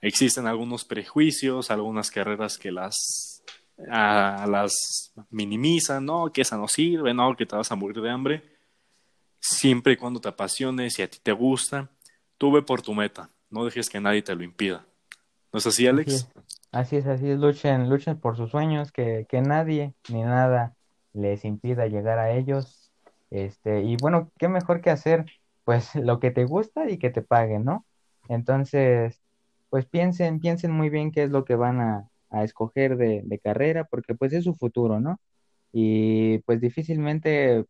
Existen 0.00 0.46
algunos 0.46 0.86
prejuicios, 0.86 1.70
algunas 1.70 2.10
carreras 2.10 2.56
que 2.56 2.72
las, 2.72 3.42
ah, 3.90 4.46
las 4.48 5.12
minimizan, 5.28 6.06
no, 6.06 6.32
que 6.32 6.40
esa 6.40 6.56
no 6.56 6.66
sirve, 6.66 7.12
no, 7.12 7.36
que 7.36 7.44
te 7.44 7.56
vas 7.56 7.70
a 7.70 7.76
morir 7.76 8.00
de 8.00 8.10
hambre. 8.10 8.57
Siempre 9.40 9.94
y 9.94 9.96
cuando 9.96 10.20
te 10.20 10.28
apasione, 10.28 10.90
si 10.90 11.02
a 11.02 11.08
ti 11.08 11.18
te 11.22 11.32
gusta, 11.32 11.90
tú 12.36 12.52
ve 12.52 12.62
por 12.62 12.82
tu 12.82 12.94
meta, 12.94 13.30
no 13.50 13.64
dejes 13.64 13.88
que 13.88 14.00
nadie 14.00 14.22
te 14.22 14.34
lo 14.34 14.42
impida. 14.42 14.86
¿No 15.52 15.58
es 15.58 15.66
así, 15.66 15.86
Alex? 15.86 16.28
Así 16.72 16.96
es, 16.96 17.06
así 17.06 17.30
es, 17.30 17.38
luchen, 17.38 17.88
luchen 17.88 18.18
por 18.18 18.36
sus 18.36 18.50
sueños, 18.50 18.92
que, 18.92 19.26
que 19.28 19.40
nadie 19.40 19.94
ni 20.10 20.22
nada 20.22 20.74
les 21.14 21.44
impida 21.44 21.86
llegar 21.86 22.18
a 22.18 22.32
ellos. 22.32 22.92
Este, 23.30 23.82
y 23.82 23.96
bueno, 23.96 24.30
qué 24.38 24.48
mejor 24.48 24.80
que 24.80 24.90
hacer 24.90 25.26
pues 25.64 25.94
lo 25.94 26.20
que 26.20 26.30
te 26.30 26.44
gusta 26.44 26.90
y 26.90 26.98
que 26.98 27.10
te 27.10 27.22
paguen, 27.22 27.64
¿no? 27.64 27.84
Entonces, 28.28 29.20
pues 29.70 29.86
piensen, 29.86 30.40
piensen 30.40 30.70
muy 30.70 30.90
bien 30.90 31.12
qué 31.12 31.24
es 31.24 31.30
lo 31.30 31.44
que 31.44 31.54
van 31.54 31.80
a, 31.80 32.08
a 32.30 32.44
escoger 32.44 32.96
de, 32.96 33.22
de 33.24 33.38
carrera, 33.38 33.84
porque 33.84 34.14
pues 34.14 34.32
es 34.32 34.44
su 34.44 34.54
futuro, 34.54 35.00
¿no? 35.00 35.20
Y 35.72 36.38
pues 36.40 36.60
difícilmente, 36.60 37.64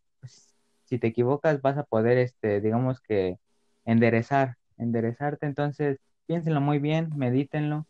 si 0.88 0.98
te 0.98 1.08
equivocas, 1.08 1.60
vas 1.60 1.76
a 1.76 1.84
poder, 1.84 2.18
este, 2.18 2.60
digamos 2.60 3.00
que 3.00 3.38
enderezar, 3.84 4.56
enderezarte. 4.78 5.46
Entonces, 5.46 5.98
piénsenlo 6.26 6.60
muy 6.60 6.78
bien, 6.78 7.10
medítenlo. 7.14 7.86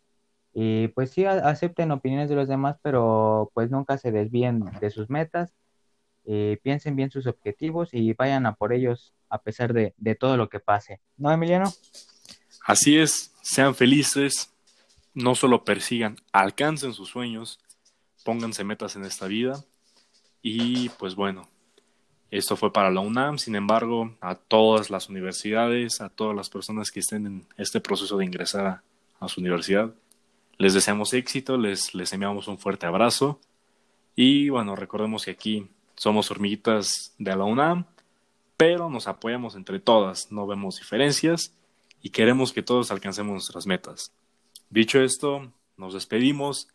Y 0.53 0.89
pues 0.89 1.11
sí, 1.11 1.25
acepten 1.25 1.91
opiniones 1.91 2.29
de 2.29 2.35
los 2.35 2.47
demás, 2.49 2.77
pero 2.81 3.51
pues 3.53 3.71
nunca 3.71 3.97
se 3.97 4.11
desvíen 4.11 4.65
de 4.81 4.89
sus 4.89 5.09
metas. 5.09 5.53
Eh, 6.25 6.59
piensen 6.61 6.95
bien 6.95 7.11
sus 7.11 7.27
objetivos 7.27 7.93
y 7.93 8.13
vayan 8.13 8.45
a 8.45 8.55
por 8.55 8.73
ellos 8.73 9.13
a 9.29 9.41
pesar 9.41 9.73
de, 9.73 9.93
de 9.97 10.15
todo 10.15 10.35
lo 10.35 10.49
que 10.49 10.59
pase. 10.59 10.99
¿No, 11.17 11.31
Emiliano? 11.31 11.71
Así 12.65 12.97
es, 12.97 13.33
sean 13.41 13.73
felices, 13.73 14.53
no 15.13 15.35
solo 15.35 15.63
persigan, 15.63 16.17
alcancen 16.33 16.93
sus 16.93 17.09
sueños, 17.09 17.59
pónganse 18.25 18.63
metas 18.63 18.95
en 18.95 19.05
esta 19.05 19.27
vida 19.27 19.63
y 20.41 20.89
pues 20.89 21.15
bueno, 21.15 21.47
esto 22.31 22.55
fue 22.55 22.71
para 22.71 22.91
la 22.91 22.99
UNAM, 22.99 23.37
sin 23.37 23.55
embargo, 23.55 24.15
a 24.21 24.35
todas 24.35 24.89
las 24.89 25.09
universidades, 25.09 25.99
a 26.01 26.09
todas 26.09 26.35
las 26.35 26.49
personas 26.49 26.91
que 26.91 26.99
estén 26.99 27.25
en 27.25 27.45
este 27.57 27.81
proceso 27.81 28.17
de 28.17 28.25
ingresar 28.25 28.81
a, 29.19 29.27
su 29.27 29.41
universidad, 29.41 29.93
les 30.57 30.73
deseamos 30.73 31.13
éxito, 31.13 31.57
les, 31.57 31.93
les 31.93 32.13
enviamos 32.13 32.47
un 32.47 32.57
fuerte 32.57 32.85
abrazo 32.85 33.39
y 34.15 34.49
bueno, 34.49 34.75
recordemos 34.75 35.25
que 35.25 35.31
aquí 35.31 35.67
somos 35.95 36.31
hormiguitas 36.31 37.13
de 37.17 37.35
la 37.35 37.43
UNAM, 37.43 37.85
pero 38.57 38.89
nos 38.89 39.07
apoyamos 39.07 39.55
entre 39.55 39.79
todas, 39.79 40.31
no 40.31 40.45
vemos 40.45 40.77
diferencias 40.77 41.53
y 42.01 42.11
queremos 42.11 42.53
que 42.53 42.61
todos 42.61 42.91
alcancemos 42.91 43.33
nuestras 43.33 43.65
metas. 43.65 44.11
Dicho 44.69 45.01
esto, 45.01 45.51
nos 45.77 45.93
despedimos, 45.93 46.67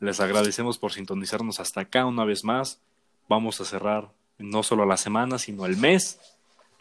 les 0.00 0.20
agradecemos 0.20 0.78
por 0.78 0.92
sintonizarnos 0.92 1.60
hasta 1.60 1.80
acá 1.82 2.04
una 2.04 2.24
vez 2.24 2.44
más. 2.44 2.80
Vamos 3.28 3.60
a 3.60 3.64
cerrar 3.64 4.10
no 4.38 4.62
solo 4.62 4.86
la 4.86 4.96
semana, 4.96 5.38
sino 5.38 5.66
el 5.66 5.76
mes. 5.76 6.20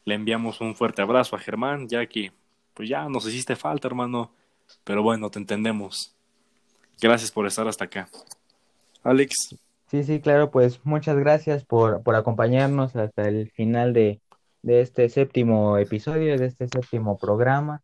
Le 0.06 0.16
enviamos 0.16 0.62
un 0.62 0.76
fuerte 0.76 1.02
abrazo 1.02 1.36
a 1.36 1.40
Germán, 1.40 1.88
ya 1.88 2.06
que 2.06 2.32
pues 2.74 2.88
ya 2.90 3.10
nos 3.10 3.28
hiciste 3.28 3.56
falta, 3.56 3.88
hermano, 3.88 4.32
pero 4.84 5.02
bueno, 5.04 5.30
te 5.30 5.40
entendemos. 5.40 6.16
Gracias 7.02 7.32
por 7.32 7.48
estar 7.48 7.68
hasta 7.68 7.86
acá. 7.86 8.08
Alex, 9.04 9.56
Sí, 9.90 10.04
sí, 10.04 10.20
claro, 10.20 10.52
pues 10.52 10.86
muchas 10.86 11.16
gracias 11.18 11.64
por, 11.64 12.04
por 12.04 12.16
acompañarnos 12.16 12.96
hasta 12.98 13.30
el 13.30 13.50
final 13.52 13.94
de, 13.94 14.20
de 14.62 14.82
este 14.82 15.08
séptimo 15.08 15.78
episodio, 15.78 16.38
de 16.38 16.46
este 16.48 16.68
séptimo 16.68 17.18
programa. 17.18 17.82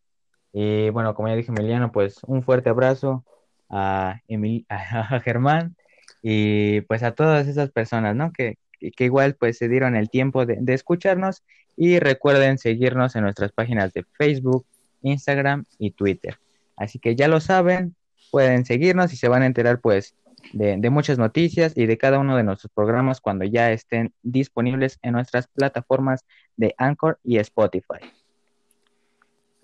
Y 0.52 0.90
bueno, 0.90 1.14
como 1.14 1.28
ya 1.28 1.34
dije, 1.34 1.50
Emiliano, 1.50 1.92
pues 1.92 2.18
un 2.26 2.42
fuerte 2.42 2.68
abrazo 2.68 3.24
a, 3.70 4.20
Emil- 4.28 4.66
a 4.68 5.18
Germán 5.20 5.76
y 6.22 6.82
pues 6.82 7.02
a 7.02 7.14
todas 7.14 7.48
esas 7.48 7.70
personas, 7.70 8.14
¿no? 8.16 8.32
Que, 8.32 8.58
que 8.90 8.90
que 8.90 9.04
igual 9.04 9.34
pues 9.34 9.58
se 9.58 9.68
dieron 9.68 9.96
el 9.96 10.10
tiempo 10.10 10.46
de, 10.46 10.58
escucharnos 10.74 11.42
y 11.76 11.98
recuerden 11.98 12.58
seguirnos 12.58 13.16
en 13.16 13.22
nuestras 13.22 13.52
páginas 13.52 13.92
de 13.92 14.04
Facebook, 14.16 14.66
Instagram 15.02 15.64
y 15.78 15.90
Twitter. 15.90 16.38
Así 16.76 16.98
que 16.98 17.16
ya 17.16 17.28
lo 17.28 17.40
saben, 17.40 17.94
pueden 18.30 18.64
seguirnos 18.64 19.12
y 19.12 19.16
se 19.16 19.28
van 19.28 19.42
a 19.42 19.46
enterar 19.46 19.80
pues 19.80 20.14
de, 20.52 20.76
de 20.76 20.90
muchas 20.90 21.18
noticias 21.18 21.72
y 21.76 21.86
de 21.86 21.96
cada 21.96 22.18
uno 22.18 22.36
de 22.36 22.42
nuestros 22.42 22.70
programas 22.72 23.20
cuando 23.20 23.44
ya 23.44 23.72
estén 23.72 24.12
disponibles 24.22 24.98
en 25.02 25.12
nuestras 25.12 25.46
plataformas 25.46 26.24
de 26.56 26.74
Anchor 26.78 27.18
y 27.24 27.38
Spotify. 27.38 28.00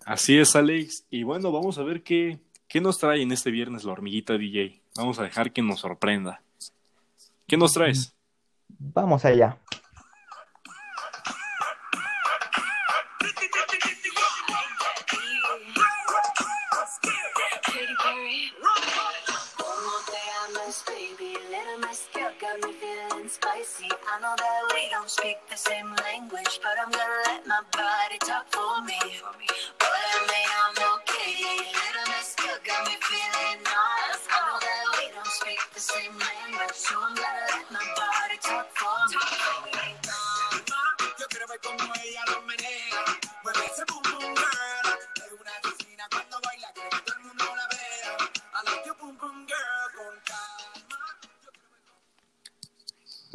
así 0.05 0.39
es, 0.39 0.57
Alex. 0.57 1.05
Y 1.11 1.25
bueno, 1.25 1.53
vamos 1.53 1.79
a 1.79 1.83
ver 1.83 2.03
qué, 2.03 2.39
qué 2.69 2.81
nos 2.81 2.99
trae 2.99 3.23
en 3.23 3.33
este 3.33 3.51
viernes 3.51 3.85
la 3.85 3.93
hormiguita 3.93 4.39
DJ. 4.39 4.81
Vamos 4.97 5.19
a 5.19 5.25
dejar 5.25 5.53
que 5.53 5.63
nos 5.63 5.81
sorprenda. 5.81 6.43
¿Qué 7.47 7.57
nos 7.57 7.73
traes? 7.73 8.15
Vamos 8.79 9.25
allá. 9.25 9.59
Speak 25.07 25.39
the 25.51 25.57
same 25.57 25.93
language, 26.07 26.61
but 26.63 26.79
I'm 26.81 26.91
gonna 26.93 27.23
let 27.27 27.45
my 27.45 27.61
body 27.73 28.19
talk 28.21 28.47
for 28.53 28.81
me. 28.85 29.50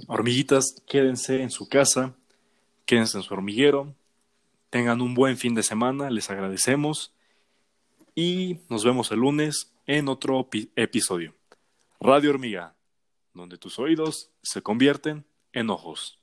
Hormiguitas, 0.07 0.81
quédense 0.87 1.41
en 1.41 1.49
su 1.49 1.67
casa, 1.67 2.13
quédense 2.85 3.17
en 3.17 3.23
su 3.23 3.33
hormiguero, 3.33 3.93
tengan 4.69 5.01
un 5.01 5.13
buen 5.15 5.37
fin 5.37 5.55
de 5.55 5.63
semana, 5.63 6.09
les 6.09 6.29
agradecemos 6.29 7.13
y 8.13 8.59
nos 8.69 8.83
vemos 8.83 9.11
el 9.11 9.19
lunes 9.19 9.71
en 9.87 10.07
otro 10.07 10.49
pi- 10.49 10.69
episodio. 10.75 11.33
Radio 11.99 12.29
Hormiga, 12.31 12.75
donde 13.33 13.57
tus 13.57 13.79
oídos 13.79 14.29
se 14.43 14.61
convierten 14.61 15.25
en 15.53 15.69
ojos. 15.69 16.19